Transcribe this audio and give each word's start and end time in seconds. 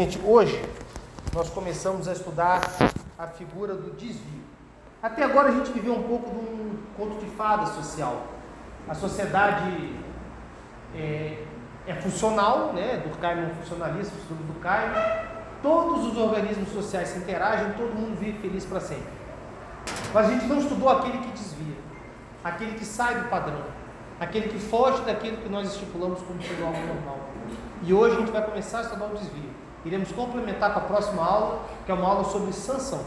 Gente, 0.00 0.18
hoje 0.24 0.58
nós 1.34 1.50
começamos 1.50 2.08
a 2.08 2.14
estudar 2.14 2.62
a 3.18 3.26
figura 3.26 3.74
do 3.74 3.94
desvio. 3.98 4.40
Até 5.02 5.24
agora 5.24 5.50
a 5.50 5.52
gente 5.52 5.70
viveu 5.72 5.92
um 5.92 6.04
pouco 6.04 6.30
de 6.30 6.36
um 6.36 6.78
conto 6.96 7.22
de 7.22 7.30
fada 7.32 7.66
social. 7.66 8.22
A 8.88 8.94
sociedade 8.94 9.94
é, 10.94 11.44
é 11.86 11.94
funcional, 11.96 12.72
né? 12.72 13.02
Durkheim 13.04 13.42
é 13.42 13.46
um 13.52 13.54
funcionalista, 13.56 14.14
estudo 14.16 14.42
Durkheim. 14.50 14.90
Todos 15.62 16.06
os 16.06 16.16
organismos 16.16 16.70
sociais 16.70 17.08
se 17.08 17.18
interagem, 17.18 17.74
todo 17.74 17.94
mundo 17.94 18.18
vive 18.18 18.38
feliz 18.38 18.64
para 18.64 18.80
sempre. 18.80 19.12
Mas 20.14 20.28
a 20.28 20.30
gente 20.30 20.46
não 20.46 20.60
estudou 20.60 20.88
aquele 20.88 21.18
que 21.18 21.32
desvia, 21.32 21.76
aquele 22.42 22.72
que 22.72 22.86
sai 22.86 23.20
do 23.20 23.28
padrão, 23.28 23.64
aquele 24.18 24.48
que 24.48 24.58
foge 24.58 25.02
daquilo 25.02 25.36
que 25.36 25.48
nós 25.50 25.70
estipulamos 25.70 26.20
como 26.22 26.40
algo 26.64 26.86
normal. 26.86 27.18
E 27.82 27.92
hoje 27.92 28.16
a 28.16 28.20
gente 28.20 28.32
vai 28.32 28.42
começar 28.46 28.78
a 28.78 28.82
estudar 28.84 29.04
o 29.04 29.14
desvio. 29.14 29.60
Iremos 29.84 30.12
complementar 30.12 30.74
com 30.74 30.80
a 30.80 30.82
próxima 30.82 31.24
aula, 31.24 31.62
que 31.86 31.90
é 31.90 31.94
uma 31.94 32.06
aula 32.06 32.24
sobre 32.24 32.52
sanção, 32.52 33.00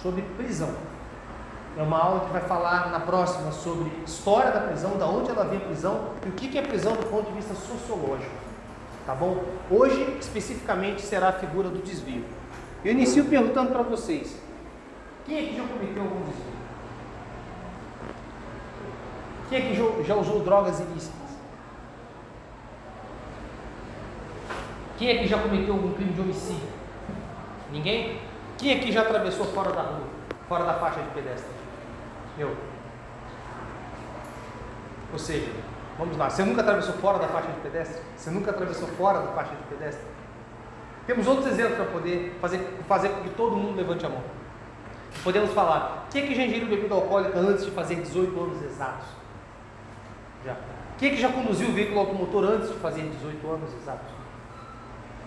sobre 0.00 0.22
prisão. 0.36 0.70
É 1.76 1.82
uma 1.82 1.98
aula 1.98 2.20
que 2.26 2.32
vai 2.32 2.42
falar 2.42 2.90
na 2.90 3.00
próxima 3.00 3.50
sobre 3.50 3.90
história 4.06 4.52
da 4.52 4.60
prisão, 4.60 4.96
da 4.96 5.06
onde 5.06 5.30
ela 5.30 5.44
vem 5.44 5.58
a 5.58 5.62
prisão 5.62 6.10
e 6.24 6.28
o 6.28 6.32
que 6.32 6.56
é 6.56 6.62
prisão 6.62 6.92
do 6.92 7.06
ponto 7.10 7.26
de 7.26 7.32
vista 7.32 7.54
sociológico. 7.54 8.30
Tá 9.04 9.14
bom? 9.14 9.44
Hoje, 9.70 10.16
especificamente, 10.20 11.02
será 11.02 11.28
a 11.28 11.32
figura 11.32 11.68
do 11.68 11.82
desvio. 11.82 12.24
Eu 12.84 12.92
inicio 12.92 13.24
perguntando 13.24 13.70
para 13.70 13.82
vocês: 13.82 14.38
quem 15.26 15.36
é 15.36 15.48
que 15.48 15.56
já 15.56 15.64
cometeu 15.64 16.02
algum 16.02 16.20
desvio? 16.20 16.54
Quem 19.50 19.58
é 19.58 19.60
que 19.62 20.04
já 20.04 20.14
usou 20.14 20.40
drogas 20.40 20.80
ilícitas? 20.80 21.23
Quem 24.98 25.18
que 25.18 25.26
já 25.26 25.38
cometeu 25.38 25.74
algum 25.74 25.92
crime 25.92 26.12
de 26.12 26.20
homicídio? 26.20 26.68
Ninguém? 27.72 28.20
Quem 28.56 28.78
que 28.78 28.92
já 28.92 29.02
atravessou 29.02 29.46
fora 29.46 29.72
da 29.72 29.82
rua, 29.82 30.06
fora 30.48 30.64
da 30.64 30.74
faixa 30.74 31.00
de 31.00 31.08
pedestre? 31.08 31.50
Eu. 32.38 32.56
Ou 35.12 35.18
seja, 35.18 35.50
vamos 35.98 36.16
lá, 36.16 36.30
você 36.30 36.44
nunca 36.44 36.60
atravessou 36.60 36.94
fora 36.94 37.18
da 37.18 37.28
faixa 37.28 37.48
de 37.48 37.60
pedestre? 37.60 38.00
Você 38.16 38.30
nunca 38.30 38.50
atravessou 38.50 38.88
fora 38.88 39.20
da 39.20 39.32
faixa 39.32 39.54
de 39.54 39.62
pedestre? 39.64 40.04
Temos 41.06 41.26
outros 41.26 41.48
exemplos 41.48 41.76
para 41.76 41.86
poder 41.86 42.36
fazer, 42.40 42.58
fazer 42.88 43.08
com 43.10 43.22
que 43.22 43.30
todo 43.30 43.56
mundo 43.56 43.76
levante 43.76 44.06
a 44.06 44.08
mão. 44.08 44.22
Podemos 45.22 45.50
falar, 45.52 46.06
quem 46.10 46.22
é 46.22 46.26
que 46.26 46.34
já 46.34 46.44
ingeriu 46.44 46.68
bebida 46.68 46.94
alcoólica 46.94 47.38
antes 47.38 47.64
de 47.64 47.70
fazer 47.72 47.96
18 47.96 48.40
anos 48.40 48.62
exatos? 48.62 49.06
Já. 50.44 50.56
Quem 50.98 51.10
é 51.10 51.14
que 51.14 51.20
já 51.20 51.28
conduziu 51.28 51.68
o 51.68 51.72
veículo 51.72 52.00
automotor 52.00 52.44
antes 52.44 52.68
de 52.68 52.76
fazer 52.76 53.02
18 53.02 53.46
anos 53.50 53.74
exatos? 53.74 54.13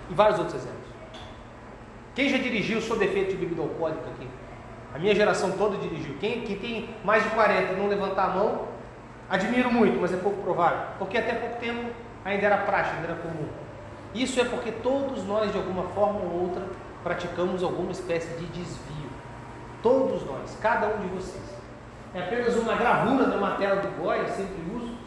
E 0.10 0.14
vários 0.14 0.40
outros 0.40 0.56
exemplos. 0.56 0.88
Quem 2.18 2.30
já 2.30 2.38
dirigiu 2.40 2.82
sob 2.82 3.06
efeito 3.06 3.30
de 3.30 3.38
bebida 3.38 3.62
alcoólica 3.62 4.10
aqui? 4.10 4.28
A 4.92 4.98
minha 4.98 5.14
geração 5.14 5.52
toda 5.52 5.78
dirigiu. 5.78 6.16
Quem, 6.20 6.42
quem 6.42 6.58
tem 6.58 6.90
mais 7.04 7.24
de 7.24 7.30
40 7.30 7.74
e 7.74 7.76
não 7.76 7.88
levantar 7.88 8.26
a 8.26 8.30
mão, 8.30 8.62
admiro 9.30 9.72
muito, 9.72 10.00
mas 10.02 10.12
é 10.12 10.18
pouco 10.18 10.42
provável. 10.42 10.80
Porque 10.98 11.16
até 11.16 11.34
pouco 11.34 11.60
tempo 11.60 11.92
ainda 12.26 12.46
era 12.46 12.58
prática, 12.58 12.96
ainda 12.96 13.10
era 13.10 13.18
comum. 13.18 13.48
Isso 14.16 14.42
é 14.42 14.46
porque 14.46 14.72
todos 14.72 15.24
nós, 15.26 15.52
de 15.52 15.58
alguma 15.60 15.84
forma 15.90 16.22
ou 16.22 16.42
outra, 16.42 16.64
praticamos 17.04 17.62
alguma 17.62 17.92
espécie 17.92 18.36
de 18.40 18.48
desvio. 18.48 19.12
Todos 19.84 20.26
nós, 20.26 20.58
cada 20.60 20.88
um 20.88 20.98
de 20.98 21.08
vocês. 21.10 21.56
É 22.16 22.22
apenas 22.22 22.56
uma 22.56 22.74
gravura 22.74 23.28
numa 23.28 23.52
tela 23.58 23.76
do 23.76 24.02
Goya, 24.02 24.28
sempre 24.30 24.56
uso, 24.76 24.98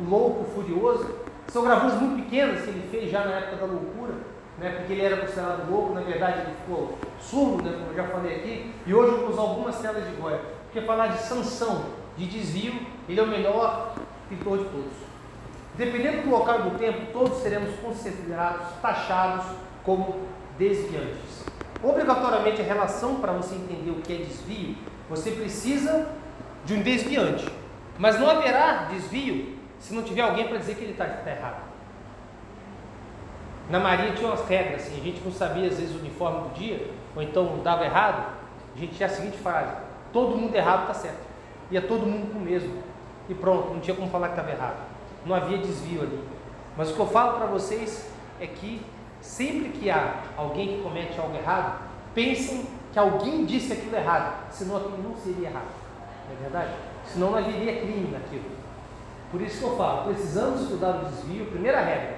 o 0.00 0.08
louco 0.08 0.44
furioso. 0.54 1.14
São 1.48 1.64
gravuras 1.64 2.00
muito 2.00 2.24
pequenas 2.24 2.62
que 2.62 2.70
ele 2.70 2.88
fez 2.90 3.10
já 3.10 3.26
na 3.26 3.32
época 3.32 3.56
da 3.56 3.66
loucura 3.66 4.14
né, 4.58 4.70
porque 4.70 4.92
ele 4.92 5.02
era 5.02 5.16
considerado 5.18 5.70
louco, 5.70 5.94
na 5.94 6.00
verdade 6.00 6.40
ele 6.40 6.56
ficou 6.56 6.98
surdo, 7.20 7.62
né, 7.62 7.72
como 7.72 7.90
eu 7.90 7.94
já 7.94 8.04
falei 8.04 8.36
aqui, 8.36 8.72
e 8.86 8.94
hoje 8.94 9.12
eu 9.12 9.20
vou 9.20 9.30
usar 9.30 9.42
algumas 9.42 9.78
telas 9.78 10.04
de 10.04 10.16
Goya, 10.16 10.40
porque 10.64 10.80
falar 10.82 11.08
de 11.08 11.18
sanção, 11.18 11.86
de 12.16 12.26
desvio, 12.26 12.74
ele 13.08 13.20
é 13.20 13.22
o 13.22 13.26
melhor 13.26 13.94
pintor 14.28 14.58
de 14.58 14.64
todos. 14.64 15.06
Dependendo 15.76 16.22
do 16.22 16.30
local 16.30 16.60
e 16.60 16.70
do 16.70 16.78
tempo, 16.78 17.12
todos 17.12 17.38
seremos 17.38 17.78
considerados, 17.80 18.66
taxados 18.80 19.44
como 19.84 20.22
desviantes. 20.58 21.44
Obrigatoriamente, 21.82 22.62
a 22.62 22.64
relação 22.64 23.16
para 23.16 23.32
você 23.32 23.54
entender 23.54 23.90
o 23.90 24.00
que 24.00 24.14
é 24.14 24.16
desvio, 24.16 24.74
você 25.08 25.30
precisa 25.30 26.08
de 26.64 26.74
um 26.74 26.82
desviante. 26.82 27.46
Mas 27.98 28.18
não 28.18 28.28
haverá 28.28 28.88
desvio 28.90 29.56
se 29.78 29.94
não 29.94 30.02
tiver 30.02 30.22
alguém 30.22 30.48
para 30.48 30.58
dizer 30.58 30.74
que 30.76 30.84
ele 30.84 30.92
está 30.92 31.04
tá 31.04 31.30
errado. 31.30 31.65
Na 33.68 33.80
Marinha 33.80 34.12
tinha 34.12 34.28
umas 34.28 34.46
regras, 34.48 34.82
assim, 34.82 35.00
a 35.00 35.04
gente 35.04 35.20
não 35.24 35.32
sabia 35.32 35.68
às 35.68 35.78
vezes 35.78 35.94
o 35.96 35.98
uniforme 35.98 36.48
do 36.48 36.54
dia, 36.54 36.90
ou 37.16 37.22
então 37.22 37.60
dava 37.64 37.84
errado, 37.84 38.32
a 38.74 38.78
gente 38.78 38.94
tinha 38.94 39.06
a 39.06 39.10
seguinte 39.10 39.38
frase: 39.38 39.74
todo 40.12 40.36
mundo 40.36 40.54
errado 40.54 40.82
está 40.82 40.94
certo. 40.94 41.26
Ia 41.70 41.82
todo 41.82 42.06
mundo 42.06 42.32
com 42.32 42.38
o 42.38 42.42
mesmo. 42.42 42.82
E 43.28 43.34
pronto, 43.34 43.72
não 43.72 43.80
tinha 43.80 43.96
como 43.96 44.08
falar 44.08 44.28
que 44.28 44.34
estava 44.34 44.52
errado. 44.52 44.76
Não 45.24 45.34
havia 45.34 45.58
desvio 45.58 46.02
ali. 46.02 46.22
Mas 46.76 46.90
o 46.90 46.94
que 46.94 47.00
eu 47.00 47.06
falo 47.06 47.38
para 47.38 47.46
vocês 47.46 48.08
é 48.40 48.46
que 48.46 48.80
sempre 49.20 49.70
que 49.70 49.90
há 49.90 50.22
alguém 50.36 50.76
que 50.76 50.82
comete 50.82 51.18
algo 51.18 51.34
errado, 51.36 51.80
pensem 52.14 52.66
que 52.92 52.98
alguém 52.98 53.44
disse 53.44 53.72
aquilo 53.72 53.96
errado, 53.96 54.50
senão 54.50 54.76
aquilo 54.76 54.98
não 55.02 55.16
seria 55.16 55.48
errado. 55.48 55.68
Não 56.28 56.36
é 56.36 56.40
verdade? 56.40 56.70
Senão 57.04 57.30
não 57.32 57.38
haveria 57.38 57.80
crime 57.80 58.10
naquilo. 58.12 58.44
Por 59.30 59.40
isso 59.40 59.58
que 59.58 59.64
eu 59.64 59.76
falo, 59.76 60.04
precisamos 60.04 60.62
estudar 60.62 60.90
o 60.90 61.04
desvio, 61.06 61.46
primeira 61.46 61.80
regra, 61.80 62.15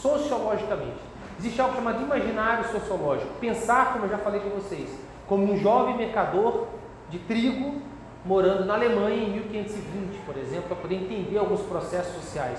sociologicamente. 0.00 0.98
Existe 1.38 1.60
algo 1.60 1.74
chamado 1.74 2.02
imaginário 2.02 2.70
sociológico. 2.70 3.34
Pensar, 3.40 3.92
como 3.92 4.06
eu 4.06 4.10
já 4.10 4.18
falei 4.18 4.40
com 4.40 4.50
vocês, 4.50 4.88
como 5.26 5.52
um 5.52 5.56
jovem 5.58 5.96
mercador 5.96 6.66
de 7.10 7.18
trigo 7.18 7.82
morando 8.24 8.64
na 8.64 8.74
Alemanha 8.74 9.16
em 9.16 9.30
1520, 9.32 10.18
por 10.24 10.36
exemplo, 10.36 10.68
para 10.68 10.76
poder 10.76 10.96
entender 10.96 11.38
alguns 11.38 11.60
processos 11.62 12.14
sociais. 12.22 12.58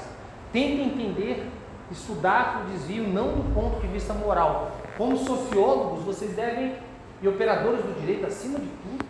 Tente 0.54 0.82
entender, 0.82 1.50
estudar 1.92 2.64
o 2.64 2.72
desvio 2.72 3.04
não 3.08 3.34
do 3.34 3.54
ponto 3.54 3.82
de 3.82 3.88
vista 3.88 4.14
moral. 4.14 4.72
Como 4.98 5.18
sociólogos, 5.18 6.04
vocês 6.04 6.36
devem, 6.36 6.76
e 7.22 7.28
operadores 7.28 7.82
do 7.82 8.00
direito 8.00 8.28
acima 8.28 8.60
de 8.60 8.68
tudo, 8.68 9.06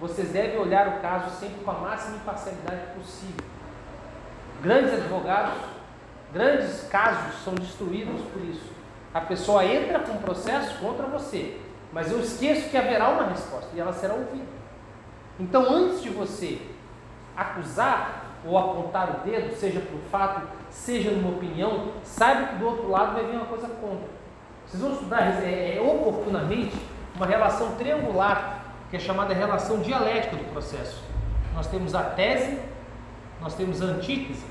vocês 0.00 0.30
devem 0.30 0.58
olhar 0.58 0.88
o 0.88 1.00
caso 1.00 1.30
sempre 1.38 1.62
com 1.64 1.70
a 1.70 1.74
máxima 1.74 2.16
imparcialidade 2.16 2.94
possível. 2.94 3.44
Grandes 4.62 4.92
advogados 4.92 5.79
Grandes 6.32 6.82
casos 6.88 7.42
são 7.42 7.54
destruídos 7.54 8.20
por 8.32 8.42
isso. 8.44 8.70
A 9.12 9.20
pessoa 9.20 9.64
entra 9.64 9.98
com 9.98 10.12
um 10.12 10.18
processo 10.18 10.78
contra 10.78 11.06
você, 11.06 11.58
mas 11.92 12.12
eu 12.12 12.20
esqueço 12.20 12.70
que 12.70 12.76
haverá 12.76 13.08
uma 13.08 13.24
resposta 13.24 13.68
e 13.74 13.80
ela 13.80 13.92
será 13.92 14.14
ouvida. 14.14 14.60
Então, 15.40 15.62
antes 15.68 16.02
de 16.02 16.10
você 16.10 16.60
acusar 17.36 18.26
ou 18.44 18.56
apontar 18.56 19.10
o 19.10 19.28
dedo, 19.28 19.56
seja 19.56 19.80
por 19.80 19.98
fato, 20.10 20.46
seja 20.70 21.10
numa 21.10 21.30
opinião, 21.30 21.92
saiba 22.04 22.48
que 22.48 22.56
do 22.56 22.66
outro 22.66 22.88
lado 22.88 23.14
vai 23.14 23.24
vir 23.24 23.34
uma 23.34 23.46
coisa 23.46 23.66
contra. 23.66 24.08
Vocês 24.66 24.80
vão 24.80 24.92
estudar 24.92 25.42
é, 25.42 25.76
é, 25.76 25.80
oportunamente 25.80 26.76
uma 27.16 27.26
relação 27.26 27.74
triangular, 27.74 28.66
que 28.88 28.96
é 28.96 29.00
chamada 29.00 29.34
relação 29.34 29.80
dialética 29.80 30.36
do 30.36 30.44
processo. 30.52 31.02
Nós 31.54 31.66
temos 31.66 31.92
a 31.92 32.02
tese, 32.02 32.60
nós 33.40 33.54
temos 33.54 33.82
a 33.82 33.86
antítese 33.86 34.44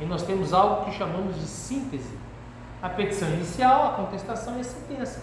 e 0.00 0.04
nós 0.04 0.22
temos 0.22 0.52
algo 0.52 0.84
que 0.84 0.96
chamamos 0.96 1.36
de 1.36 1.46
síntese. 1.46 2.18
A 2.82 2.88
petição 2.88 3.28
inicial, 3.28 3.86
a 3.86 3.90
contestação 3.94 4.56
e 4.56 4.60
a 4.60 4.64
sentença. 4.64 5.22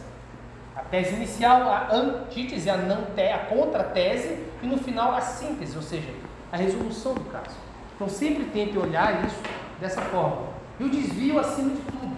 A 0.75 0.81
tese 0.81 1.15
inicial, 1.15 1.69
a 1.69 1.93
antítese, 1.93 2.69
a, 2.69 2.77
não 2.77 3.03
te, 3.13 3.29
a 3.29 3.39
contra-tese 3.39 4.47
e 4.63 4.65
no 4.65 4.77
final 4.77 5.13
a 5.13 5.21
síntese, 5.21 5.75
ou 5.75 5.81
seja, 5.83 6.09
a 6.51 6.57
resolução 6.57 7.13
do 7.13 7.25
caso. 7.25 7.55
Então 7.95 8.07
sempre 8.07 8.45
tente 8.45 8.77
olhar 8.77 9.25
isso 9.25 9.39
dessa 9.79 10.01
forma. 10.01 10.47
E 10.79 10.83
o 10.83 10.89
desvio 10.89 11.39
acima 11.39 11.75
de 11.75 11.81
tudo. 11.81 12.15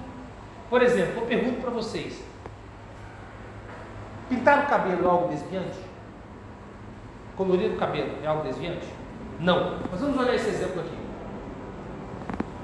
Por 0.69 0.81
exemplo, 0.81 1.21
eu 1.21 1.25
pergunto 1.25 1.61
para 1.61 1.71
vocês: 1.71 2.23
pintar 4.29 4.63
o 4.63 4.67
cabelo 4.67 5.05
é 5.05 5.09
algo 5.09 5.27
desviante? 5.27 5.79
Colorir 7.35 7.71
o 7.71 7.77
cabelo 7.77 8.11
é 8.23 8.27
algo 8.27 8.43
desviante? 8.43 8.87
Não. 9.39 9.79
Mas 9.91 9.99
vamos 9.99 10.17
olhar 10.17 10.35
esse 10.35 10.49
exemplo 10.49 10.79
aqui. 10.81 10.95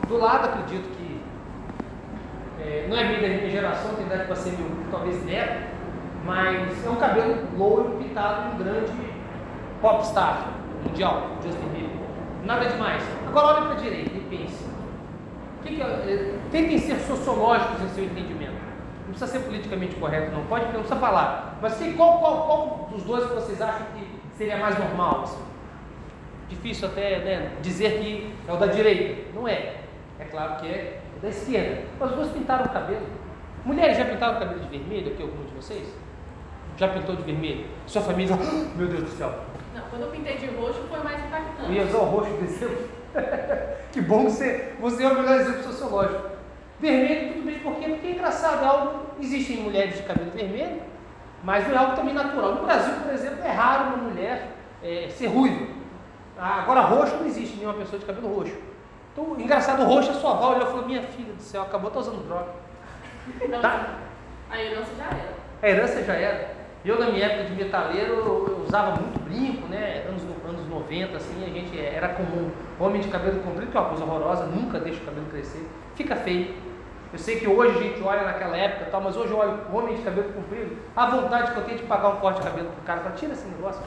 Do 0.10 0.18
lado, 0.18 0.46
acredito 0.46 0.90
que 0.98 1.22
é, 2.60 2.88
não 2.90 2.98
é 2.98 3.04
bem 3.06 3.22
da 3.22 3.28
minha 3.28 3.50
geração, 3.50 3.94
tem 3.94 4.08
idade 4.08 4.26
para 4.26 4.36
ser 4.36 4.58
meu, 4.58 4.68
talvez 4.90 5.24
neto, 5.24 5.68
mas 6.26 6.86
é 6.86 6.90
um 6.90 6.96
cabelo 6.96 7.38
loiro 7.56 7.92
pintado 7.92 8.50
de 8.50 8.56
um 8.56 8.58
grande 8.58 8.92
popstar 9.80 10.48
mundial, 10.84 11.38
Justin 11.44 11.68
Bieber. 11.70 11.92
Nada 12.44 12.66
demais. 12.66 13.04
Agora 13.28 13.58
olhe 13.58 13.66
para 13.68 13.76
a 13.76 13.82
direita 13.82 14.12
e 14.18 14.22
pense. 14.22 14.66
Que 15.62 15.76
que 15.76 15.82
é, 15.82 16.40
tentem 16.52 16.80
ser 16.80 17.00
sociológicos 17.02 17.80
em 17.84 17.90
seu 17.90 18.04
entendimento. 18.06 18.60
Não 19.06 19.14
precisa 19.14 19.28
ser 19.28 19.40
politicamente 19.46 19.96
correto, 19.96 20.32
não 20.32 20.44
pode, 20.46 20.66
não 20.66 20.72
precisa 20.72 20.96
falar. 20.96 21.60
Mas 21.62 21.76
que, 21.76 21.94
qual, 21.94 22.18
qual, 22.18 22.48
qual 22.48 22.90
dos 22.92 23.04
dois 23.04 23.30
vocês 23.30 23.62
acham 23.62 23.86
que 23.96 24.08
seria 24.36 24.58
mais 24.58 24.78
normal? 24.80 25.22
Assim? 25.24 25.50
difícil 26.50 26.88
até 26.88 27.20
né, 27.20 27.52
dizer 27.62 28.00
que 28.00 28.34
é 28.48 28.52
o 28.52 28.58
da 28.58 28.66
direita. 28.66 29.22
Não 29.34 29.48
é. 29.48 29.76
É 30.20 30.26
claro 30.26 30.58
que 30.58 30.68
é 30.68 31.00
da 31.22 31.30
esquerda. 31.30 31.84
Mas 32.00 32.12
duas 32.12 32.30
pintaram 32.32 32.66
o 32.66 32.70
cabelo. 32.70 33.08
Mulheres 33.66 33.98
já 33.98 34.06
pintaram 34.06 34.36
o 34.36 34.40
cabelo 34.40 34.60
de 34.60 34.68
vermelho 34.68 35.14
aqui, 35.14 35.22
algum 35.22 35.44
de 35.46 35.56
vocês? 35.56 35.88
Já 36.78 36.90
pintou 36.90 37.16
de 37.16 37.24
vermelho? 37.24 37.66
Sua 37.88 38.02
família, 38.02 38.36
oh, 38.36 38.76
meu 38.78 38.88
Deus 38.88 39.04
do 39.04 39.10
céu. 39.10 39.34
Não, 39.74 39.82
quando 39.90 40.02
eu 40.04 40.08
pintei 40.10 40.38
de 40.38 40.48
roxo 40.48 40.82
foi 40.90 41.00
mais 41.00 41.24
impactante. 41.26 41.70
Eu 41.70 41.74
ia 41.74 41.84
usar 41.84 41.98
o 41.98 42.06
roxo 42.06 42.32
de 42.38 42.44
exemplo. 42.44 42.90
que 43.92 44.02
bom 44.02 44.26
que 44.26 44.32
você, 44.32 44.74
você 44.80 45.04
é 45.04 45.08
o 45.08 45.16
melhor 45.16 45.40
exemplo 45.40 45.64
sociológico. 45.64 46.30
Vermelho, 46.80 47.34
tudo 47.34 47.46
bem, 47.46 47.60
por 47.60 47.76
quê? 47.76 47.90
Porque 47.90 48.08
é 48.08 48.12
engraçado, 48.12 48.64
é 48.64 48.68
algo, 48.68 49.06
existem 49.20 49.58
mulheres 49.58 49.98
de 49.98 50.04
cabelo 50.04 50.32
vermelho, 50.32 50.82
mas 51.44 51.68
não 51.68 51.74
é 51.74 51.78
algo 51.78 51.96
também 51.96 52.14
natural. 52.14 52.56
No 52.56 52.64
Brasil, 52.64 52.94
por 53.04 53.14
exemplo, 53.14 53.44
é 53.44 53.52
raro 53.52 53.96
uma 53.96 54.10
mulher 54.10 54.52
é, 54.82 55.08
ser 55.10 55.28
ruiva. 55.28 55.68
Ah, 56.38 56.62
agora, 56.62 56.82
roxo 56.82 57.18
não 57.18 57.26
existe 57.26 57.58
nenhuma 57.58 57.78
pessoa 57.78 58.00
de 58.00 58.06
cabelo 58.06 58.34
roxo. 58.34 58.69
Então, 59.20 59.38
engraçado, 59.38 59.84
o 59.84 59.86
roxo, 59.86 60.12
a 60.12 60.14
sua 60.14 60.32
avó 60.32 60.52
olhou 60.52 60.64
e 60.64 60.72
falou: 60.72 60.86
Minha 60.86 61.02
filha 61.02 61.34
do 61.34 61.42
céu, 61.42 61.64
acabou, 61.64 61.92
tá 61.92 62.00
usando 62.00 62.26
droga. 62.26 62.52
Não, 63.50 63.60
tá? 63.60 63.98
A 64.50 64.62
herança 64.62 64.92
já 64.98 65.06
era. 65.06 65.34
A 65.62 65.70
herança 65.70 66.04
já 66.04 66.14
era. 66.14 66.60
Eu, 66.86 66.98
na 66.98 67.08
minha 67.08 67.26
época 67.26 67.50
de 67.50 67.56
metaleiro, 67.56 68.14
eu 68.14 68.64
usava 68.66 68.96
muito 68.96 69.20
brinco, 69.20 69.68
né? 69.68 70.06
Anos, 70.08 70.24
anos 70.48 70.68
90, 70.70 71.18
assim, 71.18 71.44
a 71.44 71.50
gente 71.50 71.78
era 71.78 72.10
comum. 72.10 72.50
Homem 72.80 73.02
de 73.02 73.10
cabelo 73.10 73.42
comprido, 73.42 73.70
que 73.70 73.78
é 73.78 73.80
uma 73.82 73.90
coisa 73.90 74.06
horrorosa, 74.06 74.46
nunca 74.46 74.80
deixa 74.80 75.02
o 75.02 75.06
cabelo 75.06 75.26
crescer, 75.30 75.68
fica 75.96 76.16
feio. 76.16 76.56
Eu 77.12 77.20
sei 77.20 77.40
que 77.40 77.48
hoje 77.48 77.78
a 77.78 77.82
gente 77.82 78.02
olha 78.02 78.24
naquela 78.24 78.56
época, 78.56 78.90
tal, 78.90 79.02
mas 79.02 79.18
hoje 79.18 79.32
eu 79.32 79.38
olho 79.38 79.60
homem 79.74 79.98
de 79.98 80.04
cabelo 80.04 80.32
comprido, 80.32 80.78
a 80.96 81.08
vontade 81.08 81.52
que 81.52 81.58
eu 81.58 81.64
tenho 81.66 81.78
de 81.80 81.84
pagar 81.84 82.10
um 82.10 82.18
corte 82.18 82.40
de 82.40 82.48
cabelo 82.48 82.70
pro 82.70 82.82
cara, 82.84 83.02
para 83.02 83.12
tira 83.12 83.34
esse 83.34 83.46
negócio. 83.48 83.82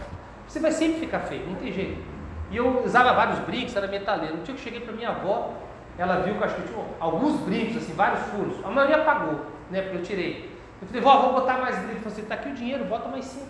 Você 0.46 0.60
vai 0.60 0.72
sempre 0.72 1.00
ficar 1.00 1.20
feio, 1.20 1.46
não 1.46 1.54
tem 1.54 1.72
jeito. 1.72 2.11
E 2.52 2.56
eu 2.58 2.84
usava 2.84 3.14
vários 3.14 3.38
brincos, 3.40 3.74
era 3.74 3.86
metaleiro. 3.86 4.34
Um 4.34 4.42
dia 4.42 4.54
que 4.54 4.60
eu 4.60 4.64
cheguei 4.64 4.80
para 4.80 4.92
minha 4.92 5.08
avó, 5.08 5.54
ela 5.96 6.16
viu 6.20 6.34
que 6.34 6.40
eu 6.40 6.44
acho 6.44 6.54
que 6.56 6.68
tinha 6.68 6.84
alguns 7.00 7.40
brincos, 7.40 7.78
assim, 7.78 7.94
vários 7.94 8.20
furos. 8.26 8.62
A 8.62 8.70
maioria 8.70 8.98
apagou, 8.98 9.40
né? 9.70 9.80
Porque 9.80 9.96
eu 9.96 10.02
tirei. 10.02 10.50
Eu 10.80 10.86
falei, 10.86 11.00
vó, 11.00 11.18
vou 11.22 11.32
botar 11.40 11.58
mais 11.58 11.78
brinco. 11.78 12.02
Você 12.08 12.20
está 12.20 12.34
aqui 12.34 12.50
o 12.50 12.54
dinheiro, 12.54 12.84
bota 12.84 13.08
mais 13.08 13.24
cinco. 13.24 13.46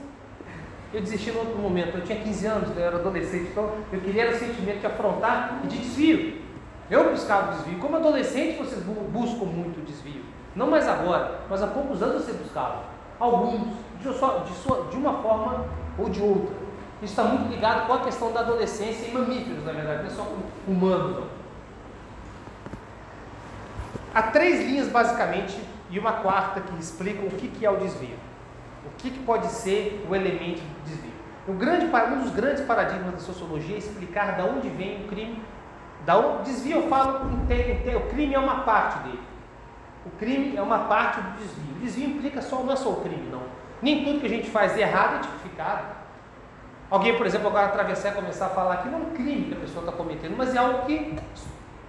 Eu 0.94 1.00
desisti 1.00 1.32
no 1.32 1.40
outro 1.40 1.58
momento. 1.58 1.96
Eu 1.96 2.04
tinha 2.04 2.20
15 2.20 2.46
anos, 2.46 2.68
né? 2.68 2.82
eu 2.82 2.86
era 2.86 2.96
adolescente, 2.96 3.48
então 3.50 3.72
eu 3.92 4.00
queria 4.00 4.30
o 4.30 4.38
sentimento 4.38 4.78
de 4.78 4.86
afrontar 4.86 5.60
e 5.64 5.66
de 5.66 5.78
desvio. 5.78 6.40
Eu 6.88 7.10
buscava 7.10 7.52
desvio. 7.52 7.80
Como 7.80 7.96
adolescente, 7.96 8.58
vocês 8.58 8.84
buscam 8.84 9.46
muito 9.46 9.84
desvio. 9.84 10.22
Não 10.54 10.70
mais 10.70 10.86
agora, 10.86 11.40
mas 11.50 11.60
há 11.60 11.66
poucos 11.66 12.02
anos 12.02 12.22
você 12.22 12.34
buscava. 12.34 12.84
Alguns, 13.18 13.68
de, 14.00 14.12
sua, 14.12 14.40
de, 14.40 14.52
sua, 14.52 14.86
de 14.90 14.96
uma 14.96 15.14
forma 15.14 15.64
ou 15.98 16.08
de 16.08 16.22
outra. 16.22 16.61
Isso 17.02 17.20
está 17.20 17.24
muito 17.24 17.50
ligado 17.50 17.88
com 17.88 17.94
a 17.94 18.00
questão 18.00 18.32
da 18.32 18.40
adolescência 18.40 19.08
em 19.08 19.12
mamíferos, 19.12 19.64
na 19.64 19.72
verdade, 19.72 20.04
não 20.04 20.06
é 20.06 20.10
só 20.10 20.22
com 20.22 20.70
humanos. 20.70 21.16
Não. 21.16 21.42
Há 24.14 24.22
três 24.22 24.60
linhas 24.60 24.86
basicamente 24.88 25.58
e 25.90 25.98
uma 25.98 26.12
quarta 26.12 26.60
que 26.60 26.78
explicam 26.78 27.26
o 27.26 27.30
que, 27.30 27.66
é 27.66 27.70
o 27.70 27.76
desvio. 27.76 28.16
O 28.86 28.90
que, 28.98 29.10
pode 29.10 29.48
ser 29.48 30.06
o 30.08 30.14
elemento 30.14 30.60
de 30.60 30.90
desvio. 30.90 31.12
O 31.48 31.54
grande, 31.54 31.86
um 31.86 32.22
dos 32.22 32.32
grandes 32.32 32.64
paradigmas 32.64 33.14
da 33.14 33.20
sociologia 33.20 33.74
é 33.74 33.78
explicar 33.78 34.36
de 34.36 34.42
onde 34.42 34.68
vem 34.68 35.04
o 35.04 35.08
crime. 35.08 35.42
Da 36.06 36.16
onde, 36.16 36.50
desvio 36.50 36.82
eu 36.82 36.88
falo, 36.88 37.26
o 37.26 38.10
crime 38.10 38.34
é 38.34 38.38
uma 38.38 38.60
parte 38.60 39.02
dele. 39.02 39.20
O 40.06 40.10
crime 40.10 40.56
é 40.56 40.62
uma 40.62 40.80
parte 40.80 41.20
do 41.20 41.38
desvio. 41.38 41.76
O 41.76 41.80
desvio 41.80 42.08
implica 42.10 42.40
só, 42.40 42.62
não 42.62 42.72
é 42.72 42.76
só 42.76 42.90
o 42.90 43.00
crime, 43.00 43.28
não. 43.28 43.42
Nem 43.80 44.04
tudo 44.04 44.20
que 44.20 44.26
a 44.26 44.30
gente 44.30 44.48
faz 44.50 44.76
errado 44.76 45.16
é 45.16 45.18
tipificado. 45.20 46.01
Alguém, 46.92 47.16
por 47.16 47.24
exemplo, 47.24 47.48
agora 47.48 47.68
atravessar 47.68 48.10
e 48.10 48.12
começar 48.12 48.44
a 48.44 48.50
falar 48.50 48.76
que 48.82 48.88
não 48.90 48.98
é 48.98 49.00
um 49.00 49.10
crime 49.14 49.44
que 49.44 49.54
a 49.54 49.60
pessoa 49.60 49.82
está 49.82 49.96
cometendo, 49.96 50.36
mas 50.36 50.54
é 50.54 50.58
algo 50.58 50.84
que 50.84 51.18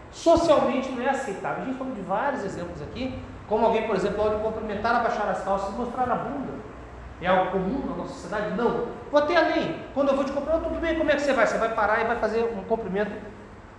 socialmente 0.10 0.90
não 0.94 1.04
é 1.04 1.10
aceitável. 1.10 1.64
A 1.64 1.66
gente 1.66 1.78
falou 1.78 1.94
de 1.94 2.00
vários 2.00 2.46
exemplos 2.46 2.82
aqui, 2.82 3.14
como 3.50 3.66
alguém, 3.66 3.86
por 3.86 3.98
exemplo, 3.98 4.24
pode 4.24 4.42
cumprimentar, 4.42 4.96
abaixar 4.96 5.28
as 5.28 5.44
calças 5.44 5.74
e 5.74 5.78
mostrar 5.78 6.10
a 6.10 6.16
bunda. 6.16 6.54
É 7.22 7.28
algo 7.28 7.52
comum 7.52 7.86
na 7.86 7.98
nossa 7.98 8.14
sociedade? 8.14 8.56
Não. 8.56 8.88
Vou 9.12 9.22
até 9.22 9.36
além. 9.36 9.76
Quando 9.94 10.08
eu 10.08 10.16
vou 10.16 10.24
te 10.24 10.32
comprar, 10.32 10.60
tudo 10.60 10.80
bem, 10.80 10.98
como 10.98 11.12
é 11.12 11.16
que 11.16 11.22
você 11.22 11.34
vai? 11.34 11.48
Você 11.48 11.58
vai 11.58 11.76
parar 11.76 12.00
e 12.00 12.06
vai 12.06 12.16
fazer 12.16 12.46
um 12.46 12.64
cumprimento, 12.64 13.12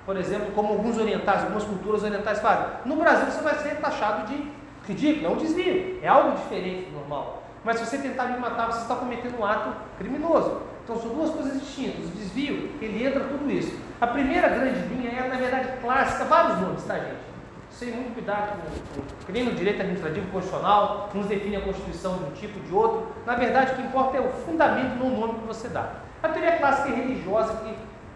por 0.04 0.18
exemplo, 0.18 0.52
como 0.54 0.74
alguns 0.74 0.98
orientais, 0.98 1.40
algumas 1.40 1.64
culturas 1.64 2.02
orientais 2.02 2.38
fazem. 2.40 2.66
No 2.84 2.96
Brasil 2.96 3.30
você 3.30 3.40
vai 3.40 3.54
ser 3.54 3.76
taxado 3.76 4.26
de 4.26 4.52
ridículo, 4.86 5.26
é 5.26 5.30
um 5.30 5.36
desvio, 5.36 6.00
é 6.02 6.06
algo 6.06 6.36
diferente 6.36 6.90
do 6.90 6.98
normal. 6.98 7.44
Mas 7.64 7.78
se 7.78 7.86
você 7.86 7.96
tentar 7.96 8.24
me 8.26 8.38
matar, 8.38 8.70
você 8.70 8.82
está 8.82 8.94
cometendo 8.94 9.40
um 9.40 9.46
ato 9.46 9.74
criminoso. 9.96 10.73
Então 10.84 11.00
são 11.00 11.14
duas 11.14 11.30
coisas 11.30 11.58
distintas. 11.58 12.04
O 12.04 12.08
desvio, 12.08 12.70
ele 12.80 13.06
entra 13.06 13.20
tudo 13.20 13.50
isso. 13.50 13.74
A 13.98 14.06
primeira 14.06 14.48
grande 14.48 14.80
linha 14.94 15.10
é, 15.10 15.28
na 15.28 15.36
verdade, 15.36 15.80
clássica, 15.80 16.24
vários 16.24 16.60
nomes, 16.60 16.84
tá, 16.84 16.94
gente? 16.98 17.24
Sem 17.70 17.90
muito 17.90 18.12
cuidado 18.12 18.52
com 18.94 19.00
o 19.00 19.26
crime 19.26 19.50
direito 19.52 19.80
administrativo 19.80 20.30
constitucional, 20.30 21.08
uns 21.14 21.26
define 21.26 21.56
a 21.56 21.62
Constituição 21.62 22.18
de 22.18 22.24
um 22.24 22.30
tipo, 22.32 22.60
de 22.60 22.72
outro. 22.72 23.08
Na 23.26 23.34
verdade, 23.34 23.72
o 23.72 23.74
que 23.76 23.82
importa 23.82 24.18
é 24.18 24.20
o 24.20 24.30
fundamento 24.30 24.94
no 24.96 25.18
nome 25.18 25.40
que 25.40 25.46
você 25.46 25.68
dá. 25.68 25.94
A 26.22 26.28
teoria 26.28 26.58
clássica 26.58 26.90
é 26.90 26.94
religiosa 26.94 27.54
que 27.54 27.74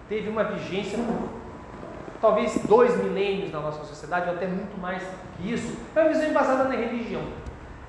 teve 0.09 0.29
uma 0.29 0.44
vigência 0.44 0.99
por 0.99 1.29
talvez 2.21 2.56
dois 2.69 2.97
milênios 3.03 3.50
na 3.50 3.61
nossa 3.61 3.82
sociedade, 3.85 4.29
ou 4.29 4.37
até 4.37 4.47
muito 4.47 4.79
mais 4.79 5.03
que 5.37 5.53
isso. 5.53 5.75
É 5.97 6.00
uma 6.00 6.09
visão 6.11 6.29
embasada 6.29 6.64
na 6.64 6.75
religião. 6.75 7.23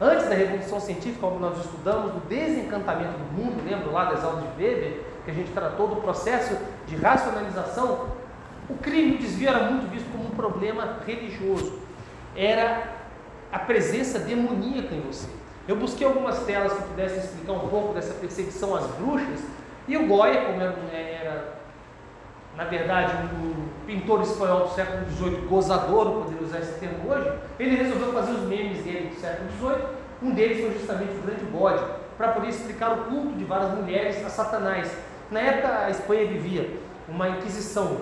Antes 0.02 0.30
da 0.30 0.36
Revolução 0.36 0.80
Científica, 0.80 1.20
como 1.20 1.40
nós 1.40 1.58
estudamos, 1.60 2.14
do 2.14 2.20
desencantamento 2.30 3.18
do 3.18 3.34
mundo, 3.34 3.62
lembro 3.70 3.92
lá 3.92 4.06
das 4.06 4.24
aulas 4.24 4.44
de 4.44 4.64
Weber, 4.64 5.02
que 5.26 5.32
a 5.32 5.34
gente 5.34 5.52
tratou 5.52 5.90
do 5.90 5.98
processo 5.98 6.58
de 6.88 6.96
racionalização, 6.96 8.08
o 8.70 8.76
crime, 8.76 9.16
o 9.16 9.18
desvio 9.18 9.50
era 9.50 9.70
muito 9.70 9.92
visto 9.92 10.10
como 10.10 10.26
um 10.26 10.32
problema 10.32 11.00
religioso. 11.06 11.80
Era 12.34 12.94
a 13.52 13.60
presença 13.60 14.20
demoníaca 14.20 14.96
em 14.96 15.02
você. 15.02 15.28
Eu 15.68 15.76
busquei 15.76 16.08
algumas 16.08 16.40
telas 16.46 16.72
que 16.72 16.84
pudessem 16.84 17.20
explicar 17.20 17.54
um 17.54 17.68
pouco 17.68 17.94
dessa 17.94 18.14
perseguição 18.14 18.76
às 18.76 18.88
bruxas, 18.92 19.42
e 19.86 19.98
o 19.98 20.08
Goya, 20.08 20.46
como 20.46 20.62
era, 20.62 20.76
era 20.94 21.59
na 22.60 22.66
verdade, 22.66 23.14
um 23.36 23.70
pintor 23.88 24.22
espanhol 24.22 24.68
do 24.68 24.74
século 24.76 25.06
XVIII, 25.12 25.48
gozador, 25.48 26.24
poderia 26.24 26.44
usar 26.46 26.60
esse 26.60 26.78
termo 26.78 27.10
hoje, 27.10 27.32
ele 27.58 27.78
resolveu 27.78 28.12
fazer 28.12 28.34
os 28.34 28.42
memes 28.42 28.84
dele 28.84 29.12
do 29.16 29.16
século 29.16 29.50
XVIII. 29.52 29.88
Um 30.22 30.32
deles 30.32 30.60
foi 30.60 30.74
justamente 30.74 31.14
o 31.18 31.22
grande 31.22 31.46
bode, 31.46 31.82
para 32.18 32.34
poder 32.34 32.50
explicar 32.50 32.92
o 32.92 33.06
culto 33.06 33.38
de 33.38 33.46
várias 33.46 33.74
mulheres 33.76 34.26
a 34.26 34.30
Satanás. 34.30 34.92
Na 35.32 35.40
época, 35.40 35.86
a 35.86 35.90
Espanha 35.90 36.26
vivia 36.26 36.78
uma 37.08 37.30
inquisição 37.30 38.02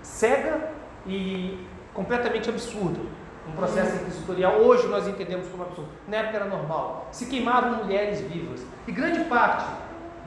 cega 0.00 0.70
e 1.06 1.62
completamente 1.92 2.48
absurda. 2.48 3.00
Um 3.46 3.52
processo 3.52 3.94
inquisitorial, 3.96 4.54
hoje 4.54 4.88
nós 4.88 5.06
entendemos 5.06 5.48
como 5.48 5.64
absurdo. 5.64 5.90
Na 6.08 6.16
época 6.16 6.36
era 6.38 6.46
normal. 6.46 7.08
Se 7.12 7.26
queimavam 7.26 7.84
mulheres 7.84 8.22
vivas. 8.22 8.64
E 8.88 8.92
grande 8.92 9.24
parte 9.24 9.70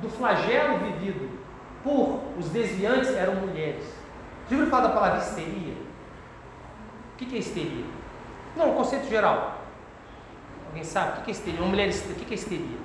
do 0.03 0.07
flagelo 0.07 0.77
vivido 0.77 1.38
por 1.83 2.21
os 2.37 2.49
desviantes 2.49 3.09
eram 3.15 3.35
mulheres. 3.35 3.85
Já 4.49 4.55
ouviu 4.55 4.69
falar 4.69 4.87
da 4.87 4.93
palavra 4.93 5.19
histeria? 5.19 5.73
O 7.13 7.17
que 7.17 7.35
é 7.35 7.39
histeria? 7.39 7.85
Não, 8.55 8.71
o 8.71 8.75
conceito 8.75 9.07
geral. 9.07 9.61
Alguém 10.67 10.83
sabe? 10.83 11.19
O 11.19 11.23
que 11.23 11.31
é 11.31 11.33
histeria? 11.33 11.59
Uma 11.59 11.69
mulher, 11.69 11.89
o 11.89 12.15
que 12.15 12.31
é 12.31 12.35
histeria? 12.35 12.77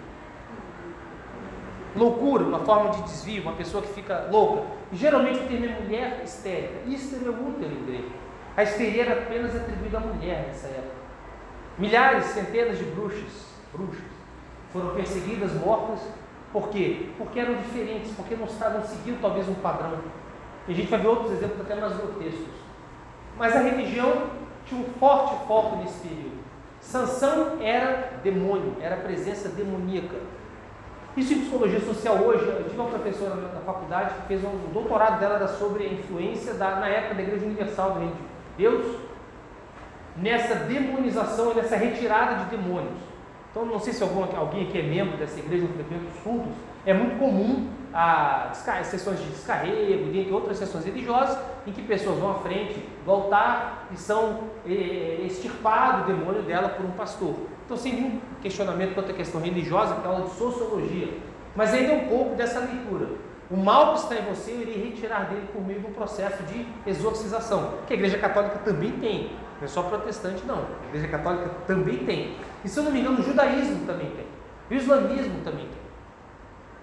Loucura, 1.97 2.43
uma 2.45 2.59
forma 2.61 2.91
de 2.91 3.03
desvio, 3.03 3.43
uma 3.43 3.53
pessoa 3.53 3.83
que 3.83 3.93
fica 3.93 4.29
louca. 4.31 4.65
E 4.93 4.97
geralmente 4.97 5.39
o 5.39 5.47
termo 5.47 5.67
é 5.67 5.81
mulher 5.81 6.21
histérica. 6.25 6.75
Histero 6.87 7.27
é 7.27 7.31
útero 7.31 7.73
em 7.73 7.85
grego. 7.87 8.11
A 8.57 8.63
histeria 8.63 9.03
era 9.03 9.23
apenas 9.23 9.55
atribuída 9.55 9.99
à 9.99 10.01
mulher 10.01 10.47
nessa 10.47 10.67
época. 10.67 11.05
Milhares, 11.79 12.27
centenas 12.27 12.79
de 12.79 12.85
bruxas, 12.85 13.47
bruxas 13.73 14.05
foram 14.73 14.95
perseguidas, 14.95 15.53
mortas 15.55 16.01
por 16.55 16.69
quê? 16.69 17.09
Porque 17.19 17.41
eram 17.41 17.57
diferentes, 17.57 18.13
porque 18.13 18.37
não, 18.37 18.45
estavam 18.45 18.81
seguindo 18.85 19.21
talvez 19.21 19.49
um 19.49 19.55
padrão. 19.55 19.99
E 20.69 20.73
a 20.73 20.75
gente 20.77 20.89
vai 20.89 21.01
ver 21.01 21.09
outros 21.09 21.33
exemplos 21.33 21.61
até 21.63 21.75
mais 21.75 21.97
grotescos. 21.97 22.55
Mas 23.37 23.57
a 23.57 23.59
religião 23.59 24.29
tinha 24.65 24.81
um 24.81 24.85
forte 25.01 25.49
foco 25.49 25.75
nesse 25.79 25.99
período. 26.07 26.45
Sansão 26.81 27.61
era 27.61 28.21
demônio, 28.23 28.77
era 28.81 28.99
presença 28.99 29.49
demoníaca. 29.49 30.15
Isso 31.17 31.35
em 31.35 31.41
psicologia 31.41 31.81
social 31.81 32.19
hoje, 32.19 32.47
eu 32.47 32.63
tive 32.63 32.81
uma 32.81 32.89
professora 32.89 33.35
na 33.35 33.61
faculdade 33.61 34.15
que 34.15 34.29
fez 34.29 34.45
um 34.45 34.57
doutorado 34.73 35.19
dela 35.19 35.35
era 35.35 35.49
sobre 35.49 35.85
a 35.85 35.93
influência 35.93 36.55
da, 36.55 36.77
na 36.77 36.87
época 36.87 37.17
da 37.17 37.23
Igreja 37.23 37.47
Universal 37.47 37.95
do 37.95 37.99
Reino 37.99 38.15
de 38.15 38.23
Deus 38.59 38.97
nessa 40.17 40.55
demonização 40.55 41.51
e 41.51 41.55
nessa 41.57 41.75
retirada 41.75 42.45
de 42.45 42.57
demônios. 42.57 43.14
Então, 43.55 43.65
não 43.65 43.79
sei 43.79 43.93
se 43.93 44.03
algum, 44.03 44.25
alguém 44.37 44.67
aqui 44.67 44.81
é 44.81 44.83
membro 44.83 45.17
dessa 45.17 45.39
igreja 45.39 45.63
no 45.63 45.75
Frequento 45.75 46.07
dos 46.07 46.21
Cultos, 46.25 46.53
é 46.85 46.93
muito 46.93 47.17
comum 47.21 47.69
as 47.93 48.59
sessões 48.89 49.21
de 49.21 49.29
descarrego, 49.29 50.11
dentre 50.11 50.33
outras 50.33 50.59
sessões 50.59 50.85
religiosas, 50.85 51.39
em 51.65 51.71
que 51.71 51.81
pessoas 51.83 52.19
vão 52.19 52.33
à 52.33 52.35
frente 52.35 52.85
do 53.05 53.13
altar 53.13 53.87
e 53.93 53.97
são 53.97 54.41
é, 54.67 55.21
extirpados 55.25 56.03
o 56.03 56.07
demônio 56.07 56.43
dela 56.43 56.69
por 56.69 56.85
um 56.85 56.91
pastor. 56.91 57.37
Então, 57.65 57.77
sem 57.77 57.93
nenhum 57.93 58.21
questionamento 58.43 58.93
quanto 58.95 59.13
à 59.13 59.15
questão 59.15 59.41
religiosa, 59.41 59.95
que 59.95 60.09
é 60.09 60.21
de 60.21 60.31
sociologia, 60.31 61.17
mas 61.55 61.73
ainda 61.73 61.93
é 61.93 61.97
um 61.97 62.09
pouco 62.09 62.35
dessa 62.35 62.59
leitura. 62.59 63.07
O 63.49 63.57
mal 63.57 63.93
que 63.93 64.01
está 64.01 64.17
em 64.17 64.23
você, 64.23 64.51
eu 64.51 64.63
irei 64.63 64.91
retirar 64.91 65.29
dele 65.29 65.47
por 65.53 65.65
meio 65.65 65.79
de 65.79 65.87
um 65.87 65.93
processo 65.93 66.43
de 66.43 66.67
exorcização, 66.85 67.75
que 67.87 67.93
a 67.93 67.97
Igreja 67.97 68.19
Católica 68.19 68.59
também 68.65 68.91
tem. 68.99 69.31
Não 69.59 69.65
é 69.65 69.69
só 69.69 69.85
protestante, 69.85 70.43
não. 70.45 70.57
A 70.57 70.89
Igreja 70.89 71.07
Católica 71.07 71.51
também 71.69 71.99
tem. 71.99 72.35
E 72.65 72.69
se 72.69 72.79
eu 72.79 72.85
não 72.85 72.91
me 72.91 73.01
engano, 73.01 73.21
o 73.21 73.23
judaísmo 73.23 73.87
também 73.87 74.11
tem. 74.11 74.27
E 74.71 74.75
o 74.75 74.77
islamismo 74.79 75.41
também 75.45 75.67
tem. 75.67 75.85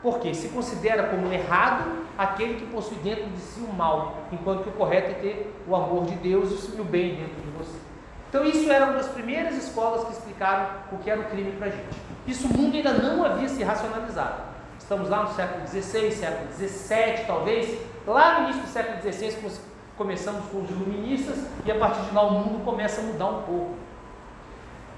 Porque 0.02 0.34
se 0.34 0.50
considera 0.50 1.04
como 1.08 1.32
errado 1.32 2.06
aquele 2.18 2.56
que 2.56 2.66
possui 2.68 2.98
dentro 2.98 3.26
de 3.30 3.40
si 3.40 3.60
o 3.62 3.74
mal, 3.74 4.18
enquanto 4.32 4.64
que 4.64 4.70
o 4.70 4.74
correto 4.74 5.12
é 5.12 5.14
ter 5.14 5.56
o 5.68 5.76
amor 5.76 6.06
de 6.06 6.16
Deus 6.16 6.74
e 6.76 6.82
o 6.82 6.84
bem 6.84 7.16
dentro 7.16 7.42
de 7.42 7.50
você. 7.58 7.78
Então 8.30 8.46
isso 8.46 8.72
era 8.72 8.86
uma 8.86 8.94
das 8.94 9.08
primeiras 9.08 9.56
escolas 9.56 10.06
que 10.06 10.14
explicaram 10.14 10.68
o 10.92 10.98
que 11.00 11.10
era 11.10 11.20
o 11.20 11.26
crime 11.26 11.52
para 11.54 11.68
a 11.68 11.70
gente. 11.70 11.98
Isso 12.26 12.48
o 12.48 12.54
mundo 12.58 12.76
ainda 12.76 12.94
não 12.94 13.26
havia 13.26 13.50
se 13.50 13.62
racionalizado. 13.64 14.44
Estamos 14.80 15.10
lá 15.10 15.24
no 15.24 15.34
século 15.34 15.68
XVI, 15.68 16.12
século 16.12 16.52
XVII, 16.54 17.26
talvez. 17.28 17.80
Lá 18.08 18.40
no 18.40 18.44
início 18.46 18.62
do 18.62 18.68
século 18.68 19.02
XVI 19.02 19.38
começamos 19.98 20.46
com 20.46 20.62
os 20.62 20.70
iluministas 20.70 21.46
e 21.66 21.72
a 21.72 21.76
partir 21.78 22.02
de 22.02 22.16
lá 22.16 22.24
o 22.24 22.32
mundo 22.32 22.64
começa 22.64 23.02
a 23.02 23.04
mudar 23.04 23.28
um 23.28 23.42
pouco. 23.44 23.81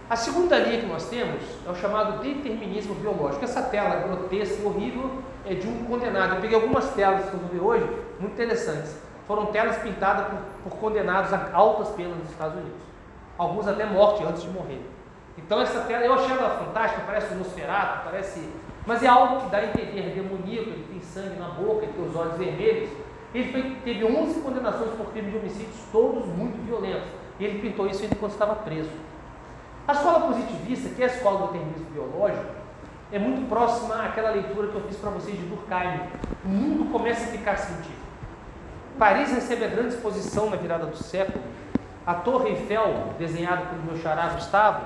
A 0.10 0.18
segunda 0.18 0.60
linha 0.60 0.82
que 0.82 0.86
nós 0.86 1.08
temos 1.10 1.42
é 1.66 1.72
o 1.72 1.76
chamado 1.76 2.22
determinismo 2.22 2.94
biológico. 2.96 3.46
Essa 3.46 3.62
tela 3.62 3.96
grotesca 3.96 4.62
e 4.62 4.66
horrível 4.66 5.24
é 5.46 5.54
de 5.54 5.68
um 5.68 5.86
condenado. 5.86 6.36
Eu 6.36 6.42
peguei 6.42 6.56
algumas 6.56 6.90
telas 6.90 7.30
que 7.30 7.34
eu 7.34 7.40
ver 7.40 7.60
hoje, 7.60 7.86
muito 8.20 8.34
interessantes. 8.34 8.98
Foram 9.26 9.46
telas 9.48 9.78
pintadas 9.78 10.28
por, 10.28 10.70
por 10.70 10.80
condenados 10.80 11.32
a 11.32 11.50
altas 11.54 11.90
penas 11.90 12.18
nos 12.18 12.30
Estados 12.30 12.56
Unidos. 12.56 12.82
Alguns 13.38 13.68
até 13.68 13.86
morte 13.86 14.24
antes 14.24 14.44
de 14.44 14.50
morrer. 14.50 14.82
Então 15.38 15.62
essa 15.62 15.80
tela, 15.82 16.06
eu 16.06 16.14
achei 16.14 16.38
ela 16.38 16.50
fantástica, 16.50 17.02
parece 17.06 17.34
um 17.34 17.38
Nosferatu, 17.38 18.04
parece... 18.04 18.50
Mas 18.86 19.02
é 19.02 19.08
algo 19.08 19.42
que 19.42 19.50
dá 19.50 19.60
a 19.60 19.66
entender, 19.66 20.00
é 20.00 20.10
demoníaco, 20.10 20.70
ele 20.70 20.86
tem 20.92 21.00
sangue 21.00 21.40
na 21.40 21.48
boca, 21.48 21.86
ele 21.86 21.94
tem 21.94 22.06
os 22.06 22.16
olhos 22.16 22.38
vermelhos. 22.38 22.90
Ele 23.34 23.52
foi, 23.52 23.78
teve 23.84 24.04
11 24.04 24.42
condenações 24.42 24.92
por 24.92 25.08
crime 25.08 25.32
de 25.32 25.38
homicídios, 25.38 25.78
todos 25.92 26.26
muito 26.26 26.62
violentos. 26.66 27.08
E 27.40 27.46
ele 27.46 27.60
pintou 27.60 27.88
isso 27.88 28.04
ainda 28.04 28.16
quando 28.18 28.34
estava 28.34 28.56
preso. 28.56 28.92
A 29.86 29.92
escola 29.92 30.28
positivista, 30.28 30.90
que 30.96 31.02
é 31.02 31.06
a 31.06 31.10
escola 31.10 31.40
do 31.40 31.54
determinismo 31.54 31.86
biológico, 31.92 32.46
é 33.12 33.20
muito 33.20 33.50
próxima 33.50 34.06
àquela 34.06 34.30
leitura 34.30 34.70
que 34.70 34.76
eu 34.76 34.82
fiz 34.84 34.96
para 34.96 35.10
vocês 35.10 35.38
de 35.38 35.46
Durkheim. 35.46 36.00
O 36.46 36.48
mundo 36.48 36.90
começa 36.90 37.26
a 37.26 37.28
ficar 37.28 37.58
científico. 37.58 38.02
Paris 38.98 39.30
recebe 39.34 39.66
a 39.66 39.68
grande 39.68 39.96
exposição 39.96 40.50
na 40.50 40.56
virada 40.56 40.86
do 40.86 40.96
século. 40.96 41.44
A 42.06 42.14
Torre 42.14 42.52
Eiffel, 42.52 43.14
desenhada 43.20 43.66
pelo 43.66 43.84
meu 43.84 43.98
xará 43.98 44.28
Gustavo, 44.30 44.86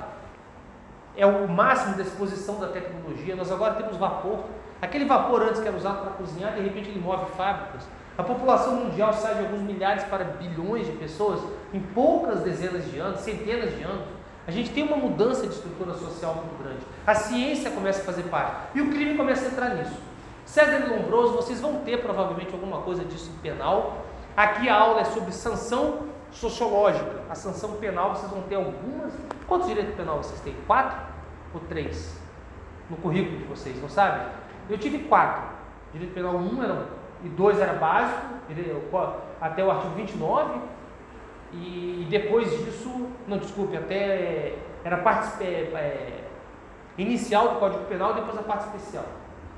é 1.15 1.27
o 1.27 1.47
máximo 1.47 1.95
da 1.95 2.01
exposição 2.01 2.59
da 2.59 2.67
tecnologia. 2.67 3.35
Nós 3.35 3.51
agora 3.51 3.75
temos 3.75 3.97
vapor. 3.97 4.45
Aquele 4.81 5.05
vapor 5.05 5.43
antes 5.43 5.61
que 5.61 5.67
era 5.67 5.77
usado 5.77 6.01
para 6.01 6.11
cozinhar, 6.13 6.53
de 6.53 6.61
repente 6.61 6.89
ele 6.89 6.99
move 6.99 7.25
fábricas. 7.37 7.87
A 8.17 8.23
população 8.23 8.77
mundial 8.77 9.13
sai 9.13 9.35
de 9.35 9.41
alguns 9.41 9.61
milhares 9.61 10.03
para 10.05 10.23
bilhões 10.23 10.87
de 10.87 10.93
pessoas 10.93 11.39
em 11.71 11.79
poucas 11.79 12.41
dezenas 12.41 12.89
de 12.89 12.97
anos, 12.97 13.19
centenas 13.19 13.75
de 13.77 13.83
anos. 13.83 14.16
A 14.47 14.51
gente 14.51 14.71
tem 14.71 14.81
uma 14.81 14.95
mudança 14.95 15.45
de 15.45 15.53
estrutura 15.53 15.93
social 15.95 16.35
muito 16.35 16.63
grande. 16.63 16.79
A 17.05 17.13
ciência 17.13 17.69
começa 17.69 18.01
a 18.01 18.05
fazer 18.05 18.23
parte. 18.23 18.55
E 18.75 18.81
o 18.81 18.89
crime 18.89 19.17
começa 19.17 19.45
a 19.45 19.51
entrar 19.51 19.75
nisso. 19.75 19.99
César 20.45 20.87
Lombroso, 20.89 21.33
vocês 21.33 21.59
vão 21.59 21.81
ter 21.81 22.01
provavelmente 22.01 22.53
alguma 22.53 22.79
coisa 22.79 23.03
disso 23.03 23.29
penal. 23.41 24.05
Aqui 24.37 24.69
a 24.69 24.75
aula 24.79 25.01
é 25.01 25.03
sobre 25.03 25.33
sanção 25.33 26.03
sociológica. 26.31 27.23
A 27.29 27.35
sanção 27.35 27.73
penal, 27.73 28.15
vocês 28.15 28.31
vão 28.31 28.41
ter 28.43 28.55
algumas. 28.55 29.11
Quantos 29.45 29.67
direitos 29.67 29.93
penal 29.95 30.23
vocês 30.23 30.39
têm? 30.39 30.55
Quatro 30.65 30.97
ou 31.53 31.59
três? 31.67 32.17
No 32.89 32.95
currículo 32.95 33.39
de 33.39 33.43
vocês, 33.43 33.81
não 33.81 33.89
sabem? 33.89 34.27
Eu 34.69 34.77
tive 34.77 34.99
quatro. 35.09 35.43
Direito 35.91 36.13
penal 36.13 36.35
1 36.35 36.55
um 36.55 36.63
era, 36.63 36.87
e 37.21 37.27
2 37.27 37.59
era 37.59 37.73
básico, 37.73 38.21
até 39.41 39.65
o 39.65 39.69
artigo 39.69 39.93
29 39.95 40.76
e, 41.53 42.07
depois 42.09 42.49
disso, 42.49 43.07
não 43.27 43.37
desculpe, 43.37 43.77
até 43.77 44.55
era 44.83 44.97
parte 44.97 45.43
é, 45.43 45.71
é, 45.73 46.23
inicial 46.97 47.49
do 47.49 47.59
Código 47.59 47.85
Penal, 47.85 48.13
depois 48.13 48.37
a 48.37 48.43
parte 48.43 48.65
especial. 48.65 49.05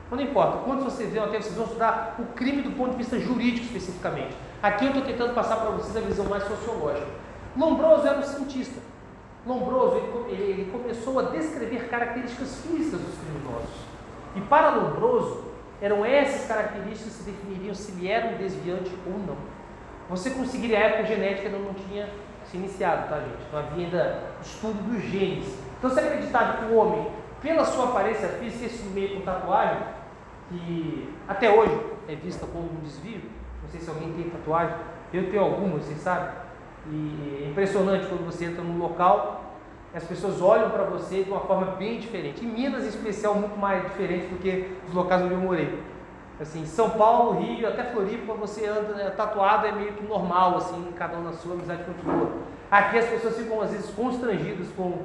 Mas 0.10 0.19
não 0.19 0.27
importa, 0.27 0.58
quando 0.65 0.84
vocês 0.84 1.13
vão 1.13 1.25
até 1.25 1.39
vocês 1.39 1.55
vão 1.55 1.65
estudar 1.65 2.15
o 2.19 2.25
crime 2.34 2.63
do 2.63 2.72
ponto 2.72 2.91
de 2.91 2.98
vista 2.98 3.19
jurídico 3.19 3.67
especificamente. 3.67 4.36
Aqui 4.62 4.86
eu 4.86 4.89
estou 4.89 5.03
tentando 5.03 5.34
passar 5.34 5.58
para 5.58 5.69
vocês 5.72 5.96
a 5.96 6.01
visão 6.01 6.25
mais 6.25 6.43
sociológica. 6.43 7.08
Lombroso 7.55 8.08
era 8.08 8.17
um 8.17 8.24
cientista. 8.24 8.79
Lombroso 9.46 9.96
ele, 9.96 10.41
ele 10.41 10.72
começou 10.72 11.19
a 11.19 11.24
descrever 11.24 11.88
características 11.89 12.62
físicas 12.62 13.00
dos 13.00 13.17
criminosos. 13.19 13.69
E 14.36 14.41
para 14.41 14.72
Lombroso, 14.72 15.43
eram 15.81 16.03
essas 16.03 16.46
características 16.48 17.17
que 17.17 17.31
definiriam 17.31 17.74
se 17.74 17.91
ele 17.91 18.08
era 18.08 18.27
um 18.27 18.38
desviante 18.38 18.91
ou 19.05 19.17
não. 19.19 19.38
Você 20.09 20.31
conseguiria, 20.31 20.77
a 20.77 20.81
época 20.81 21.05
genética 21.05 21.47
ainda 21.47 21.59
não 21.59 21.73
tinha 21.73 22.09
se 22.43 22.57
iniciado, 22.57 23.09
tá 23.09 23.19
gente? 23.19 23.51
Não 23.51 23.59
havia 23.59 23.85
ainda 23.85 24.23
estudo 24.41 24.81
dos 24.91 25.03
genes. 25.03 25.55
Então 25.77 25.89
se 25.89 25.99
acreditava 25.99 26.57
que 26.57 26.73
o 26.73 26.77
homem, 26.77 27.07
pela 27.41 27.63
sua 27.63 27.89
aparência 27.89 28.27
física, 28.27 28.65
esse 28.65 28.83
meio 28.87 29.15
com 29.15 29.21
tatuagem, 29.21 29.77
que 30.49 31.13
até 31.27 31.53
hoje 31.53 31.79
é 32.07 32.15
vista 32.15 32.47
como 32.47 32.65
um 32.65 32.81
desvio, 32.83 33.21
não 33.61 33.69
sei 33.69 33.79
se 33.79 33.89
alguém 33.89 34.11
tem 34.13 34.29
tatuagem, 34.29 34.75
eu 35.13 35.29
tenho 35.29 35.43
algumas, 35.43 35.85
vocês 35.85 35.99
sabem, 35.99 36.29
e 36.87 37.43
é 37.45 37.49
impressionante 37.49 38.07
quando 38.07 38.25
você 38.25 38.45
entra 38.45 38.63
num 38.63 38.79
local, 38.79 39.43
as 39.93 40.03
pessoas 40.03 40.41
olham 40.41 40.69
para 40.69 40.83
você 40.83 41.23
de 41.23 41.29
uma 41.29 41.41
forma 41.41 41.75
bem 41.75 41.99
diferente. 41.99 42.43
Em 42.43 42.47
Minas, 42.47 42.83
em 42.83 42.89
especial, 42.89 43.35
muito 43.35 43.57
mais 43.57 43.83
diferente 43.83 44.27
do 44.27 44.39
que 44.39 44.75
os 44.87 44.93
locais 44.93 45.21
onde 45.21 45.33
eu 45.33 45.39
morei. 45.39 45.79
Assim, 46.39 46.65
São 46.65 46.91
Paulo, 46.91 47.39
Rio, 47.41 47.67
até 47.67 47.84
Floripa, 47.84 48.34
você 48.34 48.65
anda 48.65 49.01
é, 49.01 49.10
tatuado 49.10 49.67
é 49.67 49.72
meio 49.74 49.93
que 49.93 50.05
normal, 50.05 50.55
assim, 50.55 50.91
cada 50.98 51.17
um 51.17 51.24
na 51.24 51.34
sua 51.34 51.53
amizade 51.53 51.84
continua. 51.84 52.31
Aqui 52.72 52.98
as 52.98 53.05
pessoas 53.05 53.38
ficam 53.38 53.62
às 53.62 53.72
vezes 53.72 53.89
constrangidas 53.91 54.69
com 54.77 55.00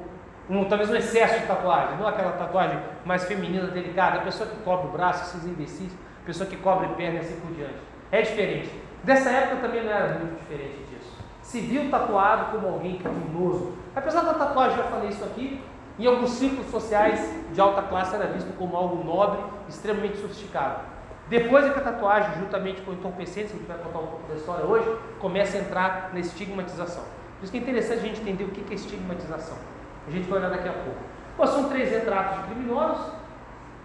um, 0.49 0.63
talvez 0.65 0.89
um 0.89 0.95
excesso 0.95 1.39
de 1.41 1.45
tatuagem, 1.45 1.97
não 1.97 2.07
aquela 2.07 2.31
tatuagem 2.33 2.79
mais 3.03 3.25
feminina, 3.25 3.67
delicada, 3.67 4.19
a 4.19 4.21
pessoa 4.21 4.47
que 4.49 4.55
cobre 4.63 4.87
o 4.87 4.91
braço, 4.91 5.23
esses 5.23 5.45
imbecis, 5.45 5.91
a 6.23 6.25
pessoa 6.25 6.49
que 6.49 6.55
cobre 6.55 6.87
perna 6.95 7.17
e 7.17 7.19
assim 7.19 7.39
por 7.41 7.51
diante. 7.53 7.75
É 8.11 8.21
diferente. 8.21 8.71
Dessa 9.03 9.29
época 9.29 9.67
também 9.67 9.83
não 9.83 9.91
era 9.91 10.19
muito 10.19 10.39
diferente 10.39 10.77
disso. 10.89 11.11
Se 11.41 11.59
viu 11.59 11.89
tatuado 11.89 12.51
como 12.51 12.67
alguém 12.67 12.97
criminoso. 12.97 13.73
Apesar 13.95 14.21
da 14.21 14.33
tatuagem, 14.35 14.77
já 14.77 14.83
falei 14.83 15.09
isso 15.09 15.23
aqui, 15.23 15.61
em 15.99 16.05
alguns 16.05 16.31
círculos 16.31 16.67
sociais 16.71 17.33
de 17.51 17.59
alta 17.59 17.81
classe 17.81 18.15
era 18.15 18.27
visto 18.27 18.55
como 18.57 18.75
algo 18.75 19.03
nobre, 19.03 19.39
extremamente 19.67 20.17
sofisticado. 20.17 20.94
Depois 21.27 21.71
que 21.73 21.79
a 21.79 21.81
tatuagem, 21.81 22.39
juntamente 22.39 22.81
com 22.81 22.91
o 22.91 22.93
entorpecente, 22.93 23.47
que 23.47 23.55
a 23.55 23.57
gente 23.57 23.67
vai 23.67 23.77
contar 23.77 23.99
um 23.99 24.07
pouco 24.07 24.27
da 24.27 24.35
história 24.35 24.63
hoje, 24.63 24.95
começa 25.19 25.57
a 25.57 25.61
entrar 25.61 26.11
na 26.13 26.19
estigmatização. 26.19 27.03
Por 27.39 27.43
isso 27.43 27.51
que 27.51 27.57
é 27.57 27.61
interessante 27.61 27.99
a 27.99 28.03
gente 28.03 28.21
entender 28.21 28.43
o 28.43 28.49
que 28.49 28.71
é 28.71 28.75
estigmatização. 28.75 29.57
A 30.07 30.11
gente 30.11 30.29
vai 30.29 30.39
olhar 30.39 30.49
daqui 30.49 30.69
a 30.69 30.73
pouco. 30.73 30.99
Bom, 31.37 31.47
são 31.47 31.67
três 31.67 31.89
retratos 31.89 32.39
de 32.39 32.53
criminosos. 32.53 33.13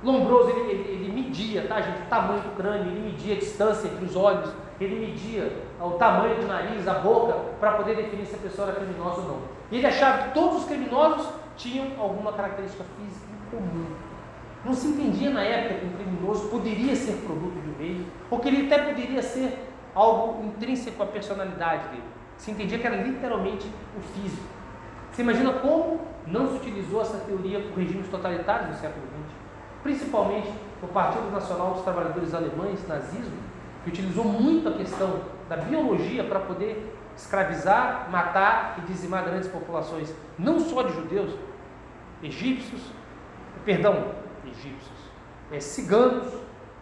Lombroso, 0.02 0.50
ele, 0.50 0.70
ele, 0.70 0.92
ele, 0.92 1.12
media, 1.12 1.66
tá, 1.68 1.80
gente, 1.80 2.02
o 2.02 2.06
tamanho 2.06 2.40
do 2.40 2.56
crânio, 2.56 2.90
ele 2.90 3.00
media 3.00 3.34
a 3.34 3.38
distância 3.38 3.86
entre 3.86 4.04
os 4.04 4.16
olhos, 4.16 4.50
ele 4.80 4.98
media 4.98 5.52
o 5.78 5.90
tamanho 5.90 6.36
do 6.36 6.46
nariz, 6.46 6.88
a 6.88 6.94
boca, 6.94 7.34
para 7.58 7.72
poder 7.72 7.96
definir 7.96 8.24
se 8.24 8.34
a 8.34 8.38
pessoa 8.38 8.68
era 8.68 8.80
criminosa 8.80 9.20
ou 9.20 9.28
não. 9.28 9.42
E 9.70 9.76
ele 9.76 9.86
achava 9.86 10.24
que 10.24 10.34
todos 10.34 10.60
os 10.60 10.64
criminosos 10.64 11.28
tinham 11.56 11.86
alguma 11.98 12.32
característica 12.32 12.82
física 12.96 13.26
em 13.30 13.56
comum. 13.56 14.09
Não 14.64 14.74
se 14.74 14.88
entendia 14.88 15.30
na 15.30 15.42
época 15.42 15.80
que 15.80 15.86
um 15.86 15.92
criminoso 15.92 16.48
poderia 16.48 16.94
ser 16.94 17.14
produto 17.24 17.56
um 17.56 17.78
meio, 17.78 18.06
ou 18.30 18.38
que 18.38 18.48
ele 18.48 18.66
até 18.66 18.82
poderia 18.84 19.22
ser 19.22 19.66
algo 19.94 20.44
intrínseco 20.44 21.02
à 21.02 21.06
personalidade 21.06 21.88
dele. 21.88 22.04
Se 22.36 22.50
entendia 22.50 22.78
que 22.78 22.86
era 22.86 22.96
literalmente 22.96 23.70
o 23.96 24.00
físico. 24.00 24.46
Você 25.10 25.22
imagina 25.22 25.52
como 25.54 26.00
não 26.26 26.48
se 26.48 26.56
utilizou 26.56 27.00
essa 27.00 27.18
teoria 27.18 27.60
por 27.60 27.78
regimes 27.78 28.08
totalitários 28.08 28.70
no 28.70 28.76
século 28.76 29.04
XX? 29.06 29.36
Principalmente 29.82 30.50
o 30.82 30.86
Partido 30.88 31.30
Nacional 31.30 31.72
dos 31.72 31.82
Trabalhadores 31.82 32.34
Alemães, 32.34 32.86
nazismo, 32.86 33.36
que 33.82 33.90
utilizou 33.90 34.24
muito 34.24 34.68
a 34.68 34.72
questão 34.72 35.20
da 35.48 35.56
biologia 35.56 36.22
para 36.22 36.40
poder 36.40 36.94
escravizar, 37.16 38.08
matar 38.10 38.76
e 38.78 38.80
dizimar 38.82 39.24
grandes 39.24 39.48
populações, 39.48 40.14
não 40.38 40.60
só 40.60 40.82
de 40.82 40.94
judeus, 40.94 41.32
egípcios, 42.22 42.80
perdão, 43.64 44.12
egípcios. 44.50 44.98
É, 45.52 45.60
ciganos, 45.60 46.32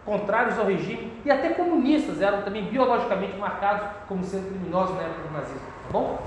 contrários 0.05 0.57
ao 0.57 0.65
regime, 0.65 1.11
e 1.23 1.31
até 1.31 1.49
comunistas 1.49 2.21
eram 2.21 2.41
também 2.41 2.65
biologicamente 2.65 3.37
marcados 3.37 3.87
como 4.07 4.23
sendo 4.23 4.49
criminosos 4.49 4.95
na 4.95 5.03
época 5.03 5.27
do 5.27 5.33
nazismo. 5.33 5.59
Tá 5.59 5.91
bom? 5.91 6.19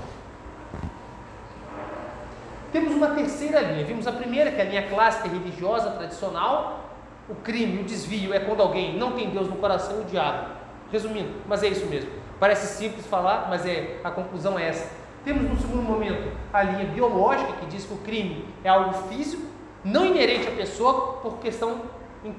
Temos 2.71 2.95
uma 2.95 3.11
terceira 3.11 3.61
linha. 3.61 3.85
Vimos 3.85 4.07
a 4.07 4.11
primeira, 4.11 4.51
que 4.51 4.57
é 4.59 4.61
a 4.61 4.69
linha 4.69 4.89
clássica 4.89 5.29
religiosa 5.29 5.91
tradicional. 5.91 6.89
O 7.29 7.35
crime, 7.35 7.81
o 7.81 7.83
desvio 7.83 8.33
é 8.33 8.39
quando 8.39 8.61
alguém 8.61 8.97
não 8.97 9.11
tem 9.11 9.29
Deus 9.29 9.47
no 9.47 9.57
coração 9.57 10.01
o 10.01 10.05
diabo. 10.05 10.49
Resumindo, 10.91 11.31
mas 11.47 11.61
é 11.61 11.67
isso 11.67 11.85
mesmo. 11.85 12.09
Parece 12.39 12.67
simples 12.75 13.05
falar, 13.05 13.47
mas 13.47 13.65
é 13.65 13.99
a 14.03 14.09
conclusão 14.09 14.57
é 14.57 14.69
essa. 14.69 14.91
Temos 15.23 15.43
no 15.43 15.55
segundo 15.55 15.83
momento 15.83 16.31
a 16.51 16.63
linha 16.63 16.85
biológica, 16.85 17.53
que 17.53 17.67
diz 17.67 17.85
que 17.85 17.93
o 17.93 17.97
crime 17.97 18.45
é 18.63 18.69
algo 18.69 18.93
físico, 19.07 19.43
não 19.83 20.05
inerente 20.05 20.47
à 20.47 20.51
pessoa 20.51 21.13
por 21.21 21.39
questão 21.39 21.81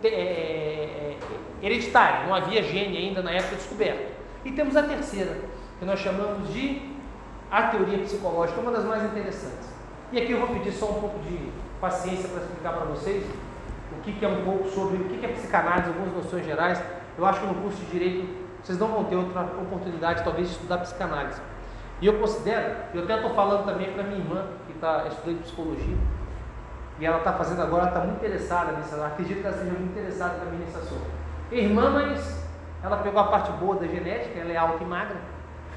é, 0.02 0.08
é, 0.08 1.16
hereditária, 1.62 2.26
não 2.26 2.34
havia 2.34 2.62
gene 2.62 2.96
ainda 2.96 3.22
na 3.22 3.32
época 3.32 3.56
descoberto. 3.56 4.14
E 4.44 4.52
temos 4.52 4.76
a 4.76 4.82
terceira, 4.82 5.38
que 5.78 5.84
nós 5.84 6.00
chamamos 6.00 6.52
de 6.52 6.94
a 7.50 7.64
teoria 7.64 7.98
psicológica, 7.98 8.60
uma 8.60 8.72
das 8.72 8.84
mais 8.84 9.04
interessantes. 9.04 9.68
E 10.10 10.18
aqui 10.18 10.32
eu 10.32 10.38
vou 10.38 10.48
pedir 10.48 10.72
só 10.72 10.86
um 10.86 11.00
pouco 11.00 11.18
de 11.20 11.50
paciência 11.80 12.28
para 12.28 12.42
explicar 12.42 12.72
para 12.72 12.84
vocês 12.86 13.24
o 13.92 14.02
que, 14.02 14.12
que, 14.12 14.24
é 14.24 14.28
um 14.28 14.44
pouco 14.44 14.68
sobre 14.68 14.96
o 14.96 15.04
que, 15.04 15.18
que 15.18 15.26
é 15.26 15.28
psicanálise, 15.28 15.88
algumas 15.88 16.14
noções 16.14 16.44
gerais. 16.44 16.82
Eu 17.16 17.26
acho 17.26 17.40
que 17.40 17.46
no 17.46 17.54
curso 17.54 17.78
de 17.78 17.90
Direito 17.90 18.44
vocês 18.62 18.78
não 18.78 18.88
vão 18.88 19.04
ter 19.04 19.16
outra 19.16 19.42
oportunidade, 19.42 20.24
talvez, 20.24 20.48
de 20.48 20.54
estudar 20.54 20.78
psicanálise. 20.78 21.40
E 22.00 22.06
eu 22.06 22.18
considero, 22.18 22.74
eu 22.94 23.04
até 23.04 23.16
estou 23.16 23.34
falando 23.34 23.66
também 23.66 23.92
para 23.92 24.02
minha 24.02 24.18
irmã, 24.18 24.46
que 24.66 24.72
está 24.72 25.06
estudando 25.08 25.42
psicologia, 25.42 25.96
e 26.98 27.06
ela 27.06 27.18
está 27.18 27.32
fazendo 27.32 27.62
agora, 27.62 27.82
ela 27.82 27.90
está 27.90 28.00
muito 28.00 28.16
interessada 28.16 28.72
nisso, 28.72 28.94
ela 28.94 29.08
acredita 29.08 29.40
que 29.40 29.46
ela 29.46 29.56
seja 29.56 29.70
muito 29.72 29.90
interessada 29.90 30.34
também 30.38 30.60
nesse 30.60 30.76
assunto. 30.76 31.06
Irmã, 31.50 31.90
mas 31.90 32.44
ela 32.82 32.98
pegou 32.98 33.20
a 33.20 33.24
parte 33.24 33.50
boa 33.52 33.76
da 33.76 33.86
genética, 33.86 34.38
ela 34.38 34.52
é 34.52 34.56
alta 34.56 34.82
e 34.82 34.86
magra, 34.86 35.16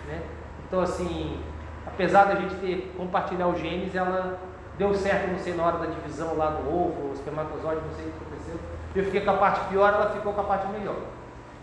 né? 0.08 0.22
Então, 0.68 0.82
assim, 0.82 1.40
apesar 1.86 2.26
da 2.26 2.36
gente 2.36 2.56
ter 2.56 2.94
compartilhar 2.98 3.48
os 3.48 3.60
genes, 3.60 3.96
ela 3.96 4.38
deu 4.78 4.94
certo, 4.94 5.32
não 5.32 5.40
sei, 5.40 5.56
na 5.56 5.64
hora 5.64 5.78
da 5.80 5.86
divisão 5.88 6.38
lá 6.38 6.52
do 6.52 6.70
ovo, 6.70 7.10
o 7.10 7.14
espermatozoide, 7.14 7.82
não 7.82 7.96
sei 7.96 8.08
o 8.08 8.12
que 8.12 8.24
aconteceu. 8.26 8.60
Eu 8.96 9.04
fiquei 9.06 9.22
com 9.22 9.32
a 9.32 9.38
parte 9.38 9.68
pior, 9.70 9.94
ela 9.94 10.10
ficou 10.12 10.34
com 10.34 10.42
a 10.42 10.44
parte 10.44 10.68
melhor. 10.68 10.98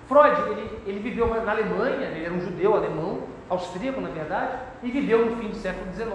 Freud, 0.08 0.40
ele, 0.50 0.82
ele 0.86 1.00
viveu 1.00 1.28
na 1.28 1.50
Alemanha, 1.50 2.08
ele 2.08 2.24
era 2.24 2.34
um 2.34 2.40
judeu 2.40 2.74
alemão, 2.74 3.22
austríaco 3.48 4.00
na 4.00 4.08
verdade, 4.08 4.58
e 4.82 4.90
viveu 4.90 5.26
no 5.26 5.36
fim 5.36 5.48
do 5.48 5.56
século 5.56 5.92
XIX 5.92 6.10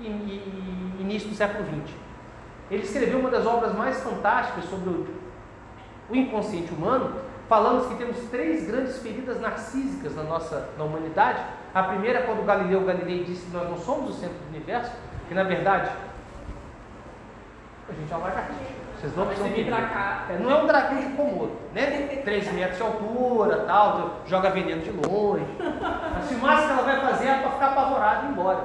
e, 0.00 0.06
e, 0.06 0.96
e 0.98 1.02
início 1.02 1.28
do 1.28 1.34
século 1.34 1.64
XX. 1.64 2.07
Ele 2.70 2.82
escreveu 2.82 3.18
uma 3.18 3.30
das 3.30 3.46
obras 3.46 3.74
mais 3.74 4.02
fantásticas 4.02 4.64
sobre 4.64 4.90
o, 4.90 5.06
o 6.10 6.16
inconsciente 6.16 6.72
humano, 6.72 7.14
falando 7.48 7.88
que 7.88 7.96
temos 7.96 8.16
três 8.30 8.66
grandes 8.66 8.98
feridas 8.98 9.40
narcísicas 9.40 10.14
na 10.14 10.22
nossa 10.22 10.68
na 10.76 10.84
humanidade. 10.84 11.40
A 11.74 11.82
primeira 11.82 12.20
é 12.20 12.22
quando 12.22 12.44
Galileu 12.44 12.84
Galilei 12.84 13.24
disse 13.24 13.46
que 13.46 13.52
nós 13.52 13.68
não 13.68 13.78
somos 13.78 14.10
o 14.10 14.20
centro 14.20 14.36
do 14.36 14.48
universo, 14.48 14.92
que 15.28 15.34
na 15.34 15.44
verdade 15.44 15.90
a 17.88 17.92
gente 17.92 18.12
é 18.12 18.16
uma 18.16 18.28
lagartixa. 18.28 18.88
Vocês 19.00 19.16
não 19.16 19.26
precisam 19.26 19.50
vir 19.50 19.66
pra 19.66 19.82
cá. 19.82 20.26
É, 20.28 20.38
não 20.38 20.50
é 20.50 20.62
um 20.62 20.66
dragão 20.66 20.98
de 20.98 21.06
Komodo, 21.10 21.52
né? 21.72 22.20
3 22.22 22.52
metros 22.52 22.76
de 22.76 22.82
altura, 22.82 23.64
tal, 23.66 24.20
joga 24.26 24.50
veneno 24.50 24.82
de 24.82 24.90
longe. 24.90 25.44
A 25.60 26.20
filmagem 26.20 26.66
que 26.66 26.72
ela 26.72 26.82
vai 26.82 27.00
fazer 27.00 27.28
é 27.28 27.38
para 27.38 27.50
ficar 27.50 27.66
apavorada 27.68 28.24
e 28.24 28.28
ir 28.28 28.32
embora. 28.32 28.64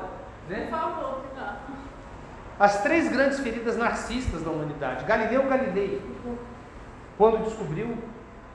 Né? 0.50 0.67
Não. 0.69 1.24
As 2.60 2.83
três 2.83 3.10
grandes 3.10 3.39
feridas 3.39 3.77
narcisistas 3.77 4.43
da 4.43 4.51
humanidade. 4.51 5.05
Galileu 5.05 5.48
Galilei, 5.48 6.01
quando 7.17 7.43
descobriu 7.43 7.98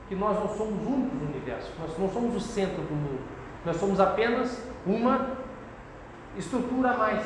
que 0.07 0.15
nós 0.15 0.39
não 0.39 0.47
somos 0.47 0.85
únicos 0.85 1.19
no 1.19 1.27
universo, 1.27 1.71
nós 1.79 1.97
não 1.97 2.09
somos 2.09 2.35
o 2.35 2.39
centro 2.39 2.81
do 2.81 2.93
mundo, 2.93 3.19
nós 3.65 3.77
somos 3.77 3.99
apenas 3.99 4.61
uma 4.85 5.31
estrutura 6.37 6.91
a 6.91 6.97
mais. 6.97 7.25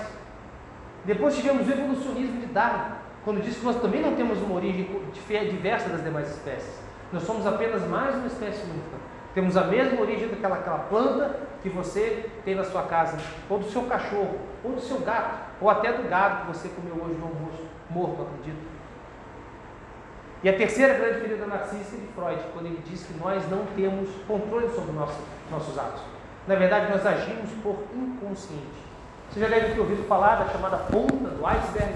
Depois 1.06 1.36
tivemos 1.36 1.68
o 1.68 1.72
evolucionismo 1.72 2.40
de 2.42 2.48
Darwin, 2.48 2.96
quando 3.24 3.42
diz 3.42 3.58
que 3.58 3.66
nós 3.66 3.80
também 3.80 4.02
não 4.02 4.16
temos 4.16 4.42
uma 4.42 4.56
origem 4.56 4.88
diversa 5.50 5.90
das 5.90 6.04
demais 6.04 6.30
espécies. 6.30 6.82
Nós 7.12 7.24
somos 7.24 7.46
apenas 7.46 7.88
mais 7.88 8.16
uma 8.16 8.28
espécie 8.28 8.64
única. 8.64 8.98
Temos 9.34 9.56
a 9.56 9.64
mesma 9.66 10.02
origem 10.02 10.28
daquela 10.28 10.56
aquela 10.56 10.80
planta 10.80 11.40
que 11.64 11.70
você 11.70 12.30
tem 12.44 12.54
na 12.54 12.64
sua 12.66 12.84
casa, 12.84 13.18
ou 13.50 13.58
do 13.58 13.72
seu 13.72 13.84
cachorro, 13.84 14.38
ou 14.64 14.74
do 14.74 14.82
seu 14.82 15.00
gato, 15.00 15.40
ou 15.62 15.70
até 15.70 15.94
do 15.94 16.08
gado 16.10 16.42
que 16.42 16.48
você 16.58 16.68
comeu 16.68 17.04
hoje 17.04 17.16
no 17.16 17.28
almoço, 17.28 17.64
morto, 17.90 18.22
acredito. 18.22 18.74
E 20.44 20.50
a 20.50 20.58
terceira 20.58 20.94
grande 20.96 21.22
ferida 21.22 21.46
narcísica 21.46 21.96
é 21.96 22.00
de 22.02 22.08
Freud, 22.08 22.42
quando 22.52 22.66
ele 22.66 22.84
diz 22.86 23.04
que 23.04 23.14
nós 23.14 23.50
não 23.50 23.66
temos 23.78 24.10
controle 24.28 24.68
sobre 24.76 24.92
nosso, 24.92 25.18
nossos 25.50 25.80
atos. 25.80 26.02
Na 26.46 26.56
verdade, 26.56 26.92
nós 26.92 27.06
agimos 27.06 27.50
por 27.64 27.78
inconsciente. 27.96 28.84
Você 29.32 29.40
já 29.40 29.48
deve 29.48 29.74
ter 29.74 29.80
ouvido 29.80 30.06
falar 30.06 30.44
da 30.44 30.50
chamada 30.52 30.78
ponta 30.78 31.30
do 31.30 31.46
iceberg, 31.48 31.94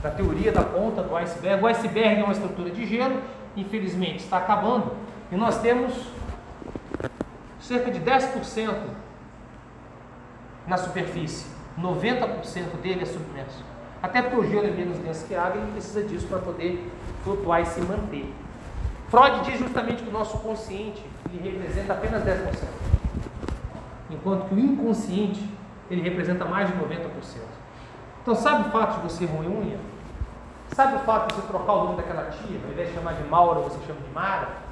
da 0.00 0.10
teoria 0.10 0.52
da 0.52 0.62
ponta 0.62 1.02
do 1.02 1.16
iceberg. 1.16 1.64
O 1.64 1.66
iceberg 1.66 2.20
é 2.20 2.24
uma 2.24 2.32
estrutura 2.32 2.70
de 2.70 2.86
gelo, 2.86 3.20
infelizmente 3.56 4.22
está 4.22 4.38
acabando, 4.38 4.92
e 5.32 5.34
nós 5.34 5.60
temos 5.60 5.92
cerca 7.64 7.90
de 7.90 7.98
10% 7.98 8.74
na 10.66 10.76
superfície, 10.76 11.46
90% 11.78 12.80
dele 12.82 13.02
é 13.02 13.06
submerso. 13.06 13.64
Até 14.02 14.20
porque 14.20 14.36
o 14.36 14.46
gelo 14.46 14.66
é 14.66 14.70
menos 14.70 14.98
denso 14.98 15.26
que 15.26 15.34
a 15.34 15.44
água, 15.44 15.62
ele 15.62 15.72
precisa 15.72 16.02
disso 16.02 16.26
para 16.26 16.38
poder 16.38 16.90
flutuar 17.22 17.62
e 17.62 17.66
se 17.66 17.80
manter. 17.80 18.32
Freud 19.08 19.50
diz 19.50 19.58
justamente 19.58 20.02
que 20.02 20.08
o 20.10 20.12
nosso 20.12 20.38
consciente 20.38 21.02
ele 21.32 21.50
representa 21.50 21.94
apenas 21.94 22.22
10%, 22.22 22.52
enquanto 24.10 24.48
que 24.48 24.54
o 24.54 24.58
inconsciente 24.58 25.48
ele 25.90 26.02
representa 26.02 26.44
mais 26.44 26.68
de 26.68 26.74
90%. 26.74 27.08
Então, 28.22 28.34
sabe 28.34 28.68
o 28.68 28.70
fato 28.72 29.00
de 29.00 29.12
você 29.12 29.24
roer 29.24 29.50
unha? 29.50 29.78
Sabe 30.74 30.96
o 30.96 30.98
fato 31.00 31.28
de 31.28 31.40
você 31.40 31.46
trocar 31.46 31.72
o 31.72 31.84
nome 31.84 31.96
daquela 31.96 32.24
tia, 32.30 32.60
ao 32.62 32.72
invés 32.72 32.88
de 32.88 32.94
chamar 32.94 33.14
de 33.14 33.24
Maura, 33.24 33.60
você 33.60 33.78
chama 33.86 34.00
de 34.00 34.14
Mara? 34.14 34.63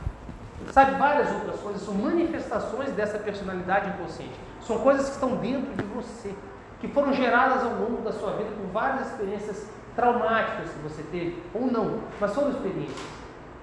Sabe 0.71 0.97
várias 0.97 1.31
outras 1.33 1.61
coisas, 1.61 1.83
são 1.83 1.95
manifestações 1.95 2.91
dessa 2.93 3.19
personalidade 3.19 3.89
inconsciente. 3.91 4.39
São 4.61 4.79
coisas 4.79 5.07
que 5.07 5.13
estão 5.13 5.37
dentro 5.37 5.75
de 5.75 5.85
você, 5.85 6.35
que 6.81 6.89
foram 6.89 7.13
geradas 7.13 7.63
ao 7.65 7.75
longo 7.75 8.03
da 8.03 8.13
sua 8.13 8.33
vida 8.33 8.51
por 8.51 8.67
várias 8.73 9.09
experiências 9.09 9.69
traumáticas 9.95 10.71
que 10.71 10.79
você 10.79 11.03
teve, 11.11 11.43
ou 11.55 11.67
não, 11.67 12.01
mas 12.21 12.35
foram 12.35 12.51
experiências. 12.51 13.07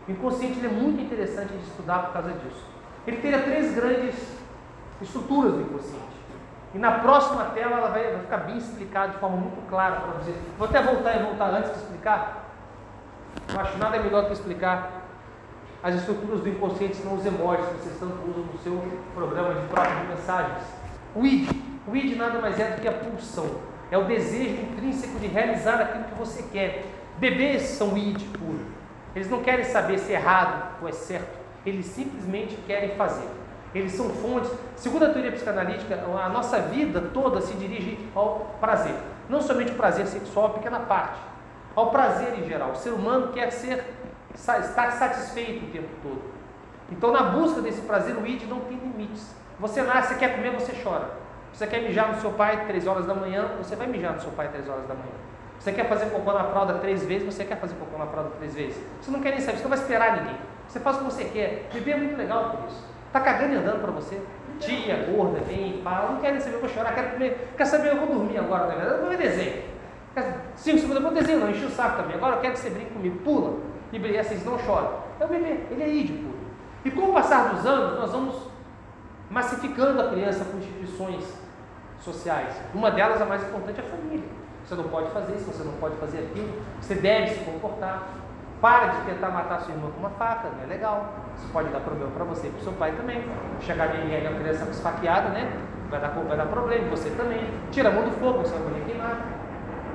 O 0.08 0.12
inconsciente 0.12 0.64
é 0.66 0.70
muito 0.70 1.02
interessante 1.02 1.54
de 1.54 1.64
estudar 1.64 2.00
por 2.00 2.14
causa 2.14 2.32
disso. 2.32 2.64
Ele 3.08 3.18
teria 3.18 3.42
três 3.42 3.74
grandes 3.74 4.16
estruturas 5.02 5.54
do 5.54 5.62
inconsciente. 5.62 6.20
E 6.74 6.78
na 6.78 7.00
próxima 7.00 7.46
tela 7.46 7.78
ela 7.78 7.90
vai, 7.90 8.12
vai 8.12 8.20
ficar 8.22 8.38
bem 8.38 8.58
explicado 8.58 9.14
de 9.14 9.18
forma 9.18 9.38
muito 9.38 9.68
clara 9.70 9.96
para 10.02 10.12
você. 10.14 10.34
Vou 10.58 10.68
até 10.68 10.82
voltar 10.82 11.16
e 11.16 11.24
voltar 11.24 11.50
antes 11.50 11.72
de 11.72 11.78
explicar. 11.78 12.46
Não 13.52 13.62
acho 13.62 13.78
nada 13.78 14.00
melhor 14.00 14.26
que 14.26 14.34
explicar 14.34 14.99
as 15.82 15.96
estruturas 15.96 16.42
do 16.42 16.50
inconsciente, 16.50 16.98
senão 16.98 17.16
os 17.16 17.26
emojis 17.26 17.66
que 17.68 17.74
vocês 17.76 18.00
tanto 18.00 18.16
usam 18.30 18.44
no 18.44 18.60
seu 18.60 18.84
programa 19.16 19.62
de 19.62 19.68
troca 19.68 19.90
de 19.90 20.08
mensagens. 20.08 20.64
O 21.16 21.26
id. 21.26 21.50
O 21.88 21.96
id 21.96 22.18
nada 22.18 22.40
mais 22.40 22.60
é 22.60 22.72
do 22.72 22.82
que 22.82 22.88
a 22.88 22.94
pulsão. 22.94 23.50
É 23.90 23.98
o 23.98 24.04
desejo 24.04 24.62
intrínseco 24.62 25.18
de 25.20 25.28
realizar 25.28 25.82
aquilo 25.82 26.04
que 26.04 26.16
você 26.16 26.44
quer. 26.52 26.86
Bebês 27.18 27.64
são 27.64 27.98
id 27.98 28.22
puro. 28.38 28.66
Eles 29.16 29.30
não 29.30 29.42
querem 29.42 29.66
saber 29.66 29.98
se 29.98 30.14
é 30.14 30.16
errado 30.16 30.76
ou 30.82 30.88
é 30.88 30.92
certo. 30.92 31.40
Eles 31.66 31.86
simplesmente 31.88 32.56
querem 32.68 32.96
fazer. 32.96 33.28
Eles 33.74 33.92
são 33.92 34.10
fontes. 34.10 34.52
Segundo 34.76 35.06
a 35.06 35.10
teoria 35.10 35.32
psicanalítica, 35.32 35.96
a 35.96 36.30
nossa 36.30 36.60
vida 36.60 37.02
toda 37.14 37.42
se 37.42 37.54
dirige 37.54 37.98
ao 38.16 38.56
prazer. 38.60 38.96
Não 39.28 39.42
somente 39.42 39.72
o 39.72 39.76
prazer 39.76 40.08
sexual, 40.08 40.48
a 40.48 40.50
pequena 40.52 40.80
parte. 40.80 41.20
Ao 41.76 41.92
prazer 41.92 42.38
em 42.40 42.48
geral. 42.48 42.72
O 42.72 42.76
ser 42.76 42.92
humano 42.92 43.32
quer 43.32 43.52
ser, 43.52 43.84
estar 44.40 44.92
satisfeito 44.92 45.66
o 45.66 45.70
tempo 45.70 45.90
todo. 46.02 46.22
Então, 46.92 47.12
na 47.12 47.24
busca 47.24 47.62
desse 47.62 47.82
prazer, 47.82 48.16
o 48.16 48.26
id 48.26 48.44
não 48.50 48.62
tem 48.62 48.78
limites. 48.78 49.36
Você 49.60 49.82
nasce, 49.82 50.16
quer 50.16 50.36
comer, 50.36 50.52
você 50.52 50.74
chora. 50.84 51.10
Você 51.54 51.68
quer 51.68 51.82
mijar 51.82 52.14
no 52.14 52.22
seu 52.22 52.32
pai 52.32 52.66
três 52.68 52.88
horas 52.88 53.06
da 53.06 53.14
manhã, 53.14 53.50
você 53.58 53.76
vai 53.76 53.88
mijar 53.88 54.14
no 54.14 54.22
seu 54.22 54.32
pai 54.32 54.48
três 54.48 54.68
horas 54.68 54.88
da 54.88 54.94
manhã. 54.94 55.12
Você 55.60 55.74
quer 55.74 55.90
fazer 55.90 56.06
cocô 56.10 56.32
na 56.32 56.46
fralda 56.46 56.76
três 56.76 57.06
vezes, 57.06 57.26
você 57.26 57.44
quer 57.44 57.60
fazer 57.60 57.76
cocô 57.76 57.98
na 57.98 58.08
fralda 58.08 58.30
três 58.38 58.56
vezes. 58.56 58.82
Você 59.02 59.12
não 59.12 59.20
quer 59.20 59.32
nem 59.32 59.42
saber, 59.42 59.58
você 59.58 59.64
não 59.64 59.70
vai 59.70 59.80
esperar 59.80 60.18
ninguém. 60.18 60.38
Você 60.68 60.80
faz 60.80 60.96
o 60.96 61.00
que 61.00 61.06
você 61.06 61.26
quer. 61.26 61.70
Beber 61.74 61.92
é 61.92 61.98
muito 61.98 62.18
legal 62.18 62.52
por 62.52 62.70
isso. 62.70 62.84
Tá 63.12 63.20
cagando 63.20 63.54
e 63.54 63.58
andando 63.58 63.82
para 63.82 63.92
você. 63.92 64.22
Tia, 64.60 65.08
gorda, 65.12 65.40
vem, 65.42 65.82
pá, 65.84 66.08
não 66.10 66.20
quero 66.20 66.40
saber, 66.40 66.56
eu 66.56 66.60
vou 66.60 66.70
chorar, 66.70 66.94
quero 66.94 67.12
comer. 67.12 67.50
Quer 67.58 67.66
saber, 67.66 67.90
eu 67.90 67.98
vou 67.98 68.08
dormir 68.08 68.38
agora, 68.38 68.68
na 68.68 68.76
verdade, 68.76 68.96
eu 68.96 69.02
vou 69.02 69.10
ver 69.10 69.18
desenho. 69.18 69.64
Cinco 70.56 70.78
segundos, 70.80 70.96
eu 70.98 71.02
vou 71.02 71.12
desenho, 71.12 71.40
não, 71.40 71.50
enche 71.50 71.66
o 71.66 71.70
saco 71.70 72.02
também. 72.02 72.16
Agora 72.16 72.36
eu 72.36 72.42
quero 72.42 72.54
que 72.54 72.60
você 72.60 72.70
brinque 72.70 72.92
comigo, 72.92 73.20
pula. 73.20 73.58
E 73.92 74.18
assim, 74.18 74.44
não 74.46 74.58
chora. 74.58 74.92
É 75.20 75.26
o 75.26 75.28
bebê, 75.28 75.66
ele 75.72 75.84
é 75.84 75.90
ídio. 75.90 76.34
E 76.86 76.92
com 76.92 77.10
o 77.10 77.14
passar 77.14 77.54
dos 77.54 77.66
anos, 77.66 78.00
nós 78.00 78.12
vamos 78.12 78.36
massificando 79.30 80.02
a 80.02 80.10
criança 80.10 80.46
com 80.46 80.58
instituições 80.58 81.24
sociais. 82.00 82.56
Uma 82.74 82.92
delas, 82.92 83.22
a 83.22 83.26
mais 83.26 83.44
importante, 83.44 83.80
é 83.80 83.84
a 83.84 83.88
família. 83.88 84.26
Você 84.66 84.76
não 84.76 84.86
pode 84.86 85.10
fazer 85.12 85.36
isso, 85.36 85.46
você 85.46 85.64
não 85.64 85.74
pode 85.74 85.96
fazer 85.98 86.20
aquilo, 86.20 86.62
você 86.80 86.96
deve 86.96 87.34
se 87.34 87.44
comportar. 87.44 88.08
Para 88.62 88.88
de 88.88 89.06
tentar 89.06 89.30
matar 89.30 89.62
sua 89.62 89.74
irmã 89.74 89.90
com 89.90 90.02
uma 90.02 90.10
faca, 90.10 90.50
não 90.50 90.64
é 90.64 90.68
legal. 90.68 91.14
Isso 91.38 91.48
pode 91.54 91.70
dar 91.70 91.80
problema 91.80 92.12
para 92.12 92.26
você 92.26 92.48
e 92.48 92.50
para 92.50 92.60
o 92.60 92.64
seu 92.64 92.74
pai 92.74 92.92
também. 92.92 93.24
Chegar 93.62 93.94
ninguém 93.94 94.28
a 94.28 94.34
criança 94.34 94.70
esfaqueada, 94.70 95.30
né? 95.30 95.50
Vai 95.90 96.02
dar, 96.02 96.10
vai 96.10 96.38
dar 96.38 96.46
problema, 96.46 96.90
você 96.90 97.10
também. 97.12 97.40
Tira 97.72 97.88
a 97.88 97.92
mão 97.92 98.04
do 98.04 98.12
fogo, 98.12 98.40
você 98.40 98.54
vai 98.58 98.68
morrer 98.68 98.86
queimado. 98.86 99.39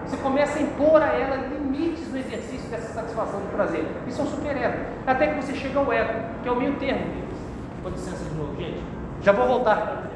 Você 0.07 0.17
começa 0.19 0.59
a 0.59 0.63
impor 0.63 1.03
a 1.03 1.07
ela 1.07 1.37
limites 1.37 2.13
no 2.13 2.19
exercício 2.19 2.69
dessa 2.71 2.93
satisfação 2.93 3.41
do 3.41 3.51
prazer. 3.53 3.87
Isso 4.07 4.21
é 4.21 4.25
um 4.25 4.27
super-ego. 4.27 4.79
Até 5.07 5.29
que 5.29 5.35
você 5.43 5.55
chega 5.55 5.79
ao 5.79 5.93
ego, 5.93 6.13
que 6.43 6.49
é 6.49 6.53
o 6.53 6.57
meio 6.57 6.75
termo 6.77 7.07
deles. 7.07 7.39
Com 7.83 7.89
licença 7.89 8.25
de 8.25 8.35
novo, 8.35 8.55
gente. 8.57 8.83
Já 9.23 9.33
vou 9.33 9.47
voltar. 9.47 10.11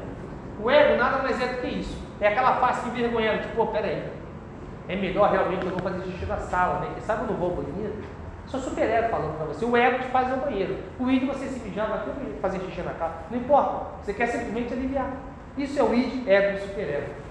O 0.61 0.69
ego 0.69 0.97
nada 0.97 1.23
mais 1.23 1.41
é 1.41 1.47
do 1.47 1.61
que 1.61 1.67
isso. 1.67 1.97
É 2.21 2.27
aquela 2.27 2.57
face 2.57 2.87
envergonhada, 2.89 3.39
tipo, 3.39 3.55
pô, 3.55 3.67
peraí. 3.67 4.03
É 4.87 4.95
melhor 4.95 5.31
realmente 5.31 5.65
eu 5.65 5.71
não 5.71 5.79
fazer 5.79 6.03
xixi 6.03 6.25
na 6.25 6.37
sala, 6.37 6.79
né? 6.79 6.95
Sabe 7.01 7.23
eu 7.23 7.27
não 7.27 7.35
vou 7.35 7.49
ao 7.49 7.55
banheiro? 7.57 7.95
Isso 8.45 8.57
é 8.57 8.59
super-ego 8.59 9.09
falando 9.09 9.37
para 9.37 9.45
você. 9.45 9.65
O 9.65 9.77
ego 9.77 9.99
te 9.99 10.09
faz 10.09 10.31
ao 10.31 10.39
banheiro. 10.39 10.77
O 10.99 11.09
id 11.09 11.25
você 11.25 11.45
se 11.45 11.59
mijar, 11.59 11.87
vai 11.87 11.99
fazer 12.41 12.59
xixi 12.61 12.81
na 12.81 12.93
cara. 12.93 13.13
Não 13.29 13.37
importa. 13.37 13.85
Você 14.03 14.13
quer 14.13 14.27
simplesmente 14.27 14.73
aliviar. 14.73 15.11
Isso 15.57 15.79
é 15.79 15.83
o 15.83 15.93
id, 15.93 16.27
ego 16.27 16.57
e 16.57 16.61
super-ego. 16.61 17.28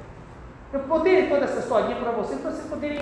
Eu 0.71 0.81
botei 0.81 1.29
toda 1.31 1.45
essa 1.45 1.61
historinha 1.61 1.97
para 1.97 2.11
vocês, 2.11 2.39
para 2.43 2.51
vocês 2.51 2.69
poderem 2.69 3.01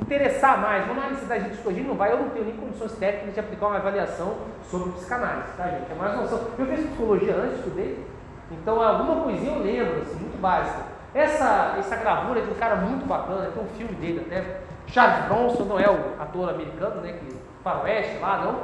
interessar 0.00 0.58
mais. 0.58 0.86
Vamos 0.86 1.04
análise 1.04 1.26
da 1.26 1.38
gente 1.38 1.58
hoje 1.66 1.82
não 1.82 1.96
vai, 1.96 2.12
eu 2.12 2.18
não 2.18 2.30
tenho 2.30 2.46
nem 2.46 2.56
condições 2.56 2.92
técnicas 2.92 3.34
de 3.34 3.40
aplicar 3.40 3.66
uma 3.66 3.76
avaliação 3.76 4.36
sobre 4.70 4.92
psicanálise, 4.92 5.52
tá 5.54 5.68
gente? 5.68 5.92
É 5.92 5.94
mais 5.94 6.16
noção. 6.16 6.40
Eu 6.58 6.66
fiz 6.66 6.86
psicologia 6.86 7.34
antes, 7.34 7.58
estudei, 7.58 8.06
então 8.50 8.80
alguma 8.80 9.22
coisinha 9.22 9.52
eu 9.52 9.62
lembro, 9.62 10.00
assim, 10.00 10.18
muito 10.18 10.40
básica. 10.40 10.82
Essa, 11.14 11.76
essa 11.78 11.94
gravura 11.96 12.40
é 12.40 12.42
de 12.42 12.50
um 12.50 12.54
cara 12.54 12.76
muito 12.76 13.06
bacana, 13.06 13.50
tem 13.52 13.62
um 13.62 13.68
filme 13.68 13.94
dele 13.96 14.24
até. 14.26 14.60
Charles 14.86 15.26
Bronson 15.26 15.64
não 15.64 15.78
é 15.78 15.88
o 15.88 16.22
ator 16.22 16.48
americano, 16.48 17.02
né? 17.02 17.12
Que 17.12 17.36
faroeste 17.62 18.18
lá, 18.18 18.38
não. 18.38 18.60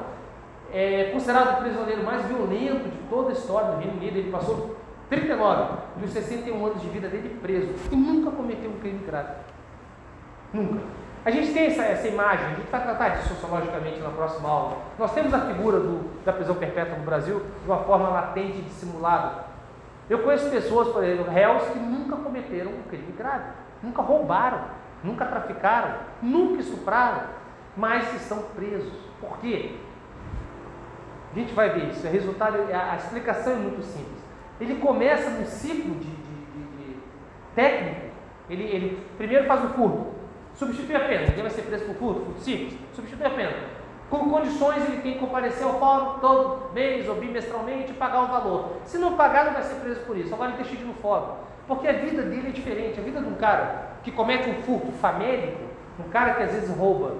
É 0.72 1.10
considerado 1.12 1.58
o 1.58 1.62
prisioneiro 1.62 2.02
mais 2.04 2.24
violento 2.24 2.88
de 2.88 2.98
toda 3.10 3.30
a 3.30 3.32
história 3.32 3.72
do 3.72 3.78
Reino 3.78 3.98
Unido. 3.98 4.16
Ele 4.16 4.30
passou 4.30 4.76
39 5.10 5.78
dos 5.96 6.10
61 6.10 6.66
anos 6.66 6.80
de 6.80 6.88
vida 6.88 7.08
dele 7.08 7.36
preso 7.42 7.74
e 7.90 7.96
nunca 7.96 8.30
cometeu 8.30 8.70
um 8.70 8.78
crime 8.78 9.04
grave. 9.04 9.34
Nunca. 10.52 10.80
A 11.22 11.30
gente 11.30 11.52
tem 11.52 11.66
essa, 11.66 11.82
essa 11.82 12.08
imagem, 12.08 12.46
a 12.46 12.54
gente 12.54 12.70
vai 12.70 12.82
tratar 12.82 13.10
disso 13.10 13.34
sociologicamente 13.34 14.00
na 14.00 14.08
próxima 14.08 14.48
aula. 14.48 14.78
Nós 14.98 15.12
temos 15.12 15.34
a 15.34 15.40
figura 15.40 15.78
do, 15.78 16.24
da 16.24 16.32
prisão 16.32 16.54
perpétua 16.54 16.96
no 16.96 17.04
Brasil 17.04 17.42
de 17.62 17.66
uma 17.66 17.82
forma 17.84 18.08
latente 18.08 18.58
e 18.58 18.62
dissimulada. 18.62 19.44
Eu 20.08 20.20
conheço 20.20 20.48
pessoas, 20.48 20.88
por 20.88 21.04
exemplo, 21.04 21.30
réus 21.30 21.62
que 21.64 21.78
nunca 21.78 22.16
cometeram 22.16 22.70
um 22.70 22.82
crime 22.88 23.12
grave, 23.12 23.52
nunca 23.82 24.00
roubaram, 24.00 24.62
nunca 25.04 25.26
traficaram, 25.26 25.94
nunca 26.22 26.60
estupraram, 26.60 27.24
mas 27.76 28.14
estão 28.14 28.42
presos. 28.54 28.92
Por 29.20 29.38
quê? 29.38 29.76
A 31.32 31.38
gente 31.38 31.52
vai 31.52 31.68
ver 31.70 31.90
isso. 31.90 32.06
O 32.06 32.10
resultado, 32.10 32.56
a 32.72 32.96
explicação 32.96 33.52
é 33.52 33.56
muito 33.56 33.82
simples. 33.82 34.29
Ele 34.60 34.76
começa 34.76 35.30
num 35.30 35.46
ciclo 35.46 35.94
de, 35.94 36.06
de, 36.06 36.34
de, 36.54 36.92
de 36.92 36.96
técnico. 37.54 38.10
Ele, 38.48 38.64
ele 38.64 39.06
primeiro 39.16 39.46
faz 39.46 39.64
o 39.64 39.68
furto, 39.68 40.06
substitui 40.54 40.96
a 40.96 41.00
pena. 41.00 41.26
Ninguém 41.26 41.42
vai 41.42 41.50
ser 41.50 41.62
preso 41.62 41.84
por 41.86 41.94
furto, 41.94 42.20
furto 42.26 42.40
simples. 42.40 42.76
Substitui 42.92 43.26
a 43.26 43.30
pena. 43.30 43.52
Com 44.10 44.28
condições, 44.28 44.84
ele 44.88 45.00
tem 45.02 45.12
que 45.14 45.18
comparecer 45.20 45.64
ao 45.64 45.78
fórum 45.78 46.18
todo 46.18 46.74
mês 46.74 47.08
ou 47.08 47.14
bimestralmente 47.14 47.92
e 47.92 47.94
pagar 47.94 48.24
o 48.24 48.26
valor. 48.26 48.72
Se 48.84 48.98
não 48.98 49.14
pagar, 49.16 49.44
não 49.44 49.52
vai 49.52 49.62
ser 49.62 49.76
preso 49.76 50.00
por 50.00 50.16
isso. 50.16 50.34
Agora 50.34 50.50
ele 50.50 50.58
deixa 50.58 50.76
de 50.76 50.82
ir 50.82 50.86
no 50.86 50.94
fórum. 50.94 51.34
Porque 51.68 51.86
a 51.86 51.92
vida 51.92 52.22
dele 52.22 52.48
é 52.48 52.50
diferente. 52.50 52.98
A 52.98 53.02
vida 53.02 53.20
de 53.20 53.28
um 53.28 53.34
cara 53.34 53.90
que 54.02 54.10
comete 54.10 54.50
um 54.50 54.54
furto 54.62 54.90
famélico, 54.92 55.60
um 56.04 56.10
cara 56.10 56.34
que 56.34 56.42
às 56.42 56.52
vezes 56.52 56.76
rouba 56.76 57.14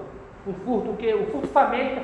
um 0.45 0.53
furto, 0.53 0.93
que 0.93 1.13
o 1.13 1.27
furto 1.27 1.47
famélico 1.47 2.01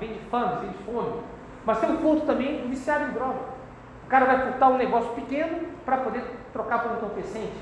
vem 0.00 0.14
de 0.14 0.20
fama, 0.30 0.60
vem 0.60 0.70
de 0.70 0.78
fome. 0.78 1.20
Mas 1.66 1.80
tem 1.80 1.90
um 1.90 1.98
furto 1.98 2.24
também 2.24 2.66
viciado 2.68 3.10
em 3.10 3.12
droga. 3.12 3.53
Cara 4.14 4.26
vai 4.26 4.42
furtar 4.46 4.68
um 4.68 4.76
negócio 4.76 5.10
pequeno 5.14 5.58
para 5.84 5.96
poder 5.96 6.22
trocar 6.52 6.84
por 6.84 6.92
um 6.92 6.94
entorpecente. 6.98 7.58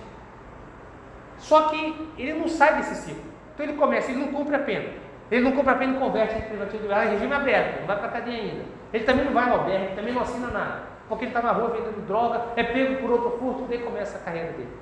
Só 1.39 1.71
que 1.71 2.11
ele 2.19 2.35
não 2.35 2.47
sai 2.47 2.77
desse 2.77 2.95
ciclo. 2.97 3.23
Então 3.55 3.65
ele 3.65 3.79
começa, 3.79 4.11
ele 4.11 4.21
não 4.21 4.35
cumpre 4.35 4.55
a 4.57 4.59
pena. 4.59 4.91
Ele 5.31 5.45
não 5.45 5.53
compra 5.53 5.73
a 5.73 5.77
pena 5.77 5.97
e 5.97 5.99
converte 5.99 6.37
em 6.37 6.43
privativo 6.43 6.87
de 6.87 6.93
regime 6.93 7.33
aberto, 7.33 7.81
não 7.81 7.87
vai 7.87 7.97
para 7.97 8.07
a 8.07 8.11
cadeia 8.11 8.43
ainda. 8.43 8.65
Ele 8.93 9.05
também 9.05 9.25
não 9.25 9.33
vai 9.33 9.49
ao 9.49 9.61
albergue, 9.61 9.97
também 9.97 10.13
não 10.13 10.21
assina 10.21 10.49
nada. 10.49 10.83
Porque 11.09 11.25
ele 11.25 11.31
está 11.31 11.41
na 11.41 11.53
rua 11.53 11.71
vendendo 11.71 12.07
droga, 12.07 12.43
é 12.55 12.63
pego 12.63 13.01
por 13.01 13.13
outro 13.13 13.31
furto, 13.39 13.65
daí 13.67 13.79
começa 13.79 14.19
a 14.19 14.21
carreira 14.21 14.53
dele. 14.53 14.77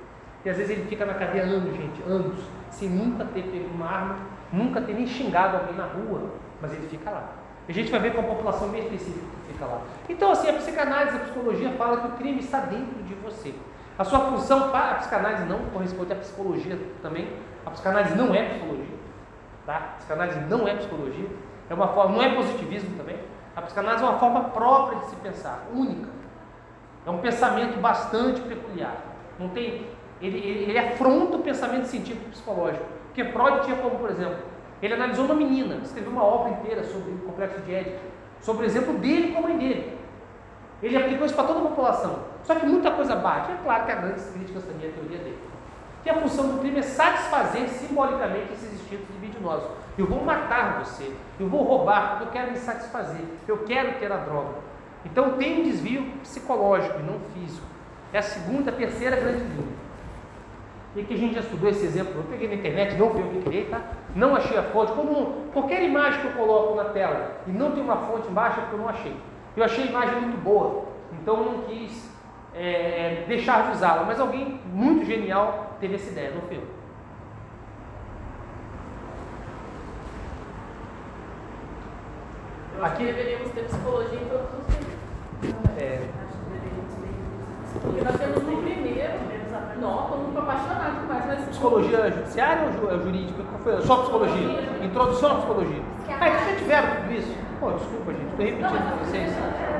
E 0.44 0.50
às 0.50 0.56
vezes 0.56 0.76
ele 0.76 0.88
fica 0.88 1.06
na 1.06 1.14
cadeia 1.14 1.44
anos, 1.44 1.72
gente, 1.72 2.02
anos, 2.02 2.40
sem 2.70 2.88
nunca 2.88 3.24
ter 3.26 3.44
pego 3.44 3.68
uma 3.72 3.86
arma, 3.86 4.16
nunca 4.52 4.80
ter 4.80 4.94
nem 4.94 5.06
xingado 5.06 5.58
alguém 5.58 5.76
na 5.76 5.84
rua, 5.84 6.32
mas 6.60 6.72
ele 6.72 6.88
fica 6.88 7.10
lá. 7.10 7.39
A 7.68 7.72
gente 7.72 7.90
vai 7.90 8.00
ver 8.00 8.14
com 8.14 8.20
a 8.20 8.24
população 8.24 8.68
bem 8.68 8.82
específica 8.82 9.26
que 9.46 9.52
fica 9.52 9.64
lá. 9.64 9.82
Então, 10.08 10.32
assim, 10.32 10.48
a 10.48 10.54
psicanálise, 10.54 11.16
a 11.16 11.20
psicologia 11.20 11.70
fala 11.72 11.98
que 11.98 12.06
o 12.08 12.10
crime 12.12 12.40
está 12.40 12.60
dentro 12.60 13.02
de 13.04 13.14
você. 13.14 13.54
A 13.98 14.04
sua 14.04 14.20
função 14.20 14.70
para 14.70 14.92
a 14.92 14.94
psicanálise 14.94 15.44
não 15.44 15.58
corresponde 15.66 16.12
à 16.12 16.16
psicologia 16.16 16.78
também. 17.02 17.28
A 17.66 17.70
psicanálise 17.70 18.14
não 18.14 18.34
é 18.34 18.48
psicologia. 18.48 18.96
Tá? 19.66 19.76
A 19.76 19.96
psicanálise 19.98 20.40
não 20.40 20.66
é 20.66 20.74
psicologia. 20.74 21.28
É 21.68 21.74
uma 21.74 21.88
forma, 21.88 22.16
não 22.16 22.22
é 22.22 22.34
positivismo 22.34 22.96
também. 22.96 23.18
A 23.54 23.62
psicanálise 23.62 24.02
é 24.02 24.06
uma 24.06 24.18
forma 24.18 24.44
própria 24.44 24.98
de 25.00 25.06
se 25.06 25.16
pensar, 25.16 25.66
única. 25.74 26.08
É 27.06 27.10
um 27.10 27.18
pensamento 27.18 27.78
bastante 27.80 28.40
peculiar. 28.40 28.96
Não 29.38 29.48
tem, 29.50 29.86
ele, 30.20 30.38
ele, 30.38 30.70
ele 30.70 30.78
afronta 30.78 31.36
o 31.36 31.40
pensamento 31.40 31.84
científico 31.84 32.30
psicológico. 32.30 32.84
Porque 33.06 33.24
Freud 33.24 33.64
tinha 33.64 33.76
como, 33.76 33.98
por 33.98 34.10
exemplo, 34.10 34.38
ele 34.82 34.94
analisou 34.94 35.26
uma 35.26 35.34
menina, 35.34 35.76
escreveu 35.82 36.10
uma 36.10 36.24
obra 36.24 36.52
inteira 36.52 36.84
sobre 36.84 37.12
o 37.12 37.18
complexo 37.18 37.60
de 37.60 37.74
Édipo, 37.74 38.00
sobre 38.40 38.64
o 38.64 38.66
exemplo 38.66 38.94
dele 38.94 39.32
com 39.32 39.38
a 39.38 39.42
mãe 39.42 39.58
dele. 39.58 39.98
Ele 40.82 40.96
aplicou 40.96 41.26
isso 41.26 41.34
para 41.34 41.44
toda 41.44 41.60
a 41.60 41.62
população. 41.62 42.20
Só 42.42 42.54
que 42.54 42.64
muita 42.64 42.90
coisa 42.90 43.14
bate. 43.14 43.52
É 43.52 43.56
claro 43.62 43.84
que 43.84 43.92
há 43.92 43.94
grandes 43.96 44.24
críticas 44.30 44.64
também 44.64 44.88
à 44.88 44.92
teoria 44.92 45.18
dele. 45.18 45.38
Que 46.02 46.08
a 46.08 46.14
função 46.14 46.48
do 46.48 46.58
crime 46.60 46.78
é 46.78 46.82
satisfazer 46.82 47.68
simbolicamente 47.68 48.54
esses 48.54 48.72
instintos 48.72 49.06
libidinosos. 49.10 49.68
Eu 49.98 50.06
vou 50.06 50.24
matar 50.24 50.82
você, 50.82 51.14
eu 51.38 51.46
vou 51.46 51.62
roubar, 51.62 52.12
porque 52.12 52.24
eu 52.24 52.32
quero 52.32 52.52
me 52.52 52.56
satisfazer, 52.56 53.20
eu 53.46 53.58
quero 53.64 53.98
ter 53.98 54.10
a 54.10 54.16
droga. 54.16 54.54
Então 55.04 55.32
tem 55.32 55.60
um 55.60 55.64
desvio 55.64 56.10
psicológico 56.22 57.00
e 57.00 57.02
não 57.02 57.20
físico. 57.34 57.66
É 58.12 58.18
a 58.18 58.22
segunda, 58.22 58.70
a 58.70 58.74
terceira 58.74 59.16
grande 59.16 59.44
linha. 59.44 59.79
E 60.96 61.04
que 61.04 61.14
a 61.14 61.16
gente 61.16 61.34
já 61.34 61.40
estudou 61.40 61.70
esse 61.70 61.84
exemplo, 61.84 62.14
eu 62.16 62.24
peguei 62.24 62.48
na 62.48 62.54
internet, 62.54 62.96
não 62.96 63.10
vi 63.10 63.22
o 63.22 63.28
que 63.28 63.42
criei, 63.42 63.66
tá? 63.66 63.80
Não 64.16 64.34
achei 64.34 64.58
a 64.58 64.62
fonte. 64.64 64.92
Como 64.92 65.44
qualquer 65.52 65.82
imagem 65.84 66.20
que 66.20 66.26
eu 66.26 66.32
coloco 66.32 66.74
na 66.74 66.86
tela 66.86 67.42
e 67.46 67.50
não 67.52 67.70
tem 67.70 67.82
uma 67.82 67.96
fonte 67.96 68.28
embaixo, 68.28 68.58
é 68.58 68.62
porque 68.62 68.74
eu 68.74 68.80
não 68.80 68.88
achei. 68.88 69.16
Eu 69.56 69.64
achei 69.64 69.84
a 69.84 69.86
imagem 69.86 70.20
muito 70.20 70.42
boa, 70.42 70.86
então 71.12 71.36
eu 71.36 71.44
não 71.44 71.62
quis 71.62 72.10
é, 72.54 73.24
deixar 73.28 73.66
de 73.66 73.76
usá-la. 73.76 74.02
Mas 74.02 74.18
alguém 74.18 74.60
muito 74.66 75.04
genial 75.04 75.76
teve 75.78 75.94
essa 75.94 76.10
ideia, 76.10 76.32
não 76.34 76.42
foi 76.42 76.56
eu. 76.56 76.66
Eu 82.76 82.84
acho 82.84 82.94
Aqui... 82.94 83.06
que 83.06 83.12
deveríamos 83.12 83.52
ter 83.52 83.64
psicologia 83.64 84.18
em 84.18 84.28
todos 84.28 84.48
os 84.58 84.74
livros. 84.74 85.78
É. 85.78 86.00
Acho 86.24 86.36
que 86.36 86.50
deveríamos 86.50 86.94
ter. 86.94 87.80
Porque 87.80 88.00
nós 88.00 88.16
temos 88.16 88.42
no 88.42 88.62
primeiro 88.62 88.80
apaixonado 90.50 90.50
mais, 90.50 90.58
mas. 90.58 90.69
Psicologia 91.60 92.10
judiciária 92.10 92.68
ou 92.82 92.90
é 92.90 92.98
jurídica? 92.98 93.42
Só 93.82 93.96
psicologia? 93.98 94.60
Introdução 94.82 95.32
à 95.32 95.34
psicologia. 95.34 95.82
Ah, 96.18 96.26
é 96.26 96.30
que 96.30 96.50
já 96.50 96.56
tiveram 96.56 96.88
tudo 96.96 97.12
isso? 97.12 97.36
Pô, 97.60 97.70
desculpa, 97.72 98.12
gente, 98.12 98.30
estou 98.30 98.46
repetindo 98.46 98.88
para 98.88 99.04
vocês. 99.04 99.32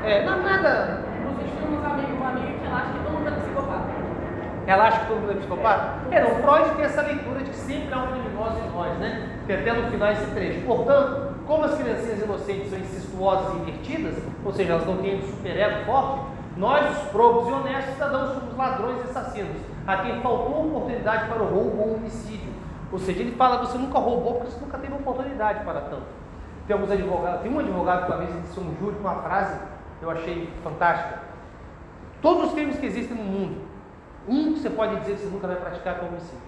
É, 0.05 0.27
não, 0.27 0.43
nada. 0.43 1.03
Inclusive, 1.19 1.57
tem 1.57 1.79
uns 1.79 1.85
amigos, 1.87 2.13
uma 2.19 2.29
amiga 2.29 2.53
que 2.53 2.67
relaxa 2.67 2.93
que 2.93 2.99
todo 2.99 3.13
mundo 3.15 3.29
é 3.29 3.31
psicopata. 3.31 3.85
Relaxa 4.67 4.99
que 5.01 5.07
todo 5.07 5.21
mundo 5.21 5.31
é 5.31 5.35
psicopata? 5.37 5.95
É, 6.11 6.21
não, 6.21 6.31
Freud 6.43 6.77
tem 6.77 6.85
essa 6.85 7.01
leitura 7.01 7.39
de 7.39 7.51
que 7.51 7.57
sempre 7.57 7.95
há 7.95 7.99
um 7.99 8.07
criminoso 8.09 8.59
em 8.59 8.71
nós, 8.77 8.99
né? 8.99 9.41
Que 9.47 9.53
até 9.55 9.73
no 9.73 9.91
final 9.91 10.13
esse 10.13 10.27
trecho. 10.33 10.61
Portanto, 10.67 11.35
como 11.47 11.65
as 11.65 11.75
criancinhas 11.79 12.23
inocentes 12.23 12.69
são 12.69 12.79
incestuosas 12.79 13.55
e 13.55 13.57
invertidas, 13.57 14.17
ou 14.45 14.53
seja, 14.53 14.75
elas 14.75 14.87
não 14.87 14.99
têm 14.99 15.17
um 15.17 15.23
super-ego 15.23 15.87
forte, 15.87 16.27
nós, 16.59 16.91
os 16.91 17.09
probos 17.09 17.49
e 17.49 17.53
honestos 17.53 17.95
cidadãos, 17.95 18.35
somos 18.35 18.55
ladrões 18.55 18.99
e 18.99 19.09
assassinos, 19.09 19.57
a 19.87 19.97
quem 19.99 20.21
faltou 20.21 20.67
oportunidade 20.67 21.29
para 21.29 21.43
o 21.43 21.47
roubo 21.47 21.83
ou 21.83 21.95
homicídio. 21.97 22.53
Ou 22.93 22.99
seja, 22.99 23.21
ele 23.21 23.33
fala 23.33 23.59
você 23.59 23.79
nunca 23.79 23.99
roubou 23.99 24.35
porque 24.35 24.53
você 24.53 24.61
nunca 24.61 24.79
teve 24.79 24.95
oportunidade 24.95 25.65
para 25.65 25.81
tanto. 25.83 26.21
Tem 26.67 26.77
advogados, 26.77 27.41
tem 27.43 27.53
um 27.53 27.59
advogado 27.59 28.07
que 28.07 28.13
uma 28.13 28.19
vez 28.19 28.43
disse 28.43 28.61
um 28.61 28.75
júri 28.79 28.97
com 28.97 29.01
uma 29.01 29.23
frase 29.23 29.59
que 29.99 30.05
eu 30.05 30.11
achei 30.11 30.53
fantástica. 30.63 31.19
Todos 32.23 32.49
os 32.49 32.53
crimes 32.53 32.79
que 32.79 32.87
existem 32.87 33.17
no 33.17 33.25
mundo, 33.25 33.63
um 34.29 34.53
que 34.53 34.61
você 34.61 34.71
pode 34.71 34.97
dizer 35.01 35.15
que 35.15 35.23
você 35.23 35.31
nunca 35.31 35.47
vai 35.47 35.57
praticar 35.57 35.99
é 35.99 36.03
o 36.03 36.09
homicídio. 36.09 36.39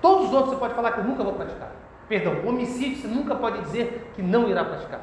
Todos 0.00 0.28
os 0.28 0.32
outros 0.32 0.54
você 0.54 0.60
pode 0.60 0.74
falar 0.74 0.92
que 0.92 1.00
eu 1.00 1.04
nunca 1.04 1.22
vou 1.22 1.34
praticar. 1.34 1.72
Perdão, 2.08 2.46
homicídio 2.46 2.96
você 2.98 3.08
nunca 3.08 3.34
pode 3.34 3.60
dizer 3.62 4.12
que 4.14 4.22
não 4.22 4.48
irá 4.48 4.64
praticar. 4.64 5.00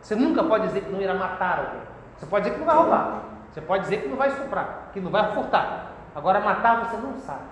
Você 0.00 0.14
nunca 0.14 0.42
pode 0.42 0.66
dizer 0.68 0.82
que 0.82 0.92
não 0.92 1.00
irá 1.00 1.14
matar 1.14 1.58
alguém. 1.58 1.80
Você 2.16 2.26
pode 2.26 2.44
dizer 2.44 2.54
que 2.54 2.60
não 2.60 2.66
vai 2.66 2.76
roubar. 2.76 3.24
Você 3.50 3.60
pode 3.60 3.82
dizer 3.82 4.02
que 4.02 4.08
não 4.08 4.16
vai 4.16 4.28
estuprar, 4.28 4.90
que 4.92 5.00
não 5.00 5.10
vai 5.10 5.34
furtar. 5.34 5.91
Agora, 6.14 6.40
matar 6.40 6.84
você 6.84 6.96
não 6.96 7.18
sabe. 7.18 7.42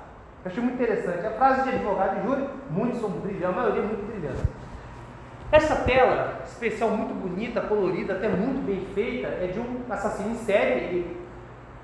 Eu 0.44 0.50
achei 0.50 0.62
muito 0.62 0.74
interessante. 0.74 1.26
A 1.26 1.30
frase 1.32 1.62
de 1.62 1.68
advogado 1.70 2.18
e 2.18 2.26
júri, 2.26 2.48
muitos 2.70 3.00
são 3.00 3.10
brilhantes, 3.10 3.48
a 3.48 3.52
maioria 3.52 3.82
é 3.82 3.86
muito 3.86 4.06
brilhante. 4.06 4.42
Essa 5.52 5.76
tela 5.76 6.42
especial, 6.46 6.90
muito 6.90 7.12
bonita, 7.12 7.60
colorida, 7.62 8.14
até 8.14 8.28
muito 8.28 8.64
bem 8.64 8.86
feita, 8.94 9.26
é 9.26 9.48
de 9.52 9.58
um 9.58 9.80
assassino 9.90 10.30
em 10.30 10.36
série. 10.36 10.84
Ele 10.84 11.16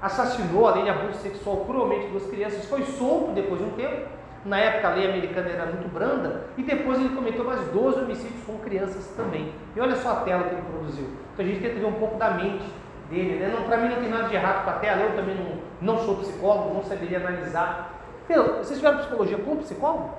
assassinou, 0.01 0.69
além 0.69 0.85
de 0.85 0.91
abuso 0.91 1.19
sexual, 1.19 1.65
cruelmente 1.65 2.07
duas 2.09 2.27
crianças. 2.27 2.65
Foi 2.67 2.83
solto 2.85 3.33
depois 3.33 3.61
de 3.61 3.67
um 3.67 3.71
tempo. 3.71 4.09
Na 4.45 4.59
época 4.59 4.89
a 4.89 4.95
lei 4.95 5.11
americana 5.11 5.49
era 5.49 5.67
muito 5.67 5.93
branda. 5.93 6.45
E 6.57 6.63
depois 6.63 7.01
ele 7.01 7.09
cometeu 7.09 7.45
mais 7.45 7.61
12 7.73 8.01
homicídios 8.01 8.45
com 8.47 8.59
crianças 8.59 9.13
também. 9.17 9.53
E 9.75 9.81
olha 9.81 9.97
só 9.97 10.13
a 10.13 10.17
tela 10.21 10.45
que 10.45 10.55
ele 10.55 10.63
produziu. 10.63 11.09
Então 11.35 11.45
a 11.45 11.49
gente 11.49 11.61
tenta 11.61 11.81
ver 11.81 11.87
um 11.87 11.93
pouco 11.95 12.17
da 12.17 12.31
mente 12.31 12.65
dele. 13.11 13.39
Né? 13.39 13.65
Para 13.67 13.77
mim 13.79 13.89
não 13.89 14.01
tem 14.01 14.11
nada 14.11 14.29
de 14.29 14.35
errado 14.35 14.65
com 14.65 14.71
a 14.71 14.75
tela, 14.75 15.03
eu 15.03 15.17
também 15.17 15.35
não, 15.35 15.95
não 15.95 16.05
sou 16.05 16.17
psicólogo, 16.17 16.75
não 16.75 16.83
saberia 16.83 17.19
analisar. 17.19 17.93
Meu, 18.29 18.59
vocês 18.59 18.79
tiveram 18.79 18.99
psicologia 18.99 19.39
com 19.39 19.57
psicólogo? 19.57 20.11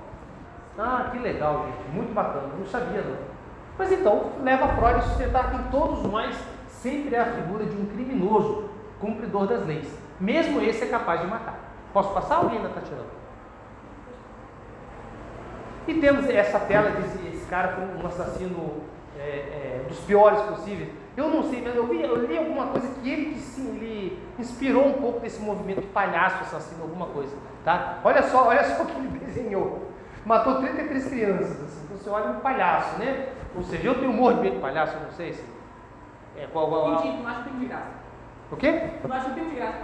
Ah, 0.78 1.08
que 1.10 1.18
legal, 1.18 1.66
gente, 1.66 1.94
muito 1.94 2.14
bacana, 2.14 2.48
não 2.56 2.66
sabia 2.66 3.02
não. 3.02 3.16
Mas 3.76 3.92
então 3.92 4.32
leva 4.42 4.68
Freud 4.68 4.98
a 4.98 5.02
sustentar 5.02 5.50
que 5.50 5.56
em 5.56 5.62
todos 5.70 6.02
nós 6.04 6.36
sempre 6.68 7.14
é 7.14 7.20
a 7.20 7.32
figura 7.32 7.64
de 7.64 7.76
um 7.76 7.86
criminoso, 7.86 8.68
cumpridor 9.00 9.46
das 9.46 9.66
leis. 9.66 9.92
Mesmo 10.20 10.60
esse 10.60 10.84
é 10.84 10.86
capaz 10.86 11.20
de 11.20 11.26
matar. 11.26 11.58
Posso 11.92 12.12
passar? 12.12 12.36
Alguém 12.36 12.58
ainda 12.58 12.68
está 12.68 12.80
tirando? 12.80 13.18
E 15.86 15.94
temos 15.94 16.28
essa 16.28 16.58
tela 16.60 16.90
desse 16.90 17.18
esse 17.28 17.46
cara 17.46 17.68
como 17.68 18.02
um 18.02 18.06
assassino 18.06 18.82
é, 19.18 19.22
é, 19.22 19.84
dos 19.88 19.98
piores 20.00 20.40
possíveis. 20.42 20.90
Eu 21.18 21.28
não 21.30 21.42
sei, 21.42 21.60
mas 21.60 21.74
eu, 21.74 21.84
vi, 21.88 22.00
eu 22.00 22.26
li 22.26 22.38
alguma 22.38 22.68
coisa 22.68 22.86
que 22.94 23.10
ele, 23.10 23.34
que 23.34 23.40
sim, 23.40 23.74
ele 23.74 24.22
inspirou 24.38 24.86
um 24.86 24.92
pouco 24.92 25.18
desse 25.18 25.42
movimento 25.42 25.82
palhaço 25.88 26.44
assassino, 26.44 26.82
alguma 26.82 27.06
coisa. 27.06 27.36
Tá? 27.64 27.98
Olha 28.04 28.22
só, 28.22 28.46
olha 28.46 28.62
só 28.62 28.84
o 28.84 28.86
que 28.86 28.96
ele 28.96 29.18
desenhou. 29.18 29.90
Matou 30.24 30.58
33 30.60 31.08
crianças. 31.08 31.60
Assim. 31.60 31.80
Então 31.86 31.96
você 31.96 32.08
olha 32.08 32.30
um 32.30 32.38
palhaço, 32.38 33.00
né? 33.00 33.30
Ou 33.56 33.64
seja, 33.64 33.88
eu 33.88 33.96
tenho 33.96 34.12
humor 34.12 34.34
de 34.34 34.42
medo 34.42 34.54
de 34.54 34.62
palhaço, 34.62 34.94
eu 34.94 35.00
não 35.00 35.10
sei 35.10 35.32
se. 35.32 35.44
É, 36.36 36.46
qual, 36.52 36.68
qual, 36.68 36.82
qual... 36.82 36.90
Não 36.92 37.26
acho 37.26 37.42
tem 37.42 37.58
de 37.58 37.66
graça. 37.66 37.90
O 38.52 38.56
quê? 38.56 38.90
Não 39.02 39.16
acho 39.16 39.24
que 39.30 39.34
tem 39.34 39.48
de 39.50 39.56
graça. 39.56 39.78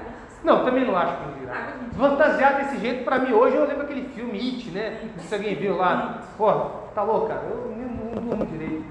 Não, 0.44 0.64
também 0.64 0.86
não 0.86 0.96
acho 0.96 1.16
que 1.16 1.40
de 1.40 1.46
graça. 1.46 1.60
Ah, 1.60 1.94
Fantasiar 1.96 2.56
desse 2.58 2.78
jeito, 2.78 3.04
pra 3.04 3.18
mim, 3.18 3.32
hoje 3.32 3.56
eu 3.56 3.66
lembro 3.66 3.82
aquele 3.82 4.08
filme 4.10 4.38
It, 4.38 4.70
né? 4.70 5.00
Se 5.18 5.34
alguém 5.34 5.56
viu 5.56 5.76
lá. 5.78 6.22
Porra, 6.38 6.70
tá 6.94 7.02
louco, 7.02 7.26
cara? 7.26 7.42
Eu 7.42 7.74
não, 7.74 8.36
não 8.36 8.46
direito. 8.46 8.84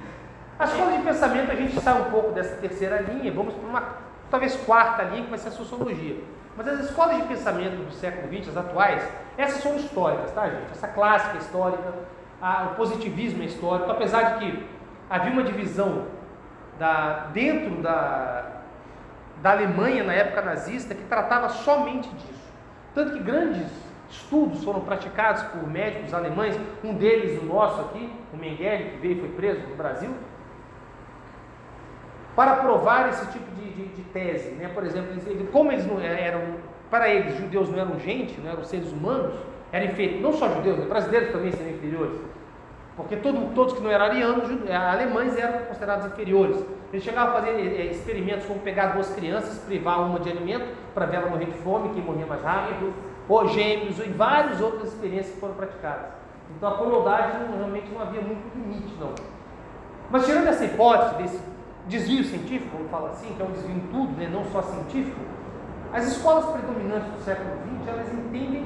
A 0.63 0.65
escola 0.65 0.93
de 0.93 1.04
pensamento, 1.04 1.52
a 1.52 1.56
gente 1.56 1.78
sai 1.82 2.02
um 2.02 2.10
pouco 2.10 2.32
dessa 2.32 2.56
terceira 2.56 3.02
linha, 3.02 3.30
vamos 3.34 3.54
para 3.54 3.67
uma, 3.67 3.84
talvez, 4.32 4.56
quarta 4.56 5.04
linha, 5.04 5.26
que 5.26 5.30
vai 5.30 5.38
ser 5.38 5.49
a 5.49 5.52
sociologia. 5.52 6.15
Mas 6.56 6.65
as 6.69 6.86
escolas 6.86 7.17
de 7.17 7.23
pensamento 7.23 7.84
do 7.84 7.91
século 7.91 8.34
XX, 8.34 8.47
as 8.47 8.56
atuais, 8.56 9.06
essas 9.38 9.62
são 9.62 9.76
históricas, 9.76 10.32
tá, 10.32 10.47
gente? 10.47 10.71
Essa 10.71 10.88
clássica 10.88 11.38
histórica, 11.38 11.93
a, 12.41 12.69
o 12.71 12.76
positivismo 12.76 13.43
é 13.43 13.47
histórico, 13.47 13.91
apesar 13.91 14.21
de 14.21 14.39
que 14.39 14.65
havia 15.10 15.34
uma 15.34 15.43
divisão 15.43 16.06
da, 16.80 17.28
dentro 17.34 17.82
da, 17.82 18.45
da 19.41 19.52
Alemanha 19.52 20.06
na 20.06 20.13
época 20.13 20.43
nazista 20.43 20.95
que 20.95 21.04
tratava 21.04 21.49
somente 21.49 22.08
disso. 22.08 22.54
Tanto 22.95 23.12
que 23.12 23.19
grandes 23.19 23.67
estudos 24.10 24.63
foram 24.63 24.80
praticados 24.80 25.43
por 25.43 25.67
médicos 25.67 26.13
alemães, 26.13 26.58
um 26.82 26.93
deles, 26.93 27.41
o 27.41 27.45
nosso 27.45 27.82
aqui, 27.82 28.10
o 28.32 28.38
Mengele, 28.38 28.91
que 28.91 28.97
veio 28.99 29.17
e 29.17 29.19
foi 29.19 29.30
preso 29.30 29.67
no 29.67 29.76
Brasil, 29.76 30.15
para 32.36 32.58
provar 32.58 33.10
esse 33.10 33.26
tipo 33.32 33.46
de, 33.56 33.69
de, 33.72 33.86
de 33.89 34.02
tese. 34.04 34.52
Né? 34.52 34.69
Por 34.74 34.84
exemplo, 34.84 35.12
eles, 35.12 35.50
como 35.52 35.72
eles 35.72 35.86
não 35.86 36.00
eram, 36.00 36.41
para 36.89 37.10
eles, 37.10 37.38
judeus 37.38 37.69
não 37.69 37.80
eram 37.80 38.00
gente, 38.00 38.39
não 38.39 38.52
eram 38.52 38.63
seres 38.63 38.91
humanos, 38.91 39.34
eram 39.72 39.88
inferiores, 39.88 40.22
não 40.22 40.34
só 40.34 40.50
judeus, 40.50 40.78
né? 40.80 40.86
brasileiros 40.86 41.32
também 41.32 41.52
seriam 41.52 41.76
inferiores. 41.76 42.19
Porque 42.96 43.15
todo, 43.15 43.54
todos 43.56 43.74
que 43.74 43.82
não 43.82 43.89
eram 43.89 44.06
arianos, 44.06 44.50
eh, 44.67 44.76
alemães 44.76 45.36
eram 45.36 45.65
considerados 45.65 46.06
inferiores. 46.06 46.63
Eles 46.91 47.04
chegavam 47.04 47.36
a 47.36 47.41
fazer 47.41 47.50
é, 47.52 47.86
experimentos 47.86 48.46
como 48.46 48.60
pegar 48.60 48.88
duas 48.88 49.10
crianças, 49.15 49.58
privar 49.65 50.02
uma 50.02 50.19
de 50.19 50.30
alimento 50.30 50.67
para 50.93 51.08
ver 51.08 51.17
ela 51.17 51.30
morrer 51.30 51.46
de 51.46 51.58
fome, 51.58 51.89
quem 51.89 52.04
morria 52.04 52.28
mais 52.28 52.43
rápido, 52.43 52.93
ou 53.28 53.48
gêmeos, 53.48 53.98
e 53.98 54.10
várias 54.10 54.62
outras 54.62 54.89
experiências 54.89 55.34
que 55.34 55.39
foram 55.39 55.56
praticadas. 55.56 56.06
Então 56.56 56.69
a 56.69 56.78
crueldade 56.78 57.32
realmente 57.58 57.91
não 57.91 58.00
havia 58.00 58.22
muito 58.22 58.43
limite, 58.56 58.93
não. 59.00 59.15
Mas 60.12 60.26
tirando 60.28 60.48
essa 60.48 60.65
hipótese 60.65 61.15
desse 61.15 61.53
desvio 61.88 62.24
científico, 62.24 62.69
vamos 62.78 62.91
falar 62.91 63.10
assim, 63.10 63.34
que 63.34 63.41
é 63.41 63.46
um 63.46 63.52
desvio 63.52 63.76
em 63.76 63.88
tudo, 63.91 64.12
né, 64.17 64.30
não 64.32 64.46
só 64.46 64.62
científico, 64.62 65.19
as 65.93 66.08
escolas 66.08 66.46
predominantes 66.46 67.12
do 67.12 67.24
século 67.24 67.52
XX, 67.52 67.88
elas 67.88 68.13
entendem 68.13 68.65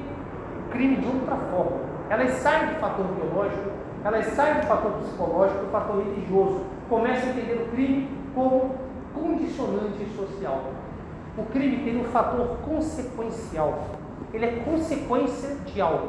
o 0.66 0.70
crime 0.70 0.96
de 0.96 1.06
outra 1.06 1.36
forma. 1.36 1.88
Elas 2.08 2.30
saem 2.34 2.68
do 2.68 2.74
fator 2.76 3.04
biológico, 3.04 3.70
elas 4.02 4.26
saem 4.28 4.60
do 4.60 4.66
fator 4.66 4.92
psicológico, 4.92 5.64
do 5.66 5.70
fator 5.70 6.02
religioso, 6.02 6.64
começam 6.88 7.28
a 7.28 7.32
entender 7.32 7.64
o 7.64 7.68
crime 7.68 8.08
como 8.34 8.74
condicionante 9.12 10.06
social. 10.16 10.72
O 11.36 11.44
crime 11.44 11.84
tem 11.84 12.00
um 12.00 12.04
fator 12.04 12.58
consequencial. 12.64 13.88
Ele 14.32 14.46
é 14.46 14.52
consequência 14.64 15.54
de 15.66 15.80
algo. 15.80 16.08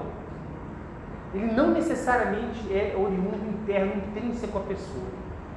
Ele 1.33 1.51
não 1.51 1.71
necessariamente 1.71 2.71
é 2.71 2.95
oriundo 2.97 3.45
interno, 3.49 3.93
intrínseco 3.95 4.57
à 4.57 4.61
pessoa. 4.61 5.05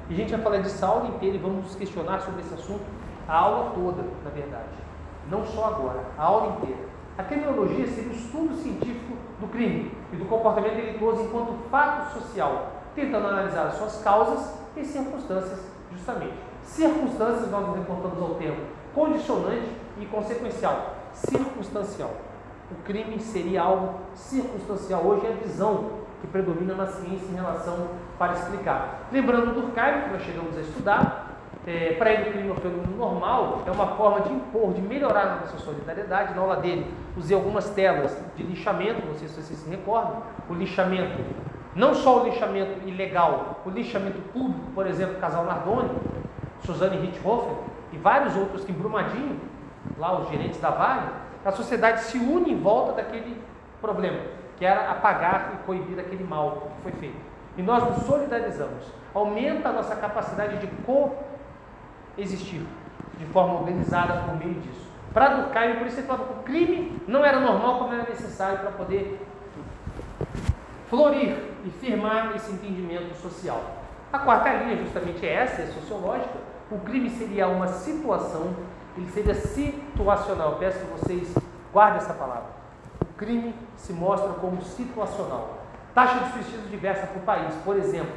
E 0.08 0.14
a 0.14 0.16
gente 0.16 0.30
vai 0.30 0.40
falar 0.40 0.58
disso 0.58 0.84
a 0.84 0.88
aula 0.88 1.08
inteira 1.08 1.36
e 1.36 1.38
vamos 1.38 1.74
questionar 1.74 2.20
sobre 2.20 2.40
esse 2.40 2.54
assunto 2.54 2.84
a 3.28 3.36
aula 3.36 3.70
toda, 3.74 4.02
na 4.24 4.30
verdade. 4.30 4.68
Não 5.30 5.46
só 5.46 5.66
agora, 5.66 6.00
a 6.18 6.22
aula 6.22 6.56
inteira. 6.56 6.82
A 7.16 7.22
criminologia 7.22 7.86
seria 7.86 8.10
o 8.10 8.14
estudo 8.14 8.54
científico 8.56 9.14
do 9.40 9.46
crime 9.48 9.92
e 10.12 10.16
do 10.16 10.24
comportamento 10.24 10.76
delituoso 10.76 11.22
enquanto 11.22 11.68
fato 11.70 12.18
social, 12.18 12.72
tentando 12.94 13.28
analisar 13.28 13.66
as 13.66 13.74
suas 13.74 14.02
causas 14.02 14.54
e 14.76 14.84
circunstâncias, 14.84 15.60
justamente. 15.92 16.34
Circunstâncias, 16.64 17.50
nós 17.50 17.66
nos 17.66 17.76
reportamos 17.76 18.20
ao 18.20 18.34
termo 18.34 18.64
condicionante 18.94 19.68
e 20.00 20.06
consequencial. 20.06 20.96
Circunstancial. 21.12 22.10
O 22.70 22.74
crime 22.84 23.20
seria 23.20 23.62
algo 23.62 24.00
circunstancial. 24.14 25.02
Hoje 25.04 25.26
é 25.26 25.30
a 25.30 25.36
visão 25.36 26.01
que 26.22 26.28
predomina 26.28 26.74
na 26.74 26.86
ciência 26.86 27.26
em 27.30 27.34
relação 27.34 27.88
para 28.16 28.34
explicar. 28.34 29.08
Lembrando 29.12 29.52
do 29.52 29.60
Durkheim, 29.60 30.02
que 30.02 30.10
nós 30.10 30.22
chegamos 30.22 30.56
a 30.56 30.60
estudar, 30.60 31.36
é, 31.66 31.94
para 31.94 32.12
ele 32.12 32.30
o 32.30 32.32
crime 32.32 32.48
é 32.48 32.52
um 32.52 32.56
fenômeno 32.56 32.96
normal, 32.96 33.62
é 33.66 33.70
uma 33.70 33.88
forma 33.88 34.20
de 34.20 34.32
impor, 34.32 34.72
de 34.72 34.80
melhorar 34.80 35.22
a 35.22 35.40
nossa 35.40 35.58
solidariedade. 35.58 36.34
Na 36.34 36.40
aula 36.40 36.56
dele, 36.56 36.86
usei 37.16 37.36
algumas 37.36 37.70
telas 37.70 38.16
de 38.36 38.42
lixamento, 38.44 39.04
não 39.04 39.14
sei 39.14 39.28
se 39.28 39.42
vocês 39.42 39.58
se 39.58 39.68
recordam, 39.68 40.22
o 40.48 40.54
lixamento, 40.54 41.20
não 41.74 41.92
só 41.92 42.22
o 42.22 42.24
lixamento 42.24 42.88
ilegal, 42.88 43.60
o 43.66 43.70
lixamento 43.70 44.20
público, 44.32 44.70
por 44.74 44.86
exemplo, 44.86 45.16
casal 45.16 45.44
Nardoni, 45.44 45.90
Suzane 46.64 46.98
Richthofen 46.98 47.56
e 47.92 47.98
vários 47.98 48.36
outros 48.36 48.64
que 48.64 48.70
em 48.70 48.74
Brumadinho, 48.74 49.40
lá 49.98 50.20
os 50.20 50.28
gerentes 50.30 50.60
da 50.60 50.70
Vale, 50.70 51.08
a 51.44 51.50
sociedade 51.50 52.02
se 52.02 52.18
une 52.18 52.52
em 52.52 52.60
volta 52.60 52.92
daquele 52.92 53.36
problema 53.80 54.41
que 54.56 54.64
era 54.64 54.90
apagar 54.90 55.52
e 55.54 55.66
coibir 55.66 55.98
aquele 55.98 56.24
mal 56.24 56.68
que 56.76 56.82
foi 56.82 56.92
feito. 56.92 57.20
E 57.56 57.62
nós 57.62 57.82
nos 57.84 58.06
solidarizamos. 58.06 58.84
Aumenta 59.14 59.68
a 59.68 59.72
nossa 59.72 59.94
capacidade 59.96 60.58
de 60.58 60.68
coexistir 62.16 62.62
de 63.18 63.26
forma 63.26 63.60
organizada 63.60 64.22
por 64.22 64.36
meio 64.36 64.54
disso. 64.54 64.90
Para 65.12 65.28
Durkheim, 65.34 65.76
por 65.76 65.86
isso 65.86 65.98
ele 65.98 66.06
falava 66.06 66.24
que 66.24 66.40
o 66.40 66.42
crime 66.42 67.02
não 67.06 67.24
era 67.24 67.38
normal 67.38 67.78
como 67.78 67.92
era 67.92 68.04
necessário 68.04 68.60
para 68.60 68.70
poder 68.70 69.20
florir 70.88 71.36
e 71.64 71.70
firmar 71.70 72.34
esse 72.34 72.50
entendimento 72.52 73.14
social. 73.16 73.62
A 74.10 74.18
quarta 74.18 74.48
linha 74.54 74.76
justamente 74.76 75.26
é 75.26 75.34
essa, 75.34 75.62
é 75.62 75.66
sociológica. 75.66 76.38
O 76.70 76.78
crime 76.78 77.10
seria 77.10 77.48
uma 77.48 77.66
situação, 77.66 78.54
ele 78.96 79.10
seria 79.10 79.34
situacional. 79.34 80.56
Peço 80.58 80.78
que 80.78 80.92
vocês 80.92 81.34
guardem 81.72 81.98
essa 81.98 82.14
palavra 82.14 82.61
crime 83.22 83.54
se 83.76 83.92
mostra 83.92 84.32
como 84.34 84.60
situacional. 84.62 85.58
Taxa 85.94 86.18
de 86.20 86.32
suicídio 86.32 86.68
diversa 86.68 87.06
por 87.06 87.22
país. 87.22 87.54
Por 87.64 87.76
exemplo, 87.76 88.12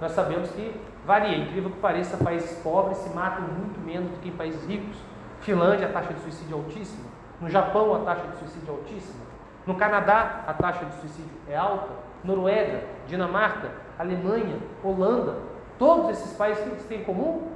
nós 0.00 0.12
sabemos 0.12 0.50
que 0.50 0.78
varia, 1.06 1.38
incrível 1.38 1.70
que 1.70 1.78
pareça, 1.78 2.22
países 2.22 2.58
pobres 2.58 2.98
se 2.98 3.10
matam 3.10 3.42
muito 3.42 3.80
menos 3.80 4.10
do 4.10 4.20
que 4.20 4.28
em 4.28 4.32
países 4.32 4.64
ricos. 4.66 4.96
Finlândia, 5.40 5.88
a 5.88 5.92
taxa 5.92 6.12
de 6.12 6.20
suicídio 6.20 6.56
é 6.56 6.58
altíssima. 6.58 7.04
No 7.40 7.48
Japão, 7.48 7.94
a 7.94 8.00
taxa 8.00 8.26
de 8.28 8.38
suicídio 8.38 8.74
é 8.74 8.78
altíssima. 8.78 9.24
No 9.66 9.74
Canadá, 9.74 10.44
a 10.46 10.52
taxa 10.52 10.84
de 10.84 10.94
suicídio 11.00 11.32
é 11.48 11.56
alta. 11.56 11.88
Noruega, 12.22 12.84
Dinamarca, 13.06 13.70
Alemanha, 13.98 14.58
Holanda, 14.84 15.36
todos 15.78 16.10
esses 16.10 16.36
países 16.36 16.62
que 16.62 16.84
têm 16.84 17.00
em 17.00 17.04
comum? 17.04 17.48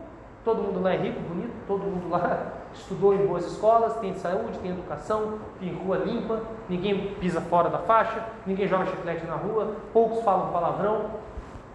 Todo 0.44 0.62
mundo 0.62 0.80
lá 0.80 0.94
é 0.94 0.96
rico, 0.96 1.20
bonito, 1.20 1.52
todo 1.66 1.84
mundo 1.84 2.08
lá 2.08 2.55
estudou 2.78 3.14
em 3.14 3.26
boas 3.26 3.46
escolas, 3.46 3.96
tem 3.96 4.14
saúde, 4.14 4.58
tem 4.58 4.70
educação, 4.70 5.38
tem 5.58 5.72
rua 5.74 5.98
limpa, 5.98 6.40
ninguém 6.68 7.14
pisa 7.14 7.40
fora 7.40 7.68
da 7.68 7.78
faixa, 7.78 8.24
ninguém 8.46 8.68
joga 8.68 8.86
chiclete 8.86 9.26
na 9.26 9.34
rua, 9.34 9.76
poucos 9.92 10.22
falam 10.22 10.52
palavrão, 10.52 11.10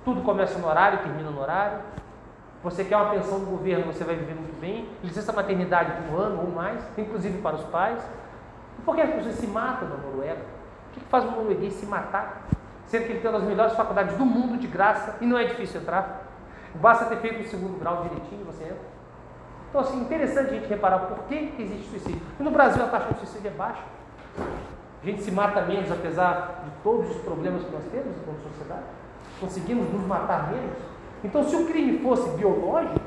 tudo 0.03 0.21
começa 0.21 0.57
no 0.57 0.67
horário, 0.67 0.99
termina 0.99 1.29
no 1.29 1.41
horário. 1.41 1.79
Você 2.63 2.83
quer 2.83 2.95
uma 2.95 3.09
pensão 3.09 3.39
do 3.39 3.45
governo, 3.45 3.91
você 3.91 4.03
vai 4.03 4.15
viver 4.15 4.35
muito 4.35 4.59
bem. 4.59 4.87
Licença 5.03 5.33
maternidade 5.33 5.91
por 5.93 6.13
um 6.13 6.17
ano 6.17 6.41
ou 6.41 6.51
mais, 6.51 6.79
inclusive 6.97 7.39
para 7.39 7.55
os 7.55 7.63
pais. 7.65 7.99
E 8.77 8.81
por 8.83 8.95
que 8.95 9.01
as 9.01 9.09
pessoas 9.09 9.35
se 9.35 9.47
matam 9.47 9.89
na 9.89 9.97
Noruega? 9.97 10.41
O 10.89 10.93
que 10.93 10.99
faz 11.05 11.23
um 11.25 11.31
norueguês 11.31 11.73
se 11.73 11.85
matar? 11.85 12.43
Sendo 12.85 13.05
que 13.05 13.13
ele 13.13 13.19
tem 13.21 13.29
uma 13.29 13.39
das 13.39 13.47
melhores 13.47 13.73
faculdades 13.73 14.15
do 14.17 14.25
mundo 14.25 14.57
de 14.57 14.67
graça 14.67 15.17
e 15.21 15.25
não 15.25 15.37
é 15.37 15.45
difícil 15.45 15.81
entrar. 15.81 16.27
Basta 16.75 17.05
ter 17.05 17.17
feito 17.17 17.41
o 17.41 17.49
segundo 17.49 17.79
grau 17.79 18.03
direitinho, 18.03 18.45
você 18.45 18.65
entra. 18.65 18.90
Então, 19.71 19.79
assim, 19.79 20.01
interessante 20.01 20.49
a 20.49 20.53
gente 20.53 20.67
reparar 20.67 20.99
por 20.99 21.19
que, 21.29 21.47
que 21.47 21.61
existe 21.61 21.89
suicídio. 21.91 22.21
E 22.37 22.43
no 22.43 22.51
Brasil 22.51 22.83
a 22.83 22.87
taxa 22.89 23.13
de 23.13 23.19
suicídio 23.19 23.47
é 23.47 23.51
baixa. 23.51 23.83
A 25.01 25.05
gente 25.05 25.23
se 25.23 25.31
mata 25.31 25.61
menos, 25.61 25.89
apesar 25.89 26.61
de 26.65 26.71
todos 26.83 27.09
os 27.09 27.21
problemas 27.21 27.63
que 27.63 27.71
nós 27.71 27.83
temos 27.89 28.17
como 28.25 28.37
sociedade. 28.37 28.83
Conseguimos 29.39 29.89
nos 29.93 30.05
matar 30.05 30.51
menos. 30.51 30.77
Então, 31.23 31.41
se 31.45 31.55
o 31.55 31.67
crime 31.67 31.99
fosse 31.99 32.29
biológico, 32.31 32.99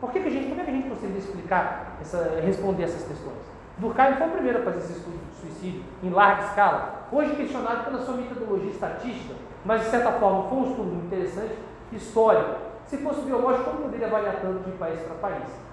por 0.00 0.10
que, 0.10 0.18
que 0.18 0.26
a 0.26 0.30
gente, 0.32 0.48
como 0.48 0.60
é 0.60 0.64
que 0.64 0.70
a 0.70 0.74
gente 0.74 0.88
conseguiria 0.88 1.18
explicar, 1.18 1.96
essa, 2.00 2.40
responder 2.44 2.82
essas 2.82 3.06
questões? 3.06 3.38
Durkheim 3.78 4.16
foi 4.16 4.26
o 4.26 4.32
primeiro 4.32 4.58
a 4.58 4.62
fazer 4.62 4.78
esse 4.78 4.94
estudo 4.94 5.16
de 5.30 5.36
suicídio 5.36 5.84
em 6.02 6.10
larga 6.10 6.42
escala. 6.46 7.06
Hoje 7.12 7.36
questionado 7.36 7.84
pela 7.84 8.02
sua 8.02 8.16
metodologia 8.16 8.72
estatística, 8.72 9.34
mas 9.64 9.82
de 9.82 9.90
certa 9.90 10.10
forma 10.10 10.48
foi 10.48 10.58
um 10.58 10.70
estudo 10.70 11.06
interessante 11.06 11.54
histórico. 11.92 12.56
Se 12.88 12.96
fosse 12.96 13.20
biológico, 13.20 13.70
como 13.70 13.82
poderia 13.82 14.08
variar 14.08 14.40
tanto 14.40 14.68
de 14.68 14.76
país 14.76 14.98
para 15.02 15.14
país? 15.30 15.67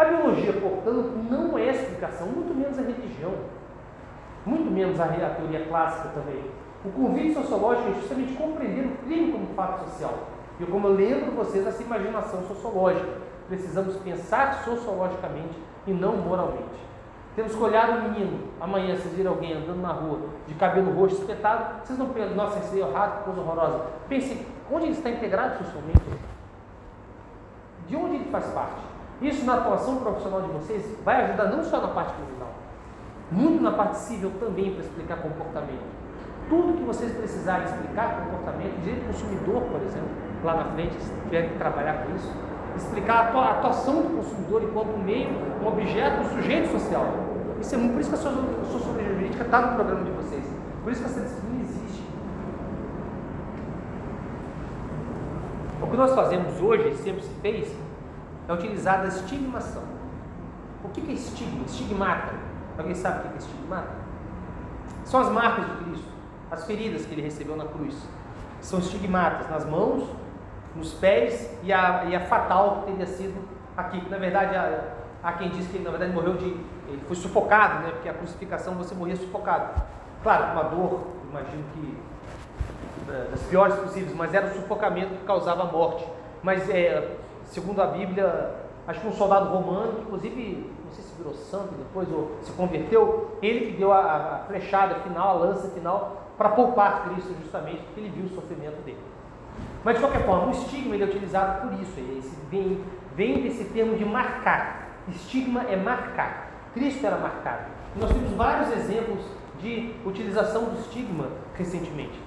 A 0.00 0.04
biologia, 0.06 0.54
portanto, 0.54 1.12
não 1.30 1.58
é 1.58 1.68
explicação, 1.68 2.26
muito 2.28 2.54
menos 2.54 2.78
a 2.78 2.80
religião, 2.80 3.34
muito 4.46 4.70
menos 4.70 4.98
a, 4.98 5.04
a 5.04 5.34
teoria 5.34 5.66
clássica 5.66 6.08
também. 6.14 6.42
O 6.82 6.90
convite 6.90 7.34
sociológico 7.34 7.90
é 7.90 7.94
justamente 8.00 8.32
compreender 8.32 8.86
o 8.86 8.96
crime 9.04 9.30
como 9.30 9.48
fato 9.48 9.84
social. 9.84 10.14
E 10.58 10.64
como 10.64 10.88
eu 10.88 10.94
lembro 10.94 11.32
vocês 11.32 11.66
essa 11.66 11.82
imaginação 11.82 12.42
sociológica, 12.44 13.10
precisamos 13.46 13.94
pensar 13.96 14.64
sociologicamente 14.64 15.58
e 15.86 15.92
não 15.92 16.16
moralmente. 16.16 16.80
Temos 17.36 17.54
que 17.54 17.62
olhar 17.62 17.90
um 17.90 18.08
menino, 18.08 18.48
amanhã 18.58 18.96
vocês 18.96 19.12
viram 19.12 19.32
alguém 19.32 19.52
andando 19.52 19.82
na 19.82 19.92
rua 19.92 20.20
de 20.48 20.54
cabelo 20.54 20.98
roxo 20.98 21.16
espetado, 21.16 21.84
vocês 21.84 21.98
não 21.98 22.08
pensam, 22.08 22.36
nossa, 22.36 22.58
esse 22.58 22.80
é 22.80 22.88
errado, 22.88 23.22
coisa 23.26 23.42
horrorosa. 23.42 23.84
Pense, 24.08 24.46
onde 24.72 24.86
ele 24.86 24.92
está 24.92 25.10
integrado 25.10 25.62
socialmente? 25.62 26.00
De 27.86 27.96
onde 27.96 28.14
ele 28.14 28.30
faz 28.30 28.46
parte? 28.46 28.89
Isso 29.20 29.44
na 29.44 29.54
atuação 29.54 29.96
profissional 29.96 30.40
de 30.42 30.48
vocês 30.48 30.96
vai 31.04 31.24
ajudar 31.24 31.44
não 31.46 31.62
só 31.62 31.80
na 31.80 31.88
parte 31.88 32.14
criminal, 32.14 32.52
muito 33.30 33.62
na 33.62 33.72
parte 33.72 33.98
civil 33.98 34.32
também 34.40 34.72
para 34.72 34.82
explicar 34.82 35.16
comportamento. 35.18 36.00
Tudo 36.48 36.78
que 36.78 36.82
vocês 36.82 37.12
precisarem 37.12 37.66
explicar 37.66 38.24
comportamento, 38.24 38.80
direito 38.82 39.02
do 39.02 39.12
consumidor, 39.12 39.62
por 39.70 39.82
exemplo, 39.82 40.08
lá 40.42 40.54
na 40.54 40.64
frente, 40.72 40.94
se 40.94 41.12
tiverem 41.24 41.50
que 41.50 41.58
trabalhar 41.58 42.04
com 42.04 42.16
isso, 42.16 42.32
explicar 42.76 43.30
a 43.36 43.50
atuação 43.50 44.02
do 44.02 44.16
consumidor 44.16 44.62
enquanto 44.62 44.94
um 44.94 45.02
meio, 45.02 45.30
um 45.62 45.66
objeto, 45.68 46.22
um 46.22 46.28
sujeito 46.30 46.72
social. 46.72 47.06
Isso 47.60 47.74
é 47.74 47.78
por 47.78 48.00
isso 48.00 48.08
que 48.08 48.16
a 48.16 48.18
sociologia 48.18 49.08
jurídica 49.14 49.44
está 49.44 49.60
no 49.60 49.74
programa 49.74 50.02
de 50.02 50.10
vocês. 50.12 50.44
Por 50.82 50.90
isso 50.90 51.02
que 51.02 51.10
essa 51.10 51.20
disciplina 51.20 51.60
existe. 51.60 52.02
O 55.82 55.86
que 55.86 55.96
nós 55.96 56.14
fazemos 56.14 56.60
hoje, 56.60 56.94
sempre 56.96 57.22
se 57.22 57.34
fez, 57.42 57.76
é 58.50 58.54
utilizar 58.54 59.00
a 59.00 59.06
estigmação. 59.06 59.82
O 60.82 60.88
que 60.88 61.00
é 61.08 61.14
estigma? 61.14 61.64
Estigmata. 61.64 62.34
Alguém 62.76 62.94
sabe 62.94 63.18
o 63.18 63.22
que 63.22 63.34
é 63.34 63.38
estigmata? 63.38 63.90
São 65.04 65.20
as 65.20 65.28
marcas 65.28 65.66
de 65.66 65.84
Cristo, 65.84 66.08
as 66.50 66.64
feridas 66.64 67.06
que 67.06 67.12
ele 67.12 67.22
recebeu 67.22 67.56
na 67.56 67.66
cruz. 67.66 67.96
São 68.60 68.78
estigmatas 68.78 69.48
nas 69.48 69.64
mãos, 69.64 70.08
nos 70.74 70.92
pés 70.94 71.50
e 71.62 71.72
a, 71.72 72.04
e 72.04 72.16
a 72.16 72.20
fatal 72.20 72.80
que 72.80 72.92
teria 72.92 73.06
sido 73.06 73.36
aqui. 73.76 74.02
Na 74.08 74.18
verdade, 74.18 74.56
há, 74.56 74.94
há 75.22 75.32
quem 75.32 75.50
diz 75.50 75.66
que 75.68 75.76
ele, 75.76 75.84
na 75.84 75.90
verdade, 75.90 76.12
morreu 76.12 76.34
de. 76.34 76.46
Ele 76.88 77.02
foi 77.06 77.16
sufocado, 77.16 77.84
né? 77.84 77.90
Porque 77.92 78.08
a 78.08 78.14
crucificação 78.14 78.74
você 78.74 78.94
morria 78.94 79.16
sufocado. 79.16 79.80
Claro, 80.22 80.52
uma 80.52 80.64
dor, 80.64 81.06
imagino 81.30 81.64
que 81.72 81.98
das 83.30 83.42
piores 83.44 83.74
possíveis, 83.76 84.14
mas 84.14 84.34
era 84.34 84.46
o 84.46 84.54
sufocamento 84.54 85.14
que 85.14 85.24
causava 85.24 85.62
a 85.62 85.66
morte. 85.66 86.06
Mas, 86.42 86.68
é, 86.68 87.16
segundo 87.50 87.82
a 87.82 87.86
Bíblia, 87.86 88.54
acho 88.86 89.00
que 89.00 89.08
um 89.08 89.12
soldado 89.12 89.50
romano, 89.50 90.00
inclusive, 90.00 90.70
não 90.84 90.92
sei 90.92 91.04
se 91.04 91.14
virou 91.16 91.34
santo 91.34 91.74
depois 91.76 92.10
ou 92.10 92.38
se 92.42 92.52
converteu, 92.52 93.36
ele 93.42 93.72
que 93.72 93.76
deu 93.76 93.92
a, 93.92 93.98
a 93.98 94.38
flechada 94.46 94.96
final, 94.96 95.28
a 95.28 95.32
lança 95.40 95.68
final, 95.68 96.32
para 96.38 96.50
poupar 96.50 97.04
Cristo, 97.04 97.34
justamente, 97.42 97.82
porque 97.82 98.00
ele 98.00 98.10
viu 98.10 98.24
o 98.24 98.28
sofrimento 98.28 98.82
dele. 98.84 98.98
Mas 99.84 99.96
de 99.96 100.00
qualquer 100.00 100.24
forma, 100.24 100.48
o 100.48 100.50
estigma 100.50 100.94
ele 100.94 101.04
é 101.04 101.06
utilizado 101.06 101.68
por 101.68 101.80
isso, 101.80 102.00
esse 102.18 102.36
vem, 102.50 102.82
vem 103.14 103.42
desse 103.42 103.64
termo 103.64 103.96
de 103.96 104.04
marcar. 104.04 104.88
Estigma 105.08 105.62
é 105.68 105.76
marcar. 105.76 106.50
Cristo 106.72 107.04
era 107.04 107.16
marcado. 107.16 107.64
Nós 107.96 108.10
temos 108.10 108.32
vários 108.32 108.70
exemplos 108.72 109.20
de 109.60 109.94
utilização 110.04 110.64
do 110.64 110.80
estigma 110.80 111.26
recentemente. 111.54 112.18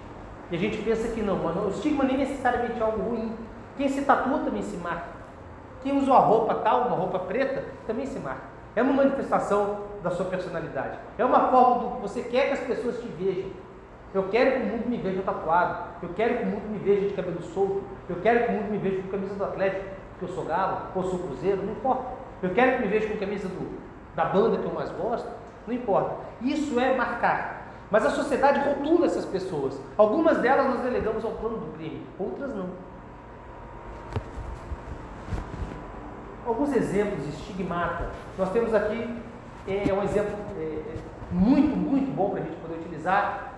E 0.52 0.56
a 0.56 0.60
gente 0.60 0.78
pensa 0.84 1.08
que 1.08 1.22
não, 1.22 1.38
mas 1.38 1.56
o 1.56 1.70
estigma 1.70 2.04
nem 2.04 2.18
necessariamente 2.18 2.80
é 2.80 2.84
algo 2.84 3.02
ruim. 3.02 3.34
Quem 3.78 3.88
se 3.88 4.02
tatua 4.02 4.40
também 4.40 4.62
se 4.62 4.78
marca. 4.78 5.13
Quem 5.84 5.98
usa 5.98 6.10
uma 6.10 6.20
roupa 6.20 6.56
tal, 6.56 6.88
uma 6.88 6.96
roupa 6.96 7.20
preta, 7.20 7.64
também 7.86 8.06
se 8.06 8.18
marca. 8.20 8.54
É 8.76 8.82
uma 8.82 8.94
manifestação 8.94 9.82
da 10.02 10.10
sua 10.10 10.26
personalidade. 10.26 10.98
É 11.18 11.24
uma 11.24 11.52
forma 11.52 11.84
do 11.84 11.96
que 11.96 12.02
você 12.02 12.24
quer 12.24 12.48
que 12.48 12.54
as 12.54 12.60
pessoas 12.62 13.00
te 13.00 13.08
vejam. 13.08 13.52
Eu 14.14 14.30
quero 14.30 14.52
que 14.52 14.58
o 14.58 14.66
mundo 14.66 14.88
me 14.88 14.98
veja 14.98 15.22
tatuado. 15.22 15.90
Eu 16.02 16.10
quero 16.10 16.38
que 16.38 16.44
o 16.44 16.48
mundo 16.48 16.70
me 16.70 16.80
veja 16.80 17.08
de 17.08 17.14
cabelo 17.14 17.42
solto. 17.42 17.84
Eu 18.10 18.16
quero 18.22 18.46
que 18.46 18.52
o 18.52 18.56
mundo 18.56 18.72
me 18.72 18.78
veja 18.78 19.02
com 19.02 19.10
camisa 19.10 19.36
do 19.36 19.44
Atlético, 19.44 19.86
que 20.20 20.26
eu 20.26 20.30
sou 20.30 20.46
galo, 20.46 20.78
ou 20.96 21.04
sou 21.04 21.20
cruzeiro, 21.20 21.64
não 21.64 21.74
importa. 21.74 22.06
Eu 22.42 22.52
quero 22.52 22.78
que 22.78 22.84
me 22.84 22.88
veja 22.88 23.08
com 23.08 23.18
camisa 23.18 23.48
do, 23.48 23.80
da 24.16 24.26
banda 24.26 24.58
que 24.58 24.66
eu 24.66 24.74
mais 24.74 24.90
gosto, 24.92 25.28
não 25.68 25.74
importa. 25.74 26.16
Isso 26.42 26.80
é 26.80 26.96
marcar. 26.96 27.64
Mas 27.90 28.06
a 28.06 28.10
sociedade 28.10 28.60
rotula 28.60 29.06
essas 29.06 29.26
pessoas. 29.26 29.80
Algumas 29.98 30.38
delas 30.40 30.68
nós 30.68 30.82
delegamos 30.82 31.24
ao 31.24 31.32
plano 31.32 31.58
do 31.58 31.78
crime, 31.78 32.06
outras 32.18 32.54
não. 32.56 32.70
Alguns 36.46 36.76
exemplos 36.76 37.26
estigmata. 37.28 38.10
Nós 38.38 38.50
temos 38.52 38.74
aqui 38.74 39.22
é, 39.68 39.94
um 39.94 40.04
exemplo 40.04 40.34
é, 40.58 40.64
é 40.64 40.96
muito, 41.32 41.76
muito 41.76 42.14
bom 42.14 42.32
para 42.32 42.42
a 42.42 42.44
gente 42.44 42.56
poder 42.58 42.76
utilizar 42.76 43.54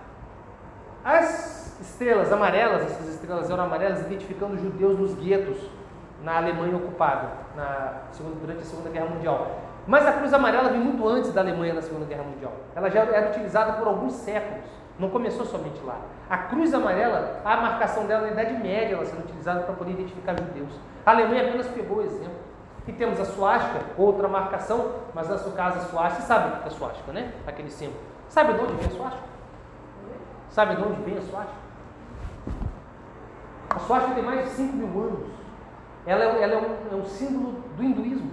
as 1.04 1.78
estrelas 1.80 2.32
amarelas, 2.32 2.82
essas 2.82 3.08
estrelas 3.08 3.50
eram 3.50 3.64
amarelas, 3.64 4.00
identificando 4.00 4.56
judeus 4.56 4.98
nos 4.98 5.14
guetos 5.14 5.56
na 6.22 6.38
Alemanha 6.38 6.76
ocupada, 6.76 7.28
na 7.56 8.02
durante 8.40 8.62
a 8.62 8.64
Segunda 8.64 8.90
Guerra 8.90 9.06
Mundial. 9.06 9.60
Mas 9.86 10.04
a 10.06 10.14
cruz 10.14 10.32
amarela 10.32 10.68
vem 10.68 10.80
muito 10.80 11.06
antes 11.06 11.32
da 11.32 11.40
Alemanha 11.40 11.74
na 11.74 11.82
Segunda 11.82 12.06
Guerra 12.06 12.24
Mundial. 12.24 12.52
Ela 12.74 12.90
já 12.90 13.00
era 13.00 13.30
utilizada 13.30 13.74
por 13.74 13.86
alguns 13.86 14.14
séculos, 14.14 14.64
não 14.98 15.10
começou 15.10 15.44
somente 15.44 15.80
lá. 15.84 16.00
A 16.28 16.38
cruz 16.38 16.74
amarela, 16.74 17.40
a 17.44 17.56
marcação 17.58 18.06
dela 18.06 18.22
na 18.22 18.32
Idade 18.32 18.54
Média, 18.54 18.96
ela 18.96 19.04
sendo 19.04 19.22
utilizada 19.22 19.60
para 19.60 19.74
poder 19.74 19.92
identificar 19.92 20.36
judeus. 20.36 20.72
A 21.04 21.12
Alemanha 21.12 21.48
apenas 21.48 21.68
pegou 21.68 21.98
o 21.98 22.02
exemplo. 22.02 22.45
E 22.86 22.92
temos 22.92 23.18
a 23.18 23.24
suástica, 23.24 23.84
outra 23.98 24.28
marcação, 24.28 24.92
mas 25.12 25.28
no 25.28 25.38
seu 25.38 25.52
caso 25.52 25.78
a 25.78 25.82
suástica, 25.82 26.22
sabe 26.22 26.48
o 26.48 26.62
que 26.62 26.68
é 26.68 26.70
suástica, 26.70 27.12
né? 27.12 27.32
Aquele 27.46 27.70
símbolo. 27.70 27.98
Sabe 28.28 28.52
de 28.52 28.60
onde 28.60 28.74
vem 28.74 28.86
a 28.86 28.90
suástica? 28.90 29.36
Sabe 30.50 30.76
de 30.76 30.82
onde 30.82 31.02
vem 31.02 31.18
a 31.18 31.20
swastika? 31.20 31.66
A 33.70 33.78
swastika 33.80 34.14
tem 34.14 34.24
mais 34.24 34.44
de 34.44 34.50
5 34.54 34.76
mil 34.76 35.02
anos. 35.02 35.28
Ela, 36.06 36.24
é, 36.24 36.42
ela 36.42 36.54
é, 36.54 36.56
um, 36.56 36.96
é, 36.96 37.02
um, 37.02 37.04
símbolo 37.04 37.62
do 37.76 37.82
hinduísmo. 37.82 38.30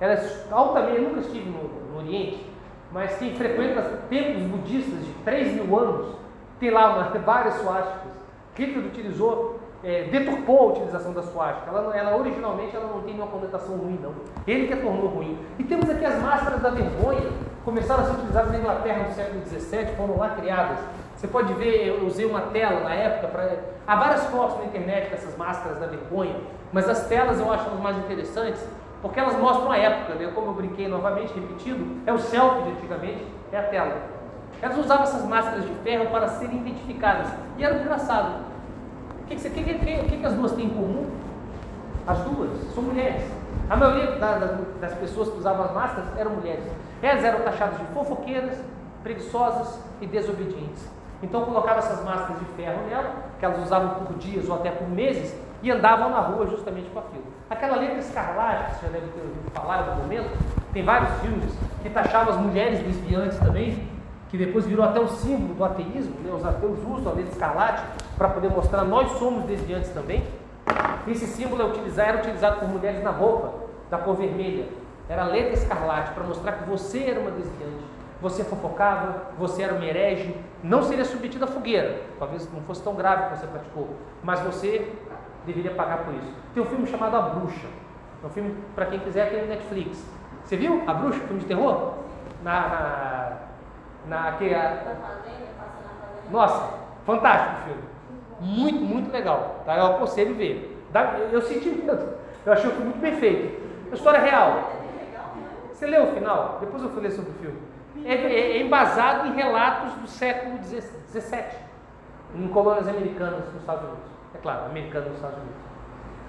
Ela 0.00 0.14
é 0.14 0.46
altamente, 0.50 0.98
eu 0.98 1.08
nunca 1.08 1.20
estive 1.20 1.48
no, 1.48 1.68
no 1.90 1.98
Oriente, 1.98 2.52
mas 2.90 3.16
quem 3.16 3.34
frequenta 3.36 3.80
templos 4.10 4.42
budistas 4.42 5.04
de 5.06 5.12
3 5.24 5.54
mil 5.54 5.78
anos, 5.78 6.16
tem 6.58 6.70
lá 6.70 6.96
uma, 6.96 7.04
várias 7.20 7.54
swasticas. 7.54 8.12
Hitler 8.54 8.84
utilizou, 8.84 9.58
é, 9.84 10.04
deturpou 10.04 10.60
a 10.60 10.72
utilização 10.72 11.12
da 11.12 11.22
swastika. 11.22 11.70
Ela, 11.70 11.96
ela, 11.96 12.16
originalmente 12.16 12.74
ela 12.74 12.86
não 12.86 13.02
tem 13.02 13.14
uma 13.14 13.26
conotação 13.26 13.76
ruim, 13.76 13.98
não. 14.02 14.12
Ele 14.46 14.66
que 14.66 14.74
a 14.74 14.76
tornou 14.76 15.08
ruim. 15.08 15.38
E 15.58 15.64
temos 15.64 15.88
aqui 15.88 16.04
as 16.04 16.20
máscaras 16.20 16.60
da 16.60 16.70
vergonha, 16.70 17.30
começaram 17.64 18.02
a 18.02 18.06
ser 18.06 18.12
utilizadas 18.12 18.52
na 18.52 18.58
Inglaterra 18.58 19.04
no 19.08 19.14
século 19.14 19.40
XVII, 19.46 19.96
foram 19.96 20.18
lá 20.18 20.30
criadas 20.30 20.78
você 21.22 21.28
pode 21.28 21.54
ver, 21.54 21.86
eu 21.86 22.04
usei 22.04 22.26
uma 22.26 22.40
tela 22.40 22.80
na 22.80 22.92
época 22.92 23.28
para. 23.28 23.56
Há 23.86 23.94
várias 23.94 24.24
fotos 24.24 24.58
na 24.58 24.64
internet 24.64 25.08
dessas 25.08 25.36
máscaras 25.36 25.78
da 25.78 25.86
vergonha, 25.86 26.34
mas 26.72 26.88
as 26.88 27.06
telas 27.06 27.38
eu 27.38 27.52
acho 27.52 27.70
as 27.70 27.78
mais 27.78 27.96
interessantes 27.96 28.60
porque 29.00 29.20
elas 29.20 29.38
mostram 29.38 29.70
a 29.70 29.78
época, 29.78 30.14
né? 30.14 30.32
como 30.34 30.48
eu 30.48 30.54
brinquei 30.54 30.88
novamente, 30.88 31.32
repetido, 31.32 32.00
é 32.06 32.12
o 32.12 32.18
selfie 32.18 32.62
de 32.62 32.70
antigamente, 32.70 33.24
é 33.52 33.58
a 33.58 33.62
tela. 33.62 33.96
Elas 34.60 34.76
usavam 34.78 35.04
essas 35.04 35.24
máscaras 35.24 35.64
de 35.64 35.74
ferro 35.84 36.06
para 36.06 36.26
serem 36.26 36.58
identificadas. 36.58 37.28
E 37.56 37.64
era 37.64 37.76
engraçado. 37.76 38.51
O 39.22 39.26
que, 39.26 39.36
que, 39.36 39.50
que, 39.50 39.74
que, 39.74 40.16
que 40.18 40.26
as 40.26 40.34
duas 40.34 40.52
têm 40.52 40.66
em 40.66 40.70
comum? 40.70 41.10
As 42.06 42.18
duas 42.18 42.50
são 42.74 42.82
mulheres. 42.82 43.22
A 43.70 43.76
maioria 43.76 44.18
da, 44.18 44.38
da, 44.38 44.58
das 44.80 44.94
pessoas 44.94 45.28
que 45.28 45.38
usavam 45.38 45.64
as 45.64 45.72
máscaras 45.72 46.18
eram 46.18 46.32
mulheres. 46.32 46.64
Elas 47.00 47.24
eram 47.24 47.40
taxadas 47.40 47.78
de 47.78 47.84
fofoqueiras, 47.86 48.58
preguiçosas 49.02 49.78
e 50.00 50.06
desobedientes. 50.06 50.88
Então 51.22 51.44
colocava 51.44 51.78
essas 51.78 52.04
máscaras 52.04 52.38
de 52.40 52.44
ferro 52.56 52.82
nela, 52.88 53.14
que 53.38 53.44
elas 53.44 53.62
usavam 53.62 54.04
por 54.04 54.16
dias 54.18 54.48
ou 54.48 54.56
até 54.56 54.70
por 54.70 54.88
meses, 54.88 55.34
e 55.62 55.70
andavam 55.70 56.10
na 56.10 56.20
rua 56.20 56.46
justamente 56.46 56.90
com 56.90 56.98
aquilo. 56.98 57.24
Aquela 57.48 57.76
letra 57.76 57.98
escarlate, 57.98 58.74
que 58.74 58.80
você 58.80 58.86
já 58.86 58.92
deve 58.92 59.06
ter 59.12 59.20
ouvido 59.20 59.50
falar 59.52 59.76
em 59.76 59.90
algum 59.90 60.02
momento, 60.02 60.30
tem 60.72 60.84
vários 60.84 61.10
filmes 61.20 61.54
que 61.82 61.90
taxavam 61.90 62.34
as 62.34 62.40
mulheres 62.40 62.80
desviantes 62.80 63.38
também, 63.38 63.88
que 64.32 64.38
depois 64.38 64.66
virou 64.66 64.82
até 64.84 64.98
o 64.98 65.06
símbolo 65.06 65.54
do 65.54 65.62
ateísmo, 65.62 66.18
né? 66.24 66.32
os 66.34 66.42
ateus 66.44 66.78
usam 66.88 67.12
a 67.12 67.14
letra 67.14 67.30
escarlate 67.30 67.82
para 68.16 68.30
poder 68.30 68.48
mostrar 68.48 68.82
nós 68.82 69.12
somos 69.18 69.44
desviantes 69.44 69.90
também. 69.90 70.24
Esse 71.06 71.26
símbolo 71.26 71.60
é 71.60 71.66
utilizado, 71.66 72.08
era 72.08 72.18
utilizado 72.18 72.60
por 72.60 72.68
mulheres 72.68 73.04
na 73.04 73.10
roupa 73.10 73.52
da 73.90 73.98
cor 73.98 74.16
vermelha. 74.16 74.66
Era 75.06 75.24
a 75.24 75.26
letra 75.26 75.52
escarlate 75.52 76.12
para 76.12 76.24
mostrar 76.24 76.52
que 76.52 76.68
você 76.68 77.04
era 77.04 77.20
uma 77.20 77.30
desviante 77.30 77.92
você 78.22 78.44
fofocava, 78.44 79.32
você 79.36 79.64
era 79.64 79.74
um 79.74 79.82
herege, 79.82 80.34
não 80.62 80.84
seria 80.84 81.04
submetido 81.04 81.44
à 81.44 81.48
fogueira, 81.48 82.02
talvez 82.20 82.48
não 82.52 82.62
fosse 82.62 82.80
tão 82.80 82.94
grave 82.94 83.24
que 83.24 83.40
você 83.40 83.46
praticou, 83.48 83.88
mas 84.22 84.38
você 84.40 84.92
deveria 85.44 85.72
pagar 85.72 86.04
por 86.04 86.14
isso. 86.14 86.32
Tem 86.54 86.62
um 86.62 86.66
filme 86.66 86.86
chamado 86.86 87.16
A 87.16 87.20
Bruxa, 87.20 87.66
é 88.22 88.26
um 88.26 88.30
filme, 88.30 88.54
para 88.76 88.86
quem 88.86 89.00
quiser, 89.00 89.28
tem 89.28 89.42
no 89.42 89.48
Netflix. 89.48 90.06
Você 90.44 90.56
viu 90.56 90.84
A 90.86 90.94
Bruxa, 90.94 91.18
filme 91.18 91.40
de 91.40 91.46
terror? 91.46 91.94
Na. 92.44 92.68
na, 92.68 93.51
na 94.06 94.32
que, 94.32 94.54
a... 94.54 94.96
Nossa, 96.30 96.78
fantástico 97.04 97.60
o 97.60 97.64
filme. 97.64 97.82
Muito, 98.40 98.80
muito 98.84 99.12
legal. 99.12 99.62
Tá? 99.64 99.76
Eu 99.76 99.86
aconselho 99.86 100.34
ver. 100.34 100.84
Eu 101.30 101.40
senti 101.42 101.68
medo. 101.70 102.14
Eu 102.44 102.52
achei 102.52 102.68
o 102.68 102.72
filme 102.72 102.86
muito 102.86 103.00
bem 103.00 103.16
feito. 103.16 103.62
A 103.90 103.94
história 103.94 104.18
é 104.18 104.30
real. 104.30 104.72
Você 105.72 105.86
leu 105.86 106.04
o 106.04 106.14
final? 106.14 106.58
Depois 106.60 106.82
eu 106.82 107.00
ler 107.00 107.10
sobre 107.10 107.30
o 107.30 107.34
filme. 107.34 107.58
É, 108.04 108.14
é, 108.14 108.56
é 108.56 108.62
embasado 108.62 109.28
em 109.28 109.34
relatos 109.34 109.92
do 109.94 110.08
século 110.08 110.58
XVII, 110.62 111.44
em 112.34 112.48
colônias 112.48 112.88
americanas 112.88 113.44
nos 113.46 113.60
Estados 113.60 113.84
Unidos. 113.84 114.04
É 114.34 114.38
claro, 114.38 114.66
americanas 114.66 115.08
nos 115.08 115.16
Estados 115.16 115.38
Unidos. 115.38 115.56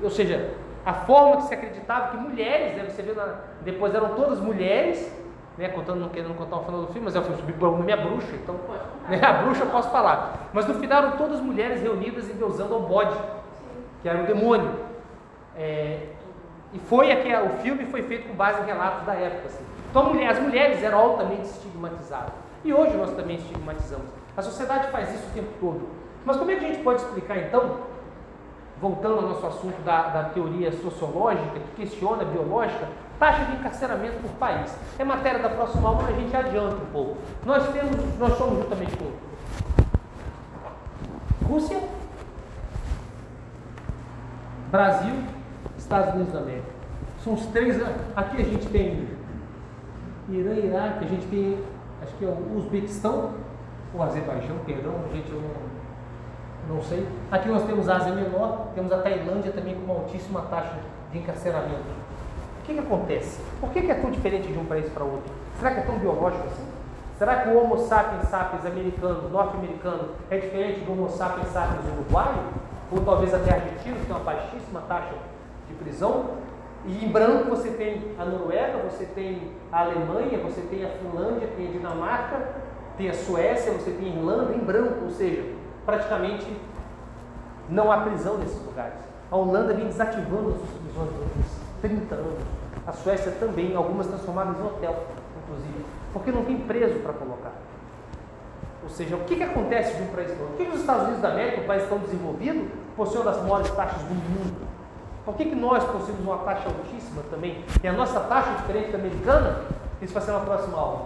Ou 0.02 0.10
seja, 0.10 0.54
a 0.86 0.94
forma 0.94 1.38
que 1.38 1.44
se 1.44 1.54
acreditava 1.54 2.10
que 2.10 2.18
mulheres, 2.18 2.76
né, 2.76 2.90
você 2.90 3.02
viu 3.02 3.16
na, 3.16 3.36
depois 3.62 3.96
eram 3.96 4.16
todas 4.16 4.40
mulheres, 4.40 5.12
né, 5.58 5.70
contando, 5.70 5.99
não 5.99 6.10
querendo 6.10 6.36
contar 6.36 6.58
o 6.58 6.64
final 6.64 6.82
do 6.82 6.88
filme, 6.88 7.06
mas 7.06 7.16
é 7.16 7.20
o 7.20 7.22
filme 7.22 7.38
sobre 7.38 7.84
minha 7.84 7.97
bruxa, 7.97 8.36
então 8.36 8.56
né, 9.08 9.22
a 9.24 9.34
bruxa 9.34 9.64
eu 9.64 9.70
posso 9.70 9.89
falar. 9.89 10.49
Mas 10.54 10.66
no 10.66 10.74
final 10.76 11.04
eram 11.04 11.18
todas 11.18 11.39
mulheres 11.39 11.82
reunidas 11.82 12.30
e 12.30 12.34
deusando 12.34 12.74
ao 12.74 12.82
bode, 12.82 13.16
que 14.01 14.10
era 14.10 14.24
o 14.24 14.26
demônio. 14.26 14.72
É, 15.56 16.08
e 16.74 16.80
foi 16.80 17.08
o 17.12 17.49
filme 17.62 17.86
foi 17.86 18.01
feito 18.01 18.28
com 18.28 18.34
base 18.34 18.62
em 18.62 18.66
relatos 18.66 19.06
da 19.06 19.14
época. 19.14 19.47
Assim. 19.47 19.64
Então 19.89 20.12
mulher, 20.12 20.30
as 20.30 20.39
mulheres 20.39 20.82
eram 20.82 20.97
altamente 20.97 21.43
estigmatizadas. 21.43 22.34
E 22.64 22.74
hoje 22.74 22.95
nós 22.97 23.12
também 23.12 23.36
estigmatizamos. 23.36 24.08
A 24.36 24.41
sociedade 24.41 24.88
faz 24.88 25.14
isso 25.14 25.28
o 25.30 25.34
tempo 25.34 25.49
todo. 25.60 25.88
Mas 26.26 26.38
como 26.38 26.49
é 26.49 26.56
que 26.56 26.66
a 26.66 26.68
gente 26.70 26.84
pode 26.84 27.01
explicar 27.01 27.38
então, 27.38 27.78
voltando 28.82 29.18
ao 29.18 29.22
nosso 29.24 29.45
assunto 29.45 29.80
da, 29.84 30.08
da 30.08 30.24
teoria 30.26 30.72
sociológica, 30.72 31.60
que 31.60 31.84
questiona 31.84 32.24
a 32.24 32.26
biológica, 32.26 32.88
taxa 33.20 33.45
de 33.45 33.53
encarceramento 33.53 34.20
por 34.22 34.32
país? 34.32 34.76
É 34.97 35.03
matéria 35.03 35.39
da 35.39 35.49
próxima 35.49 35.89
aula, 35.89 36.03
mas 36.03 36.16
a 36.16 36.20
gente 36.20 36.36
adianta 36.36 36.76
um 36.76 36.91
pouco. 36.91 37.18
Nós 37.45 37.68
temos, 37.70 38.20
nós 38.20 38.38
somos 38.38 38.64
juntamente 38.64 38.97
com 38.97 39.11
Rússia, 41.45 41.80
Brasil, 44.72 45.24
Estados 45.78 46.14
Unidos 46.16 46.34
da 46.34 46.39
América. 46.39 46.68
São 47.24 47.34
os 47.34 47.45
três. 47.47 47.82
Aqui 48.16 48.41
a 48.41 48.45
gente 48.45 48.68
tem 48.68 49.07
Irã, 50.30 50.53
Iraque, 50.55 51.05
a 51.05 51.07
gente 51.07 51.26
tem, 51.28 51.59
acho 52.01 52.14
que 52.16 52.26
é 52.26 52.28
o 52.28 52.57
Uzbequistão, 52.57 53.32
ou 53.93 54.01
Azerbaijão, 54.01 54.57
perdão, 54.66 54.93
gente, 55.14 55.30
eu 55.32 55.41
não, 55.41 56.76
não 56.76 56.82
sei. 56.82 57.07
Aqui 57.32 57.47
nós 57.49 57.64
temos 57.64 57.88
a 57.88 57.97
Ásia 57.97 58.14
Menor, 58.14 58.70
temos 58.74 58.91
a 58.91 58.97
Tailândia 58.99 59.51
também 59.51 59.76
com 59.76 59.84
uma 59.84 59.95
altíssima 59.95 60.41
taxa 60.43 60.80
de 61.11 61.20
encarceramento. 61.20 62.03
O 62.64 62.66
que, 62.66 62.74
que 62.76 62.80
acontece? 62.80 63.41
Por 63.59 63.72
que, 63.72 63.82
que 63.82 63.91
é 63.91 63.95
tão 63.95 64.09
diferente 64.09 64.47
de 64.47 64.57
um 64.57 64.64
país 64.64 64.88
para 64.93 65.03
outro? 65.03 65.30
Será 65.59 65.72
que 65.72 65.80
é 65.82 65.84
tão 65.84 65.99
biológico 65.99 66.47
assim? 66.47 66.66
Será 67.20 67.41
que 67.41 67.49
o 67.49 67.61
Homo 67.61 67.78
sapiens 67.78 68.30
sapiens 68.30 68.66
americano, 68.66 69.28
norte-americano, 69.30 70.11
é 70.32 70.38
diferente 70.38 70.80
do 70.80 70.93
Homo 70.93 71.09
sapiens 71.09 71.49
sapiens 71.49 71.84
uruguaio? 71.93 72.39
Ou 72.89 73.01
talvez 73.01 73.34
até 73.34 73.53
argentino, 73.53 73.97
que 73.97 74.05
tem 74.05 74.16
uma 74.16 74.24
baixíssima 74.24 74.80
taxa 74.88 75.14
de 75.68 75.74
prisão? 75.74 76.38
E 76.86 77.03
em 77.03 77.09
branco 77.09 77.49
você 77.49 77.70
tem 77.70 78.16
a 78.18 78.24
Noruega, 78.24 78.78
você 78.89 79.07
tem 79.07 79.51
a 79.70 79.82
Alemanha, 79.82 80.38
você 80.38 80.61
tem 80.61 80.86
a 80.86 80.89
Finlândia, 80.89 81.49
tem 81.57 81.68
a 81.68 81.72
Dinamarca, 81.72 82.47
tem 82.97 83.09
a 83.09 83.14
Suécia, 83.14 83.74
você 83.74 83.91
tem 83.91 84.09
a 84.09 84.16
Irlanda 84.16 84.53
em 84.53 84.59
branco, 84.59 85.03
ou 85.03 85.11
seja, 85.11 85.43
praticamente 85.86 86.47
não 87.68 87.91
há 87.91 87.97
prisão 87.97 88.38
nesses 88.38 88.66
lugares. 88.66 88.99
A 89.30 89.36
Holanda 89.36 89.74
vem 89.74 89.88
desativando 89.88 90.51
as 90.51 90.80
prisões 90.80 91.62
30 91.84 92.16
anos. 92.16 92.40
A 92.88 92.94
Suécia 92.94 93.32
também, 93.34 93.76
algumas 93.76 94.08
transformadas 94.08 94.58
em 94.58 94.64
hotel, 94.64 95.04
inclusive, 95.44 95.86
porque 96.14 96.32
não 96.32 96.46
tem 96.46 96.58
preso 96.58 97.00
para 97.00 97.14
colocar. 97.14 97.52
Ou 98.82 98.90
seja, 98.90 99.16
o 99.16 99.20
que, 99.26 99.36
que 99.36 99.44
acontece 99.44 99.96
de 99.96 100.04
um 100.04 100.08
país 100.08 100.32
para 100.32 100.42
outro? 100.42 100.58
Por 100.58 100.66
que, 100.66 100.72
os 100.72 100.82
Estados 100.82 101.04
Unidos 101.04 101.22
da 101.22 101.30
América, 101.30 101.62
um 101.62 101.66
país 101.66 101.88
tão 101.88 102.00
desenvolvido, 102.00 102.70
possui 102.96 103.22
uma 103.22 103.32
das 103.32 103.42
maiores 103.42 103.70
taxas 103.72 104.02
do 104.04 104.14
mundo? 104.14 104.68
Por 105.26 105.36
que, 105.36 105.46
que 105.46 105.56
nós 105.56 105.84
possuímos 105.86 106.22
uma 106.22 106.40
taxa 106.40 106.68
altíssima 106.68 107.24
também? 107.30 107.64
E 107.82 107.88
a 107.88 107.94
nossa 107.94 108.20
taxa 108.22 108.52
diferente 108.56 108.92
da 108.92 108.98
americana? 108.98 109.62
Isso 110.02 110.14
vai 110.14 110.24
ser 110.24 110.32
na 110.32 110.42
próxima 110.42 110.78
aula. 110.78 111.06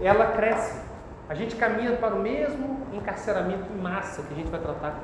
Ela 0.00 0.26
cresce. 0.26 0.80
A 1.28 1.34
gente 1.34 1.56
caminha 1.56 1.96
para 1.96 2.14
o 2.14 2.20
mesmo 2.20 2.86
encarceramento 2.92 3.64
em 3.72 3.80
massa 3.80 4.22
que 4.22 4.32
a 4.32 4.36
gente 4.36 4.50
vai 4.50 4.60
tratar. 4.60 4.94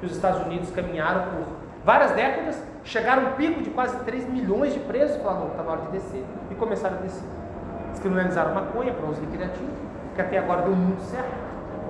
Que 0.00 0.06
os 0.06 0.12
Estados 0.12 0.46
Unidos 0.46 0.70
caminharam 0.70 1.30
por 1.30 1.63
várias 1.84 2.12
décadas, 2.12 2.60
chegaram 2.82 3.24
um 3.28 3.32
pico 3.32 3.62
de 3.62 3.70
quase 3.70 3.96
3 4.04 4.28
milhões 4.28 4.72
de 4.72 4.80
presos, 4.80 5.16
falaram, 5.22 5.48
está 5.48 5.62
na 5.62 5.72
hora 5.72 5.80
de 5.82 5.92
descer. 5.92 6.24
E 6.50 6.54
começaram 6.54 6.98
a 6.98 7.00
descer. 7.00 7.28
Descriminalizaram 7.92 8.54
maconha 8.54 8.92
para 8.92 9.06
uso 9.06 9.20
recreativo, 9.20 9.70
que 10.14 10.20
até 10.20 10.38
agora 10.38 10.62
deu 10.62 10.74
muito 10.74 11.02
certo. 11.02 11.32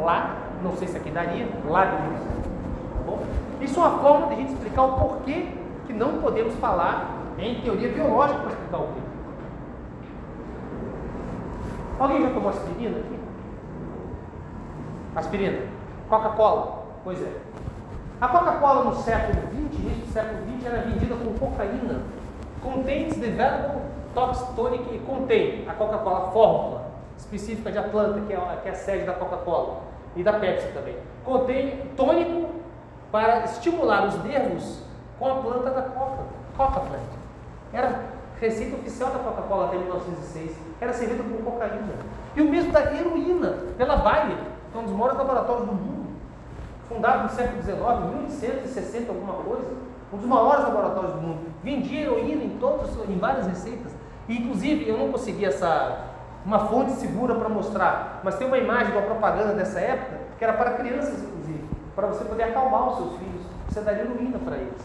Lá, 0.01 0.37
não 0.63 0.77
sei 0.77 0.89
se 0.89 0.97
aqui 0.97 1.11
daria, 1.11 1.49
lá 1.69 1.85
deu 1.85 1.99
muito 2.01 2.19
certo. 2.19 2.43
Tá 2.43 3.03
bom? 3.07 3.23
Isso 3.61 3.81
é 3.81 3.83
uma 3.83 3.99
forma 3.99 4.27
de 4.27 4.35
a 4.35 4.37
gente 4.37 4.53
explicar 4.53 4.83
o 4.83 4.93
porquê 4.99 5.49
que 5.87 5.93
não 5.93 6.19
podemos 6.19 6.55
falar 6.57 7.11
em 7.39 7.61
teoria 7.61 7.89
biológica 7.89 8.41
para 8.41 8.51
explicar 8.51 8.79
o 8.79 8.87
quê. 8.89 9.01
Alguém 11.99 12.23
já 12.23 12.31
tomou 12.31 12.51
aspirina 12.51 12.99
aqui? 12.99 13.19
Aspirina. 15.15 15.59
Coca-Cola. 16.09 16.85
Pois 17.05 17.23
é. 17.23 17.33
A 18.25 18.29
Coca-Cola 18.29 18.85
no 18.85 18.95
século 19.03 19.39
XX, 19.49 19.81
início 19.81 20.07
do 20.07 20.11
século 20.11 20.39
XX, 20.47 20.65
era 20.65 20.81
vendida 20.81 21.15
com 21.15 21.35
cocaína. 21.35 22.01
Contains 22.63 23.19
developable 23.19 23.83
toxic 24.15 24.55
tonic 24.55 24.95
e 24.95 24.99
contém 25.01 25.69
a 25.69 25.75
Coca-Cola, 25.75 26.29
a 26.29 26.31
fórmula 26.31 26.87
específica 27.19 27.71
de 27.71 27.77
Atlanta, 27.77 28.23
que 28.23 28.33
é, 28.33 28.59
que 28.63 28.69
é 28.71 28.73
a 28.73 28.75
sede 28.75 29.05
da 29.05 29.13
Coca-Cola 29.13 29.83
e 30.17 30.23
da 30.23 30.33
Pepsi 30.33 30.69
também. 30.69 30.97
Contém 31.23 31.83
tônico 31.99 32.49
para 33.13 33.41
estimular 33.41 34.07
os 34.07 34.25
nervos 34.25 34.83
com 35.19 35.31
a 35.31 35.35
planta 35.43 35.69
da 35.69 35.83
Coca, 35.83 36.23
Coca 36.57 36.81
Plant. 36.81 37.03
Era 37.75 38.05
receita 38.41 38.75
oficial 38.77 39.11
da 39.11 39.19
Coca-Cola 39.19 39.67
até 39.67 39.77
1906, 39.77 40.57
era 40.81 40.95
servida 40.95 41.23
com 41.25 41.43
cocaína. 41.43 41.93
E 42.35 42.41
o 42.41 42.49
mesmo 42.49 42.73
da 42.73 42.91
heroína, 42.91 43.55
pela 43.77 43.97
Bayer, 43.97 44.39
que 44.73 44.79
é 44.79 44.81
um 44.81 44.85
dos 44.85 44.95
maiores 44.95 45.19
laboratórios 45.19 45.67
do 45.67 45.75
mundo, 45.75 45.94
fundado 46.89 47.25
no 47.25 47.31
século 47.31 47.63
XIX, 47.63 47.79
1860 47.79 49.11
alguma 49.11 49.35
coisa, 49.35 49.71
um 50.13 50.17
dos 50.17 50.27
maiores 50.27 50.65
laboratórios 50.65 51.15
do 51.15 51.21
mundo. 51.21 51.41
Vendia 51.63 52.03
heroína 52.03 52.45
em, 52.45 52.59
todos, 52.59 52.91
em 53.09 53.19
várias 53.19 53.47
receitas. 53.47 53.93
E, 54.29 54.39
inclusive, 54.39 54.89
eu 54.89 54.99
não 54.99 55.11
consegui 55.11 55.45
essa, 55.45 56.11
uma 56.45 56.61
fonte 56.67 56.93
segura 56.93 57.35
para 57.35 57.49
mostrar, 57.49 58.21
mas 58.23 58.37
tem 58.37 58.47
uma 58.47 58.59
imagem 58.59 58.93
de 58.93 58.99
uma 58.99 59.03
propaganda 59.03 59.55
dessa 59.55 59.81
época 59.81 60.19
que 60.39 60.45
era 60.45 60.53
para 60.53 60.73
crianças, 60.73 61.23
inclusive, 61.23 61.65
para 61.95 62.07
você 62.07 62.25
poder 62.25 62.45
acalmar 62.45 62.89
os 62.89 62.97
seus 62.97 63.17
filhos. 63.19 63.43
Você 63.69 63.81
daria 63.81 64.03
heroína 64.03 64.39
para 64.39 64.57
eles. 64.57 64.83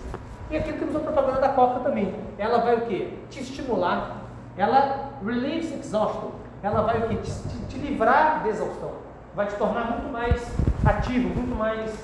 E 0.49 0.57
aqui 0.57 0.73
temos 0.73 0.95
a 0.95 0.99
propaganda 0.99 1.41
da 1.41 1.49
Coca 1.49 1.81
também. 1.81 2.15
Ela 2.37 2.59
vai 2.59 2.77
o 2.77 2.81
quê? 2.81 3.13
Te 3.29 3.41
estimular. 3.41 4.21
Ela 4.57 5.11
relieves 5.23 5.71
exhaustion. 5.71 6.31
Ela 6.63 6.81
vai 6.81 6.99
o 6.99 7.07
quê? 7.07 7.15
Te, 7.17 7.31
te, 7.31 7.65
te 7.67 7.77
livrar 7.77 8.41
de 8.41 8.49
exaustão. 8.49 9.08
Vai 9.39 9.47
te 9.47 9.55
tornar 9.55 9.91
muito 9.91 10.11
mais 10.11 10.53
ativo, 10.85 11.29
muito 11.29 11.55
mais. 11.55 11.97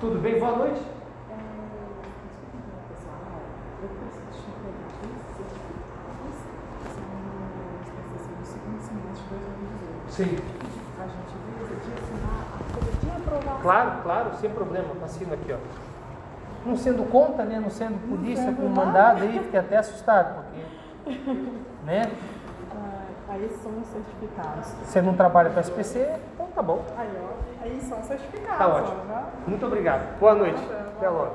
Tudo 0.00 0.20
bem? 0.20 0.38
Boa 0.38 0.56
noite. 0.56 0.80
Sim. 10.10 10.38
Claro, 13.62 14.02
claro, 14.04 14.30
sem 14.40 14.50
problema. 14.50 14.94
Assino 15.04 15.34
aqui, 15.34 15.52
ó 15.52 15.58
não 16.64 16.76
sendo 16.76 17.10
conta, 17.10 17.42
né? 17.42 17.58
Não 17.58 17.68
sendo 17.68 17.98
polícia 18.08 18.46
não 18.46 18.54
com 18.54 18.68
mandado 18.68 19.24
aí, 19.24 19.40
fiquei 19.40 19.58
até 19.58 19.76
assustado, 19.76 20.36
porque. 20.36 21.20
Né? 21.84 22.10
Aí 23.34 23.50
são 23.60 23.72
certificados. 23.92 24.66
Você 24.84 25.02
não 25.02 25.14
trabalha 25.16 25.50
para 25.50 25.60
SPC, 25.60 26.08
então 26.32 26.46
tá 26.54 26.62
bom. 26.62 26.84
Aí, 26.96 27.08
ó, 27.20 27.64
aí 27.64 27.80
são 27.80 28.00
certificados. 28.04 28.58
Tá 28.58 28.68
ótimo. 28.68 28.96
Ó, 29.02 29.12
né? 29.12 29.24
Muito 29.48 29.66
obrigado. 29.66 30.20
Boa 30.20 30.36
noite. 30.36 30.62
Até 30.96 31.08
logo. 31.08 31.34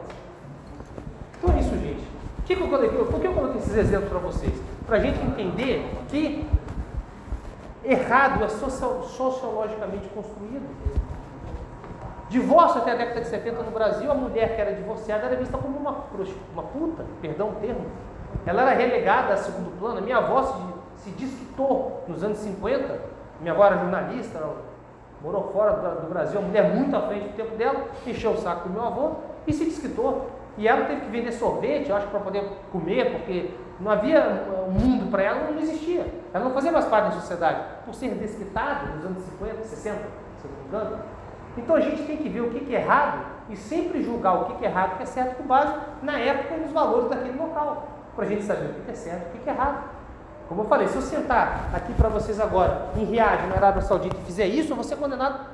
Então 1.38 1.54
é 1.54 1.60
isso, 1.60 1.78
gente. 1.78 2.08
Que 2.46 2.56
que 2.56 2.62
eu 2.62 2.70
coloquei, 2.70 2.90
por 2.90 3.20
que 3.20 3.28
eu 3.28 3.34
coloquei 3.34 3.58
esses 3.60 3.76
exemplos 3.76 4.10
para 4.10 4.20
vocês? 4.20 4.54
Para 4.88 4.96
a 4.96 5.00
gente 5.02 5.20
entender 5.22 5.92
que 6.08 6.48
errado 7.84 8.46
é 8.46 8.48
sociologicamente 8.48 10.08
construído. 10.16 10.70
Divórcio 12.30 12.80
até 12.80 12.94
a 12.94 12.96
década 12.96 13.20
de 13.20 13.28
70 13.28 13.62
no 13.62 13.72
Brasil, 13.72 14.10
a 14.10 14.16
mulher 14.16 14.56
que 14.56 14.62
era 14.62 14.74
divorciada 14.74 15.26
era 15.26 15.36
vista 15.36 15.58
como 15.58 15.78
uma, 15.78 16.06
uma 16.54 16.64
puta, 16.64 17.04
perdão 17.22 17.50
o 17.50 17.56
termo. 17.56 17.86
Ela 18.46 18.62
era 18.62 18.72
relegada 18.72 19.34
a 19.34 19.38
segundo 19.38 19.78
plano. 19.78 19.98
A 19.98 20.02
minha 20.02 20.18
avó 20.18 20.44
se, 20.44 20.79
se 21.04 21.12
desquitou 21.12 22.04
nos 22.08 22.24
anos 22.24 22.38
50. 22.40 23.00
Minha 23.42 23.54
avó 23.54 23.66
era 23.66 23.78
jornalista, 23.78 24.40
morou 25.22 25.52
fora 25.52 25.74
do, 26.02 26.10
Brasil, 26.10 26.40
uma 26.40 26.48
mulher 26.48 26.76
muito 26.76 26.96
à 26.96 27.02
frente 27.02 27.30
do 27.30 27.36
tempo 27.36 27.56
dela, 27.56 27.86
encheu 28.06 28.32
o 28.32 28.38
saco 28.38 28.68
do 28.68 28.74
meu 28.74 28.86
avô 28.86 29.12
e 29.48 29.54
se 29.54 29.66
desquitou. 29.66 30.30
E 30.58 30.68
ela 30.68 30.86
teve 30.86 31.02
que 31.02 31.10
vender 31.10 31.32
sorvete, 31.32 31.90
eu 31.90 31.96
acho, 31.96 32.08
para 32.08 32.20
poder 32.20 32.44
comer, 32.72 33.12
porque 33.12 33.52
não 33.80 33.92
havia 33.92 34.46
um 34.68 34.72
mundo 34.72 35.10
para 35.10 35.24
ela, 35.24 35.52
não 35.52 35.60
existia. 35.60 36.06
Ela 36.34 36.44
não 36.44 36.52
fazia 36.52 36.72
mais 36.72 36.86
parte 36.86 37.06
da 37.06 37.12
sociedade. 37.12 37.64
Por 37.86 37.94
ser 37.94 38.10
desquitada 38.16 38.88
nos 38.96 39.06
anos 39.06 39.24
50, 39.24 39.64
60, 39.64 39.98
se 40.38 40.48
não 40.48 40.58
me 40.58 40.68
engano, 40.68 41.04
Então 41.58 41.76
a 41.76 41.80
gente 41.80 42.04
tem 42.04 42.18
que 42.18 42.28
ver 42.28 42.42
o 42.42 42.50
que 42.50 42.76
é 42.76 42.82
errado 42.82 43.26
e 43.50 43.56
sempre 43.56 44.04
julgar 44.04 44.34
o 44.34 44.46
que 44.46 44.66
é 44.66 44.68
errado 44.68 44.94
o 44.94 44.98
que 44.98 45.04
é 45.04 45.06
certo 45.06 45.38
com 45.38 45.44
base 45.44 45.74
na 46.04 46.20
época 46.20 46.56
e 46.56 46.60
nos 46.60 46.72
valores 46.72 47.10
daquele 47.10 47.38
local, 47.38 47.88
para 48.16 48.26
a 48.26 48.28
gente 48.28 48.44
saber 48.44 48.70
o 48.70 48.84
que 48.84 48.92
é 48.92 48.94
certo 48.94 49.36
e 49.36 49.38
o 49.40 49.42
que 49.42 49.50
é 49.50 49.54
errado. 49.54 49.99
Como 50.50 50.64
eu 50.64 50.66
falei, 50.66 50.88
se 50.88 50.96
eu 50.96 51.02
sentar 51.04 51.70
aqui 51.72 51.94
para 51.94 52.10
vocês 52.10 52.40
agora, 52.40 52.88
em 52.98 53.06
Riad, 53.06 53.46
na 53.48 53.56
Arábia 53.58 53.84
Saudita, 53.84 54.18
e 54.18 54.26
fizer 54.26 54.48
isso, 54.48 54.72
eu 54.72 54.76
vou 54.76 54.84
ser 54.84 54.96
condenado 54.96 55.46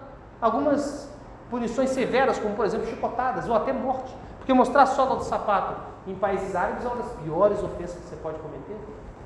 a 0.41 0.45
algumas 0.45 1.13
punições 1.49 1.89
severas, 1.89 2.39
como 2.39 2.55
por 2.55 2.65
exemplo 2.65 2.87
chicotadas 2.87 3.49
ou 3.49 3.55
até 3.55 3.73
morte. 3.73 4.15
Porque 4.37 4.53
mostrar 4.53 4.83
a 4.83 4.85
sola 4.85 5.17
do 5.17 5.23
sapato 5.25 5.75
em 6.07 6.15
países 6.15 6.55
árabes 6.55 6.85
é 6.85 6.87
uma 6.87 6.95
das 6.95 7.11
piores 7.23 7.61
ofensas 7.61 7.97
que 7.97 8.07
você 8.07 8.15
pode 8.15 8.39
cometer. 8.39 8.77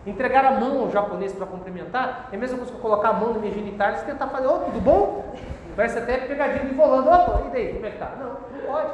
Entregar 0.08 0.44
a 0.44 0.60
mão 0.60 0.82
ao 0.82 0.90
japonês 0.90 1.34
para 1.34 1.46
cumprimentar 1.46 2.30
é 2.32 2.36
a 2.36 2.40
mesma 2.40 2.58
coisa 2.58 2.72
que 2.72 2.78
eu 2.78 2.82
colocar 2.82 3.10
a 3.10 3.14
mão 3.14 3.34
no 3.34 3.40
minha 3.40 3.54
genitália 3.54 4.00
e 4.00 4.06
tentar 4.06 4.28
fazer, 4.28 4.48
ô, 4.48 4.56
oh, 4.56 4.60
tudo 4.60 4.82
bom? 4.82 5.36
Parece 5.76 6.00
até 6.00 6.18
pegadinha 6.18 6.66
de 6.66 6.74
volando, 6.74 7.10
opa, 7.10 7.44
e 7.48 7.52
daí, 7.52 7.74
como 7.76 7.86
é 7.86 7.92
que 7.92 7.98
tá? 8.00 8.14
Não, 8.20 8.28
não 8.28 8.66
pode. 8.66 8.90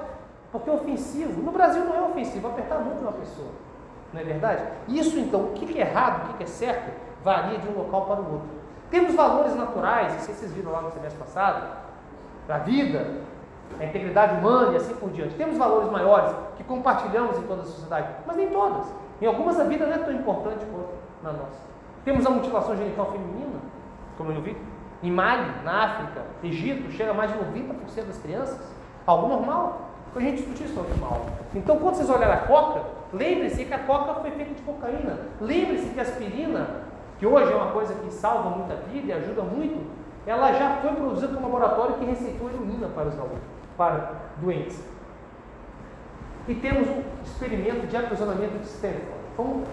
Porque 0.51 0.69
é 0.69 0.73
ofensivo. 0.73 1.41
No 1.41 1.53
Brasil 1.53 1.85
não 1.85 1.95
é 1.95 2.01
ofensivo, 2.01 2.47
apertar 2.47 2.75
a 2.75 2.79
mão 2.79 2.95
de 2.95 3.01
uma 3.01 3.13
pessoa. 3.13 3.47
Não 4.15 4.21
é 4.21 4.23
verdade? 4.23 4.63
Isso 4.87 5.19
então, 5.19 5.41
o 5.41 5.51
que 5.51 5.77
é 5.77 5.81
errado, 5.81 6.31
o 6.31 6.37
que 6.37 6.43
é 6.43 6.47
certo, 6.47 6.89
varia 7.21 7.59
de 7.59 7.67
um 7.67 7.73
local 7.73 8.05
para 8.05 8.21
o 8.21 8.33
outro. 8.33 8.47
Temos 8.89 9.13
valores 9.13 9.53
naturais, 9.57 10.13
não 10.13 10.19
sei 10.21 10.33
se 10.33 10.39
vocês 10.39 10.53
viram 10.53 10.71
lá 10.71 10.81
no 10.81 10.89
semestre 10.89 11.19
passado, 11.19 11.67
a 12.47 12.57
vida, 12.59 13.17
a 13.77 13.83
integridade 13.83 14.39
humana 14.39 14.71
e 14.71 14.77
assim 14.77 14.95
por 14.95 15.09
diante. 15.09 15.35
Temos 15.35 15.57
valores 15.57 15.91
maiores 15.91 16.33
que 16.55 16.63
compartilhamos 16.63 17.37
em 17.37 17.41
toda 17.41 17.63
a 17.63 17.65
sociedade, 17.65 18.07
mas 18.25 18.37
nem 18.37 18.49
todas. 18.49 18.85
Em 19.21 19.25
algumas 19.25 19.59
a 19.59 19.65
vida 19.65 19.85
não 19.85 19.93
é 19.93 19.97
tão 19.97 20.13
importante 20.13 20.65
quanto 20.65 20.93
na 21.21 21.33
nossa. 21.33 21.65
Temos 22.05 22.25
a 22.25 22.29
mutilação 22.29 22.77
genital 22.77 23.11
feminina, 23.11 23.59
como 24.17 24.31
eu 24.31 24.41
vi, 24.41 24.55
em 25.03 25.11
Mali, 25.11 25.51
na 25.65 25.83
África, 25.83 26.21
Egito, 26.41 26.89
chega 26.91 27.11
a 27.11 27.13
mais 27.13 27.33
de 27.33 27.37
90% 27.37 28.05
das 28.07 28.17
crianças. 28.19 28.61
Algo 29.05 29.27
normal. 29.27 29.89
A 30.15 30.19
gente 30.21 30.37
discutiu 30.37 30.67
isso 30.67 30.79
no 30.79 30.97
mal. 31.05 31.25
Então, 31.53 31.77
quando 31.77 31.95
vocês 31.95 32.09
olharem 32.09 32.33
a 32.33 32.47
coca, 32.47 32.81
lembre-se 33.13 33.65
que 33.65 33.73
a 33.73 33.79
coca 33.79 34.15
foi 34.21 34.31
feita 34.31 34.53
de 34.53 34.61
cocaína. 34.61 35.19
Lembre-se 35.41 35.89
que 35.89 35.99
a 35.99 36.03
aspirina, 36.03 36.67
que 37.19 37.25
hoje 37.25 37.51
é 37.51 37.55
uma 37.55 37.71
coisa 37.71 37.93
que 37.93 38.11
salva 38.11 38.49
muita 38.49 38.75
vida 38.75 39.07
e 39.07 39.13
ajuda 39.13 39.41
muito, 39.41 39.85
ela 40.25 40.53
já 40.53 40.77
foi 40.77 40.91
produzida 40.91 41.27
por 41.27 41.37
um 41.37 41.43
laboratório 41.43 41.95
que 41.95 42.05
receitou 42.05 42.49
heroína 42.49 42.87
para 42.87 43.09
os 43.09 43.15
para 43.77 44.11
doentes. 44.37 44.83
E 46.47 46.55
temos 46.55 46.87
um 46.87 47.03
experimento 47.23 47.87
de 47.87 47.97
aprisionamento 47.97 48.59
de 48.59 48.65
Stanford. 48.65 49.25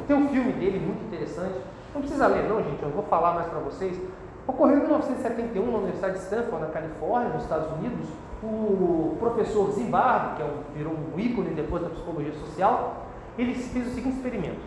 Tem 0.07 0.17
um 0.17 0.29
filme 0.29 0.53
dele 0.53 0.79
muito 0.79 1.05
interessante. 1.05 1.61
Não 1.95 2.01
precisa 2.01 2.27
ler, 2.27 2.49
não, 2.49 2.63
gente, 2.63 2.83
eu 2.83 2.91
vou 2.91 3.05
falar 3.05 3.35
mais 3.35 3.47
para 3.49 3.61
vocês. 3.61 4.01
Ocorreu 4.47 4.79
em 4.79 4.81
1971 4.81 5.71
na 5.71 5.79
Universidade 5.79 6.15
de 6.15 6.21
Stanford, 6.21 6.65
na 6.65 6.71
Califórnia, 6.71 7.29
nos 7.29 7.43
Estados 7.45 7.71
Unidos, 7.79 8.09
o 8.43 9.17
professor 9.21 9.71
Zimbardo, 9.71 10.37
que 10.37 10.43
é 10.43 10.45
um, 10.45 10.75
virou 10.75 10.93
um 10.95 11.19
ícone 11.19 11.51
depois 11.51 11.83
da 11.83 11.91
psicologia 11.91 12.33
social, 12.33 13.07
ele 13.39 13.55
fez 13.55 13.87
o 13.87 13.95
seguinte 13.95 14.17
experimento. 14.17 14.61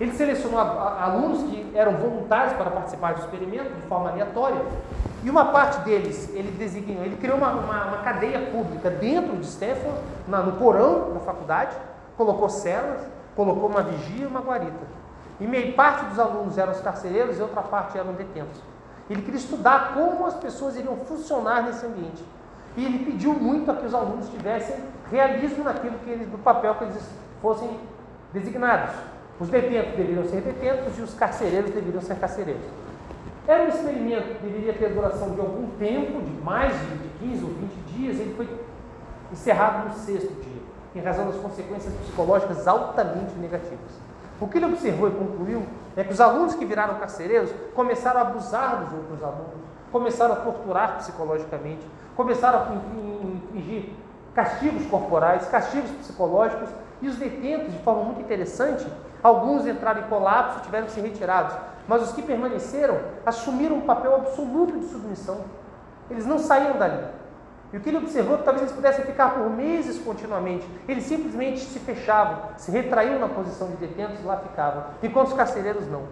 Ele 0.00 0.12
selecionou 0.12 0.58
alunos 0.58 1.44
que 1.44 1.70
eram 1.74 1.92
voluntários 1.92 2.54
para 2.54 2.70
participar 2.70 3.14
do 3.14 3.20
experimento 3.20 3.72
de 3.74 3.82
forma 3.82 4.10
aleatória, 4.10 4.60
e 5.22 5.30
uma 5.30 5.46
parte 5.46 5.80
deles 5.80 6.28
ele 6.34 6.50
designou, 6.50 7.02
ele 7.02 7.16
criou 7.16 7.38
uma, 7.38 7.52
uma, 7.52 7.84
uma 7.86 7.98
cadeia 7.98 8.50
pública 8.50 8.90
dentro 8.90 9.36
de 9.36 9.46
Stanford, 9.46 9.98
na, 10.28 10.40
no 10.42 10.52
porão 10.52 11.14
da 11.14 11.20
faculdade, 11.20 11.74
colocou 12.16 12.48
celas, 12.48 13.00
colocou 13.34 13.68
uma 13.68 13.82
vigia 13.82 14.24
e 14.24 14.26
uma 14.26 14.40
guarita. 14.40 14.86
E 15.40 15.46
meio 15.46 15.72
parte 15.72 16.04
dos 16.06 16.18
alunos 16.18 16.58
eram 16.58 16.72
os 16.72 16.80
carcereiros 16.80 17.38
e 17.38 17.42
outra 17.42 17.62
parte 17.62 17.96
eram 17.96 18.12
detentos. 18.12 18.60
Ele 19.08 19.22
queria 19.22 19.38
estudar 19.38 19.94
como 19.94 20.26
as 20.26 20.34
pessoas 20.34 20.76
iriam 20.76 20.96
funcionar 20.98 21.62
nesse 21.62 21.84
ambiente. 21.84 22.24
E 22.76 22.84
ele 22.84 23.04
pediu 23.04 23.32
muito 23.32 23.70
a 23.70 23.74
que 23.74 23.86
os 23.86 23.94
alunos 23.94 24.28
tivessem 24.28 24.76
realismo 25.10 25.64
naquilo 25.64 25.98
que 25.98 26.10
eles, 26.10 26.30
no 26.30 26.38
papel 26.38 26.74
que 26.74 26.84
eles 26.84 27.08
fossem 27.40 27.78
designados. 28.34 28.94
Os 29.40 29.48
detentos 29.48 29.96
deveriam 29.96 30.24
ser 30.24 30.42
detentos 30.42 30.98
e 30.98 31.02
os 31.02 31.14
carcereiros 31.14 31.70
deveriam 31.70 32.02
ser 32.02 32.16
carcereiros. 32.16 32.62
Era 33.46 33.64
um 33.64 33.68
experimento 33.68 34.34
que 34.34 34.46
deveria 34.46 34.72
ter 34.74 34.90
duração 34.90 35.30
de 35.30 35.40
algum 35.40 35.68
tempo, 35.78 36.20
de 36.20 36.30
mais 36.42 36.72
de 36.72 37.08
15 37.20 37.44
ou 37.44 37.50
20 37.50 37.70
dias, 37.94 38.20
ele 38.20 38.34
foi 38.34 38.48
encerrado 39.32 39.88
no 39.88 39.94
sexto 39.94 40.32
dia, 40.42 40.62
em 40.94 41.00
razão 41.00 41.26
das 41.26 41.36
consequências 41.36 41.92
psicológicas 41.94 42.66
altamente 42.66 43.34
negativas. 43.34 44.00
O 44.40 44.48
que 44.48 44.58
ele 44.58 44.66
observou 44.66 45.08
e 45.08 45.12
concluiu 45.12 45.62
é 45.96 46.02
que 46.02 46.12
os 46.12 46.20
alunos 46.20 46.54
que 46.54 46.64
viraram 46.64 46.94
carcereiros 46.94 47.50
começaram 47.74 48.20
a 48.20 48.22
abusar 48.22 48.84
dos 48.84 48.92
outros 48.94 49.22
alunos, 49.22 49.64
começaram 49.92 50.34
a 50.34 50.36
torturar 50.36 50.96
psicologicamente, 50.96 51.86
começaram 52.16 52.60
a 52.60 52.74
infligir 53.54 53.90
castigos 54.34 54.86
corporais, 54.86 55.46
castigos 55.46 55.90
psicológicos, 55.92 56.68
e 57.04 57.08
os 57.08 57.16
detentos, 57.16 57.72
de 57.72 57.78
forma 57.80 58.04
muito 58.04 58.20
interessante, 58.20 58.86
alguns 59.22 59.66
entraram 59.66 60.00
em 60.00 60.04
colapso 60.04 60.60
tiveram 60.60 60.86
que 60.86 60.92
ser 60.92 61.02
retirados, 61.02 61.54
mas 61.86 62.02
os 62.02 62.12
que 62.12 62.22
permaneceram 62.22 62.98
assumiram 63.26 63.76
um 63.76 63.82
papel 63.82 64.14
absoluto 64.14 64.78
de 64.78 64.86
submissão. 64.86 65.42
Eles 66.10 66.24
não 66.24 66.38
saíram 66.38 66.78
dali. 66.78 67.04
E 67.72 67.76
o 67.76 67.80
que 67.80 67.90
ele 67.90 67.98
observou 67.98 68.36
é 68.36 68.38
que 68.38 68.44
talvez 68.44 68.62
eles 68.62 68.74
pudessem 68.74 69.04
ficar 69.04 69.34
por 69.34 69.50
meses 69.50 69.98
continuamente. 69.98 70.66
Eles 70.88 71.04
simplesmente 71.04 71.60
se 71.60 71.78
fechavam, 71.80 72.38
se 72.56 72.70
retraíam 72.70 73.18
na 73.18 73.28
posição 73.28 73.68
de 73.68 73.76
detentos 73.76 74.20
e 74.20 74.22
lá 74.22 74.36
ficavam, 74.36 74.84
enquanto 75.02 75.28
os 75.28 75.34
carcereiros 75.34 75.86
não. 75.88 76.02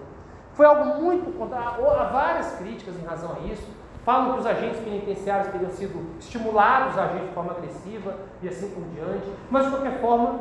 Foi 0.55 0.67
algo 0.67 1.01
muito. 1.01 1.33
Há 1.55 2.05
várias 2.13 2.53
críticas 2.57 2.95
em 2.97 3.05
razão 3.05 3.37
a 3.37 3.47
isso. 3.47 3.67
Falam 4.05 4.33
que 4.33 4.41
os 4.41 4.47
agentes 4.47 4.81
penitenciários 4.81 5.53
teriam 5.53 5.71
sido 5.71 6.19
estimulados 6.19 6.99
a 6.99 7.05
agir 7.05 7.21
de 7.21 7.33
forma 7.33 7.53
agressiva 7.53 8.17
e 8.43 8.49
assim 8.49 8.69
por 8.71 8.83
diante. 8.93 9.33
Mas, 9.49 9.65
de 9.65 9.71
qualquer 9.71 10.01
forma, 10.01 10.41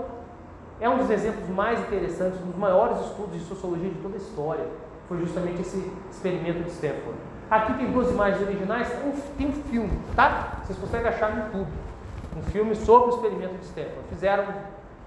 é 0.82 0.90
um 0.90 0.98
dos 0.98 1.12
exemplos 1.12 1.48
mais 1.50 1.80
interessantes, 1.80 2.42
um 2.42 2.48
dos 2.48 2.58
maiores 2.58 3.00
estudos 3.02 3.34
de 3.34 3.46
sociologia 3.46 3.90
de 3.90 4.00
toda 4.00 4.16
a 4.16 4.18
história. 4.18 4.66
Foi 5.08 5.20
justamente 5.20 5.62
esse 5.62 5.92
experimento 6.10 6.64
de 6.64 6.72
Stanford. 6.72 7.18
Aqui 7.52 7.74
tem 7.76 7.92
duas 7.92 8.10
imagens 8.10 8.42
originais, 8.42 8.88
tem 9.38 9.48
um 9.48 9.52
filme, 9.52 9.92
tá? 10.16 10.62
Vocês 10.64 10.80
conseguem 10.80 11.08
achar 11.08 11.36
no 11.36 11.46
YouTube. 11.46 11.72
Um 12.36 12.42
filme 12.44 12.76
sobre 12.76 13.12
o 13.12 13.16
experimento 13.16 13.56
de 13.58 13.66
Stanford. 13.66 14.08
Fizeram, 14.10 14.46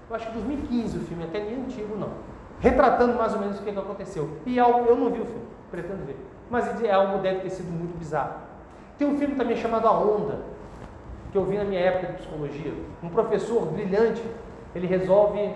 eu 0.09 0.15
acho 0.15 0.27
que 0.27 0.33
2015 0.33 0.97
o 0.97 1.01
filme, 1.01 1.23
até 1.25 1.39
nem 1.43 1.65
antigo 1.65 1.97
não. 1.97 2.09
Retratando 2.61 3.15
mais 3.15 3.33
ou 3.33 3.39
menos 3.39 3.59
o 3.59 3.63
que, 3.63 3.69
aconteceu. 3.69 4.29
E 4.45 4.57
é 4.57 4.61
algo, 4.61 4.87
eu 4.87 4.95
não 4.95 5.11
vi 5.11 5.19
o 5.19 5.25
filme, 5.25 5.45
pretendo 5.69 6.05
ver. 6.05 6.17
Mas 6.49 6.81
é 6.81 6.91
algo 6.91 7.17
deve 7.17 7.41
ter 7.41 7.49
sido 7.49 7.69
muito 7.69 7.97
bizarro. 7.97 8.35
Tem 8.97 9.05
um 9.05 9.17
filme 9.17 9.35
também 9.35 9.57
chamado 9.57 9.87
A 9.87 9.91
Onda, 9.91 10.39
que 11.31 11.37
eu 11.37 11.43
vi 11.43 11.57
na 11.57 11.65
minha 11.65 11.81
época 11.81 12.13
de 12.13 12.19
psicologia. 12.19 12.73
Um 13.03 13.09
professor 13.09 13.65
brilhante, 13.65 14.23
ele 14.75 14.85
resolve 14.85 15.53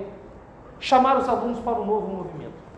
chamar 0.80 1.18
os 1.18 1.28
alunos 1.28 1.60
para 1.60 1.74
um 1.74 1.86
novo 1.86 2.08
movimento. 2.08 2.70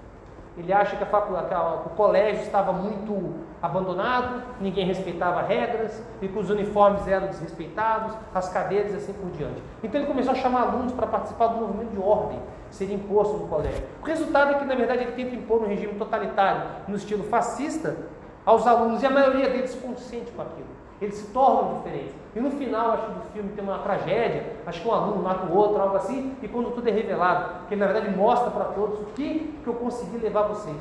Ele 0.58 0.74
acha 0.74 0.98
que, 0.98 1.06
que 1.06 1.16
a, 1.54 1.84
o 1.86 1.90
colégio 1.92 2.42
estava 2.42 2.74
muito 2.74 3.36
abandonado, 3.62 4.44
ninguém 4.60 4.86
respeitava 4.86 5.42
regras 5.44 6.04
e 6.22 6.28
que 6.28 6.38
os 6.38 6.50
uniformes 6.50 7.08
eram 7.08 7.28
desrespeitados, 7.28 8.14
as 8.34 8.50
cadeiras 8.50 8.94
e 8.94 8.98
assim 8.98 9.14
por 9.14 9.32
diante. 9.32 9.62
Então 9.82 10.02
ele 10.02 10.08
começou 10.08 10.34
a 10.34 10.36
chamar 10.36 10.64
alunos 10.64 10.92
para 10.92 11.08
participar 11.08 11.48
do 11.48 11.62
movimento 11.62 11.92
de 11.92 12.00
ordem 12.00 12.40
seria 12.72 12.96
imposto 12.96 13.38
no 13.38 13.48
colégio. 13.48 13.84
O 14.02 14.06
resultado 14.06 14.52
é 14.52 14.54
que, 14.56 14.66
na 14.66 14.76
verdade, 14.76 15.04
ele 15.04 15.12
tenta 15.12 15.36
impor 15.36 15.62
um 15.62 15.68
regime 15.68 15.94
totalitário 15.94 16.64
no 16.88 16.96
estilo 16.96 17.24
fascista 17.26 17.98
aos 18.46 18.66
alunos 18.66 19.04
e 19.04 19.06
a 19.06 19.10
maioria 19.10 19.50
deles 19.50 19.76
consente 19.76 20.32
com 20.32 20.42
aquilo. 20.42 20.81
Eles 21.02 21.16
se 21.16 21.28
tornam 21.32 21.80
diferentes. 21.80 22.14
E 22.36 22.40
no 22.40 22.52
final, 22.52 22.92
acho 22.92 23.08
que 23.08 23.12
do 23.14 23.34
filme 23.34 23.50
tem 23.54 23.64
uma 23.64 23.80
tragédia, 23.80 24.56
acho 24.66 24.82
que 24.82 24.88
um 24.88 24.94
aluno 24.94 25.24
mata 25.24 25.48
o 25.48 25.58
outro, 25.58 25.82
algo 25.82 25.98
assim, 25.98 26.36
e 26.42 26.48
quando 26.48 26.72
tudo 26.76 26.88
é 26.88 26.92
revelado, 26.92 27.68
que 27.68 27.74
ele, 27.74 27.82
na 27.82 27.92
verdade 27.92 28.16
mostra 28.16 28.52
para 28.52 28.66
todos 28.66 29.00
o 29.00 29.06
que, 29.16 29.60
que 29.64 29.68
eu 29.68 29.74
consegui 29.74 30.18
levar 30.18 30.44
vocês. 30.44 30.78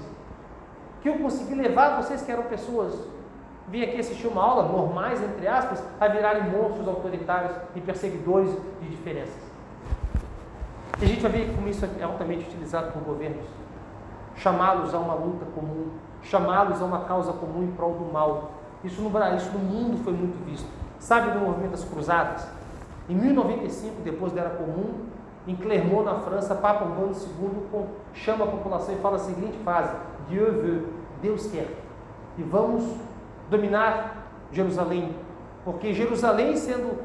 Que 1.01 1.09
eu 1.09 1.19
consegui 1.19 1.55
levar 1.55 2.01
vocês 2.03 2.23
que 2.23 2.31
eram 2.31 2.43
pessoas, 2.45 2.95
vim 3.69 3.83
aqui 3.83 3.99
assistir 3.99 4.27
uma 4.27 4.45
aula, 4.45 4.65
normais, 4.65 5.23
entre 5.23 5.49
aspas, 5.49 5.83
a 5.99 6.07
virarem 6.07 6.51
monstros 6.51 6.87
autoritários 6.87 7.57
e 7.75 7.81
perseguidores 7.81 8.51
de 8.81 8.89
diferenças. 8.91 9.51
E 11.01 11.05
a 11.05 11.09
gente 11.09 11.23
vai 11.23 11.33
ver 11.33 11.55
como 11.55 11.67
isso 11.67 11.89
é 11.99 12.03
altamente 12.03 12.45
utilizado 12.47 12.93
por 12.93 13.03
governos. 13.03 13.47
Chamá-los 14.37 14.95
a 14.95 14.99
uma 14.99 15.15
luta 15.15 15.47
comum, 15.55 15.93
chamá-los 16.23 16.83
a 16.83 16.85
uma 16.85 17.05
causa 17.05 17.33
comum 17.33 17.65
em 17.65 17.73
prol 17.73 17.95
do 17.95 18.13
mal, 18.13 18.60
isso 18.85 19.03
no, 19.03 19.37
isso 19.37 19.51
no 19.53 19.59
mundo 19.59 20.03
foi 20.03 20.13
muito 20.13 20.45
visto. 20.45 20.69
Sabe 20.99 21.31
do 21.33 21.41
movimento 21.41 21.73
das 21.73 21.85
cruzadas? 21.85 22.47
Em 23.09 23.15
1095, 23.15 24.03
depois 24.03 24.33
da 24.33 24.43
Era 24.43 24.51
Comum, 24.51 25.07
em 25.47 25.57
Clermont, 25.57 26.05
na 26.05 26.21
França, 26.21 26.55
Papa 26.55 26.85
Urbano 26.85 27.13
II 27.13 27.85
chama 28.15 28.45
a 28.45 28.49
população 28.49 28.95
e 28.95 28.99
fala 28.99 29.17
a 29.17 29.19
seguinte 29.19 29.59
frase: 29.65 29.97
Dieu 30.29 30.53
veut, 30.61 30.87
Deus 31.21 31.47
quer. 31.47 31.69
E 32.39 32.43
vamos 32.43 32.85
dominar 33.49 34.29
Jerusalém, 34.53 35.15
porque 35.65 35.93
Jerusalém 35.93 36.57
sendo 36.57 36.99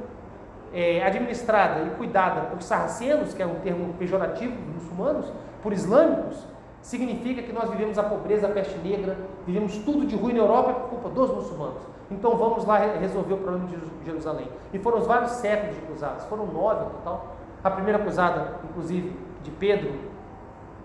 é, 0.73 1.03
administrada 1.03 1.83
e 1.83 1.89
cuidada 1.91 2.41
por 2.41 2.61
sarracenos, 2.61 3.33
que 3.33 3.41
é 3.41 3.45
um 3.45 3.55
termo 3.55 3.93
pejorativo 3.93 4.55
dos 4.55 4.83
muçulmanos, 4.83 5.31
por 5.63 5.73
islâmicos, 5.73 6.37
significa 6.85 7.41
que 7.41 7.51
nós 7.51 7.67
vivemos 7.71 7.97
a 7.97 8.03
pobreza, 8.03 8.45
a 8.45 8.51
peste 8.51 8.77
negra, 8.77 9.17
vivemos 9.45 9.75
tudo 9.79 10.05
de 10.05 10.15
ruim 10.15 10.33
na 10.33 10.39
Europa 10.39 10.71
por 10.73 10.89
culpa 10.89 11.09
dos 11.09 11.33
muçulmanos. 11.33 11.81
Então 12.11 12.37
vamos 12.37 12.63
lá 12.63 12.77
resolver 12.77 13.33
o 13.33 13.37
problema 13.37 13.67
de 13.67 14.05
Jerusalém. 14.05 14.47
E 14.71 14.77
foram 14.77 14.99
os 14.99 15.07
vários 15.07 15.31
séculos 15.31 15.75
de 15.75 15.81
cruzadas, 15.81 16.25
foram 16.25 16.45
nove 16.45 16.83
no 16.83 16.91
total. 16.91 17.37
A 17.63 17.71
primeira 17.71 17.97
cruzada, 17.97 18.59
inclusive, 18.69 19.15
de 19.41 19.49
Pedro, 19.49 19.93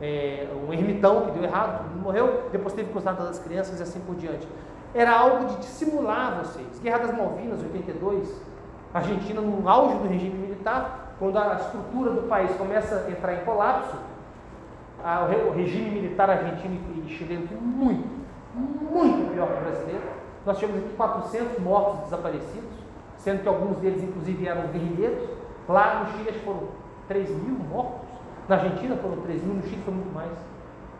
é, 0.01 0.49
um 0.67 0.73
ermitão 0.73 1.27
que 1.27 1.33
deu 1.33 1.45
errado, 1.45 1.85
morreu, 2.01 2.45
depois 2.51 2.73
teve 2.73 2.91
cruzada 2.91 3.23
das 3.23 3.39
crianças 3.39 3.79
e 3.79 3.83
assim 3.83 4.01
por 4.01 4.15
diante. 4.15 4.49
Era 4.95 5.15
algo 5.15 5.45
de 5.49 5.57
dissimular 5.57 6.39
vocês. 6.43 6.81
Guerra 6.83 6.99
das 7.01 7.15
Malvinas, 7.15 7.61
82, 7.61 8.41
Argentina 8.95 9.43
no 9.43 9.69
auge 9.69 9.97
do 9.97 10.09
regime 10.09 10.35
militar, 10.35 11.15
quando 11.19 11.37
a 11.37 11.57
estrutura 11.57 12.11
do 12.13 12.23
país 12.23 12.51
começa 12.57 13.05
a 13.07 13.11
entrar 13.11 13.35
em 13.35 13.45
colapso, 13.45 13.95
a, 15.05 15.25
o 15.49 15.53
regime 15.53 15.91
militar 15.91 16.31
argentino 16.31 16.79
e 17.07 17.09
chileno 17.09 17.47
foi 17.49 17.57
muito, 17.57 18.09
muito 18.55 19.33
pior 19.33 19.49
que 19.49 19.59
o 19.59 19.61
brasileiro. 19.61 20.03
Nós 20.47 20.59
tivemos 20.59 20.83
aqui 20.85 20.95
400 20.97 21.59
mortos 21.59 22.01
desaparecidos, 22.05 22.71
sendo 23.17 23.43
que 23.43 23.49
alguns 23.49 23.79
deles, 23.79 24.03
inclusive, 24.03 24.47
eram 24.47 24.69
guerrilheiros. 24.69 25.29
Lá 25.69 26.01
no 26.01 26.13
Chile 26.13 26.33
foram 26.45 26.69
3 27.09 27.31
mil 27.31 27.55
mortos, 27.55 28.09
na 28.49 28.57
Argentina 28.57 28.97
foram 28.97 29.17
3 29.19 29.45
mil, 29.45 29.55
no 29.55 29.63
Chile 29.63 29.83
foi 29.85 29.95
muito 29.95 30.13
mais. 30.15 30.33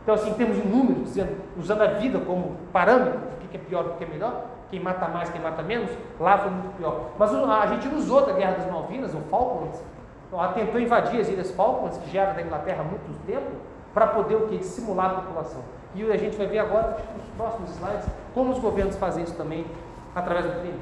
Então, 0.03 0.15
assim, 0.15 0.31
em 0.31 0.35
termos 0.35 0.57
de 0.57 0.67
números, 0.67 1.05
dizendo, 1.05 1.37
usando 1.59 1.83
a 1.83 1.87
vida 1.87 2.19
como 2.21 2.57
parâmetro, 2.73 3.19
o 3.19 3.49
que 3.49 3.57
é 3.57 3.61
pior, 3.61 3.87
o 3.87 3.95
que 3.95 4.05
é 4.05 4.07
melhor, 4.07 4.45
quem 4.71 4.81
mata 4.81 5.09
mais, 5.09 5.29
quem 5.31 5.41
mata 5.41 5.63
menos, 5.63 5.91
lá 6.19 6.39
foi 6.39 6.51
muito 6.51 6.77
pior. 6.77 7.11
Mas 7.19 7.35
a 7.35 7.67
gente 7.67 7.89
usou 7.95 8.25
da 8.25 8.33
Guerra 8.33 8.53
das 8.53 8.71
Malvinas, 8.71 9.15
o 9.15 9.19
Falklands, 9.31 9.83
ela 10.33 10.53
tentou 10.53 10.81
invadir 10.81 11.21
as 11.21 11.29
Ilhas 11.29 11.51
Falklands, 11.51 11.99
que 11.99 12.11
já 12.13 12.23
era 12.23 12.35
da 12.35 12.43
Inglaterra 12.43 12.83
há 12.83 12.85
muito 12.85 13.27
tempo, 13.27 13.51
para 13.93 14.07
poder 14.09 14.37
o 14.37 14.49
que? 14.49 14.59
Dissimular 14.59 15.11
a 15.11 15.15
população. 15.15 15.63
E 15.95 16.11
a 16.11 16.17
gente 16.17 16.37
vai 16.37 16.47
ver 16.47 16.59
agora, 16.59 16.99
nos 17.17 17.27
próximos 17.37 17.71
slides, 17.71 18.07
como 18.33 18.53
os 18.53 18.59
governos 18.59 18.97
fazem 18.97 19.25
isso 19.25 19.35
também 19.35 19.67
através 20.15 20.47
do 20.47 20.61
crime. 20.61 20.81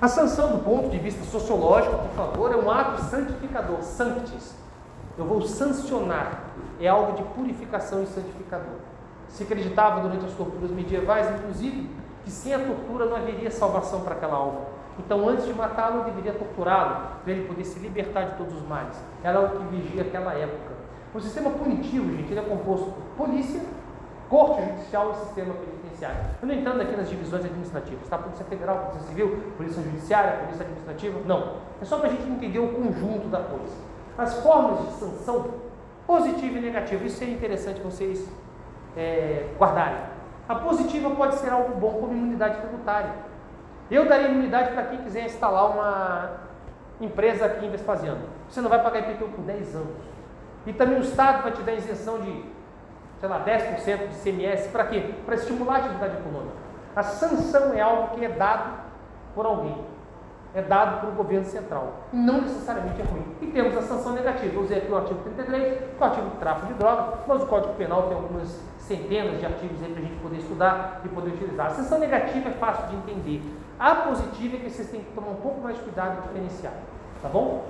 A 0.00 0.06
sanção, 0.06 0.52
do 0.52 0.58
ponto 0.62 0.88
de 0.90 0.98
vista 0.98 1.24
sociológico, 1.24 1.96
por 1.96 2.10
favor, 2.10 2.52
é 2.52 2.56
um 2.56 2.70
ato 2.70 3.02
santificador, 3.04 3.82
sanctis. 3.82 4.54
Eu 5.16 5.24
vou 5.24 5.42
sancionar. 5.42 6.44
É 6.80 6.86
algo 6.86 7.16
de 7.16 7.22
purificação 7.34 8.04
e 8.04 8.06
santificador. 8.06 8.76
Se 9.28 9.42
acreditava 9.42 10.00
durante 10.00 10.24
as 10.24 10.32
torturas 10.34 10.70
medievais, 10.70 11.28
inclusive, 11.40 11.90
que 12.24 12.30
sem 12.30 12.54
a 12.54 12.60
tortura 12.60 13.06
não 13.06 13.16
haveria 13.16 13.50
salvação 13.50 14.02
para 14.02 14.14
aquela 14.14 14.36
alma. 14.36 14.60
Então, 14.98 15.28
antes 15.28 15.46
de 15.46 15.54
matá-lo, 15.54 16.04
deveria 16.04 16.32
torturá-lo, 16.32 17.20
para 17.22 17.32
ele 17.32 17.46
poder 17.46 17.64
se 17.64 17.78
libertar 17.78 18.24
de 18.24 18.36
todos 18.36 18.54
os 18.54 18.62
males. 18.66 19.00
Era 19.22 19.40
o 19.40 19.50
que 19.50 19.64
vigia 19.76 20.02
aquela 20.02 20.34
época. 20.34 20.74
O 21.14 21.20
sistema 21.20 21.50
punitivo, 21.50 22.14
gente, 22.16 22.30
ele 22.30 22.40
é 22.40 22.42
composto 22.42 22.90
por 22.90 23.26
polícia, 23.26 23.60
corte 24.28 24.62
judicial 24.62 25.12
e 25.12 25.14
sistema 25.26 25.54
penitenciário. 25.54 26.18
Eu 26.42 26.48
não 26.48 26.54
entendo 26.54 26.80
aqui 26.82 26.96
nas 26.96 27.08
divisões 27.08 27.44
administrativas, 27.44 28.08
tá? 28.08 28.18
Polícia 28.18 28.44
Federal, 28.44 28.76
Polícia 28.78 29.08
Civil, 29.08 29.42
Polícia 29.56 29.82
Judiciária, 29.82 30.32
Polícia 30.38 30.62
Administrativa, 30.62 31.20
não. 31.26 31.56
É 31.80 31.84
só 31.84 31.98
para 31.98 32.08
a 32.08 32.12
gente 32.12 32.28
entender 32.28 32.58
o 32.58 32.68
conjunto 32.68 33.28
da 33.28 33.40
coisa. 33.40 33.74
As 34.18 34.34
formas 34.42 34.80
de 34.80 34.92
sanção, 34.94 35.54
positiva 36.06 36.58
e 36.58 36.60
negativa, 36.60 37.04
isso 37.04 37.22
é 37.22 37.28
interessante 37.28 37.80
vocês 37.80 38.28
é, 38.96 39.48
guardarem. 39.58 40.00
A 40.48 40.54
positiva 40.56 41.10
pode 41.10 41.36
ser 41.36 41.50
algo 41.50 41.78
bom, 41.78 41.92
como 42.00 42.12
imunidade 42.12 42.58
tributária. 42.60 43.27
Eu 43.90 44.06
daria 44.06 44.28
imunidade 44.28 44.72
para 44.72 44.82
quem 44.84 44.98
quiser 44.98 45.24
instalar 45.24 45.70
uma 45.70 46.30
empresa 47.00 47.46
aqui 47.46 47.64
em 47.64 47.70
Vespasiano. 47.70 48.20
Você 48.48 48.60
não 48.60 48.68
vai 48.68 48.82
pagar 48.82 49.00
IPTU 49.00 49.28
por 49.28 49.44
10 49.44 49.74
anos. 49.74 49.96
E 50.66 50.72
também 50.72 50.98
o 50.98 51.02
Estado 51.02 51.42
vai 51.42 51.52
te 51.52 51.62
dar 51.62 51.72
isenção 51.72 52.20
de, 52.20 52.44
sei 53.18 53.28
lá, 53.28 53.42
10% 53.44 54.08
de 54.08 54.14
CMS. 54.16 54.66
Para 54.68 54.84
quê? 54.84 55.14
Para 55.24 55.36
estimular 55.36 55.76
a 55.76 55.78
atividade 55.78 56.16
econômica. 56.18 56.56
A 56.94 57.02
sanção 57.02 57.72
é 57.72 57.80
algo 57.80 58.14
que 58.14 58.24
é 58.24 58.28
dado 58.28 58.78
por 59.34 59.46
alguém. 59.46 59.76
É 60.54 60.60
dado 60.60 61.00
pelo 61.00 61.12
governo 61.12 61.46
central. 61.46 61.92
Não 62.12 62.42
necessariamente 62.42 63.00
é 63.00 63.04
ruim. 63.04 63.24
E 63.40 63.46
temos 63.46 63.76
a 63.76 63.82
sanção 63.82 64.12
negativa. 64.12 64.54
Eu 64.54 64.62
usei 64.62 64.78
aqui 64.78 64.90
o 64.90 64.96
artigo 64.96 65.20
33, 65.20 65.78
que 65.78 65.84
é 65.84 65.96
o 65.98 66.04
artigo 66.04 66.28
de 66.30 66.36
tráfico 66.36 66.66
de 66.66 66.74
drogas, 66.74 67.20
mas 67.26 67.42
o 67.42 67.46
Código 67.46 67.74
Penal 67.74 68.02
tem 68.04 68.16
algumas 68.16 68.60
centenas 68.78 69.38
de 69.38 69.46
artigos 69.46 69.82
aí 69.82 69.92
para 69.92 70.02
a 70.02 70.04
gente 70.04 70.20
poder 70.20 70.36
estudar 70.36 71.00
e 71.04 71.08
poder 71.08 71.30
utilizar. 71.30 71.66
A 71.66 71.70
sanção 71.70 71.98
negativa 71.98 72.48
é 72.48 72.52
fácil 72.52 72.86
de 72.88 72.96
entender. 72.96 73.42
A 73.78 73.94
positiva 73.94 74.56
é 74.56 74.60
que 74.60 74.70
vocês 74.70 74.90
têm 74.90 75.00
que 75.00 75.12
tomar 75.12 75.30
um 75.30 75.36
pouco 75.36 75.60
mais 75.60 75.76
de 75.76 75.82
cuidado 75.82 76.18
e 76.18 76.22
diferenciar. 76.22 76.72
Tá 77.22 77.28
bom? 77.28 77.64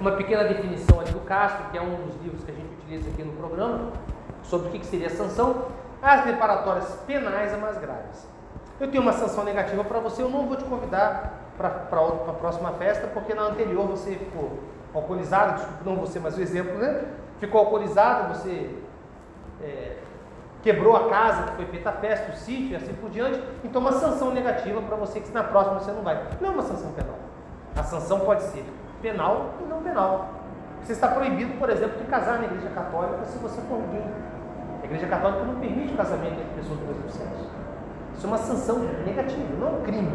Uma 0.00 0.12
pequena 0.12 0.44
definição 0.44 1.00
ali 1.00 1.12
do 1.12 1.20
Castro, 1.20 1.70
que 1.70 1.78
é 1.78 1.82
um 1.82 2.06
dos 2.06 2.20
livros 2.20 2.42
que 2.44 2.50
a 2.50 2.54
gente 2.54 2.68
utiliza 2.74 3.08
aqui 3.10 3.22
no 3.22 3.32
programa, 3.34 3.92
sobre 4.42 4.68
o 4.68 4.70
que 4.72 4.84
seria 4.84 5.08
sanção. 5.08 5.66
As 6.02 6.24
reparatórias 6.24 6.90
penais 7.06 7.52
são 7.52 7.60
mais 7.60 7.78
graves. 7.78 8.28
Eu 8.80 8.90
tenho 8.90 9.02
uma 9.02 9.12
sanção 9.12 9.44
negativa 9.44 9.84
para 9.84 10.00
você, 10.00 10.20
eu 10.20 10.28
não 10.28 10.46
vou 10.46 10.56
te 10.56 10.64
convidar 10.64 11.44
para 11.56 11.68
a 11.68 12.32
próxima 12.32 12.72
festa, 12.72 13.06
porque 13.06 13.32
na 13.34 13.42
anterior 13.42 13.86
você 13.86 14.16
ficou 14.16 14.58
alcoolizado, 14.92 15.54
desculpe, 15.54 15.84
não 15.84 15.96
você, 15.96 16.18
mas 16.18 16.36
o 16.36 16.40
exemplo, 16.42 16.76
né? 16.76 17.04
Ficou 17.38 17.60
alcoolizado, 17.60 18.34
você 18.34 18.74
é, 19.62 19.96
quebrou 20.64 20.96
a 20.96 21.10
casa, 21.10 21.42
que 21.42 21.56
foi 21.56 21.66
feita 21.66 21.90
a 21.90 21.92
festa, 21.92 22.32
o 22.32 22.34
sítio 22.34 22.72
e 22.72 22.76
assim 22.76 22.94
por 22.94 23.10
diante, 23.10 23.38
então 23.62 23.82
uma 23.82 23.92
sanção 23.92 24.32
negativa 24.32 24.80
para 24.80 24.96
você 24.96 25.20
que 25.20 25.30
na 25.30 25.44
próxima 25.44 25.78
você 25.78 25.92
não 25.92 26.02
vai. 26.02 26.26
Não 26.40 26.48
é 26.48 26.52
uma 26.52 26.62
sanção 26.62 26.90
penal. 26.92 27.18
A 27.76 27.82
sanção 27.82 28.20
pode 28.20 28.42
ser 28.44 28.64
penal 29.02 29.50
e 29.60 29.68
não 29.68 29.82
penal. 29.82 30.30
Você 30.82 30.92
está 30.92 31.08
proibido, 31.08 31.58
por 31.58 31.68
exemplo, 31.68 31.98
de 31.98 32.04
casar 32.06 32.38
na 32.38 32.46
igreja 32.46 32.70
católica 32.70 33.26
se 33.26 33.36
você 33.38 33.60
for 33.62 33.78
gay. 33.92 34.04
A 34.82 34.86
igreja 34.86 35.06
católica 35.06 35.44
não 35.44 35.56
permite 35.56 35.92
o 35.92 35.96
casamento 35.98 36.32
entre 36.32 36.54
pessoas 36.56 36.78
do 36.78 36.86
mesmo 36.86 37.10
sexo. 37.10 37.50
Isso 38.16 38.26
é 38.26 38.28
uma 38.28 38.38
sanção 38.38 38.78
negativa, 39.04 39.48
não 39.60 39.68
é 39.68 39.70
um 39.70 39.82
crime. 39.82 40.12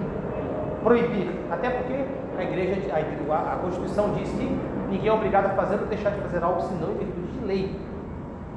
Proibir, 0.82 1.30
até 1.52 1.70
porque 1.70 2.06
a 2.38 2.44
igreja, 2.44 2.92
a, 2.92 3.54
a 3.54 3.58
Constituição 3.58 4.14
diz 4.14 4.28
que 4.30 4.60
ninguém 4.90 5.10
é 5.10 5.14
obrigado 5.14 5.46
a 5.46 5.50
fazer 5.50 5.76
ou 5.76 5.86
deixar 5.86 6.10
de 6.10 6.22
fazer 6.22 6.44
algo 6.44 6.62
senão 6.62 6.94
em 6.94 7.06
virtude 7.06 7.40
de 7.40 7.46
lei. 7.46 7.89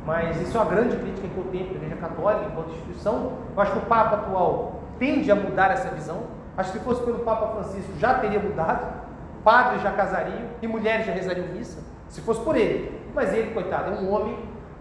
Mas 0.04 0.40
isso 0.40 0.56
é 0.56 0.60
uma 0.60 0.70
grande 0.70 0.96
crítica 0.96 1.28
que 1.28 1.36
eu 1.36 1.44
tenho 1.44 1.66
para 1.66 1.74
a 1.74 1.76
Igreja 1.76 1.96
Católica 1.96 2.46
enquanto 2.50 2.70
instituição. 2.70 3.32
Eu 3.54 3.62
acho 3.62 3.72
que 3.72 3.78
o 3.78 3.82
Papa 3.82 4.16
atual 4.16 4.80
tende 4.98 5.30
a 5.30 5.34
mudar 5.34 5.70
essa 5.70 5.88
visão. 5.90 6.24
Acho 6.56 6.72
que 6.72 6.78
se 6.78 6.84
fosse 6.84 7.02
pelo 7.02 7.20
Papa 7.20 7.54
Francisco 7.54 7.92
já 7.98 8.14
teria 8.14 8.40
mudado. 8.40 9.02
Padres 9.44 9.82
já 9.82 9.90
casariam 9.92 10.48
e 10.60 10.66
mulheres 10.68 11.06
já 11.06 11.12
rezariam 11.12 11.48
missa, 11.48 11.82
se 12.08 12.20
fosse 12.20 12.40
por 12.40 12.56
ele. 12.56 13.00
Mas 13.12 13.32
ele, 13.32 13.52
coitado, 13.52 13.90
é 13.90 13.94
um 13.94 14.12
homem 14.12 14.38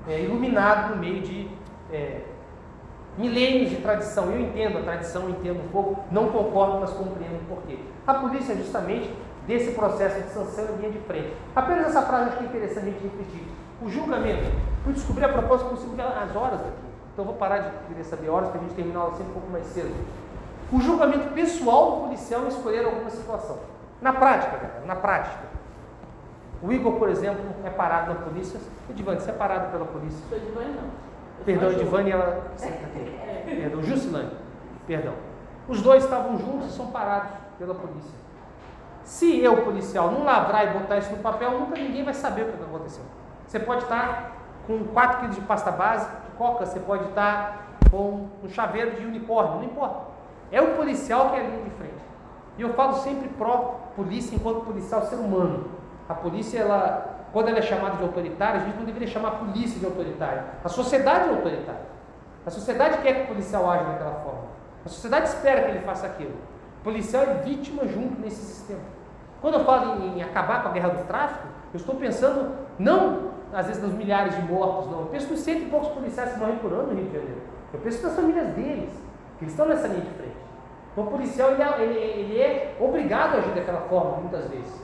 é, 0.08 0.22
iluminado 0.22 0.92
no 0.92 0.98
meio 0.98 1.22
de 1.22 1.50
é, 1.92 2.22
milênios 3.18 3.70
de 3.72 3.78
tradição. 3.78 4.26
Eu 4.26 4.40
entendo 4.40 4.78
a 4.78 4.82
tradição, 4.82 5.30
entendo 5.30 5.62
um 5.64 5.68
pouco, 5.70 6.04
não 6.12 6.30
concordo, 6.30 6.80
mas 6.80 6.92
compreendo 6.92 7.42
o 7.42 7.56
porquê. 7.56 7.80
A 8.06 8.14
polícia 8.16 8.54
é 8.54 8.56
justamente 8.56 9.12
desse 9.48 9.72
processo 9.72 10.22
de 10.22 10.30
sanção 10.30 10.66
em 10.76 10.78
linha 10.78 10.92
de 10.92 11.00
frente. 11.00 11.34
Apenas 11.56 11.88
essa 11.88 12.04
frase 12.04 12.30
acho 12.30 12.38
que 12.38 12.44
é 12.44 12.48
interessante 12.48 12.88
a 12.88 12.92
gente 12.92 13.04
refletir. 13.04 13.48
O 13.82 13.90
julgamento. 13.90 14.52
Eu 14.86 14.94
descobri 14.94 15.24
a 15.24 15.30
propósito 15.30 15.70
que 15.70 15.76
consigo 15.76 15.96
ver 15.96 16.04
as 16.04 16.36
horas 16.36 16.60
aqui. 16.62 16.92
Então 17.14 17.26
vou 17.26 17.36
parar 17.36 17.60
de 17.60 17.70
querer 17.88 18.04
saber 18.04 18.30
horas 18.30 18.50
para 18.50 18.60
a 18.60 18.64
gente 18.64 18.76
terminar 18.76 19.02
ela 19.02 19.12
sempre 19.12 19.32
um 19.32 19.34
pouco 19.34 19.50
mais 19.50 19.66
cedo. 19.66 19.94
O 20.72 20.80
julgamento 20.80 21.34
pessoal 21.34 21.92
do 21.92 22.02
policial 22.04 22.46
em 22.46 22.48
escolher 22.48 22.86
alguma 22.86 23.10
situação. 23.10 23.60
Na 24.02 24.14
prática, 24.14 24.56
galera, 24.56 24.84
na 24.86 24.96
prática. 24.96 25.52
O 26.64 26.72
Igor, 26.72 26.94
por 26.94 27.10
exemplo, 27.10 27.44
é 27.66 27.70
parado 27.70 28.14
na 28.14 28.20
polícia. 28.20 28.60
Edivane, 28.90 29.20
você 29.20 29.32
é 29.32 29.34
parado 29.34 29.72
pela 29.72 29.86
polícia? 29.86 30.20
Sou 30.30 30.38
Edivane, 30.38 30.74
não. 30.74 30.90
Perdão, 31.44 31.72
Edivane, 31.72 32.12
ela. 32.12 32.52
É. 33.32 33.56
Perdão, 33.56 33.84
Juscelane. 33.84 34.30
Perdão. 34.86 35.14
Os 35.68 35.82
dois 35.82 36.04
estavam 36.04 36.38
juntos 36.38 36.68
e 36.68 36.72
são 36.72 36.88
parados 36.88 37.32
pela 37.58 37.74
polícia. 37.74 38.14
Se 39.04 39.40
eu, 39.40 39.64
policial, 39.64 40.12
não 40.12 40.24
lavrar 40.24 40.68
e 40.68 40.80
botar 40.80 40.98
isso 40.98 41.12
no 41.12 41.18
papel, 41.18 41.60
nunca 41.60 41.76
ninguém 41.76 42.04
vai 42.04 42.14
saber 42.14 42.44
o 42.44 42.46
que 42.46 42.64
aconteceu. 42.64 43.04
Você 43.52 43.60
pode 43.60 43.84
estar 43.84 44.32
com 44.66 44.82
4 44.86 45.20
kg 45.20 45.36
de 45.36 45.42
pasta 45.42 45.72
base, 45.72 46.08
de 46.08 46.32
coca, 46.38 46.66
você 46.66 46.80
pode 46.80 47.10
estar 47.10 47.68
com 47.92 48.30
um 48.42 48.48
chaveiro 48.48 48.96
de 48.96 49.06
unicórnio, 49.06 49.58
não 49.58 49.64
importa. 49.66 50.06
É 50.54 50.62
o 50.62 50.74
policial 50.78 51.32
que 51.32 51.36
é 51.36 51.40
a 51.42 51.44
linha 51.44 51.64
de 51.66 51.70
frente. 51.72 52.02
E 52.58 52.62
eu 52.62 52.74
falo 52.76 52.94
sempre 52.94 53.28
pró-polícia 53.28 54.38
enquanto 54.38 54.64
policial 54.64 55.02
ser 55.02 55.18
humano. 55.18 55.70
A 56.08 56.14
polícia, 56.14 56.60
ela, 56.60 57.26
quando 57.34 57.50
ela 57.50 57.60
é 57.60 57.62
chamada 57.62 57.98
de 57.98 58.04
autoritária, 58.04 58.62
a 58.62 58.64
gente 58.64 58.78
não 58.78 58.86
deveria 58.86 59.10
chamar 59.10 59.28
a 59.28 59.32
polícia 59.32 59.78
de 59.78 59.86
autoritária. 59.86 60.46
A 60.64 60.70
sociedade 60.70 61.28
é 61.28 61.34
autoritária. 61.34 61.86
A 62.46 62.50
sociedade 62.50 63.00
quer 63.00 63.14
que 63.16 63.24
o 63.24 63.28
policial 63.28 63.70
age 63.70 63.84
daquela 63.84 64.16
forma. 64.22 64.46
A 64.86 64.88
sociedade 64.88 65.28
espera 65.28 65.64
que 65.64 65.72
ele 65.72 65.80
faça 65.80 66.08
aquilo. 66.08 66.38
O 66.80 66.84
policial 66.86 67.24
é 67.24 67.34
vítima 67.44 67.86
junto 67.86 68.18
nesse 68.22 68.46
sistema. 68.46 68.80
Quando 69.42 69.56
eu 69.56 69.66
falo 69.66 70.02
em, 70.02 70.20
em 70.20 70.24
acabar 70.24 70.64
com 70.64 70.70
a 70.70 70.72
guerra 70.72 70.88
do 70.88 71.06
tráfico, 71.06 71.48
eu 71.74 71.78
estou 71.78 71.96
pensando 71.96 72.56
não 72.80 73.31
às 73.54 73.68
vezes 73.68 73.82
nos 73.82 73.94
milhares 73.94 74.36
de 74.36 74.42
mortos, 74.44 74.90
não. 74.90 75.02
Eu 75.02 75.06
penso 75.08 75.30
nos 75.30 75.40
cento 75.40 75.64
e 75.64 75.66
poucos 75.66 75.90
policiais 75.90 76.34
que 76.34 76.40
morrem 76.40 76.58
por 76.58 76.72
ano 76.72 76.88
no 76.88 76.94
Rio 76.94 77.06
de 77.06 77.14
Janeiro. 77.14 77.42
Eu 77.74 77.80
penso 77.80 78.04
nas 78.04 78.16
famílias 78.16 78.48
deles, 78.50 78.90
que 79.38 79.46
eles 79.46 79.54
estão 79.54 79.66
nessa 79.66 79.88
linha 79.88 80.02
de 80.02 80.12
frente. 80.12 80.42
O 80.96 81.04
policial 81.04 81.52
ele 81.52 81.64
é, 81.64 81.82
ele, 81.82 82.00
ele 82.00 82.42
é 82.42 82.78
obrigado 82.80 83.36
a 83.36 83.38
agir 83.38 83.52
daquela 83.52 83.82
forma, 83.82 84.18
muitas 84.18 84.50
vezes. 84.50 84.82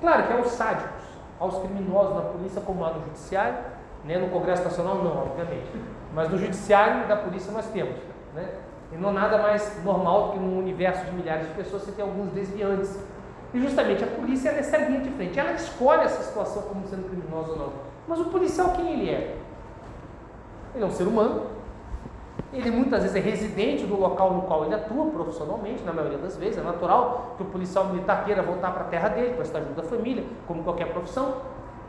Claro 0.00 0.26
que 0.26 0.32
aos 0.32 0.48
sádicos, 0.48 1.04
aos 1.40 1.58
criminosos 1.58 2.14
na 2.14 2.22
polícia, 2.22 2.60
como 2.60 2.84
há 2.84 2.92
no 2.92 3.00
judiciário, 3.00 3.58
né? 4.04 4.18
no 4.18 4.28
Congresso 4.28 4.62
Nacional 4.62 4.96
não, 5.02 5.22
obviamente. 5.22 5.66
Mas 6.12 6.28
no 6.28 6.38
judiciário 6.38 7.08
da 7.08 7.16
polícia 7.16 7.52
nós 7.52 7.66
temos. 7.66 7.96
Né? 8.34 8.48
E 8.92 8.96
não 8.96 9.12
nada 9.12 9.38
mais 9.38 9.82
normal 9.84 10.28
do 10.28 10.32
que 10.32 10.38
num 10.38 10.58
universo 10.58 11.04
de 11.04 11.12
milhares 11.12 11.48
de 11.48 11.54
pessoas 11.54 11.82
você 11.82 11.92
ter 11.92 12.02
alguns 12.02 12.30
desviantes. 12.30 12.96
E 13.52 13.60
justamente 13.60 14.04
a 14.04 14.06
polícia 14.06 14.50
é 14.50 14.58
essa 14.58 14.76
linha 14.76 15.00
de 15.00 15.10
frente. 15.10 15.38
Ela 15.38 15.52
escolhe 15.52 16.02
essa 16.02 16.22
situação 16.22 16.62
como 16.62 16.86
sendo 16.86 17.08
criminosa 17.08 17.52
ou 17.52 17.58
não. 17.58 17.72
Mas 18.06 18.20
o 18.20 18.24
policial 18.26 18.70
quem 18.70 18.92
ele 18.92 19.10
é? 19.10 19.36
Ele 20.74 20.84
é 20.84 20.86
um 20.86 20.90
ser 20.90 21.06
humano. 21.06 21.54
Ele 22.52 22.70
muitas 22.70 23.02
vezes 23.02 23.16
é 23.16 23.20
residente 23.20 23.84
do 23.84 23.98
local 23.98 24.32
no 24.32 24.42
qual 24.42 24.64
ele 24.64 24.74
atua 24.74 25.06
profissionalmente, 25.06 25.82
na 25.82 25.92
maioria 25.92 26.18
das 26.18 26.36
vezes. 26.36 26.58
É 26.58 26.62
natural 26.62 27.34
que 27.36 27.42
o 27.42 27.46
policial 27.46 27.86
militar 27.86 28.24
queira 28.24 28.42
voltar 28.42 28.70
para 28.72 28.82
a 28.82 28.86
terra 28.86 29.08
dele, 29.08 29.34
para 29.34 29.42
estar 29.42 29.60
junto 29.60 29.74
da 29.74 29.82
família, 29.82 30.24
como 30.46 30.62
qualquer 30.62 30.92
profissão. 30.92 31.36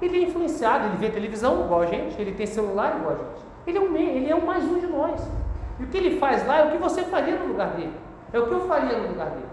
Ele 0.01 0.17
é 0.17 0.27
influenciado, 0.27 0.85
ele 0.85 0.97
vê 0.97 1.09
televisão 1.09 1.65
igual 1.65 1.81
a 1.81 1.85
gente, 1.85 2.19
ele 2.19 2.33
tem 2.33 2.45
celular 2.45 2.97
igual 2.97 3.15
a 3.15 3.17
gente. 3.17 3.45
Ele 3.67 3.77
é 3.77 3.81
um, 3.81 3.95
ele 3.95 4.29
é 4.29 4.35
um 4.35 4.45
mais 4.45 4.63
um 4.63 4.79
de 4.79 4.87
nós. 4.87 5.21
E 5.79 5.83
o 5.83 5.87
que 5.87 5.97
ele 5.97 6.19
faz 6.19 6.45
lá 6.47 6.59
é 6.59 6.67
o 6.67 6.71
que 6.71 6.77
você 6.77 7.03
faria 7.03 7.37
no 7.37 7.47
lugar 7.47 7.69
dele. 7.71 7.93
É 8.31 8.39
o 8.39 8.47
que 8.47 8.53
eu 8.53 8.67
faria 8.67 8.97
no 8.97 9.09
lugar 9.09 9.29
dele. 9.29 9.47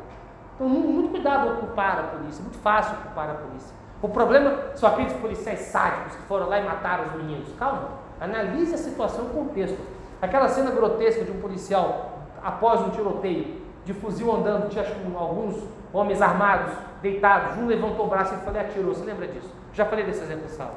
Então, 0.55 0.69
muito 0.69 1.11
cuidado 1.11 1.49
ao 1.49 1.57
culpar 1.57 1.99
a 1.99 2.03
polícia. 2.05 2.41
É 2.41 2.43
muito 2.43 2.59
fácil 2.59 2.97
culpar 2.97 3.31
a 3.31 3.35
polícia. 3.35 3.75
O 4.03 4.09
problema 4.09 4.59
são 4.75 4.89
aqueles 4.89 5.13
policiais 5.13 5.61
sádicos 5.61 6.17
que 6.17 6.23
foram 6.23 6.49
lá 6.49 6.59
e 6.59 6.65
mataram 6.65 7.05
os 7.07 7.15
meninos. 7.15 7.49
Calma, 7.57 7.89
analise 8.21 8.75
a 8.75 8.79
situação, 8.79 9.27
o 9.27 9.29
contexto. 9.31 9.79
Aquela 10.21 10.49
cena 10.49 10.73
grotesca 10.73 11.25
de 11.25 11.31
um 11.31 11.41
policial 11.41 12.19
após 12.43 12.81
um 12.81 12.91
tiroteio, 12.91 13.63
de 13.85 13.95
fuzil 13.95 14.35
andando, 14.35 14.69
tinha 14.69 14.85
alguns 15.17 15.63
homens 15.93 16.21
armados, 16.21 16.73
deitados, 17.01 17.57
um 17.59 17.67
levantou 17.67 18.07
o 18.07 18.09
braço 18.09 18.35
e 18.35 18.39
falou, 18.39 18.61
atirou. 18.61 18.93
Você 18.93 19.05
lembra 19.05 19.29
disso? 19.29 19.49
Já 19.73 19.85
falei 19.85 20.05
desse 20.05 20.23
exemplo, 20.23 20.49
Sala. 20.49 20.75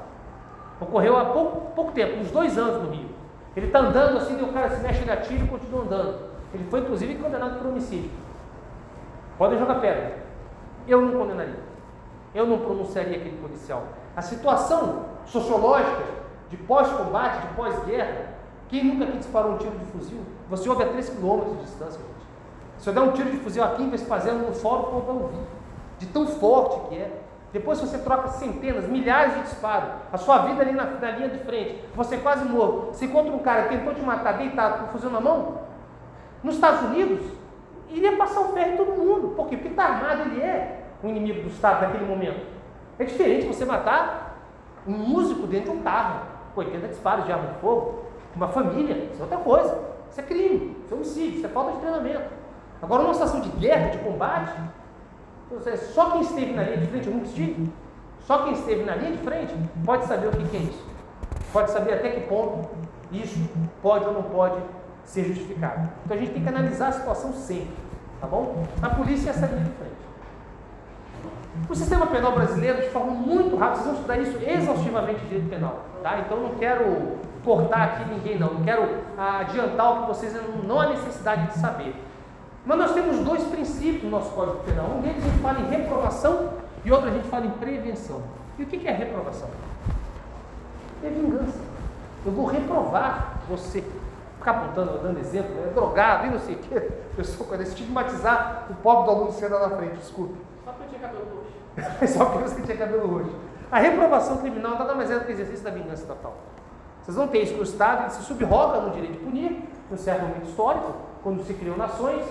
Ocorreu 0.80 1.18
há 1.18 1.26
pouco, 1.26 1.72
pouco 1.74 1.92
tempo, 1.94 2.20
uns 2.20 2.30
dois 2.30 2.58
anos 2.60 2.84
no 2.84 2.92
Rio. 2.92 3.10
Ele 3.56 3.68
está 3.68 3.80
andando 3.80 4.18
assim, 4.18 4.38
e 4.38 4.44
o 4.44 4.54
cara 4.54 4.70
se 4.70 4.84
mexe, 4.84 5.02
ele 5.02 5.12
atira 5.12 5.44
e 5.44 5.48
continua 5.48 5.82
andando. 5.82 6.30
Ele 6.54 6.66
foi, 6.70 6.82
inclusive, 6.82 7.16
condenado 7.16 7.58
por 7.58 7.68
homicídio. 7.68 8.12
Podem 9.38 9.58
jogar 9.58 9.76
pedra. 9.76 10.18
Eu 10.88 11.02
não 11.02 11.20
condenaria. 11.20 11.65
Eu 12.36 12.46
não 12.46 12.60
pronunciaria 12.60 13.16
aquele 13.16 13.38
policial. 13.38 13.84
A 14.16 14.22
situação 14.22 15.06
sociológica 15.26 16.04
de 16.50 16.58
pós-combate, 16.58 17.48
de 17.48 17.54
pós-guerra, 17.56 18.36
quem 18.68 18.84
nunca 18.84 19.06
aqui 19.06 19.18
disparou 19.18 19.54
um 19.54 19.58
tiro 19.58 19.78
de 19.78 19.86
fuzil? 19.86 20.20
Você 20.50 20.70
ouve 20.70 20.84
a 20.84 20.88
3 20.88 21.10
km 21.12 21.56
de 21.56 21.64
distância, 21.64 22.00
gente. 22.00 22.26
Se 22.78 22.90
eu 22.90 22.94
der 22.94 23.02
um 23.02 23.12
tiro 23.14 23.32
de 23.32 23.38
fuzil 23.38 23.64
aqui 23.64 23.84
em 23.84 23.90
Vespasiano, 23.90 24.48
no 24.48 24.54
fórum, 24.54 24.82
o 24.82 24.86
povo 24.86 25.06
vai 25.06 25.16
ouvir. 25.16 25.48
De 25.98 26.08
tão 26.08 26.28
forte 26.28 26.90
que 26.90 26.96
é. 26.96 27.22
Depois 27.54 27.80
você 27.80 27.98
troca 28.00 28.28
centenas, 28.28 28.86
milhares 28.86 29.34
de 29.36 29.44
disparos, 29.44 29.90
a 30.12 30.18
sua 30.18 30.40
vida 30.40 30.62
ali 30.62 30.74
na, 30.74 30.84
na 30.84 31.12
linha 31.12 31.30
de 31.30 31.40
frente, 31.40 31.82
você 31.96 32.18
quase 32.18 32.44
morto. 32.44 32.94
Se 32.94 33.06
encontra 33.06 33.32
um 33.32 33.40
cara 33.40 33.64
que 33.64 33.78
tentou 33.78 33.94
te 33.94 34.02
matar 34.02 34.34
deitado 34.34 34.80
com 34.80 34.86
o 34.86 34.88
fuzil 34.90 35.10
na 35.10 35.22
mão, 35.22 35.60
nos 36.44 36.56
Estados 36.56 36.82
Unidos, 36.82 37.26
iria 37.90 38.18
passar 38.18 38.42
o 38.42 38.50
ferro 38.50 38.74
em 38.74 38.78
todo 38.78 38.92
mundo. 38.92 39.36
Por 39.38 39.48
quê? 39.48 39.56
Porque 39.56 39.70
está 39.70 39.86
armado, 39.86 40.24
ele 40.24 40.42
é 40.42 40.85
o 41.08 41.10
inimigo 41.10 41.42
do 41.42 41.48
Estado 41.48 41.82
naquele 41.82 42.06
momento. 42.06 42.46
É 42.98 43.04
diferente 43.04 43.48
você 43.48 43.66
matar 43.66 44.40
um 44.88 44.94
músico 44.94 45.48
dentro 45.48 45.72
de 45.72 45.78
um 45.78 45.82
carro, 45.82 46.22
com 46.54 46.62
80 46.62 46.88
disparos 46.88 47.26
de 47.26 47.32
arma 47.32 47.48
de 47.48 47.60
fogo, 47.60 48.06
uma 48.36 48.48
família, 48.48 49.10
isso 49.12 49.20
é 49.20 49.24
outra 49.24 49.38
coisa. 49.38 49.96
Isso 50.10 50.20
é 50.20 50.24
crime, 50.24 50.78
isso 50.84 50.94
é 50.94 50.96
homicídio, 50.96 51.38
isso 51.38 51.46
é 51.46 51.50
falta 51.50 51.74
de 51.74 51.80
treinamento. 51.80 52.30
Agora, 52.82 53.04
numa 53.04 53.14
situação 53.14 53.42
de 53.42 53.50
guerra, 53.50 53.90
de 53.90 53.98
combate, 53.98 54.54
só 55.94 56.12
quem 56.12 56.22
esteve 56.22 56.54
na 56.54 56.64
linha 56.64 56.78
de 56.78 56.88
frente, 56.88 57.08
eu 57.08 57.14
nunca 57.14 57.28
só 58.26 58.44
quem 58.44 58.54
esteve 58.54 58.84
na 58.84 58.96
linha 58.96 59.12
de 59.12 59.18
frente 59.20 59.54
pode 59.86 60.06
saber 60.06 60.28
o 60.28 60.32
que 60.32 60.58
é 60.58 60.60
isso. 60.62 60.86
Pode 61.54 61.72
saber 61.72 61.94
até 61.94 62.10
que 62.10 62.22
ponto 62.22 62.68
isso 63.12 63.38
pode 63.82 64.06
ou 64.06 64.14
não 64.14 64.24
pode 64.24 64.62
ser 65.04 65.26
justificado. 65.26 65.90
Então 66.04 66.18
a 66.18 66.20
gente 66.20 66.34
tem 66.34 66.42
que 66.42 66.50
analisar 66.50 66.88
a 66.88 66.92
situação 66.92 67.34
sempre, 67.34 67.76
tá 68.20 68.28
bom? 68.28 68.66
A 68.82 68.90
polícia 68.90 69.30
é 69.30 69.32
essa 69.32 69.46
linha 69.46 69.64
de 69.64 69.72
frente. 69.72 69.95
O 71.70 71.76
sistema 71.76 72.08
penal 72.08 72.34
brasileiro, 72.34 72.82
de 72.82 72.90
forma 72.90 73.12
muito 73.12 73.56
rápida, 73.56 73.84
vocês 73.84 73.86
vão 73.86 73.96
estudar 73.96 74.18
isso 74.18 74.38
exaustivamente 74.46 75.24
em 75.24 75.28
direito 75.28 75.50
penal, 75.50 75.86
tá? 76.04 76.20
Então 76.20 76.38
não 76.38 76.56
quero 76.56 77.18
cortar 77.44 77.84
aqui 77.84 78.10
ninguém, 78.10 78.38
não. 78.38 78.56
Não 78.56 78.64
quero 78.64 78.88
adiantar 79.18 79.94
o 79.94 80.02
que 80.02 80.08
vocês 80.08 80.36
não 80.64 80.80
há 80.80 80.88
necessidade 80.90 81.48
de 81.48 81.54
saber. 81.60 81.96
Mas 82.66 82.78
nós 82.78 82.94
temos 82.94 83.20
dois 83.20 83.44
princípios 83.44 84.04
no 84.04 84.10
nosso 84.10 84.32
Código 84.32 84.58
Penal. 84.64 84.88
Um 84.88 85.02
deles 85.02 85.24
a 85.24 85.28
gente 85.30 85.40
fala 85.40 85.60
em 85.60 85.70
reprovação 85.70 86.50
e 86.84 86.92
outro 86.92 87.10
a 87.10 87.12
gente 87.12 87.28
fala 87.28 87.46
em 87.46 87.52
prevenção. 87.52 88.22
E 88.58 88.64
o 88.64 88.66
que 88.66 88.88
é 88.88 88.92
reprovação? 88.92 89.50
É 91.04 91.10
vingança. 91.10 91.60
Eu 92.26 92.32
vou 92.32 92.48
reprovar 92.48 93.40
você. 93.48 93.84
Ficar 94.38 94.52
apontando, 94.52 95.00
dando 95.00 95.20
exemplo, 95.20 95.52
é 95.66 95.74
drogado 95.74 96.28
e 96.28 96.30
não 96.32 96.40
sei 96.40 96.56
o 96.56 96.58
quê. 96.60 96.92
Pessoa, 97.16 97.48
quando 97.48 97.62
estigmatizar 97.62 98.68
o 98.70 98.76
pobre 98.76 99.06
do 99.06 99.12
aluno 99.12 99.32
sendo 99.32 99.56
lá 99.56 99.70
na 99.70 99.78
frente, 99.78 99.98
desculpe. 99.98 100.36
Cabelo 101.08 101.26
roxo. 101.36 102.08
Só 102.14 102.26
porque 102.26 102.50
você 102.50 102.62
tinha 102.62 102.78
cabelo 102.78 103.08
roxo. 103.08 103.36
A 103.72 103.80
reprovação 103.80 104.38
criminal 104.38 104.78
nada 104.78 104.94
mais 104.96 105.10
é 105.10 105.20
do 105.20 105.26
que 105.26 105.32
exercício 105.32 105.64
da 105.64 105.72
vingança 105.72 106.06
total. 106.06 106.36
Vocês 107.02 107.18
vão 107.18 107.28
ter 107.28 107.44
isso 107.44 107.54
que 107.54 107.60
o 107.60 107.64
Estado 107.64 108.10
se 108.12 108.24
subroga 108.24 108.80
no 108.82 108.92
direito 108.92 109.14
de 109.14 109.20
punir, 109.20 109.64
no 109.92 109.98
certo 109.98 110.22
momento 110.22 110.46
histórico, 110.46 110.94
quando 111.22 111.44
se 111.44 111.54
criam 111.54 111.78
nações, 111.78 112.26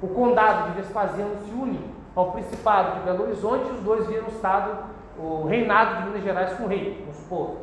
o 0.00 0.08
condado 0.08 0.70
de 0.70 0.80
Vespasiano 0.80 1.36
se 1.44 1.50
une 1.50 1.94
ao 2.14 2.32
Principado 2.32 2.98
de 2.98 3.00
Belo 3.00 3.24
Horizonte 3.24 3.70
os 3.70 3.80
dois 3.80 4.06
viram 4.06 4.26
o 4.26 4.28
Estado, 4.28 4.84
o 5.18 5.46
reinado 5.46 5.96
de 5.96 6.08
Minas 6.08 6.22
Gerais 6.22 6.52
com 6.54 6.64
o 6.64 6.68
rei, 6.68 6.98
vamos 7.00 7.16
supor. 7.16 7.56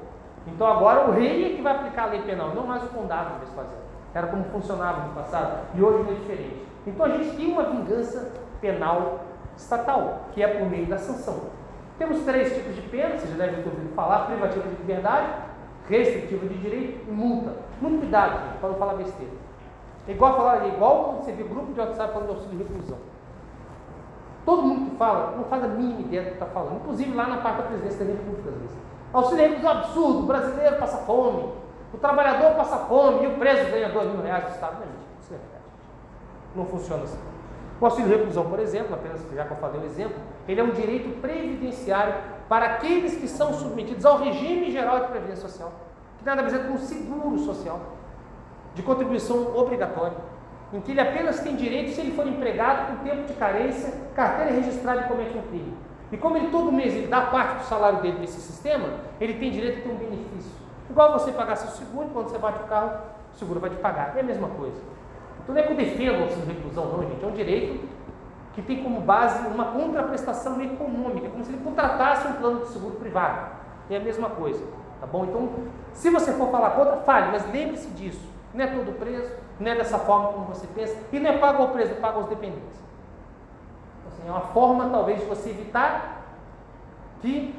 Então 0.47 0.68
agora 0.68 1.09
o 1.09 1.12
rei 1.12 1.53
é 1.53 1.55
que 1.55 1.62
vai 1.62 1.76
aplicar 1.76 2.03
a 2.03 2.07
lei 2.07 2.22
penal, 2.22 2.49
não 2.49 2.66
mais 2.66 2.84
o 2.84 2.88
condado 2.88 3.36
de 3.36 3.45
Vespasiano. 3.45 3.82
Era 4.14 4.28
como 4.28 4.43
funcionava 4.45 5.07
no 5.07 5.14
passado 5.14 5.62
e 5.74 5.82
hoje 5.82 6.12
é 6.12 6.14
diferente. 6.14 6.68
Então 6.86 7.05
a 7.05 7.09
gente 7.09 7.36
tem 7.36 7.51
uma 7.51 7.64
vingança 7.64 8.34
penal 8.59 9.20
estatal, 9.62 10.26
que 10.34 10.43
é 10.43 10.47
por 10.47 10.70
meio 10.70 10.88
da 10.88 10.97
sanção. 10.97 11.51
Temos 11.97 12.24
três 12.24 12.53
tipos 12.53 12.76
de 12.76 12.82
pena, 12.82 13.18
vocês 13.18 13.30
já 13.30 13.45
devem 13.45 13.64
ter 13.64 13.70
ouvido 13.70 13.93
falar: 13.93 14.26
privativa 14.26 14.68
de 14.68 14.76
liberdade, 14.76 15.28
restritiva 15.88 16.47
de 16.47 16.57
direito 16.57 17.07
e 17.07 17.12
multa. 17.12 17.53
Muito 17.80 17.99
cuidado, 17.99 18.43
gente, 18.43 18.57
para 18.59 18.70
não 18.70 18.76
falar 18.76 18.93
besteira. 18.95 19.34
É 20.07 20.12
igual, 20.12 20.36
falar, 20.36 20.66
é 20.66 20.70
igual 20.70 21.03
quando 21.03 21.26
você 21.26 21.32
vê 21.32 21.43
grupo 21.43 21.74
de 21.74 21.80
WhatsApp 21.80 22.12
falando 22.12 22.30
de 22.30 22.36
auxílio 22.36 22.57
de 22.57 22.64
reclusão. 22.64 22.97
Todo 24.43 24.64
mundo 24.64 24.89
que 24.89 24.97
fala 24.97 25.36
não 25.38 25.43
faz 25.43 25.64
a 25.64 25.68
mínima 25.68 26.01
ideia 26.01 26.24
do 26.24 26.28
que 26.30 26.34
está 26.34 26.47
falando, 26.47 26.78
inclusive 26.78 27.16
lá 27.16 27.28
na 27.28 27.38
parte 27.38 27.57
da 27.57 27.64
presidência 27.68 28.05
da 28.05 28.12
República, 28.12 28.49
às 28.49 28.55
vezes. 28.55 28.78
Auxílio 29.14 29.38
de 29.38 29.49
reclusão 29.49 29.72
é 29.72 29.78
absurdo, 29.78 30.20
o 30.20 30.26
brasileiro 30.26 30.76
passa 30.78 30.97
fome, 30.97 31.53
o 31.93 31.97
trabalhador 31.97 32.55
passa 32.55 32.78
fome 32.78 33.24
e 33.24 33.28
o 33.28 33.38
preso 33.38 33.70
ganha 33.70 33.89
2 33.89 34.12
mil 34.12 34.24
reais 34.24 34.45
do 34.45 34.49
Estado. 34.49 34.74
Não 34.74 34.84
é 34.84 34.86
mentira, 34.86 35.12
isso 35.22 35.32
não 35.32 35.38
é 35.38 35.41
verdade. 35.41 35.64
Não 36.55 36.66
funciona 36.66 37.03
assim. 37.03 37.20
O 37.82 37.86
auxílio 37.86 38.16
reclusão, 38.16 38.46
por 38.46 38.60
exemplo, 38.60 38.94
apenas 38.94 39.26
já 39.34 39.44
que 39.44 39.52
eu 39.52 39.58
falei 39.58 39.82
o 39.82 39.86
exemplo, 39.86 40.16
ele 40.48 40.62
é 40.62 40.64
um 40.64 40.70
direito 40.70 41.20
previdenciário 41.20 42.14
para 42.48 42.66
aqueles 42.68 43.16
que 43.16 43.28
são 43.28 43.56
submetidos 43.56 44.06
ao 44.06 44.20
regime 44.20 44.72
geral 44.72 45.00
de 45.00 45.08
previdência 45.08 45.50
social, 45.50 45.72
que 46.20 46.24
nada 46.24 46.44
mais 46.44 46.54
é 46.54 46.60
que 46.60 46.72
um 46.72 46.78
seguro 46.78 47.40
social 47.40 47.80
de 48.76 48.84
contribuição 48.84 49.58
obrigatória, 49.58 50.16
em 50.72 50.80
que 50.80 50.92
ele 50.92 51.02
apenas 51.02 51.40
tem 51.40 51.56
direito 51.56 51.96
se 51.96 52.02
ele 52.02 52.12
for 52.12 52.28
empregado 52.28 52.88
com 52.88 53.04
tempo 53.04 53.24
de 53.26 53.34
carência, 53.34 53.92
carteira 54.16 54.52
registrada 54.52 55.02
e 55.02 55.04
comete 55.06 55.36
um 55.36 55.42
crime. 55.42 55.74
E 56.12 56.18
como 56.18 56.38
ele 56.38 56.52
todo 56.52 56.72
mês 56.72 56.94
ele 56.94 57.08
dá 57.08 57.22
parte 57.22 57.64
do 57.64 57.64
salário 57.64 58.00
dele 58.00 58.20
nesse 58.20 58.40
sistema, 58.42 58.90
ele 59.20 59.34
tem 59.34 59.50
direito 59.50 59.80
a 59.80 59.82
ter 59.82 59.90
um 59.90 59.98
benefício. 59.98 60.52
Igual 60.88 61.14
você 61.14 61.32
pagar 61.32 61.56
seu 61.56 61.70
seguro, 61.70 62.10
quando 62.14 62.30
você 62.30 62.38
bate 62.38 62.62
o 62.62 62.68
carro, 62.68 63.00
o 63.34 63.38
seguro 63.38 63.60
vai 63.60 63.72
te 63.72 63.78
pagar. 63.78 64.16
É 64.16 64.20
a 64.20 64.24
mesma 64.24 64.50
coisa. 64.50 64.80
Então 65.44 65.56
não 65.56 65.62
é 65.62 65.66
que 65.66 65.72
eu 65.72 65.78
defendo 65.78 66.20
o 66.20 66.24
auxílio 66.24 66.46
de 66.46 66.54
reclusão, 66.54 66.86
não, 66.86 67.04
gente. 67.08 67.24
É 67.24 67.28
um 67.28 67.32
direito 67.32 67.88
que 68.54 68.62
tem 68.62 68.84
como 68.84 69.02
base 69.02 69.48
uma 69.48 69.66
contraprestação 69.66 70.62
econômica, 70.62 71.30
como 71.30 71.44
se 71.44 71.52
ele 71.52 71.64
contratasse 71.64 72.28
um 72.28 72.34
plano 72.34 72.62
de 72.62 72.68
seguro 72.68 72.96
privado. 72.96 73.52
É 73.89 73.98
a 73.98 74.00
mesma 74.00 74.30
coisa, 74.30 74.64
tá 75.00 75.08
bom? 75.08 75.26
Então, 75.26 75.50
se 75.94 76.10
você 76.10 76.34
for 76.34 76.50
falar 76.50 76.72
contra, 76.72 76.98
fale, 76.98 77.32
mas 77.32 77.52
lembre-se 77.52 77.89
disso. 77.89 78.30
Não 78.54 78.64
é 78.64 78.68
todo 78.68 78.98
preso, 78.98 79.34
não 79.60 79.72
é 79.72 79.76
dessa 79.76 79.98
forma 79.98 80.30
como 80.30 80.46
você 80.46 80.68
pensa, 80.68 80.98
e 81.12 81.20
não 81.20 81.30
é 81.30 81.38
pago 81.38 81.64
ao 81.64 81.70
preso, 81.70 81.92
é 81.92 81.96
pago 81.96 82.20
aos 82.20 82.30
dependentes. 82.30 82.80
Então, 84.00 84.12
assim, 84.12 84.28
é 84.28 84.32
uma 84.32 84.48
forma, 84.54 84.89
talvez, 84.89 85.20
de 85.20 85.26
você 85.26 85.50
evitar 85.50 86.22
que 87.22 87.56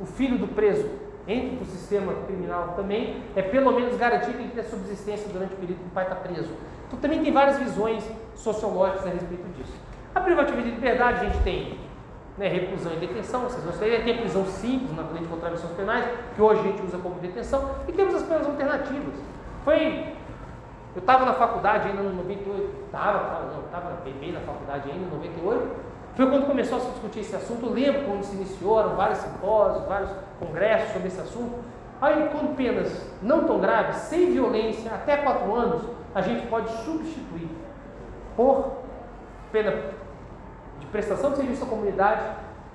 o 0.00 0.06
filho 0.06 0.38
do 0.38 0.48
preso 0.48 0.88
entre 1.26 1.56
para 1.56 1.64
o 1.64 1.66
sistema 1.66 2.12
criminal 2.26 2.74
também, 2.76 3.22
é 3.34 3.42
pelo 3.42 3.72
menos 3.72 3.96
garantir 3.96 4.32
que 4.32 4.42
ele 4.42 4.50
tenha 4.50 4.64
subsistência 4.64 5.28
durante 5.32 5.54
o 5.54 5.56
período 5.56 5.78
que 5.78 5.86
o 5.86 5.90
pai 5.90 6.04
está 6.04 6.16
preso. 6.16 6.50
Então 6.94 6.96
também 7.02 7.24
tem 7.24 7.32
várias 7.32 7.58
visões 7.58 8.08
sociológicas 8.36 9.06
a 9.06 9.10
respeito 9.10 9.48
disso. 9.56 9.72
A 10.14 10.20
privativa 10.20 10.62
de 10.62 10.70
liberdade 10.70 11.26
a 11.26 11.28
gente 11.28 11.42
tem 11.42 11.76
né, 12.38 12.46
reclusão 12.46 12.92
e 12.92 12.96
detenção, 12.96 13.42
vocês 13.42 13.64
vão 13.64 13.72
saber, 13.72 14.04
tem 14.04 14.18
prisão 14.18 14.46
simples 14.46 14.94
na 14.94 15.02
lei 15.10 15.22
de 15.22 15.28
contravenções 15.28 15.72
penais, 15.72 16.04
que 16.36 16.40
hoje 16.40 16.60
a 16.60 16.62
gente 16.64 16.82
usa 16.82 16.98
como 16.98 17.16
detenção, 17.16 17.68
e 17.88 17.92
temos 17.92 18.14
as 18.14 18.22
penas 18.22 18.46
alternativas. 18.46 19.14
Foi 19.64 20.14
Eu 20.94 21.00
estava 21.00 21.24
na 21.24 21.32
faculdade 21.32 21.88
ainda 21.88 22.02
no 22.02 22.14
98, 22.14 22.84
estava, 22.86 23.40
não, 23.52 23.60
estava 23.64 24.00
bem 24.04 24.30
na 24.30 24.40
faculdade 24.40 24.88
ainda, 24.88 25.04
no 25.06 25.16
98. 25.16 25.68
Foi 26.14 26.26
quando 26.30 26.46
começou 26.46 26.78
a 26.78 26.80
se 26.80 26.90
discutir 26.90 27.20
esse 27.20 27.34
assunto. 27.34 27.66
Eu 27.66 27.72
lembro 27.72 28.04
quando 28.04 28.22
se 28.22 28.36
iniciou, 28.36 28.78
eram 28.78 28.94
vários 28.94 29.18
simpósios, 29.18 29.84
vários 29.86 30.10
congressos 30.38 30.92
sobre 30.92 31.08
esse 31.08 31.20
assunto. 31.20 31.58
Aí, 32.00 32.28
com 32.28 32.54
penas 32.54 33.04
não 33.20 33.42
tão 33.44 33.58
graves, 33.58 33.96
sem 33.96 34.30
violência, 34.30 34.92
até 34.92 35.16
quatro 35.16 35.52
anos, 35.52 35.82
a 36.14 36.20
gente 36.20 36.46
pode 36.46 36.70
substituir 36.84 37.48
por 38.36 38.84
pena 39.50 39.72
de 40.78 40.86
prestação 40.86 41.30
de 41.30 41.38
serviço 41.38 41.64
à 41.64 41.66
comunidade 41.66 42.22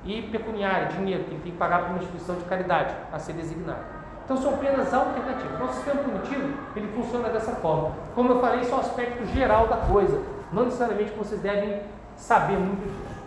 e 0.03 0.23
pecuniária, 0.23 0.87
dinheiro, 0.87 1.23
que 1.23 1.29
tem 1.31 1.39
que 1.39 1.57
pagar 1.57 1.79
para 1.79 1.89
uma 1.89 1.99
instituição 1.99 2.35
de 2.35 2.43
caridade 2.45 2.95
a 3.11 3.19
ser 3.19 3.33
designada. 3.33 3.99
Então 4.23 4.37
são 4.37 4.57
penas 4.57 4.93
alternativas. 4.93 5.59
Nosso 5.59 5.73
sistema 5.75 6.03
punitivo 6.03 6.53
ele 6.75 6.87
funciona 6.89 7.29
dessa 7.29 7.53
forma. 7.53 7.95
Como 8.13 8.31
eu 8.31 8.39
falei, 8.39 8.61
isso 8.61 8.71
é 8.71 8.75
o 8.75 8.79
aspecto 8.79 9.25
geral 9.25 9.67
da 9.67 9.77
coisa. 9.77 10.21
Não 10.53 10.65
necessariamente 10.65 11.11
vocês 11.11 11.41
devem 11.41 11.81
saber 12.15 12.57
muito 12.57 12.83
disso. 12.83 13.19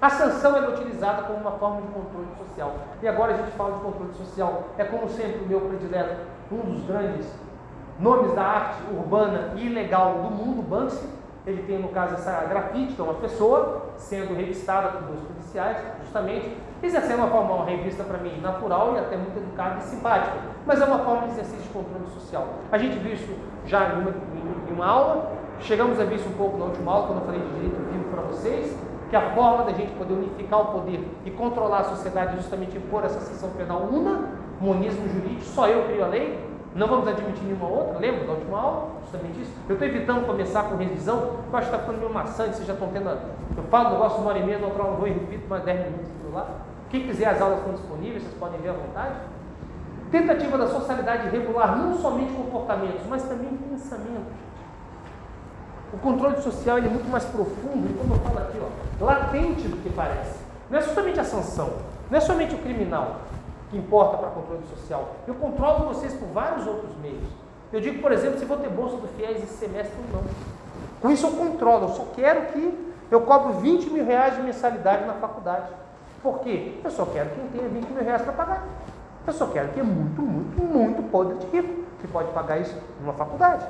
A 0.00 0.08
sanção 0.08 0.56
é 0.56 0.66
utilizada 0.66 1.24
como 1.24 1.40
uma 1.40 1.52
forma 1.52 1.82
de 1.82 1.88
controle 1.88 2.26
social. 2.38 2.74
E 3.02 3.08
agora 3.08 3.34
a 3.34 3.36
gente 3.36 3.50
fala 3.50 3.76
de 3.76 3.84
controle 3.84 4.14
social. 4.14 4.68
É 4.78 4.84
como 4.84 5.08
sempre 5.10 5.44
o 5.44 5.46
meu 5.46 5.60
predileto, 5.60 6.16
um 6.50 6.72
dos 6.72 6.84
grandes 6.86 7.26
nomes 8.00 8.32
da 8.34 8.42
arte 8.42 8.82
urbana 8.92 9.52
e 9.56 9.66
ilegal 9.66 10.14
do 10.14 10.30
mundo, 10.30 10.62
Banksy. 10.62 11.20
Ele 11.46 11.62
tem, 11.62 11.78
no 11.78 11.88
caso, 11.88 12.14
essa 12.14 12.44
grafite, 12.44 12.92
que 12.92 13.00
é 13.00 13.04
uma 13.04 13.14
pessoa 13.14 13.92
sendo 13.96 14.34
revistada 14.34 14.88
por 14.88 15.02
dois 15.02 15.20
policiais, 15.20 15.78
justamente, 16.02 16.54
exercendo 16.82 17.18
uma 17.18 17.28
forma, 17.28 17.54
uma 17.54 17.64
revista 17.64 18.04
para 18.04 18.18
mim 18.18 18.40
natural 18.40 18.94
e 18.94 18.98
até 18.98 19.16
muito 19.16 19.38
educada 19.38 19.78
e 19.78 19.82
simpática. 19.82 20.36
Mas 20.66 20.80
é 20.80 20.84
uma 20.84 20.98
forma 20.98 21.26
de 21.28 21.32
exercício 21.32 21.62
de 21.62 21.68
controle 21.70 22.06
social. 22.12 22.46
A 22.70 22.76
gente 22.76 22.98
viu 22.98 23.14
isso 23.14 23.34
já 23.66 23.88
em 23.88 24.02
uma, 24.02 24.10
em 24.68 24.72
uma 24.72 24.86
aula, 24.86 25.32
chegamos 25.60 25.98
a 25.98 26.04
ver 26.04 26.16
isso 26.16 26.28
um 26.28 26.34
pouco 26.34 26.58
na 26.58 26.66
última 26.66 26.92
aula, 26.92 27.06
quando 27.06 27.20
eu 27.20 27.26
falei 27.26 27.40
de 27.40 27.48
direito 27.54 27.90
vivo 27.90 28.04
para 28.10 28.22
vocês 28.22 28.78
que 29.10 29.16
a 29.16 29.34
forma 29.34 29.64
da 29.64 29.72
gente 29.72 29.90
poder 29.94 30.14
unificar 30.14 30.60
o 30.60 30.66
poder 30.66 31.04
e 31.26 31.30
controlar 31.32 31.80
a 31.80 31.84
sociedade 31.84 32.34
é 32.34 32.36
justamente 32.36 32.76
impor 32.76 33.04
essa 33.04 33.18
sessão 33.18 33.50
penal 33.50 33.88
una, 33.90 34.28
monismo 34.60 35.08
jurídico, 35.08 35.42
só 35.42 35.66
eu 35.66 35.84
crio 35.88 36.04
a 36.04 36.06
lei, 36.06 36.38
não 36.74 36.86
vamos 36.86 37.08
admitir 37.08 37.42
nenhuma 37.44 37.66
outra, 37.66 37.98
lembra 37.98 38.24
da 38.24 38.32
última 38.32 38.60
aula? 38.60 38.88
Justamente 39.02 39.40
isso. 39.40 39.52
Eu 39.68 39.74
estou 39.74 39.88
evitando 39.88 40.26
começar 40.26 40.64
com 40.64 40.76
revisão, 40.76 41.38
eu 41.50 41.58
acho 41.58 41.68
que 41.68 41.74
está 41.74 41.78
ficando 41.78 41.98
meio 41.98 42.12
maçante, 42.12 42.56
vocês 42.56 42.66
já 42.66 42.74
estão 42.74 42.88
tendo. 42.88 43.08
A... 43.08 43.18
Eu 43.56 43.64
falo 43.64 43.88
um 43.88 43.92
negócio 43.92 44.18
uma 44.18 44.30
hora 44.30 44.38
e 44.38 44.44
meia, 44.44 44.58
na 44.58 44.66
outra 44.68 44.84
aula 44.84 44.96
vou 44.96 45.08
e 45.08 45.12
repito 45.12 45.48
mais 45.48 45.64
10 45.64 45.80
minutos 45.86 46.10
aquilo 46.10 46.32
lá. 46.32 46.46
Quem 46.88 47.06
quiser, 47.06 47.28
as 47.28 47.40
aulas 47.40 47.58
estão 47.58 47.74
disponíveis, 47.74 48.22
vocês 48.22 48.34
podem 48.38 48.60
ver 48.60 48.68
à 48.68 48.72
vontade. 48.72 49.14
Tentativa 50.12 50.58
da 50.58 50.68
socialidade 50.68 51.28
regular 51.28 51.76
não 51.76 51.96
somente 51.98 52.32
comportamentos, 52.32 53.06
mas 53.08 53.22
também 53.24 53.48
pensamentos. 53.68 54.32
O 55.92 55.98
controle 55.98 56.40
social 56.40 56.78
é 56.78 56.82
muito 56.82 57.08
mais 57.10 57.24
profundo 57.24 57.88
e, 57.88 57.92
como 57.94 58.14
eu 58.14 58.18
falo 58.20 58.38
aqui, 58.38 58.58
ó, 58.60 59.04
latente 59.04 59.66
do 59.66 59.76
que 59.82 59.90
parece. 59.90 60.38
Não 60.70 60.78
é 60.78 60.82
somente 60.82 61.18
a 61.18 61.24
sanção, 61.24 61.70
não 62.08 62.16
é 62.16 62.20
somente 62.20 62.54
o 62.54 62.58
criminal 62.58 63.22
que 63.70 63.78
importa 63.78 64.16
para 64.18 64.30
controle 64.30 64.62
social. 64.66 65.10
Eu 65.26 65.34
controlo 65.34 65.94
vocês 65.94 66.12
por 66.14 66.28
vários 66.28 66.66
outros 66.66 66.94
meios. 67.00 67.28
Eu 67.72 67.80
digo, 67.80 68.02
por 68.02 68.10
exemplo, 68.10 68.38
se 68.38 68.44
vou 68.44 68.56
ter 68.56 68.68
bolsa 68.68 68.96
do 68.96 69.08
FIES 69.08 69.44
esse 69.44 69.54
semestre 69.54 69.94
ou 70.12 70.20
não. 70.20 70.30
Com 71.00 71.10
isso 71.10 71.26
eu 71.26 71.32
controlo, 71.32 71.84
eu 71.84 71.88
só 71.90 72.04
quero 72.14 72.52
que 72.52 72.90
eu 73.10 73.20
cobro 73.22 73.54
20 73.54 73.90
mil 73.90 74.04
reais 74.04 74.36
de 74.36 74.42
mensalidade 74.42 75.06
na 75.06 75.14
faculdade. 75.14 75.70
Por 76.22 76.40
quê? 76.40 76.78
Eu 76.84 76.90
só 76.90 77.06
quero 77.06 77.30
quem 77.30 77.46
tenha 77.48 77.68
20 77.68 77.88
mil 77.90 78.04
reais 78.04 78.22
para 78.22 78.32
pagar. 78.32 78.64
Eu 79.26 79.32
só 79.32 79.46
quero 79.46 79.68
que 79.68 79.80
é 79.80 79.82
muito, 79.82 80.20
muito, 80.20 80.62
muito 80.62 81.02
poder 81.10 81.36
de 81.38 81.46
rico 81.46 81.84
que 82.00 82.08
pode 82.08 82.30
pagar 82.32 82.58
isso 82.60 82.76
numa 83.00 83.12
faculdade. 83.12 83.64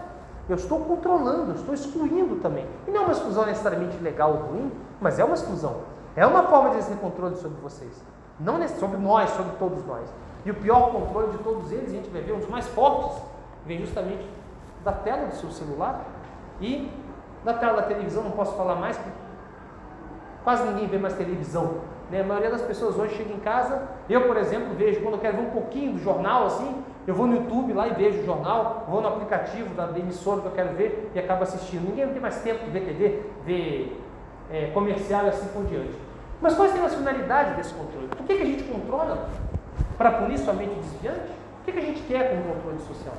Eu 0.48 0.57
estou 0.57 0.80
controlando, 0.80 1.53
eu 1.53 1.57
estou 1.57 1.74
excluindo 1.74 2.36
também. 2.36 2.66
E 2.88 2.90
não 2.90 3.03
é 3.03 3.05
uma 3.05 3.12
exclusão 3.12 3.46
necessariamente 3.46 3.96
legal 3.98 4.32
ou 4.32 4.38
ruim, 4.53 4.72
mas 5.01 5.18
é 5.18 5.24
uma 5.24 5.34
exclusão. 5.34 5.76
É 6.16 6.26
uma 6.26 6.44
forma 6.44 6.70
de 6.70 6.78
exercer 6.78 6.96
controle 6.98 7.36
sobre 7.36 7.61
vocês. 7.61 7.92
Não 8.41 8.66
sobre 8.68 8.97
nós, 8.97 9.30
sobre 9.30 9.53
todos 9.59 9.84
nós. 9.86 10.09
E 10.45 10.51
o 10.51 10.55
pior 10.55 10.91
controle 10.91 11.32
de 11.32 11.38
todos 11.38 11.70
eles, 11.70 11.91
a 11.91 11.95
gente 11.95 12.09
vai 12.09 12.22
ver, 12.22 12.32
um 12.32 12.38
dos 12.38 12.49
mais 12.49 12.66
fortes, 12.68 13.22
vem 13.66 13.78
justamente 13.80 14.26
da 14.82 14.93
tela 14.93 15.26
do 15.26 15.34
seu 15.34 15.51
celular 15.51 16.05
e 16.61 16.91
da 17.45 17.53
tela 17.55 17.74
da 17.74 17.82
televisão. 17.82 18.22
Não 18.22 18.30
posso 18.30 18.57
falar 18.57 18.76
mais, 18.76 18.99
quase 20.43 20.64
ninguém 20.64 20.86
vê 20.86 20.97
mais 20.97 21.14
televisão. 21.14 21.82
Né? 22.11 22.22
A 22.22 22.24
maioria 22.24 22.51
das 22.51 22.62
pessoas 22.62 22.99
hoje 22.99 23.16
chega 23.16 23.32
em 23.32 23.41
casa, 23.41 23.82
eu, 24.09 24.26
por 24.26 24.36
exemplo, 24.38 24.74
vejo, 24.74 25.01
quando 25.03 25.14
eu 25.14 25.20
quero 25.20 25.36
ver 25.36 25.43
um 25.43 25.51
pouquinho 25.51 25.93
do 25.93 25.99
jornal, 25.99 26.47
assim, 26.47 26.82
eu 27.07 27.14
vou 27.14 27.26
no 27.26 27.36
YouTube 27.36 27.72
lá 27.72 27.88
e 27.88 27.95
vejo 27.95 28.20
o 28.20 28.24
jornal, 28.24 28.86
vou 28.88 29.01
no 29.01 29.09
aplicativo 29.09 29.74
da, 29.74 29.86
emissora 29.99 30.41
que 30.41 30.47
eu 30.47 30.53
quero 30.53 30.74
ver 30.74 31.11
e 31.14 31.18
acabo 31.18 31.43
assistindo. 31.43 31.88
Ninguém 31.88 32.09
tem 32.09 32.20
mais 32.20 32.41
tempo 32.43 32.64
de 32.64 32.70
ver 32.70 32.84
TV, 32.84 33.22
ver 33.45 34.03
é, 34.51 34.70
comercial 34.72 35.26
e 35.26 35.28
assim 35.28 35.47
por 35.49 35.64
diante. 35.64 36.10
Mas 36.41 36.55
quais 36.55 36.72
são 36.72 36.84
as 36.84 36.95
finalidades 36.95 37.57
desse 37.57 37.74
controle? 37.74 38.09
Por 38.09 38.26
que, 38.26 38.36
que 38.36 38.43
a 38.43 38.47
gente 38.47 38.62
controla? 38.64 39.28
Para 39.99 40.12
punir 40.12 40.38
somente 40.38 40.70
o 40.70 40.80
desviante? 40.80 41.30
O 41.61 41.64
que, 41.64 41.72
que 41.72 41.78
a 41.78 41.82
gente 41.82 42.03
quer 42.03 42.30
com 42.30 42.36
o 42.41 42.55
controle 42.55 42.78
social? 42.78 43.14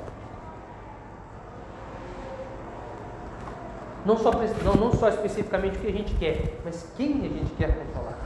Não 4.03 4.17
só, 4.17 4.31
não, 4.63 4.73
não 4.73 4.91
só 4.91 5.09
especificamente 5.09 5.77
o 5.77 5.81
que 5.81 5.87
a 5.87 5.91
gente 5.91 6.15
quer, 6.15 6.59
mas 6.65 6.91
quem 6.97 7.17
a 7.19 7.29
gente 7.29 7.51
quer 7.55 7.77
controlar. 7.77 8.17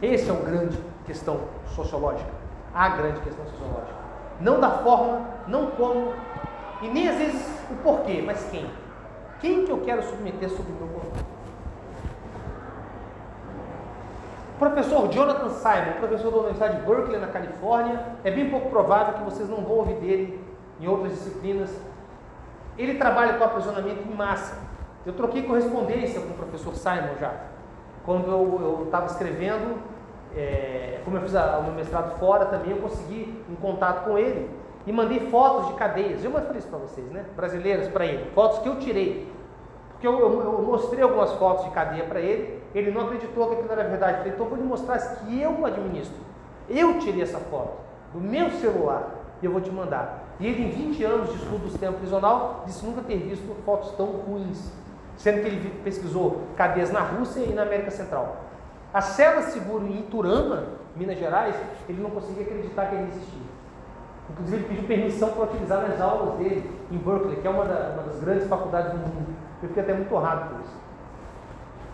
Esse 0.00 0.30
é 0.30 0.32
o 0.32 0.36
grande 0.36 0.78
questão 1.04 1.40
sociológica. 1.74 2.30
A 2.72 2.88
grande 2.90 3.20
questão 3.20 3.44
sociológica. 3.46 3.98
Não 4.40 4.60
da 4.60 4.70
forma, 4.70 5.28
não 5.48 5.72
como, 5.72 6.14
e 6.82 6.88
nem 6.88 7.08
às 7.08 7.16
vezes 7.16 7.44
o 7.68 7.74
porquê, 7.82 8.22
mas 8.24 8.48
quem. 8.50 8.70
Quem 9.40 9.64
que 9.64 9.72
eu 9.72 9.78
quero 9.80 10.02
submeter 10.02 10.48
sob 10.48 10.70
o 10.70 10.74
meu 10.74 10.88
controle? 10.88 11.39
Professor 14.60 15.08
Jonathan 15.10 15.48
Simon, 15.48 15.92
professor 15.98 16.30
da 16.30 16.36
Universidade 16.36 16.76
de 16.76 16.86
Berkeley, 16.86 17.18
na 17.18 17.28
Califórnia, 17.28 17.98
é 18.22 18.30
bem 18.30 18.50
pouco 18.50 18.68
provável 18.68 19.14
que 19.14 19.22
vocês 19.22 19.48
não 19.48 19.62
vão 19.62 19.78
ouvir 19.78 19.94
dele 19.94 20.44
em 20.78 20.86
outras 20.86 21.12
disciplinas. 21.12 21.74
Ele 22.76 22.94
trabalha 22.94 23.34
com 23.34 23.44
aprisionamento 23.44 24.06
em 24.06 24.14
massa. 24.14 24.58
Eu 25.06 25.14
troquei 25.14 25.44
correspondência 25.44 26.20
com 26.20 26.28
o 26.28 26.34
professor 26.34 26.74
Simon 26.74 27.16
já. 27.18 27.32
Quando 28.04 28.30
eu 28.30 28.82
estava 28.84 29.06
escrevendo, 29.06 29.78
é, 30.36 31.00
como 31.06 31.16
eu 31.16 31.22
fiz 31.22 31.32
o 31.32 31.62
meu 31.62 31.72
mestrado 31.72 32.18
fora 32.18 32.44
também, 32.44 32.72
eu 32.72 32.82
consegui 32.82 33.42
um 33.50 33.56
contato 33.56 34.04
com 34.04 34.18
ele 34.18 34.50
e 34.86 34.92
mandei 34.92 35.20
fotos 35.30 35.68
de 35.68 35.74
cadeias. 35.74 36.22
Eu 36.22 36.30
mostrei 36.30 36.58
isso 36.58 36.68
para 36.68 36.78
vocês, 36.78 37.10
né? 37.10 37.24
Brasileiras 37.34 37.88
para 37.88 38.04
ele. 38.04 38.30
Fotos 38.32 38.58
que 38.58 38.68
eu 38.68 38.78
tirei. 38.78 39.32
Porque 39.92 40.06
eu, 40.06 40.18
eu, 40.18 40.42
eu 40.42 40.62
mostrei 40.62 41.02
algumas 41.02 41.32
fotos 41.32 41.64
de 41.64 41.70
cadeia 41.70 42.04
para 42.04 42.20
ele, 42.20 42.59
ele 42.74 42.90
não 42.90 43.02
acreditou 43.02 43.48
que 43.48 43.54
aquilo 43.54 43.72
era 43.72 43.88
verdade. 43.88 44.12
Eu 44.12 44.18
falei, 44.18 44.32
então 44.34 44.46
vou 44.46 44.58
lhe 44.58 44.64
mostrar 44.64 44.98
que 44.98 45.40
eu 45.40 45.64
administro. 45.66 46.16
Eu 46.68 46.98
tirei 46.98 47.22
essa 47.22 47.38
foto 47.38 47.78
do 48.12 48.20
meu 48.20 48.50
celular 48.52 49.10
e 49.42 49.46
eu 49.46 49.52
vou 49.52 49.60
te 49.60 49.70
mandar. 49.70 50.24
E 50.38 50.46
ele, 50.46 50.64
em 50.64 50.70
20 50.70 51.04
anos 51.04 51.28
de 51.30 51.36
estudo 51.36 51.58
do 51.58 51.70
sistema 51.70 51.96
prisional, 51.96 52.64
disse 52.66 52.84
nunca 52.84 53.02
ter 53.02 53.16
visto 53.16 53.54
fotos 53.64 53.90
tão 53.92 54.06
ruins 54.06 54.72
sendo 55.20 55.42
que 55.42 55.48
ele 55.48 55.80
pesquisou 55.84 56.44
cadeias 56.56 56.90
na 56.90 57.00
Rússia 57.00 57.40
e 57.40 57.52
na 57.52 57.62
América 57.62 57.90
Central. 57.90 58.36
A 58.92 59.02
cela 59.02 59.42
seguro 59.42 59.86
em 59.86 60.00
Iturama, 60.00 60.64
Minas 60.96 61.18
Gerais, 61.18 61.54
ele 61.88 62.00
não 62.02 62.10
conseguia 62.10 62.42
acreditar 62.42 62.86
que 62.86 62.94
ele 62.94 63.08
existia. 63.08 63.50
Inclusive, 64.30 64.56
ele 64.56 64.68
pediu 64.68 64.84
permissão 64.84 65.28
para 65.30 65.44
utilizar 65.44 65.86
nas 65.86 66.00
aulas 66.00 66.38
dele 66.38 66.70
em 66.90 66.96
Berkeley, 66.96 67.36
que 67.36 67.46
é 67.46 67.50
uma, 67.50 67.64
uma 67.64 68.02
das 68.04 68.18
grandes 68.20 68.48
faculdades 68.48 68.92
do 68.92 68.98
mundo. 68.98 69.36
Eu 69.62 69.68
fiquei 69.68 69.82
até 69.82 69.92
muito 69.92 70.14
honrado 70.14 70.48
por 70.48 70.60
isso. 70.60 70.74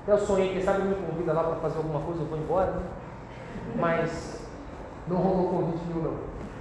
Eu 0.06 0.18
sonhei, 0.18 0.52
quem 0.52 0.62
sabe 0.62 0.82
me 0.82 0.94
convida 0.94 1.32
lá 1.32 1.42
para 1.42 1.56
fazer 1.56 1.78
alguma 1.78 2.00
coisa, 2.00 2.20
eu 2.20 2.26
vou 2.26 2.38
embora, 2.38 2.70
né? 2.70 2.82
Mas 3.74 4.46
não 5.08 5.16
rolou 5.16 5.48
convite 5.48 5.84
nenhum, 5.88 6.02
não. 6.02 6.14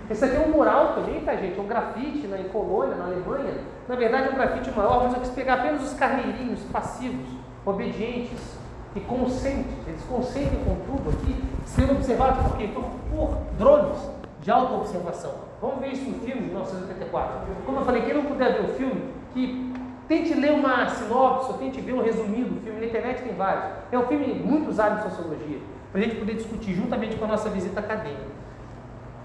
Esse 0.09 0.25
aqui 0.25 0.35
é 0.35 0.39
um 0.39 0.51
mural 0.51 0.93
também, 0.93 1.21
tá, 1.21 1.35
gente? 1.35 1.57
É 1.57 1.61
um 1.61 1.67
grafite 1.67 2.27
na, 2.27 2.39
em 2.39 2.49
Colônia, 2.49 2.95
na 2.95 3.05
Alemanha. 3.05 3.53
Na 3.87 3.95
verdade, 3.95 4.27
é 4.27 4.31
um 4.31 4.35
grafite 4.35 4.71
maior, 4.71 5.03
mas 5.03 5.13
eu 5.13 5.19
quis 5.19 5.29
pegar 5.29 5.55
apenas 5.55 5.83
os 5.83 5.93
carneirinhos 5.93 6.61
passivos, 6.71 7.27
obedientes 7.65 8.57
e 8.95 8.99
conscientes. 9.01 9.73
Eles 9.87 10.01
consentem 10.03 10.59
com 10.63 10.75
tudo 10.85 11.09
aqui, 11.09 11.43
sendo 11.65 11.93
observados 11.93 12.47
por 12.47 12.57
quê? 12.57 12.69
Por, 12.73 12.83
por 13.11 13.37
drones 13.57 13.97
de 14.41 14.51
auto-observação. 14.51 15.33
Vamos 15.61 15.79
ver 15.79 15.93
isso 15.93 16.09
no 16.09 16.19
filme 16.19 16.41
de 16.41 16.47
1984. 16.47 17.47
Como 17.65 17.79
eu 17.79 17.85
falei, 17.85 18.03
quem 18.03 18.13
não 18.13 18.25
puder 18.25 18.53
ver 18.53 18.69
o 18.69 18.73
filme, 18.73 19.09
que 19.33 19.64
tente 20.07 20.33
ler 20.33 20.51
uma 20.51 20.87
sinopse, 20.89 21.51
ou 21.51 21.57
tente 21.57 21.81
ver 21.81 21.93
um 21.93 22.01
resumido 22.01 22.55
do 22.55 22.61
filme, 22.61 22.79
na 22.79 22.85
internet 22.85 23.23
tem 23.23 23.33
vários. 23.33 23.65
É 23.91 23.97
um 23.97 24.07
filme 24.07 24.33
muito 24.33 24.69
usado 24.69 24.99
em 24.99 25.09
sociologia, 25.09 25.59
para 25.91 26.01
a 26.01 26.03
gente 26.03 26.15
poder 26.15 26.35
discutir 26.35 26.73
juntamente 26.73 27.15
com 27.15 27.25
a 27.25 27.27
nossa 27.27 27.49
visita 27.49 27.79
acadêmica. 27.79 28.35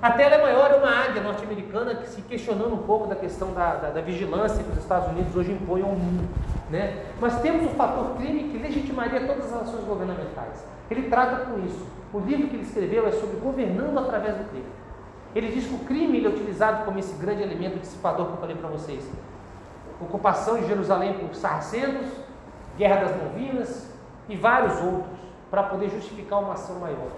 A 0.03 0.13
tela 0.13 0.37
é 0.37 0.43
maior, 0.43 0.71
é 0.71 0.77
uma 0.77 0.89
águia 0.89 1.23
norte-americana 1.23 1.95
que 1.95 2.09
se 2.09 2.23
questionando 2.23 2.73
um 2.73 2.85
pouco 2.85 3.07
da 3.07 3.15
questão 3.15 3.53
da, 3.53 3.75
da, 3.75 3.91
da, 3.91 4.01
vigilância 4.01 4.65
que 4.65 4.71
os 4.71 4.79
Estados 4.79 5.11
Unidos 5.11 5.37
hoje 5.37 5.53
impõem 5.53 5.83
ao 5.83 5.91
mundo. 5.91 6.27
Né? 6.71 7.05
Mas 7.21 7.39
temos 7.43 7.71
o 7.71 7.75
fator 7.75 8.17
crime 8.17 8.45
que 8.45 8.57
legitimaria 8.57 9.27
todas 9.27 9.53
as 9.53 9.63
ações 9.63 9.85
governamentais. 9.85 10.65
Ele 10.91 11.03
trata 11.11 11.45
com 11.45 11.63
isso. 11.67 11.87
O 12.15 12.19
livro 12.19 12.49
que 12.49 12.57
ele 12.57 12.63
escreveu 12.63 13.07
é 13.07 13.13
sobre 13.13 13.37
governando 13.37 13.99
através 13.99 14.37
do 14.37 14.45
crime. 14.49 14.65
Ele 15.35 15.49
diz 15.49 15.67
que 15.67 15.75
o 15.75 15.79
crime 15.81 16.25
é 16.25 16.29
utilizado 16.29 16.87
como 16.87 16.99
esse 16.99 17.15
grande 17.21 17.43
elemento 17.43 17.79
dissipador 17.79 18.27
que 18.27 18.33
eu 18.33 18.39
falei 18.39 18.57
para 18.57 18.71
vocês. 18.71 19.07
Ocupação 20.01 20.59
de 20.59 20.67
Jerusalém 20.67 21.15
por 21.15 21.35
sarracenos, 21.35 22.07
guerra 22.77 23.05
das 23.05 23.17
Malvinas 23.17 23.91
e 24.29 24.37
vários 24.37 24.75
outros, 24.81 25.19
para 25.51 25.65
poder 25.65 25.91
justificar 25.91 26.41
uma 26.41 26.55
ação 26.55 26.79
maior. 26.79 27.09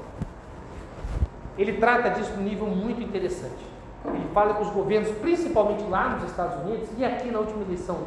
Ele 1.59 1.75
trata 1.79 2.11
disso 2.11 2.33
num 2.37 2.43
nível 2.43 2.67
muito 2.67 3.03
interessante. 3.03 3.73
Ele 4.05 4.29
fala 4.33 4.55
que 4.55 4.63
os 4.63 4.71
governos, 4.71 5.11
principalmente 5.19 5.85
lá 5.85 6.11
nos 6.11 6.25
Estados 6.25 6.61
Unidos 6.65 6.89
e 6.97 7.05
aqui 7.05 7.31
na 7.31 7.39
última 7.39 7.63
eleição, 7.63 7.99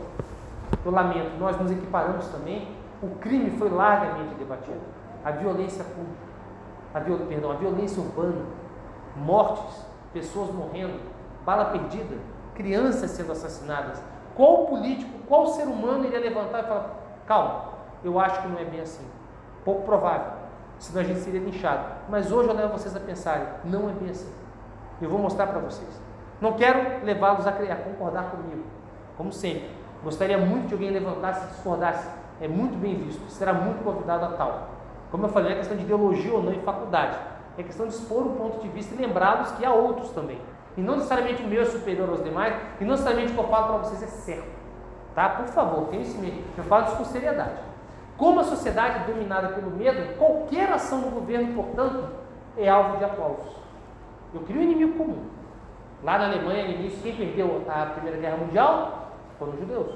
eu 0.84 0.92
lamento, 0.92 1.38
nós 1.40 1.58
nos 1.60 1.72
equiparamos 1.72 2.28
também, 2.28 2.68
o 3.02 3.10
crime 3.16 3.52
foi 3.58 3.70
largamente 3.70 4.36
debatido. 4.36 4.82
A 5.24 5.32
violência 5.32 5.84
pública, 5.84 6.26
a, 6.94 7.00
viol, 7.00 7.20
perdão, 7.28 7.52
a 7.52 7.56
violência 7.56 8.02
urbana, 8.02 8.46
mortes, 9.16 9.86
pessoas 10.14 10.52
morrendo, 10.52 11.00
bala 11.46 11.66
perdida, 11.66 12.16
crianças 12.54 13.12
sendo 13.12 13.32
assassinadas. 13.32 14.02
Qual 14.36 14.66
político, 14.66 15.12
qual 15.28 15.48
ser 15.48 15.64
humano 15.64 16.06
iria 16.06 16.20
levantar 16.20 16.60
e 16.60 16.64
falar: 16.64 16.90
calma, 17.26 17.66
eu 18.04 18.20
acho 18.20 18.42
que 18.42 18.48
não 18.48 18.60
é 18.60 18.66
bem 18.66 18.82
assim. 18.82 19.06
Pouco 19.64 19.84
provável, 19.84 20.34
senão 20.78 21.02
a 21.02 21.04
gente 21.04 21.22
seria 21.22 21.40
linchado. 21.40 21.86
Mas 22.10 22.32
hoje 22.32 22.50
eu 22.50 22.56
levo 22.56 22.74
vocês 22.74 22.96
a 22.96 23.00
pensarem: 23.00 23.48
não 23.64 23.90
é 23.90 23.94
bem 23.94 24.10
assim. 24.10 24.32
Eu 25.02 25.10
vou 25.10 25.20
mostrar 25.20 25.48
para 25.48 25.60
vocês. 25.60 26.02
Não 26.40 26.54
quero 26.54 27.06
levá-los 27.06 27.48
a, 27.48 27.50
a 27.50 27.76
concordar 27.76 28.32
comigo, 28.32 28.64
como 29.18 29.32
sempre. 29.32 29.70
Gostaria 30.04 30.38
muito 30.38 30.68
de 30.68 30.74
alguém 30.74 30.92
levantasse 30.92 31.46
e 31.46 31.48
discordasse. 31.48 32.08
É 32.42 32.48
muito 32.48 32.78
bem 32.78 32.96
visto, 32.96 33.28
será 33.32 33.54
muito 33.54 33.84
convidado 33.84 34.26
a 34.26 34.30
tal. 34.30 34.70
Como 35.10 35.26
eu 35.26 35.30
falei, 35.30 35.54
é 35.54 35.56
questão 35.56 35.78
de 35.78 35.84
ideologia 35.84 36.34
ou 36.34 36.44
não 36.44 36.54
em 36.54 36.60
faculdade. 36.62 37.18
É 37.58 37.64
questão 37.64 37.88
de 37.88 37.94
expor 37.94 38.24
um 38.24 38.36
ponto 38.36 38.60
de 38.60 38.68
vista 38.68 38.94
e 38.94 38.98
lembrá-los 38.98 39.52
que 39.52 39.66
há 39.66 39.74
outros 39.74 40.10
também. 40.10 40.40
E 40.78 40.82
não 40.82 40.96
necessariamente 40.96 41.44
o 41.44 41.48
meu 41.48 41.62
é 41.62 41.66
superior 41.66 42.10
aos 42.10 42.24
demais, 42.24 42.54
e 42.80 42.84
não 42.84 42.92
necessariamente 42.92 43.32
o 43.32 43.36
que 43.36 43.42
eu 43.42 43.48
falo 43.48 43.68
para 43.68 43.78
vocês 43.78 44.04
é 44.04 44.08
certo. 44.08 44.56
Tá? 45.14 45.30
Por 45.30 45.48
favor, 45.48 45.88
tenha 45.88 46.02
isso 46.02 46.18
em 46.18 46.22
mente. 46.22 46.44
Eu 46.58 46.64
falo 46.66 46.88
isso 46.88 46.98
com 46.98 47.06
seriedade. 47.06 47.60
Como 48.18 48.40
a 48.40 48.44
sociedade 48.44 49.04
é 49.04 49.14
dominada 49.14 49.50
pelo 49.50 49.72
medo, 49.72 50.18
qualquer 50.18 50.72
ação 50.72 51.02
do 51.02 51.10
governo, 51.10 51.54
portanto, 51.54 52.10
é 52.58 52.68
alvo 52.68 52.98
de 52.98 53.06
aplausos. 53.06 53.56
Eu 54.34 54.42
crio 54.42 54.60
um 54.60 54.64
inimigo 54.64 54.98
comum. 54.98 55.26
Lá 56.04 56.18
na 56.18 56.28
Alemanha, 56.28 56.66
no 56.66 56.74
início, 56.74 57.02
quem 57.02 57.16
perdeu 57.16 57.64
a 57.70 57.86
Primeira 57.88 58.18
Guerra 58.18 58.38
Mundial 58.38 59.12
foram 59.40 59.54
os 59.54 59.60
judeus. 59.60 59.96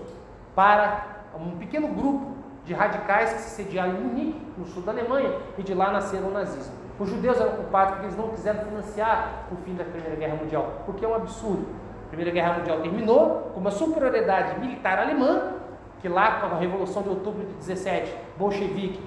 Para 0.56 1.06
um 1.38 1.58
pequeno 1.58 1.90
grupo 1.90 2.39
de 2.66 2.74
radicais 2.74 3.34
que 3.34 3.42
se 3.42 3.50
sediaram 3.50 3.94
em 3.94 4.02
Munique, 4.02 4.42
no 4.58 4.66
sul 4.66 4.84
da 4.84 4.92
Alemanha, 4.92 5.32
e 5.58 5.64
de 5.64 5.74
lá 5.74 5.92
nasceram 5.92 6.28
o 6.28 6.32
nazismo. 6.32 6.74
Os 7.00 7.10
judeus 7.10 7.40
eram 7.40 7.54
culpados 7.54 7.94
porque 7.94 8.06
eles 8.08 8.18
não 8.18 8.28
quiseram 8.28 8.60
financiar 8.66 9.46
o 9.52 9.56
fim 9.64 9.74
da 9.74 9.86
Primeira 9.86 10.16
Guerra 10.16 10.36
Mundial, 10.36 10.82
porque 10.86 11.06
é 11.06 11.08
um 11.08 11.16
absurdo. 11.16 11.66
A 12.06 12.08
Primeira 12.10 12.32
Guerra 12.32 12.58
Mundial 12.58 12.82
terminou 12.82 13.52
com 13.54 13.60
uma 13.60 13.72
superioridade 13.72 14.60
militar 14.60 15.00
alemã, 15.00 15.54
que 16.02 16.10
lá 16.10 16.40
com 16.40 16.48
a 16.48 16.60
Revolução 16.60 17.02
de 17.02 17.10
Outubro 17.10 17.46
de 17.46 17.54
17, 17.54 18.14
bolchevique, 18.38 19.02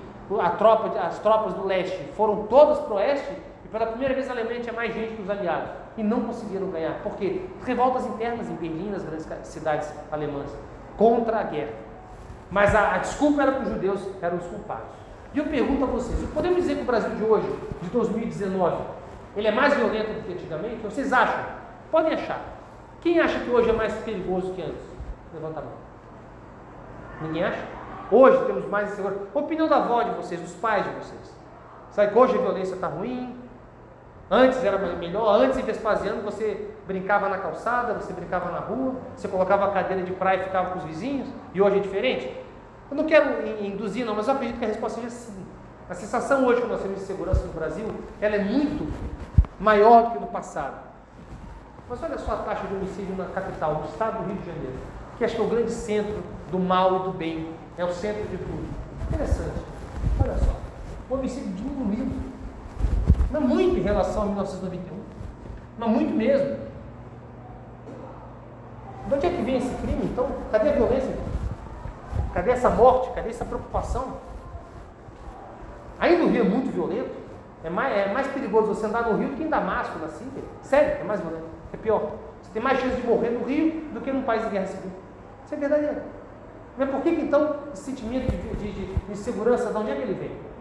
tropa, 0.57 0.99
as 0.99 1.19
tropas 1.19 1.53
do 1.55 1.67
leste 1.67 1.99
foram 2.15 2.47
todas 2.47 2.79
para 2.79 2.93
o 2.93 2.97
oeste, 2.97 3.31
e 3.65 3.69
pela 3.69 3.87
primeira 3.87 4.15
vez 4.15 4.29
a 4.31 4.33
Alemanha 4.33 4.61
tinha 4.61 4.73
mais 4.73 4.95
gente 4.95 5.15
que 5.15 5.23
os 5.23 5.29
aliados, 5.29 5.71
e 5.97 6.03
não 6.03 6.23
conseguiram 6.23 6.71
ganhar. 6.71 6.95
Por 7.03 7.15
quê? 7.17 7.43
Revoltas 7.65 8.07
internas 8.07 8.49
em 8.49 8.55
Berlim, 8.55 8.91
nas 8.91 9.05
grandes 9.05 9.29
cidades 9.43 9.93
alemãs, 10.11 10.51
contra 10.97 11.41
a 11.41 11.43
guerra. 11.43 11.73
Mas 12.53 12.75
a, 12.75 12.97
a 12.97 12.99
desculpa 12.99 13.43
era 13.43 13.53
que 13.53 13.63
os 13.63 13.69
judeus 13.71 14.07
eram 14.21 14.37
os 14.37 14.47
culpados. 14.47 14.85
E 15.33 15.39
eu 15.39 15.47
pergunto 15.47 15.85
a 15.85 15.87
vocês, 15.87 16.29
podemos 16.35 16.59
dizer 16.59 16.77
que 16.77 16.83
o 16.83 16.85
Brasil 16.85 17.11
de 17.17 17.25
hoje, 17.25 17.49
de 17.81 17.89
2019, 17.89 18.77
ele 19.35 19.49
é 19.49 19.51
mais 19.51 19.73
violento 19.75 20.13
do 20.13 20.27
que 20.27 20.35
antigamente? 20.35 20.83
Vocês 20.83 21.11
acham? 21.11 21.43
Podem 21.91 22.13
achar. 22.13 22.39
Quem 23.01 23.19
acha 23.19 23.41
que 23.41 23.51
hoje 23.51 23.71
é 23.71 23.73
mais 23.73 23.95
perigoso 24.05 24.53
que 24.53 24.61
antes? 24.61 24.83
Levanta 25.33 25.61
a 25.61 25.63
mão. 25.63 25.73
Ninguém 27.23 27.45
acha? 27.45 27.65
Hoje 28.11 28.45
temos 28.45 28.69
mais 28.69 28.93
insegurança. 28.93 29.23
Opinião 29.33 29.67
da 29.67 29.77
avó 29.77 30.03
de 30.03 30.11
vocês, 30.11 30.39
dos 30.39 30.53
pais 30.53 30.85
de 30.85 30.91
vocês. 30.91 31.35
Sabe 31.91 32.13
que 32.13 32.19
hoje 32.19 32.37
a 32.37 32.41
violência 32.43 32.75
está 32.75 32.87
ruim? 32.87 33.35
Antes 34.35 34.65
era 34.65 34.79
melhor, 34.79 35.43
antes 35.43 35.59
em 35.59 35.63
Vespasiano 35.63 36.23
você 36.23 36.71
brincava 36.87 37.29
na 37.29 37.37
calçada, 37.37 37.93
você 37.93 38.15
brincava 38.15 38.51
na 38.51 38.61
rua, 38.61 38.95
você 39.15 39.29
colocava 39.29 39.67
a 39.67 39.71
cadeira 39.73 40.03
de 40.03 40.13
praia 40.13 40.41
e 40.41 40.45
ficava 40.45 40.71
com 40.71 40.79
os 40.79 40.85
vizinhos, 40.87 41.29
e 41.53 41.61
hoje 41.61 41.77
é 41.77 41.81
diferente? 41.81 42.35
Eu 42.91 42.97
não 42.97 43.05
quero 43.05 43.47
induzir, 43.63 44.07
não, 44.07 44.15
mas 44.15 44.27
eu 44.29 44.33
acredito 44.33 44.59
que 44.59 44.65
a 44.65 44.69
resposta 44.69 45.03
seja 45.03 45.11
sim. 45.11 45.45
A 45.87 45.93
sensação 45.93 46.47
hoje 46.47 46.63
que 46.63 46.67
nós 46.67 46.81
temos 46.81 47.01
de 47.01 47.05
segurança 47.05 47.45
no 47.45 47.53
Brasil, 47.53 47.85
ela 48.23 48.37
é 48.37 48.39
muito 48.43 48.91
maior 49.61 50.05
do 50.05 50.11
que 50.13 50.21
no 50.21 50.29
passado. 50.29 50.81
Mas 51.87 52.03
olha 52.03 52.17
só 52.17 52.33
a 52.33 52.37
taxa 52.37 52.67
de 52.67 52.75
homicídio 52.75 53.15
na 53.15 53.27
capital, 53.27 53.75
no 53.83 53.85
estado 53.85 54.23
do 54.23 54.29
Rio 54.29 54.37
de 54.37 54.47
Janeiro, 54.47 54.79
que 55.19 55.27
acho 55.27 55.35
que 55.35 55.43
é 55.43 55.45
o 55.45 55.49
grande 55.49 55.71
centro 55.71 56.23
do 56.51 56.59
mal 56.59 57.01
e 57.01 57.03
do 57.03 57.11
bem, 57.11 57.51
é 57.77 57.85
o 57.85 57.93
centro 57.93 58.27
de 58.27 58.39
tudo. 58.39 58.67
Interessante. 59.13 59.61
Olha 60.19 60.39
só, 60.39 60.57
o 61.11 61.15
homicídio 61.19 61.53
diminuiu. 61.53 62.33
Não 63.33 63.41
muito 63.41 63.79
em 63.79 63.83
relação 63.83 64.23
a 64.23 64.27
1991, 64.27 64.97
mas 65.79 65.89
muito 65.89 66.15
mesmo. 66.15 66.59
De 69.09 69.15
onde 69.15 69.27
é 69.27 69.31
que 69.31 69.43
vem 69.43 69.57
esse 69.57 69.75
crime, 69.77 70.05
então? 70.05 70.29
Cadê 70.51 70.69
a 70.69 70.73
violência? 70.73 71.17
Cadê 72.35 72.51
essa 72.51 72.69
morte? 72.69 73.11
Cadê 73.15 73.31
essa 73.31 73.45
preocupação? 73.45 74.19
Ainda 75.99 76.25
o 76.25 76.29
Rio 76.29 76.43
é 76.43 76.49
muito 76.49 76.71
violento. 76.71 77.23
É 77.65 77.71
mais, 77.71 77.97
é 77.97 78.13
mais 78.13 78.27
perigoso 78.27 78.75
você 78.75 78.87
andar 78.87 79.09
no 79.09 79.17
Rio 79.17 79.31
do 79.31 79.37
que 79.37 79.45
em 79.45 79.49
Damasco, 79.49 79.99
na 79.99 80.09
Síria. 80.09 80.43
Sério, 80.61 81.01
é 81.01 81.05
mais 81.05 81.21
violento. 81.21 81.47
É 81.73 81.77
pior. 81.77 82.13
Você 82.43 82.51
tem 82.53 82.63
mais 82.63 82.81
chance 82.81 82.97
de 82.97 83.07
morrer 83.07 83.31
no 83.31 83.45
Rio 83.45 83.83
do 83.93 84.01
que 84.01 84.13
num 84.13 84.23
país 84.23 84.43
de 84.43 84.51
guerra 84.51 84.67
civil. 84.67 84.91
Isso 85.45 85.55
é 85.55 85.57
verdadeiro. 85.57 86.03
Mas 86.77 86.91
por 86.91 87.01
que, 87.03 87.15
que 87.15 87.23
então 87.23 87.57
esse 87.73 87.85
sentimento 87.85 88.31
de, 88.31 88.57
de, 88.57 88.73
de 88.73 89.13
insegurança, 89.13 89.71
de 89.71 89.77
onde 89.77 89.91
é 89.91 89.95
que 89.95 90.03
ele 90.03 90.15
vem? 90.15 90.52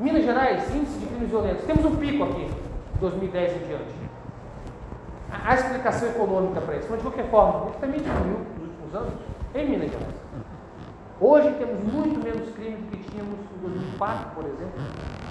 Minas 0.00 0.24
Gerais, 0.24 0.74
índice 0.74 0.98
de 0.98 1.06
crimes 1.06 1.28
violentos. 1.28 1.64
Temos 1.64 1.84
um 1.84 1.96
pico 1.96 2.24
aqui, 2.24 2.50
2010 3.00 3.62
em 3.62 3.66
diante. 3.66 3.94
A 5.30 5.54
explicação 5.54 6.08
econômica 6.08 6.60
para 6.60 6.76
isso, 6.76 6.88
mas 6.90 6.98
de 6.98 7.04
qualquer 7.04 7.30
forma, 7.30 7.68
ele 7.68 7.78
também 7.80 8.00
diminuiu 8.00 8.38
nos 8.58 8.68
últimos 8.68 8.94
anos 8.94 9.14
em 9.54 9.68
Minas 9.68 9.90
Gerais. 9.90 10.14
Hoje 11.20 11.54
temos 11.58 11.80
muito 11.92 12.22
menos 12.22 12.52
crimes 12.54 12.80
do 12.80 12.90
que 12.90 13.10
tínhamos 13.10 13.38
em 13.38 13.60
2004, 13.60 14.30
por 14.34 14.44
exemplo. 14.44 14.72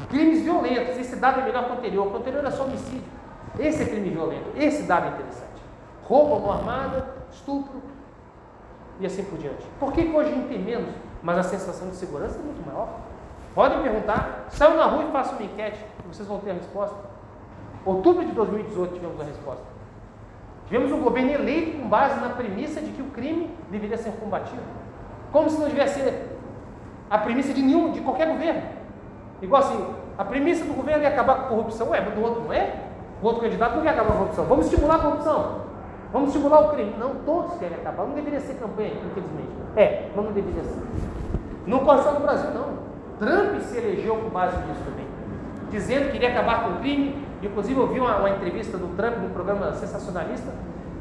Crimes 0.09 0.41
violentos, 0.41 0.97
esse 0.97 1.17
dado 1.17 1.41
é 1.41 1.43
melhor 1.43 1.65
que 1.65 1.71
o 1.71 1.73
anterior, 1.73 2.07
o 2.07 2.17
anterior 2.17 2.39
era 2.39 2.51
só 2.51 2.63
homicídio. 2.63 3.03
Esse 3.59 3.83
é 3.83 3.85
crime 3.85 4.09
violento, 4.09 4.49
esse 4.55 4.83
dado 4.83 5.07
é 5.07 5.09
interessante. 5.09 5.61
Roubo, 6.03 6.39
mão 6.39 6.51
armada, 6.53 7.05
estupro 7.31 7.81
e 8.99 9.05
assim 9.05 9.23
por 9.25 9.37
diante. 9.37 9.65
Por 9.79 9.91
que, 9.91 10.03
que 10.03 10.15
hoje 10.15 10.31
a 10.31 10.33
gente 10.33 10.47
tem 10.47 10.59
menos, 10.59 10.93
mas 11.21 11.37
a 11.37 11.43
sensação 11.43 11.89
de 11.89 11.95
segurança 11.95 12.39
é 12.39 12.41
muito 12.41 12.65
maior? 12.65 13.02
Podem 13.53 13.81
perguntar, 13.81 14.45
saiam 14.49 14.75
na 14.75 14.85
rua 14.85 15.03
e 15.03 15.11
façam 15.11 15.37
uma 15.37 15.43
enquete, 15.43 15.79
vocês 16.11 16.27
vão 16.27 16.39
ter 16.39 16.51
a 16.51 16.53
resposta. 16.55 16.97
Outubro 17.85 18.25
de 18.25 18.31
2018 18.31 18.93
tivemos 18.93 19.19
a 19.19 19.23
resposta. 19.23 19.63
Tivemos 20.67 20.91
um 20.91 21.01
governo 21.01 21.31
eleito 21.31 21.77
com 21.77 21.87
base 21.87 22.19
na 22.19 22.29
premissa 22.29 22.81
de 22.81 22.91
que 22.91 23.01
o 23.01 23.05
crime 23.05 23.49
deveria 23.69 23.97
ser 23.97 24.11
combatido. 24.13 24.61
Como 25.31 25.49
se 25.49 25.59
não 25.59 25.69
tivesse 25.69 26.01
a 27.09 27.17
premissa 27.17 27.53
de 27.53 27.61
nenhum, 27.61 27.91
de 27.91 28.01
qualquer 28.01 28.27
governo. 28.27 28.61
Igual 29.41 29.61
assim, 29.61 29.93
a 30.17 30.23
premissa 30.23 30.63
do 30.63 30.73
governo 30.73 31.03
é 31.03 31.07
acabar 31.07 31.35
com 31.35 31.41
a 31.41 31.47
corrupção. 31.49 31.89
Ué, 31.89 32.01
do 32.01 32.21
outro 32.21 32.43
não 32.43 32.53
é? 32.53 32.75
O 33.21 33.25
outro 33.25 33.41
candidato 33.41 33.75
não 33.75 33.83
quer 33.83 33.89
acabar 33.89 34.07
com 34.07 34.13
a 34.13 34.17
corrupção. 34.17 34.45
Vamos 34.45 34.65
estimular 34.65 34.95
a 34.95 34.99
corrupção. 34.99 35.61
Vamos 36.11 36.29
estimular 36.29 36.61
o 36.61 36.69
crime. 36.69 36.95
Não, 36.97 37.15
todos 37.25 37.57
querem 37.57 37.77
acabar. 37.77 38.05
Não 38.05 38.15
deveria 38.15 38.39
ser 38.39 38.55
campanha, 38.55 38.93
infelizmente. 38.93 39.51
É, 39.75 40.09
mas 40.15 40.25
não 40.25 40.31
deveria 40.31 40.63
ser. 40.63 40.81
Não 41.67 41.85
só 41.85 42.13
no 42.13 42.19
Brasil, 42.21 42.51
não. 42.51 42.82
Trump 43.19 43.59
se 43.61 43.77
elegeu 43.77 44.15
com 44.15 44.29
base 44.29 44.57
nisso 44.67 44.81
também. 44.85 45.05
Dizendo 45.69 46.11
que 46.11 46.17
iria 46.17 46.29
acabar 46.29 46.63
com 46.63 46.69
o 46.71 46.79
crime. 46.79 47.23
Inclusive, 47.41 47.79
eu 47.79 47.87
vi 47.87 47.99
uma, 47.99 48.17
uma 48.17 48.29
entrevista 48.29 48.77
do 48.77 48.95
Trump 48.95 49.17
num 49.17 49.29
programa 49.29 49.73
sensacionalista, 49.73 50.51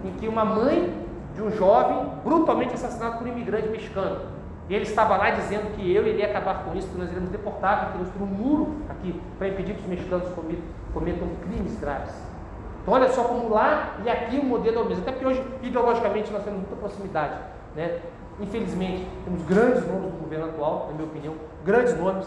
em 0.04 0.10
que 0.12 0.26
uma 0.26 0.44
mãe 0.44 0.92
de 1.34 1.42
um 1.42 1.50
jovem 1.50 2.06
brutalmente 2.24 2.74
assassinado 2.74 3.18
por 3.18 3.26
um 3.26 3.30
imigrante 3.30 3.68
mexicano. 3.68 4.20
E 4.68 4.74
ele 4.74 4.84
estava 4.84 5.16
lá 5.16 5.30
dizendo 5.30 5.74
que 5.74 5.94
eu 5.94 6.06
iria 6.06 6.26
acabar 6.26 6.64
com 6.64 6.76
isso, 6.76 6.88
que 6.88 6.98
nós 6.98 7.10
iremos 7.10 7.30
deportar, 7.30 7.92
que 7.92 7.98
nós 7.98 8.08
um 8.20 8.26
muro 8.26 8.76
aqui 8.88 9.20
para 9.38 9.48
impedir 9.48 9.74
que 9.74 9.80
os 9.80 9.86
mexicanos 9.86 10.28
cometam 10.92 11.28
crimes 11.42 11.78
graves. 11.78 12.14
Então, 12.82 12.94
olha 12.94 13.08
só 13.10 13.24
como 13.24 13.48
lá 13.48 13.96
e 14.04 14.10
aqui 14.10 14.38
o 14.38 14.44
modelo 14.44 14.78
é 14.78 14.82
o 14.82 14.84
mesmo. 14.86 15.02
Até 15.02 15.12
porque 15.12 15.26
hoje, 15.26 15.44
ideologicamente, 15.62 16.32
nós 16.32 16.42
temos 16.42 16.60
muita 16.60 16.76
proximidade. 16.76 17.34
Né? 17.76 18.00
Infelizmente, 18.40 19.06
temos 19.24 19.42
grandes 19.42 19.86
nomes 19.86 20.10
do 20.12 20.18
governo 20.22 20.46
atual, 20.46 20.88
na 20.88 20.94
minha 20.94 21.04
opinião, 21.04 21.34
grandes 21.64 21.96
nomes, 21.98 22.26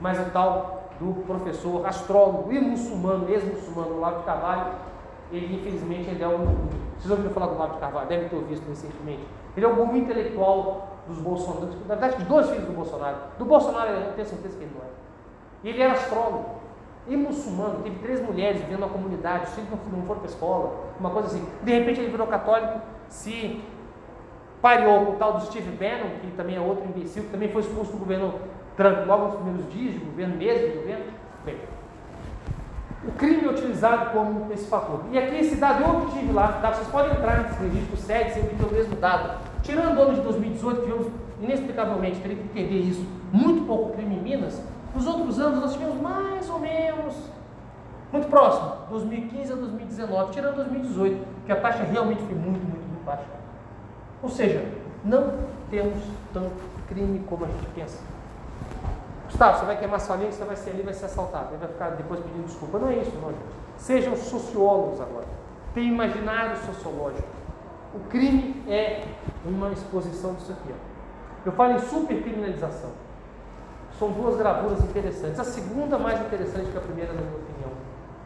mas 0.00 0.18
o 0.18 0.30
tal 0.30 0.88
do 1.00 1.14
professor 1.24 1.86
astrólogo 1.86 2.52
e 2.52 2.60
muçulmano, 2.60 3.28
ex-muçulmano, 3.28 3.96
Olavo 3.96 4.18
de 4.20 4.24
Carvalho, 4.24 4.72
ele 5.30 5.56
infelizmente 5.56 6.08
ele 6.08 6.22
é 6.22 6.28
um. 6.28 6.68
Vocês 6.98 7.10
ouviram 7.10 7.30
falar 7.30 7.46
do 7.46 7.54
Olavo 7.54 7.74
de 7.74 7.80
Carvalho? 7.80 8.08
Devem 8.08 8.28
ter 8.28 8.40
visto 8.44 8.68
recentemente. 8.68 9.26
Ele 9.56 9.66
é 9.66 9.68
um 9.68 9.74
bom 9.74 9.94
intelectual 9.94 10.88
dos 11.06 11.18
Bolsonaros, 11.18 11.74
na 11.80 11.94
verdade, 11.94 12.16
dos 12.16 12.26
dois 12.26 12.48
filhos 12.48 12.64
do 12.64 12.72
Bolsonaro. 12.72 13.16
Do 13.38 13.44
Bolsonaro, 13.44 13.90
eu 13.90 14.12
tenho 14.12 14.26
certeza 14.26 14.56
que 14.56 14.64
ele 14.64 14.72
não 14.74 14.84
é. 14.84 15.68
Ele 15.68 15.82
era 15.82 15.92
astrólogo 15.92 16.58
e 17.08 17.16
muçulmano, 17.16 17.82
teve 17.82 17.98
três 18.00 18.20
mulheres 18.20 18.60
vivendo 18.60 18.80
na 18.80 18.88
comunidade, 18.88 19.46
filhos 19.46 19.70
não 19.70 20.02
foram 20.02 20.20
para 20.20 20.28
escola, 20.28 20.74
uma 21.00 21.10
coisa 21.10 21.28
assim. 21.28 21.46
De 21.62 21.72
repente 21.72 22.00
ele 22.00 22.10
virou 22.10 22.26
católico, 22.26 22.80
se 23.08 23.64
pareou 24.60 25.06
com 25.06 25.12
o 25.12 25.16
tal 25.16 25.34
do 25.34 25.46
Steve 25.46 25.70
Bannon, 25.70 26.18
que 26.20 26.30
também 26.32 26.56
é 26.56 26.60
outro 26.60 26.84
imbecil, 26.84 27.24
que 27.24 27.30
também 27.30 27.50
foi 27.50 27.62
expulso 27.62 27.92
do 27.92 27.98
governo 27.98 28.34
logo 29.06 29.26
nos 29.26 29.34
primeiros 29.36 29.72
dias 29.72 29.94
de 29.94 30.00
governo, 30.00 30.36
mesmo 30.36 30.68
de 30.68 30.78
governo. 30.78 31.04
Bem, 31.44 31.56
o 33.06 33.12
crime 33.12 33.44
é 33.44 33.48
utilizado 33.50 34.10
como 34.10 34.52
esse 34.52 34.66
fator. 34.68 35.00
E 35.10 35.18
aqui 35.18 35.36
esse 35.36 35.56
dado 35.56 35.82
eu 35.82 35.90
obtive 35.90 36.32
lá, 36.32 36.52
tá? 36.60 36.72
vocês 36.72 36.88
podem 36.88 37.12
entrar 37.12 37.42
nesse 37.42 37.62
registro 37.62 37.96
SED 37.96 38.30
sem 38.32 38.42
obter 38.42 38.66
o 38.66 38.72
mesmo 38.72 38.96
dado. 38.96 39.38
Tirando 39.62 39.98
o 39.98 40.02
ano 40.02 40.14
de 40.14 40.20
2018, 40.20 40.82
tivemos 40.82 41.06
inexplicavelmente, 41.40 42.20
teria 42.20 42.36
que 42.36 42.42
entender 42.42 42.78
isso, 42.78 43.06
muito 43.32 43.66
pouco 43.66 43.94
crime 43.94 44.16
em 44.16 44.22
Minas, 44.22 44.62
nos 44.94 45.06
outros 45.06 45.38
anos 45.38 45.60
nós 45.60 45.72
tivemos 45.72 46.00
mais 46.00 46.48
ou 46.48 46.58
menos, 46.58 47.14
muito 48.12 48.28
próximo, 48.28 48.72
2015 48.90 49.52
a 49.52 49.56
2019, 49.56 50.32
tirando 50.32 50.56
2018, 50.56 51.26
que 51.46 51.52
a 51.52 51.56
taxa 51.56 51.84
realmente 51.84 52.22
foi 52.22 52.34
muito, 52.34 52.64
muito, 52.64 52.88
muito 52.88 53.04
baixa. 53.04 53.24
Ou 54.22 54.28
seja, 54.28 54.64
não 55.04 55.34
temos 55.70 55.98
tanto 56.32 56.56
crime 56.88 57.22
como 57.28 57.44
a 57.44 57.48
gente 57.48 57.66
pensa. 57.74 58.02
Gustavo, 59.28 59.58
você 59.58 59.66
vai 59.66 59.76
queimar 59.76 60.00
sua 60.00 60.16
língua, 60.16 60.32
você 60.32 60.44
vai 60.44 60.56
ser 60.56 60.70
ali, 60.70 60.82
vai 60.82 60.94
ser 60.94 61.04
assaltado, 61.04 61.48
ele 61.50 61.58
vai 61.58 61.68
ficar 61.68 61.90
depois 61.90 62.20
pedindo 62.20 62.46
desculpa. 62.46 62.78
Não 62.78 62.88
é 62.88 62.96
isso, 62.96 63.12
não. 63.20 63.32
Sejam 63.76 64.16
sociólogos 64.16 65.00
agora. 65.00 65.26
Tem 65.74 65.86
imaginário 65.86 66.56
sociológico. 66.64 67.28
O 67.94 68.00
crime 68.08 68.62
é 68.66 69.04
uma 69.44 69.70
exposição 69.70 70.34
disso 70.34 70.52
aqui. 70.52 70.74
Eu 71.44 71.52
falo 71.52 71.74
em 71.74 71.78
supercriminalização. 71.78 72.90
São 73.98 74.10
duas 74.12 74.36
gravuras 74.36 74.82
interessantes. 74.82 75.38
A 75.38 75.44
segunda 75.44 75.98
mais 75.98 76.20
interessante 76.20 76.70
que 76.70 76.78
a 76.78 76.80
primeira, 76.80 77.12
na 77.12 77.20
minha 77.20 77.36
opinião. 77.36 77.70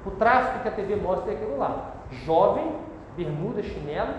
O 0.07 0.11
tráfico 0.13 0.61
que 0.61 0.69
a 0.69 0.73
TV 0.73 0.97
mostra 0.97 1.33
é 1.33 1.35
aquilo 1.35 1.59
lá. 1.59 1.95
Jovem, 2.11 2.77
bermuda, 3.17 3.63
chinelo, 3.63 4.15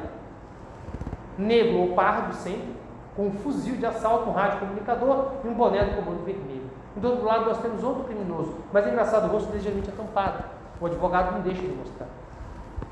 negro 1.38 1.80
ou 1.80 1.96
pardo 1.96 2.34
sempre, 2.36 2.76
com 3.16 3.28
um 3.28 3.32
fuzil 3.32 3.76
de 3.76 3.86
assalto, 3.86 4.30
um 4.30 4.34
rádio 4.34 4.60
comunicador 4.60 5.34
e 5.44 5.48
um 5.48 5.54
boné 5.54 5.84
do 5.84 5.96
comando 5.96 6.24
vermelho. 6.26 6.70
E 6.96 7.00
do 7.00 7.10
outro 7.10 7.26
lado 7.26 7.46
nós 7.46 7.60
temos 7.60 7.84
outro 7.84 8.04
criminoso. 8.04 8.56
Mas 8.72 8.86
é 8.86 8.90
engraçado, 8.90 9.26
o 9.26 9.32
rosto 9.32 9.50
dele 9.52 9.64
geralmente 9.64 9.90
é 9.90 9.94
tampado. 9.94 10.44
O 10.80 10.86
advogado 10.86 11.32
não 11.32 11.42
deixa 11.42 11.62
ele 11.62 11.76
mostrar. 11.78 12.08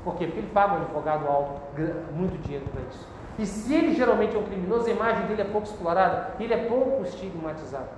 Por 0.04 0.16
quê? 0.16 0.26
Porque 0.26 0.40
ele 0.40 0.50
paga 0.52 0.74
um 0.74 0.76
advogado 0.78 1.26
alto, 1.26 1.60
muito 2.12 2.40
dinheiro 2.42 2.66
para 2.72 2.82
isso. 2.82 3.06
E 3.38 3.46
se 3.46 3.74
ele 3.74 3.94
geralmente 3.94 4.36
é 4.36 4.38
um 4.38 4.44
criminoso, 4.44 4.86
a 4.86 4.90
imagem 4.90 5.26
dele 5.26 5.42
é 5.42 5.44
pouco 5.44 5.66
explorada, 5.66 6.34
ele 6.38 6.52
é 6.52 6.66
pouco 6.66 7.02
estigmatizado. 7.02 7.88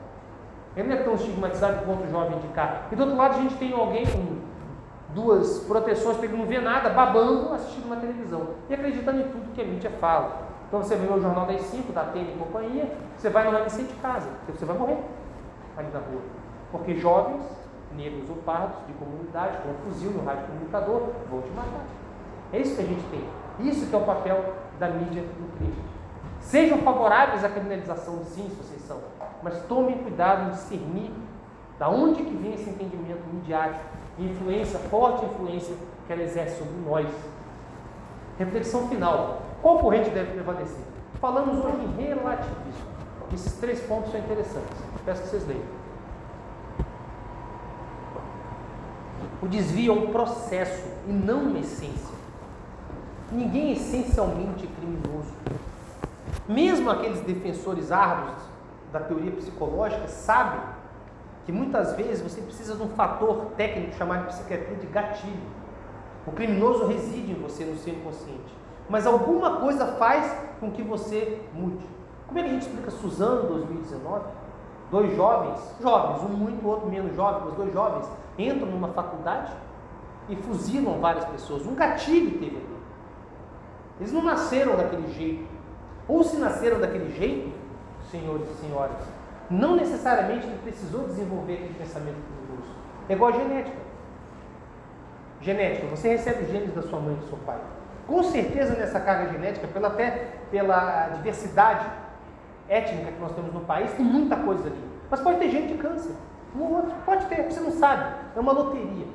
Ele 0.76 0.88
não 0.88 0.96
é 0.96 1.02
tão 1.02 1.14
estigmatizado 1.14 1.84
quanto 1.84 2.04
o 2.04 2.10
jovem 2.10 2.38
de 2.38 2.48
cá. 2.48 2.82
E 2.90 2.96
do 2.96 3.02
outro 3.02 3.16
lado 3.16 3.36
a 3.36 3.42
gente 3.42 3.54
tem 3.56 3.72
alguém 3.72 4.04
com 4.06 4.38
duas 5.14 5.60
proteções 5.60 6.16
para 6.16 6.26
ele 6.26 6.36
não 6.36 6.46
ver 6.46 6.60
nada, 6.60 6.90
babando, 6.90 7.54
assistindo 7.54 7.86
uma 7.86 7.96
televisão 7.96 8.48
e 8.68 8.74
acreditando 8.74 9.20
em 9.20 9.28
tudo 9.28 9.52
que 9.54 9.60
a 9.60 9.64
mídia 9.64 9.90
fala. 10.00 10.43
Então 10.74 10.82
você 10.82 10.96
vê 10.96 11.06
o 11.06 11.22
Jornal 11.22 11.46
das 11.46 11.60
5, 11.60 11.92
da 11.92 12.00
Atene 12.00 12.32
e 12.34 12.36
companhia, 12.36 12.90
você 13.16 13.30
vai 13.30 13.48
vai 13.48 13.70
sair 13.70 13.84
de 13.84 13.94
casa, 13.94 14.28
porque 14.44 14.58
você 14.58 14.64
vai 14.64 14.76
morrer 14.76 14.98
ali 15.76 15.88
na 15.92 16.00
rua. 16.00 16.20
Porque 16.72 16.96
jovens, 16.96 17.44
negros 17.94 18.28
ou 18.28 18.34
pardos, 18.38 18.84
de 18.88 18.92
comunidade, 18.94 19.58
com 19.58 19.68
um 19.68 19.74
fuzil 19.84 20.10
no 20.10 20.24
rádio 20.24 20.48
comunicador, 20.48 21.02
vão 21.30 21.42
te 21.42 21.50
matar. 21.50 21.84
É 22.52 22.58
isso 22.58 22.74
que 22.74 22.82
a 22.82 22.86
gente 22.86 23.04
tem. 23.08 23.24
Isso 23.60 23.86
que 23.86 23.94
é 23.94 23.98
o 23.98 24.04
papel 24.04 24.52
da 24.80 24.88
mídia 24.88 25.22
no 25.22 25.46
crime. 25.56 25.76
Sejam 26.40 26.78
favoráveis 26.78 27.44
à 27.44 27.48
criminalização, 27.48 28.24
sim, 28.24 28.48
se 28.48 28.56
vocês 28.56 28.82
são, 28.82 28.98
mas 29.44 29.62
tomem 29.68 29.98
cuidado 29.98 30.48
em 30.48 30.50
discernir 30.50 31.12
da 31.78 31.88
onde 31.88 32.24
que 32.24 32.34
vem 32.34 32.52
esse 32.52 32.68
entendimento 32.68 33.22
midiático, 33.32 33.84
influência, 34.18 34.80
forte 34.90 35.24
influência 35.24 35.76
que 36.04 36.12
ela 36.12 36.22
exerce 36.22 36.58
sobre 36.58 36.74
nós. 36.84 37.06
Reflexão 38.36 38.88
final. 38.88 39.53
Qual 39.64 39.78
corrente 39.78 40.10
deve 40.10 40.32
prevalecer? 40.32 40.84
Falamos 41.22 41.64
hoje 41.64 41.78
em 41.78 41.96
relativismo. 41.96 42.84
Esses 43.32 43.54
três 43.54 43.80
pontos 43.80 44.12
são 44.12 44.20
interessantes. 44.20 44.76
Peço 45.06 45.22
que 45.22 45.28
vocês 45.28 45.46
leiam. 45.46 45.64
O 49.40 49.48
desvio 49.48 49.90
é 49.90 49.96
um 49.96 50.12
processo 50.12 50.86
e 51.08 51.12
não 51.12 51.44
uma 51.44 51.60
essência. 51.60 52.14
Ninguém 53.32 53.70
é 53.70 53.72
essencialmente 53.72 54.66
criminoso. 54.66 55.32
Mesmo 56.46 56.90
aqueles 56.90 57.20
defensores 57.22 57.90
árduos 57.90 58.42
da 58.92 59.00
teoria 59.00 59.32
psicológica 59.32 60.08
sabem 60.08 60.60
que 61.46 61.52
muitas 61.52 61.94
vezes 61.94 62.20
você 62.20 62.42
precisa 62.42 62.76
de 62.76 62.82
um 62.82 62.90
fator 62.90 63.46
técnico 63.56 63.96
chamado 63.96 64.26
de 64.26 64.34
psiquiatria 64.34 64.76
de 64.76 64.86
gatilho. 64.88 65.48
O 66.26 66.32
criminoso 66.32 66.86
reside 66.86 67.32
em 67.32 67.40
você, 67.40 67.64
no 67.64 67.78
seu 67.78 67.94
inconsciente. 67.94 68.63
Mas 68.89 69.07
alguma 69.07 69.57
coisa 69.61 69.87
faz 69.95 70.30
com 70.61 70.70
que 70.70 70.82
você 70.82 71.41
mude. 71.53 71.85
Como 72.26 72.39
é 72.39 72.43
que 72.43 72.49
a 72.49 72.53
gente 72.53 72.62
explica 72.62 72.91
Suzano 72.91 73.49
2019? 73.49 74.24
Dois 74.91 75.16
jovens, 75.16 75.61
jovens, 75.80 76.22
um 76.22 76.37
muito, 76.37 76.66
outro 76.66 76.89
menos 76.89 77.14
jovem, 77.16 77.43
mas 77.47 77.55
dois 77.55 77.72
jovens, 77.72 78.09
entram 78.39 78.68
numa 78.68 78.89
faculdade 78.89 79.53
e 80.28 80.37
fuzilam 80.37 81.01
várias 81.01 81.24
pessoas. 81.26 81.66
Um 81.66 81.74
gatilho 81.74 82.39
teve 82.39 82.57
ali. 82.57 82.76
Eles 84.01 84.12
não 84.12 84.22
nasceram 84.22 84.76
daquele 84.76 85.12
jeito. 85.12 85.47
Ou 86.07 86.22
se 86.22 86.37
nasceram 86.37 86.78
daquele 86.80 87.11
jeito, 87.16 87.53
senhores 88.11 88.49
e 88.51 88.55
senhoras, 88.55 88.97
não 89.51 89.76
necessariamente 89.76 90.47
ele 90.47 90.59
precisou 90.62 91.05
desenvolver 91.05 91.55
aquele 91.55 91.74
pensamento 91.74 92.16
criminoso. 92.16 92.70
É 93.09 93.12
igual 93.14 93.32
a 93.32 93.37
genética. 93.37 93.76
Genética, 95.41 95.87
você 95.89 96.09
recebe 96.09 96.47
genes 96.47 96.74
da 96.74 96.82
sua 96.82 97.01
mãe 97.01 97.14
e 97.14 97.16
do 97.16 97.26
seu 97.26 97.39
pai. 97.39 97.61
Com 98.07 98.22
certeza 98.22 98.74
nessa 98.74 99.00
carga 99.00 99.32
genética, 99.32 99.66
pela, 99.66 99.88
até 99.88 100.11
pela 100.50 101.09
diversidade 101.09 101.86
étnica 102.68 103.12
que 103.12 103.20
nós 103.20 103.32
temos 103.32 103.52
no 103.52 103.61
país, 103.61 103.92
tem 103.92 104.05
muita 104.05 104.36
coisa 104.36 104.66
ali. 104.66 104.84
Mas 105.11 105.20
pode 105.20 105.38
ter 105.38 105.50
gente 105.50 105.72
de 105.72 105.78
câncer. 105.78 106.14
Um 106.57 106.62
outro, 106.62 106.92
pode 107.05 107.26
ter, 107.26 107.50
você 107.50 107.61
não 107.61 107.70
sabe. 107.70 108.14
É 108.36 108.40
uma 108.40 108.52
loteria. 108.52 109.07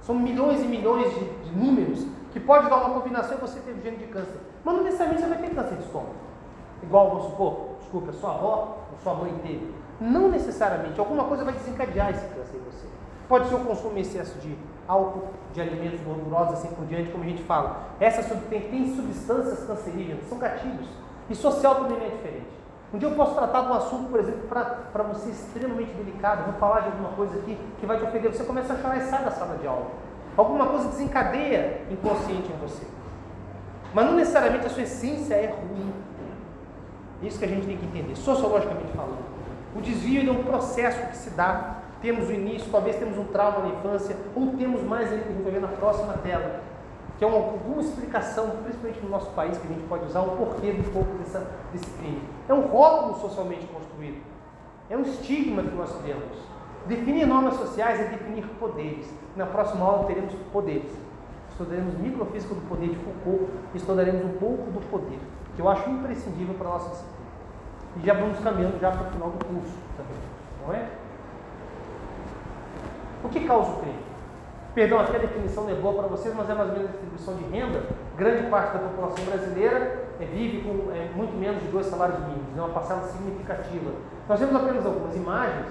São 0.00 0.14
milhões 0.14 0.62
e 0.62 0.66
milhões 0.66 1.12
de, 1.14 1.24
de 1.24 1.56
números 1.56 2.06
que 2.32 2.40
pode 2.40 2.68
dar 2.68 2.76
uma 2.76 3.00
combinação 3.00 3.36
e 3.36 3.40
você 3.40 3.58
ter 3.60 3.74
gene 3.82 3.96
de 3.96 4.06
câncer. 4.06 4.38
Mas 4.64 4.74
não 4.74 4.84
necessariamente 4.84 5.22
você 5.22 5.28
vai 5.28 5.38
ter 5.38 5.54
câncer 5.54 5.76
de 5.76 5.84
estômago. 5.84 6.14
Igual, 6.82 7.10
vamos 7.10 7.24
supor, 7.26 7.76
desculpa, 7.80 8.12
sua 8.12 8.30
avó 8.30 8.86
ou 8.92 8.98
sua 9.02 9.14
mãe 9.14 9.34
teve. 9.42 9.74
Não 10.00 10.28
necessariamente. 10.28 10.98
Alguma 10.98 11.24
coisa 11.24 11.44
vai 11.44 11.52
desencadear 11.54 12.10
esse 12.10 12.26
câncer. 12.28 12.60
Pode 13.30 13.48
ser 13.48 13.54
o 13.54 13.60
consumo 13.60 13.96
em 13.96 14.00
excesso 14.00 14.36
de 14.40 14.58
álcool, 14.88 15.28
de 15.54 15.60
alimentos 15.60 16.00
gordurosos, 16.00 16.54
assim 16.54 16.74
por 16.74 16.84
diante, 16.86 17.12
como 17.12 17.22
a 17.22 17.26
gente 17.28 17.44
fala. 17.44 17.82
Essas 18.00 18.26
tem, 18.26 18.60
tem 18.62 18.92
substâncias 18.96 19.64
cancerígenas, 19.68 20.28
são 20.28 20.36
gatilhos. 20.36 20.88
E 21.28 21.34
social 21.36 21.76
também 21.76 22.04
é 22.04 22.08
diferente. 22.08 22.48
Um 22.92 22.98
dia 22.98 23.08
eu 23.08 23.14
posso 23.14 23.36
tratar 23.36 23.60
de 23.60 23.68
um 23.68 23.74
assunto, 23.74 24.10
por 24.10 24.18
exemplo, 24.18 24.48
para 24.48 25.02
você 25.04 25.30
extremamente 25.30 25.92
delicado. 25.92 26.50
Vou 26.50 26.54
falar 26.54 26.80
de 26.80 26.86
alguma 26.86 27.10
coisa 27.10 27.38
aqui 27.38 27.56
que 27.78 27.86
vai 27.86 27.98
te 27.98 28.04
ofender. 28.04 28.34
Você 28.34 28.42
começa 28.42 28.72
a 28.72 28.78
chorar 28.78 28.96
e 28.96 29.02
sai 29.02 29.24
da 29.24 29.30
sala 29.30 29.56
de 29.58 29.66
aula. 29.68 29.86
Alguma 30.36 30.66
coisa 30.66 30.88
desencadeia 30.88 31.82
inconsciente 31.88 32.50
em 32.50 32.56
você. 32.56 32.84
Mas 33.94 34.06
não 34.06 34.14
necessariamente 34.14 34.66
a 34.66 34.70
sua 34.70 34.82
essência 34.82 35.34
é 35.34 35.46
ruim. 35.46 35.92
Isso 37.22 37.38
que 37.38 37.44
a 37.44 37.48
gente 37.48 37.64
tem 37.64 37.76
que 37.76 37.86
entender, 37.86 38.16
sociologicamente 38.16 38.90
falando. 38.92 39.24
O 39.76 39.80
desvio 39.80 40.28
é 40.28 40.32
um 40.32 40.42
processo 40.42 41.06
que 41.06 41.16
se 41.16 41.30
dá. 41.30 41.76
Temos 42.00 42.28
o 42.28 42.32
início, 42.32 42.70
talvez 42.70 42.96
temos 42.96 43.18
um 43.18 43.24
trauma 43.24 43.60
na 43.60 43.68
infância, 43.68 44.16
ou 44.34 44.54
temos 44.56 44.82
mais 44.82 45.12
ainda 45.12 45.24
que 45.24 45.28
a 45.28 45.32
gente 45.32 45.42
vai 45.42 45.52
ver 45.52 45.60
na 45.60 45.68
próxima 45.68 46.14
tela 46.14 46.60
que 47.20 47.24
é 47.24 47.26
uma, 47.26 47.36
alguma 47.36 47.82
explicação, 47.82 48.48
principalmente 48.64 49.00
no 49.02 49.10
nosso 49.10 49.30
país, 49.32 49.58
que 49.58 49.66
a 49.66 49.70
gente 49.70 49.86
pode 49.86 50.06
usar 50.06 50.22
o 50.22 50.38
porquê 50.38 50.70
um 50.70 50.90
pouco 50.90 51.18
dessa, 51.18 51.46
desse 51.70 51.84
crime. 51.98 52.22
É 52.48 52.54
um 52.54 52.62
rótulo 52.62 53.20
socialmente 53.20 53.66
construído. 53.66 54.22
É 54.88 54.96
um 54.96 55.02
estigma 55.02 55.62
que 55.62 55.76
nós 55.76 55.94
temos. 56.02 56.38
Definir 56.86 57.26
normas 57.26 57.56
sociais 57.56 58.00
é 58.00 58.04
definir 58.04 58.46
poderes. 58.58 59.06
Na 59.36 59.44
próxima 59.44 59.84
aula 59.84 60.06
teremos 60.06 60.32
poderes. 60.50 60.90
Estudaremos 61.50 61.92
microfísica 61.98 62.54
do 62.54 62.62
poder 62.62 62.88
de 62.88 62.96
Foucault 62.96 63.52
e 63.74 63.76
estudaremos 63.76 64.24
um 64.24 64.38
pouco 64.38 64.70
do 64.70 64.80
poder, 64.90 65.18
que 65.54 65.60
eu 65.60 65.68
acho 65.68 65.90
imprescindível 65.90 66.54
para 66.54 66.68
a 66.68 66.70
nossa 66.70 66.88
disciplina. 66.88 67.20
E 67.96 68.06
já 68.06 68.14
vamos 68.14 68.38
caminhando 68.40 68.80
já 68.80 68.90
para 68.92 69.08
o 69.08 69.10
final 69.10 69.28
do 69.28 69.44
curso 69.44 69.76
também, 69.94 70.16
não 70.66 70.72
é? 70.72 70.88
O 73.22 73.28
que 73.28 73.40
causa 73.46 73.70
o 73.70 73.76
crime? 73.80 73.98
Perdão, 74.74 75.00
aqui 75.00 75.16
a 75.16 75.18
definição 75.18 75.64
não 75.64 75.70
é 75.70 75.74
boa 75.74 75.94
para 75.94 76.06
vocês, 76.06 76.34
mas 76.34 76.48
é 76.48 76.54
mais 76.54 76.68
ou 76.68 76.74
menos 76.76 76.88
a 76.88 76.92
distribuição 76.92 77.34
de 77.34 77.44
renda. 77.44 77.82
Grande 78.16 78.48
parte 78.48 78.72
da 78.74 78.78
população 78.78 79.24
brasileira 79.24 80.04
é, 80.20 80.24
vive 80.24 80.62
com 80.62 80.92
é, 80.92 81.10
muito 81.14 81.36
menos 81.36 81.60
de 81.62 81.68
dois 81.68 81.86
salários 81.86 82.20
mínimos, 82.20 82.56
é 82.56 82.60
uma 82.60 82.68
parcela 82.68 83.02
significativa. 83.02 83.90
Nós 84.28 84.38
temos 84.38 84.54
apenas 84.54 84.86
algumas 84.86 85.16
imagens 85.16 85.66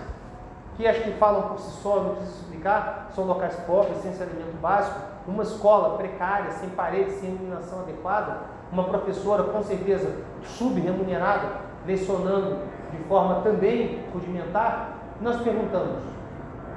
que 0.75 0.87
acho 0.87 1.01
que 1.01 1.11
falam 1.11 1.49
por 1.49 1.59
si 1.59 1.71
só, 1.81 2.01
não 2.01 2.15
preciso 2.15 2.41
explicar, 2.41 3.09
são 3.13 3.25
locais 3.25 3.55
pobres, 3.67 3.97
sem 3.97 4.13
saneamento 4.13 4.57
básico, 4.61 4.99
uma 5.27 5.43
escola 5.43 5.97
precária, 5.97 6.51
sem 6.51 6.69
paredes, 6.69 7.15
sem 7.15 7.29
iluminação 7.29 7.81
adequada, 7.81 8.37
uma 8.71 8.85
professora 8.85 9.43
com 9.43 9.61
certeza 9.63 10.09
subremunerada, 10.43 11.47
lecionando 11.85 12.59
de 12.91 12.97
forma 13.09 13.41
também 13.41 14.05
rudimentar, 14.13 14.91
nós 15.21 15.41
perguntamos, 15.41 16.03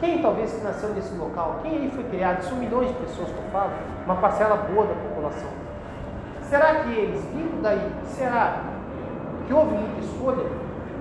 quem 0.03 0.20
talvez 0.20 0.61
nasceu 0.65 0.89
nesse 0.89 1.15
local? 1.15 1.61
Quem 1.62 1.77
aí 1.77 1.91
foi 1.95 2.03
criado? 2.03 2.43
São 2.43 2.59
milhões 2.59 2.89
de 2.89 2.95
pessoas 2.95 3.31
que 3.31 3.37
eu 3.37 3.51
falo, 3.53 3.70
uma 4.05 4.16
parcela 4.16 4.57
boa 4.57 4.85
da 4.85 4.95
população. 4.95 5.49
Será 6.43 6.81
que 6.81 6.91
eles, 6.91 7.24
vindo 7.27 7.62
daí, 7.62 7.89
será 8.07 8.65
que 9.47 9.55
houve 9.55 9.77
muita 9.77 10.01
escolha, 10.01 10.45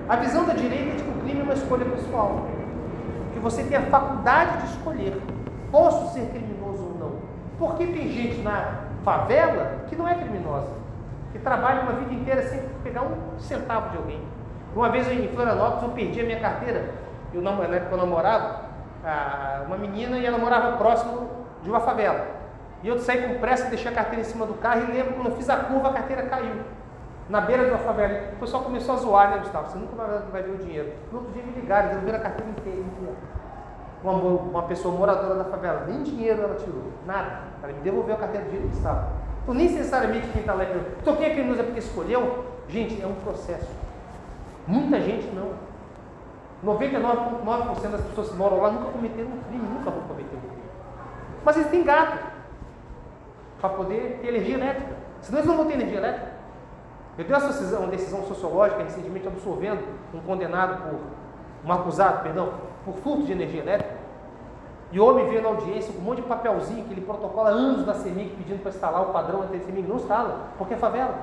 a 0.08 0.16
visão 0.16 0.44
da 0.44 0.52
direita 0.52 0.92
é 0.92 0.94
de 0.94 1.02
que 1.02 1.10
o 1.10 1.20
crime 1.20 1.40
é 1.40 1.42
uma 1.42 1.52
escolha 1.52 1.84
pessoal. 1.84 2.46
Que 3.32 3.40
você 3.40 3.64
tem 3.64 3.76
a 3.76 3.82
faculdade 3.82 4.58
de 4.58 4.66
escolher. 4.66 5.20
Posso 5.72 6.14
ser 6.14 6.28
criminoso 6.28 6.84
ou 6.84 6.96
não? 7.00 7.12
Porque 7.58 7.84
tem 7.84 8.08
gente 8.08 8.40
na 8.40 8.82
favela 9.04 9.84
que 9.88 9.96
não 9.96 10.06
é 10.06 10.14
criminosa, 10.14 10.70
que 11.32 11.40
trabalha 11.40 11.82
uma 11.82 11.94
vida 11.94 12.14
inteira 12.14 12.42
sem 12.44 12.60
pegar 12.84 13.02
um 13.02 13.36
centavo 13.40 13.90
de 13.90 13.96
alguém. 13.96 14.20
Uma 14.76 14.90
vez 14.90 15.10
em 15.10 15.26
Florianópolis 15.26 15.82
eu 15.82 15.88
perdi 15.88 16.20
a 16.20 16.24
minha 16.24 16.38
carteira. 16.38 16.88
Eu, 17.34 17.42
na 17.42 17.50
época 17.50 17.94
eu 17.94 17.98
namorava 17.98 18.71
uma 19.66 19.76
menina 19.76 20.18
e 20.18 20.26
ela 20.26 20.38
morava 20.38 20.76
próximo 20.76 21.28
de 21.62 21.68
uma 21.68 21.80
favela. 21.80 22.26
E 22.82 22.88
eu 22.88 22.98
saí 22.98 23.28
com 23.28 23.38
pressa, 23.38 23.68
deixei 23.68 23.90
a 23.90 23.94
carteira 23.94 24.20
em 24.20 24.24
cima 24.24 24.44
do 24.44 24.54
carro 24.54 24.82
e 24.88 24.92
lembro 24.92 25.14
quando 25.14 25.30
eu 25.30 25.36
fiz 25.36 25.48
a 25.48 25.56
curva 25.56 25.88
a 25.88 25.92
carteira 25.92 26.22
caiu. 26.22 26.60
Na 27.28 27.40
beira 27.40 27.64
de 27.64 27.70
uma 27.70 27.78
favela. 27.78 28.32
O 28.34 28.40
pessoal 28.40 28.64
começou 28.64 28.94
a 28.94 28.98
zoar, 28.98 29.30
né, 29.30 29.38
Gustavo? 29.38 29.70
Você 29.70 29.78
nunca 29.78 29.94
vai, 29.94 30.18
vai 30.30 30.42
ver 30.42 30.50
o 30.50 30.58
dinheiro. 30.58 30.92
No 31.10 31.18
outro 31.18 31.32
dia 31.32 31.42
me 31.42 31.52
ligaram, 31.52 31.88
devolveram 31.90 32.18
a 32.18 32.22
carteira 32.22 32.50
inteira. 32.50 32.82
Uma, 34.02 34.12
uma 34.12 34.62
pessoa 34.64 34.94
moradora 34.94 35.36
da 35.36 35.44
favela, 35.44 35.84
nem 35.86 36.02
dinheiro 36.02 36.42
ela 36.42 36.56
tirou, 36.56 36.90
nada. 37.06 37.42
Ela 37.62 37.72
me 37.72 37.80
devolveu 37.80 38.16
a 38.16 38.18
carteira 38.18 38.50
jeito 38.50 38.68
que 38.68 38.76
estava. 38.76 39.12
Então, 39.42 39.54
nem 39.54 39.68
necessariamente 39.70 40.28
quem 40.28 40.40
está 40.40 40.54
lá 40.54 40.64
é 40.64 40.80
Então, 41.00 41.16
quem 41.16 41.26
é 41.26 41.30
criminoso 41.30 41.60
é 41.60 41.64
porque 41.64 41.78
escolheu? 41.78 42.44
Gente, 42.68 43.00
é 43.00 43.06
um 43.06 43.14
processo. 43.14 43.70
Muita 44.66 45.00
gente 45.00 45.26
não. 45.34 45.50
99,9% 46.64 47.90
das 47.90 48.00
pessoas 48.02 48.28
que 48.28 48.36
moram 48.36 48.60
lá 48.60 48.70
nunca 48.70 48.90
cometeram 48.90 49.30
um 49.30 49.40
crime, 49.48 49.66
nunca 49.68 49.90
vão 49.90 50.02
cometer 50.02 50.36
um 50.36 50.40
crime. 50.40 50.62
Mas 51.44 51.56
eles 51.56 51.70
têm 51.70 51.82
gato 51.82 52.18
para 53.60 53.70
poder 53.70 54.18
ter 54.20 54.28
energia 54.28 54.54
elétrica. 54.54 54.96
Senão 55.20 55.38
eles 55.38 55.48
não 55.48 55.56
vão 55.56 55.66
ter 55.66 55.74
energia 55.74 55.98
elétrica. 55.98 56.32
Eu 57.18 57.26
tenho 57.26 57.78
uma 57.78 57.88
decisão, 57.88 58.24
sociológica 58.24 58.82
recentemente 58.82 59.28
absolvendo 59.28 59.82
um 60.14 60.20
condenado 60.20 60.82
por, 60.82 61.00
um 61.68 61.72
acusado, 61.72 62.22
perdão, 62.22 62.54
por 62.84 62.94
furto 62.94 63.24
de 63.24 63.32
energia 63.32 63.60
elétrica. 63.60 64.02
E 64.90 65.00
o 65.00 65.06
homem 65.06 65.26
veio 65.28 65.42
na 65.42 65.48
audiência 65.48 65.92
com 65.92 66.00
um 66.00 66.04
monte 66.04 66.22
de 66.22 66.28
papelzinho 66.28 66.84
que 66.84 66.92
ele 66.92 67.00
protocola 67.00 67.50
anos 67.50 67.84
da 67.84 67.94
CEMIG 67.94 68.36
pedindo 68.36 68.62
para 68.62 68.70
instalar 68.70 69.02
o 69.02 69.06
padrão 69.06 69.40
da 69.40 69.48
CEMIG. 69.48 69.88
Não 69.88 69.96
instala, 69.96 70.48
porque 70.56 70.74
é 70.74 70.76
favela. 70.76 71.14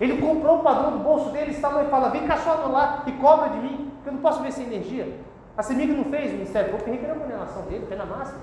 Ele 0.00 0.20
comprou 0.20 0.58
o 0.58 0.62
padrão 0.62 0.92
do 0.92 0.98
bolso 0.98 1.30
dele, 1.30 1.50
instalou 1.50 1.82
e 1.82 1.86
fala: 1.86 2.10
vem 2.10 2.26
cá 2.26 2.36
só 2.38 2.54
lá 2.66 3.02
e 3.06 3.12
cobra 3.12 3.50
de 3.50 3.58
mim, 3.58 3.91
porque 4.02 4.08
eu 4.08 4.14
não 4.14 4.20
posso 4.20 4.42
ver 4.42 4.52
sem 4.52 4.66
energia. 4.66 5.16
A 5.56 5.62
CEMIG 5.62 5.92
não 5.92 6.04
fez, 6.04 6.30
o 6.30 6.34
Ministério 6.34 6.70
Público 6.70 6.90
requereu 6.90 7.14
a 7.14 7.18
condenação 7.18 7.62
dele, 7.62 7.86
pena 7.88 8.04
máxima. 8.04 8.40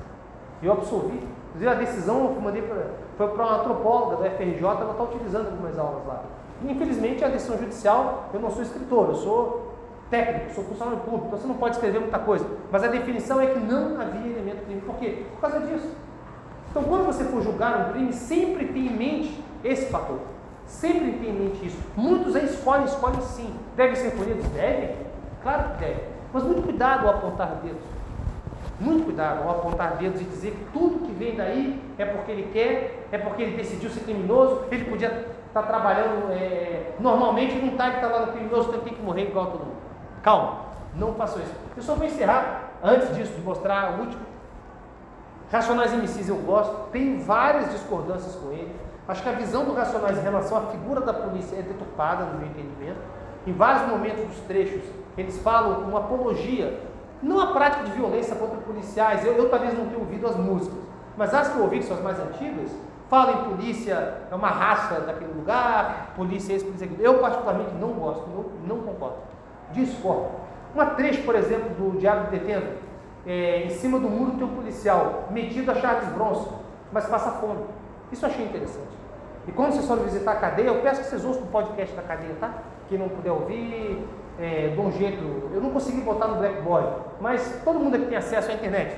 E 0.61 0.65
eu 0.65 0.71
absolvi. 0.71 1.19
Inclusive 1.49 1.67
a 1.67 1.73
decisão 1.73 2.33
eu 2.33 2.41
mandei 2.41 2.61
pra, 2.61 2.77
foi 3.17 3.27
para 3.27 3.43
uma 3.43 3.59
antropóloga 3.59 4.23
da 4.23 4.29
FRJ, 4.31 4.63
ela 4.63 4.91
está 4.91 5.03
utilizando 5.03 5.47
algumas 5.47 5.77
aulas 5.77 6.05
lá. 6.07 6.23
E, 6.63 6.71
infelizmente 6.71 7.23
a 7.25 7.27
decisão 7.27 7.57
judicial, 7.57 8.29
eu 8.33 8.39
não 8.39 8.51
sou 8.51 8.61
escritor, 8.61 9.09
eu 9.09 9.15
sou 9.15 9.73
técnico, 10.09 10.53
sou 10.53 10.63
funcionário 10.63 10.99
público, 11.01 11.27
então 11.27 11.39
você 11.39 11.47
não 11.47 11.55
pode 11.55 11.75
escrever 11.75 11.99
muita 11.99 12.19
coisa. 12.19 12.45
Mas 12.71 12.83
a 12.83 12.87
definição 12.87 13.41
é 13.41 13.47
que 13.47 13.59
não 13.59 13.99
havia 13.99 14.31
elemento 14.31 14.65
crime. 14.65 14.81
Por 14.81 14.95
quê? 14.95 15.25
Por 15.33 15.41
causa 15.41 15.65
disso. 15.65 15.89
Então, 16.71 16.83
quando 16.83 17.05
você 17.05 17.23
for 17.23 17.41
julgar 17.41 17.89
um 17.89 17.91
crime, 17.93 18.13
sempre 18.13 18.67
tenha 18.67 18.91
em 18.91 18.95
mente 18.95 19.43
esse 19.63 19.87
fator. 19.87 20.19
Sempre 20.65 21.13
tenha 21.13 21.33
em 21.33 21.39
mente 21.39 21.65
isso. 21.65 21.77
Muitos 21.97 22.35
aí 22.35 22.45
escolhem, 22.45 22.85
escolhem 22.85 23.21
sim. 23.21 23.53
Devem 23.75 23.95
ser 23.95 24.11
punidos? 24.11 24.45
Devem. 24.49 25.08
Claro 25.41 25.69
que 25.71 25.79
devem. 25.79 26.03
Mas 26.33 26.43
muito 26.43 26.61
cuidado 26.63 27.07
ao 27.07 27.15
apontar 27.15 27.55
dedos. 27.63 27.81
Muito 28.79 29.05
cuidado 29.05 29.43
ao 29.43 29.51
apontar 29.51 29.97
dedos 29.97 30.21
e 30.21 30.23
dizer 30.23 30.51
que 30.51 30.71
tudo 30.71 31.05
que 31.05 31.11
vem 31.11 31.35
daí 31.35 31.81
é 31.97 32.05
porque 32.05 32.31
ele 32.31 32.49
quer, 32.53 33.07
é 33.11 33.17
porque 33.17 33.41
ele 33.41 33.57
decidiu 33.57 33.89
ser 33.89 34.01
criminoso, 34.01 34.63
ele 34.71 34.85
podia 34.85 35.27
estar 35.47 35.63
trabalhando 35.63 36.31
é, 36.31 36.93
normalmente, 36.99 37.55
não 37.55 37.69
está, 37.69 37.87
ele 37.87 37.95
está 37.95 38.07
lá 38.07 38.25
no 38.27 38.31
criminoso, 38.31 38.69
então 38.69 38.81
tem 38.81 38.93
que 38.93 39.01
morrer 39.01 39.23
igual 39.23 39.47
todo 39.47 39.65
mundo. 39.65 39.77
Calma, 40.21 40.59
não 40.95 41.13
façam 41.15 41.41
isso. 41.41 41.53
Eu 41.75 41.83
só 41.83 41.95
vou 41.95 42.05
encerrar, 42.05 42.71
antes 42.83 43.15
disso, 43.15 43.33
de 43.33 43.41
mostrar 43.41 43.97
o 43.97 44.01
último. 44.01 44.21
Racionais 45.51 45.91
MCs 45.91 46.29
eu 46.29 46.35
gosto, 46.37 46.89
tenho 46.91 47.21
várias 47.23 47.71
discordâncias 47.71 48.35
com 48.35 48.51
ele. 48.51 48.73
Acho 49.07 49.23
que 49.23 49.29
a 49.29 49.33
visão 49.33 49.65
do 49.65 49.73
Racionais 49.73 50.19
em 50.19 50.21
relação 50.21 50.57
à 50.57 50.61
figura 50.67 51.01
da 51.01 51.13
polícia 51.13 51.55
é 51.55 51.63
deturpada 51.63 52.25
no 52.25 52.37
meu 52.37 52.47
entendimento. 52.47 52.99
Em 53.47 53.53
vários 53.53 53.89
momentos 53.89 54.23
dos 54.25 54.39
trechos, 54.41 54.83
eles 55.19 55.37
falam 55.39 55.81
uma 55.81 55.99
apologia, 55.99 56.79
não 57.21 57.39
a 57.39 57.47
prática 57.47 57.83
de 57.83 57.91
violência 57.91 58.35
contra 58.35 58.57
policiais. 58.57 59.25
Eu, 59.25 59.33
eu 59.33 59.49
talvez 59.49 59.77
não 59.77 59.87
tenha 59.87 59.99
ouvido 59.99 60.27
as 60.27 60.35
músicas, 60.35 60.79
mas 61.17 61.33
as 61.33 61.49
que 61.49 61.57
eu 61.57 61.63
ouvi, 61.63 61.79
que 61.79 61.85
são 61.85 61.97
as 61.97 62.03
mais 62.03 62.19
antigas, 62.19 62.71
falam 63.09 63.41
em 63.41 63.55
polícia, 63.55 64.17
é 64.31 64.35
uma 64.35 64.49
raça 64.49 65.01
daquele 65.01 65.33
lugar, 65.33 66.13
polícia 66.15 66.53
esse, 66.53 66.63
polícia 66.63 66.85
aquilo. 66.85 67.01
Eu, 67.01 67.19
particularmente, 67.19 67.71
não 67.75 67.89
gosto, 67.89 68.27
não, 68.29 68.75
não 68.77 68.83
concordo 68.83 69.29
discorda. 69.71 70.29
Uma 70.73 70.85
trecho, 70.87 71.23
por 71.23 71.35
exemplo, 71.35 71.69
do 71.69 71.97
Diário 71.97 72.25
do 72.25 72.31
Detento, 72.31 72.67
é, 73.25 73.63
em 73.63 73.69
cima 73.69 73.99
do 73.99 74.09
muro 74.09 74.31
tem 74.33 74.43
um 74.43 74.55
policial 74.55 75.27
metido 75.31 75.71
a 75.71 75.75
Charles 75.75 76.09
Bronson, 76.13 76.59
mas 76.91 77.05
passa 77.05 77.31
fome. 77.31 77.63
Isso 78.11 78.25
eu 78.25 78.29
achei 78.29 78.45
interessante. 78.45 78.87
E 79.47 79.51
quando 79.51 79.73
vocês 79.73 79.87
forem 79.87 80.03
visitar 80.03 80.33
a 80.33 80.35
cadeia, 80.35 80.67
eu 80.67 80.81
peço 80.81 81.01
que 81.01 81.07
vocês 81.07 81.25
ouçam 81.25 81.43
o 81.43 81.47
podcast 81.47 81.95
da 81.95 82.01
cadeia, 82.01 82.35
tá? 82.39 82.53
Quem 82.87 82.97
não 82.97 83.09
puder 83.09 83.31
ouvir, 83.31 84.07
é, 84.39 84.69
de 84.69 84.79
um 84.79 84.91
jeito. 84.91 85.49
Eu 85.53 85.61
não 85.61 85.71
consegui 85.71 86.01
botar 86.01 86.27
no 86.27 86.37
Blackboard, 86.37 86.87
mas 87.19 87.61
todo 87.63 87.79
mundo 87.79 87.95
aqui 87.95 88.05
tem 88.05 88.17
acesso 88.17 88.49
à 88.49 88.53
internet. 88.53 88.95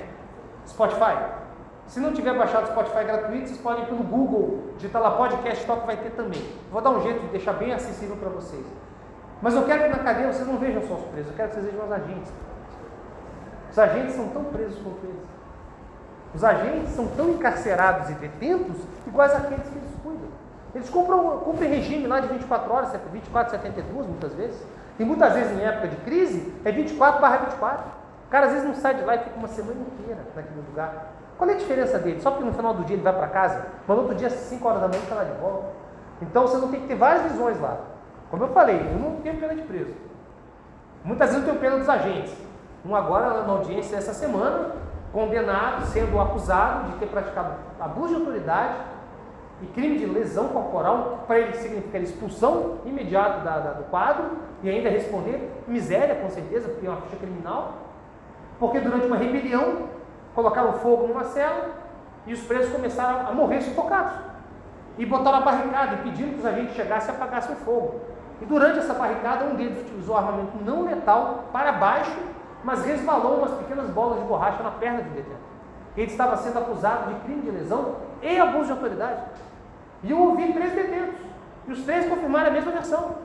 Spotify. 0.66 1.42
Se 1.86 1.98
não 1.98 2.12
tiver 2.12 2.32
baixado 2.34 2.68
Spotify 2.68 3.04
gratuito, 3.04 3.48
vocês 3.48 3.60
podem 3.60 3.82
ir 3.82 3.86
pelo 3.86 4.04
Google, 4.04 4.72
digitar 4.76 5.02
lá 5.02 5.10
podcast 5.10 5.66
talk, 5.66 5.84
vai 5.84 5.96
ter 5.96 6.10
também. 6.10 6.42
Vou 6.70 6.80
dar 6.80 6.90
um 6.90 7.02
jeito 7.02 7.20
de 7.20 7.26
deixar 7.28 7.54
bem 7.54 7.72
acessível 7.72 8.16
para 8.16 8.30
vocês. 8.30 8.64
Mas 9.42 9.54
eu 9.54 9.64
quero 9.64 9.82
que 9.82 9.88
na 9.88 9.98
cadeia 9.98 10.32
vocês 10.32 10.46
não 10.46 10.56
vejam 10.56 10.80
só 10.86 10.94
os 10.94 11.04
presos, 11.06 11.32
eu 11.32 11.36
quero 11.36 11.48
que 11.48 11.54
vocês 11.56 11.66
vejam 11.66 11.84
os 11.84 11.92
agentes. 11.92 12.32
Os 13.70 13.78
agentes 13.78 14.14
são 14.14 14.28
tão 14.28 14.44
presos 14.44 14.78
quanto 14.80 15.04
eles. 15.04 15.32
Os 16.34 16.44
agentes 16.44 16.90
são 16.92 17.06
tão 17.08 17.30
encarcerados 17.30 18.08
e 18.10 18.14
detentos 18.14 18.76
iguais 19.06 19.34
àqueles 19.34 19.68
que 19.68 19.76
eles 19.76 19.90
cuidam. 20.02 20.28
Eles 20.74 20.88
cumprem, 20.88 21.20
cumprem 21.40 21.68
regime 21.68 22.06
lá 22.06 22.20
de 22.20 22.28
24 22.28 22.72
horas, 22.72 22.92
24, 23.12 23.50
72 23.50 24.06
muitas 24.06 24.32
vezes. 24.34 24.66
E 25.02 25.04
muitas 25.04 25.32
vezes 25.32 25.58
em 25.58 25.64
época 25.64 25.88
de 25.88 25.96
crise 25.96 26.54
é 26.64 26.70
24 26.70 27.20
barra 27.20 27.38
24. 27.38 27.86
O 28.28 28.30
cara 28.30 28.46
às 28.46 28.52
vezes 28.52 28.68
não 28.68 28.74
sai 28.76 28.94
de 28.94 29.02
lá 29.02 29.16
e 29.16 29.18
fica 29.18 29.36
uma 29.36 29.48
semana 29.48 29.80
inteira 29.80 30.20
naquele 30.36 30.60
lugar. 30.60 31.08
Qual 31.36 31.50
é 31.50 31.54
a 31.54 31.56
diferença 31.56 31.98
dele? 31.98 32.20
Só 32.20 32.30
porque 32.30 32.44
no 32.44 32.52
final 32.52 32.72
do 32.72 32.84
dia 32.84 32.94
ele 32.94 33.02
vai 33.02 33.12
para 33.12 33.26
casa, 33.26 33.66
mas 33.88 33.98
outro 33.98 34.14
dia, 34.14 34.28
às 34.28 34.34
5 34.34 34.68
horas 34.68 34.80
da 34.80 34.86
manhã, 34.86 35.02
está 35.02 35.16
lá 35.16 35.24
de 35.24 35.32
volta. 35.40 35.70
Então 36.22 36.46
você 36.46 36.56
não 36.58 36.68
tem 36.68 36.82
que 36.82 36.86
ter 36.86 36.94
várias 36.94 37.32
visões 37.32 37.60
lá. 37.60 37.78
Como 38.30 38.44
eu 38.44 38.48
falei, 38.50 38.76
eu 38.76 38.96
não 38.96 39.16
tenho 39.16 39.40
pena 39.40 39.56
de 39.56 39.62
preso. 39.62 39.92
Muitas 41.02 41.30
vezes 41.30 41.42
eu 41.42 41.50
tenho 41.50 41.60
pena 41.60 41.78
dos 41.80 41.88
agentes. 41.88 42.32
Um 42.86 42.94
agora 42.94 43.42
na 43.42 43.52
audiência 43.54 43.96
essa 43.96 44.14
semana, 44.14 44.70
condenado, 45.12 45.84
sendo 45.86 46.20
acusado 46.20 46.92
de 46.92 46.98
ter 46.98 47.06
praticado 47.06 47.54
abuso 47.80 48.14
de 48.14 48.20
autoridade 48.20 48.76
e 49.62 49.66
crime 49.66 49.98
de 49.98 50.06
lesão 50.06 50.48
corporal, 50.48 51.24
para 51.26 51.38
ele 51.38 51.54
significar 51.54 52.00
expulsão 52.00 52.78
imediata 52.84 53.40
da, 53.40 53.58
da, 53.58 53.72
do 53.72 53.84
quadro 53.84 54.32
e 54.62 54.68
ainda 54.68 54.90
responder 54.90 55.50
miséria, 55.68 56.16
com 56.16 56.28
certeza, 56.28 56.68
porque 56.68 56.86
é 56.86 56.90
uma 56.90 57.00
ficha 57.02 57.16
criminal, 57.16 57.74
porque 58.58 58.80
durante 58.80 59.06
uma 59.06 59.16
rebelião 59.16 59.88
colocaram 60.34 60.72
fogo 60.74 61.06
numa 61.06 61.24
cela 61.24 61.70
e 62.26 62.32
os 62.32 62.40
presos 62.40 62.72
começaram 62.72 63.28
a 63.28 63.32
morrer 63.32 63.60
sufocados. 63.60 64.12
E 64.98 65.06
botaram 65.06 65.38
a 65.38 65.40
barricada 65.40 65.98
pediram 66.02 66.30
que 66.30 66.40
os 66.40 66.46
agentes 66.46 66.74
chegassem 66.74 67.14
e 67.14 67.16
apagassem 67.16 67.54
o 67.54 67.58
fogo. 67.58 68.00
E 68.40 68.44
durante 68.44 68.80
essa 68.80 68.92
barricada, 68.92 69.44
um 69.44 69.54
deles 69.54 69.80
utilizou 69.80 70.16
armamento 70.16 70.52
não 70.64 70.84
letal 70.84 71.44
para 71.52 71.72
baixo, 71.72 72.18
mas 72.64 72.84
resvalou 72.84 73.38
umas 73.38 73.52
pequenas 73.52 73.88
bolas 73.90 74.18
de 74.18 74.24
borracha 74.26 74.62
na 74.62 74.72
perna 74.72 75.02
de 75.02 75.08
um 75.08 75.12
detento. 75.12 75.52
Ele 75.96 76.10
estava 76.10 76.36
sendo 76.36 76.58
acusado 76.58 77.12
de 77.12 77.20
crime 77.20 77.42
de 77.42 77.50
lesão 77.50 77.96
e 78.22 78.38
abuso 78.38 78.66
de 78.66 78.72
autoridade. 78.72 79.22
E 80.02 80.10
eu 80.10 80.18
ouvi 80.18 80.52
três 80.52 80.72
detentos. 80.72 81.20
E 81.66 81.72
os 81.72 81.82
três 81.84 82.08
confirmaram 82.08 82.48
a 82.48 82.52
mesma 82.52 82.72
versão. 82.72 83.16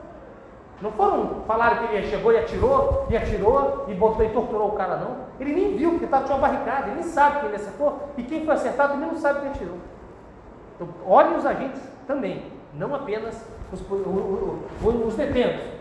Não 0.80 0.92
foram 0.92 1.42
falar 1.46 1.88
que 1.88 1.94
ele 1.96 2.08
chegou 2.08 2.32
e 2.32 2.38
atirou, 2.38 3.06
e 3.10 3.16
atirou, 3.16 3.86
e 3.88 3.94
botou 3.94 4.24
e 4.24 4.30
torturou 4.30 4.68
o 4.68 4.72
cara, 4.72 4.96
não. 4.96 5.16
Ele 5.40 5.52
nem 5.52 5.76
viu, 5.76 5.90
porque 5.90 6.04
estava 6.04 6.24
tinha 6.24 6.36
uma 6.36 6.46
barricada, 6.46 6.86
ele 6.86 7.00
nem 7.00 7.02
sabe 7.02 7.40
que 7.40 7.46
ele 7.46 7.56
acertou, 7.56 8.08
e 8.16 8.22
quem 8.22 8.44
foi 8.44 8.54
acertado 8.54 8.92
também 8.92 9.08
não 9.08 9.16
sabe 9.16 9.40
que 9.40 9.48
atirou. 9.48 9.78
Então, 10.76 10.88
olhem 11.04 11.36
os 11.36 11.44
agentes 11.44 11.82
também, 12.06 12.52
não 12.74 12.94
apenas 12.94 13.44
os, 13.72 13.80
os, 13.80 15.06
os 15.06 15.14
detentos. 15.16 15.78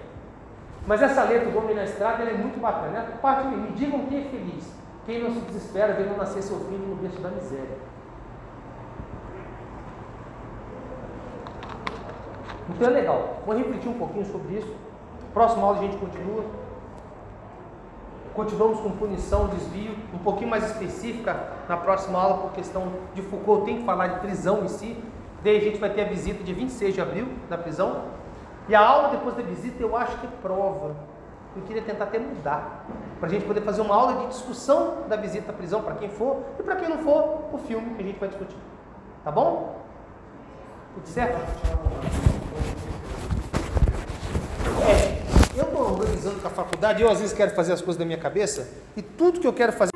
Mas 0.87 1.01
essa 1.01 1.23
letra 1.23 1.51
do 1.51 1.57
Homem 1.57 1.75
na 1.75 1.83
Estrada 1.83 2.23
é 2.23 2.33
muito 2.33 2.59
bacana. 2.59 3.01
Né? 3.01 3.17
Parte 3.21 3.47
me 3.49 3.71
digam 3.73 4.05
quem 4.05 4.21
é 4.21 4.29
feliz. 4.29 4.73
Quem 5.05 5.21
não 5.21 5.31
se 5.31 5.41
desespera 5.41 5.93
vendo 5.93 6.17
nascer 6.17 6.41
seu 6.41 6.59
filho 6.61 6.87
no 6.87 6.95
berço 6.95 7.19
da 7.19 7.29
miséria. 7.29 7.77
Então 12.69 12.87
é 12.87 12.91
legal. 12.91 13.37
Vou 13.45 13.55
refletir 13.55 13.89
um 13.89 13.97
pouquinho 13.97 14.25
sobre 14.25 14.57
isso. 14.57 14.75
Próxima 15.33 15.63
aula 15.63 15.77
a 15.77 15.81
gente 15.81 15.97
continua. 15.97 16.43
Continuamos 18.33 18.79
com 18.81 18.91
punição, 18.91 19.47
desvio, 19.47 19.95
um 20.13 20.19
pouquinho 20.19 20.49
mais 20.49 20.63
específica 20.65 21.35
na 21.67 21.75
próxima 21.75 22.21
aula, 22.21 22.37
por 22.37 22.51
questão 22.51 22.91
de 23.15 23.21
Foucault, 23.23 23.65
tem 23.65 23.79
que 23.79 23.83
falar 23.83 24.07
de 24.07 24.19
prisão 24.19 24.63
em 24.63 24.67
si, 24.67 24.95
Daí 25.43 25.57
a 25.57 25.61
gente 25.61 25.77
vai 25.77 25.89
ter 25.89 26.01
a 26.01 26.05
visita 26.05 26.43
de 26.43 26.53
26 26.53 26.95
de 26.95 27.01
abril 27.01 27.27
da 27.49 27.57
prisão. 27.57 28.05
E 28.67 28.75
a 28.75 28.85
aula 28.85 29.09
depois 29.09 29.35
da 29.35 29.43
visita 29.43 29.81
eu 29.81 29.95
acho 29.95 30.17
que 30.17 30.25
é 30.25 30.29
prova. 30.41 30.95
Eu 31.55 31.61
queria 31.63 31.81
tentar 31.81 32.05
até 32.05 32.19
mudar. 32.19 32.85
Para 33.19 33.29
a 33.29 33.31
gente 33.31 33.45
poder 33.45 33.61
fazer 33.61 33.81
uma 33.81 33.95
aula 33.95 34.13
de 34.21 34.27
discussão 34.27 35.07
da 35.07 35.15
visita 35.15 35.51
à 35.51 35.55
prisão 35.55 35.81
para 35.81 35.95
quem 35.95 36.09
for 36.09 36.43
e 36.59 36.63
para 36.63 36.75
quem 36.75 36.89
não 36.89 36.97
for, 36.99 37.45
o 37.53 37.57
filme 37.59 37.95
que 37.95 38.03
a 38.03 38.05
gente 38.05 38.19
vai 38.19 38.29
discutir. 38.29 38.57
Tá 39.23 39.31
bom? 39.31 39.75
Certo? 41.05 41.37
É, 44.87 45.21
eu 45.55 45.63
estou 45.63 45.81
organizando 45.81 46.39
com 46.39 46.47
a 46.47 46.51
faculdade, 46.51 47.01
eu 47.01 47.09
às 47.09 47.19
vezes 47.19 47.35
quero 47.35 47.51
fazer 47.51 47.73
as 47.73 47.81
coisas 47.81 47.97
da 47.97 48.05
minha 48.05 48.17
cabeça 48.17 48.67
e 48.95 49.01
tudo 49.01 49.39
que 49.39 49.47
eu 49.47 49.53
quero 49.53 49.73
fazer. 49.73 49.91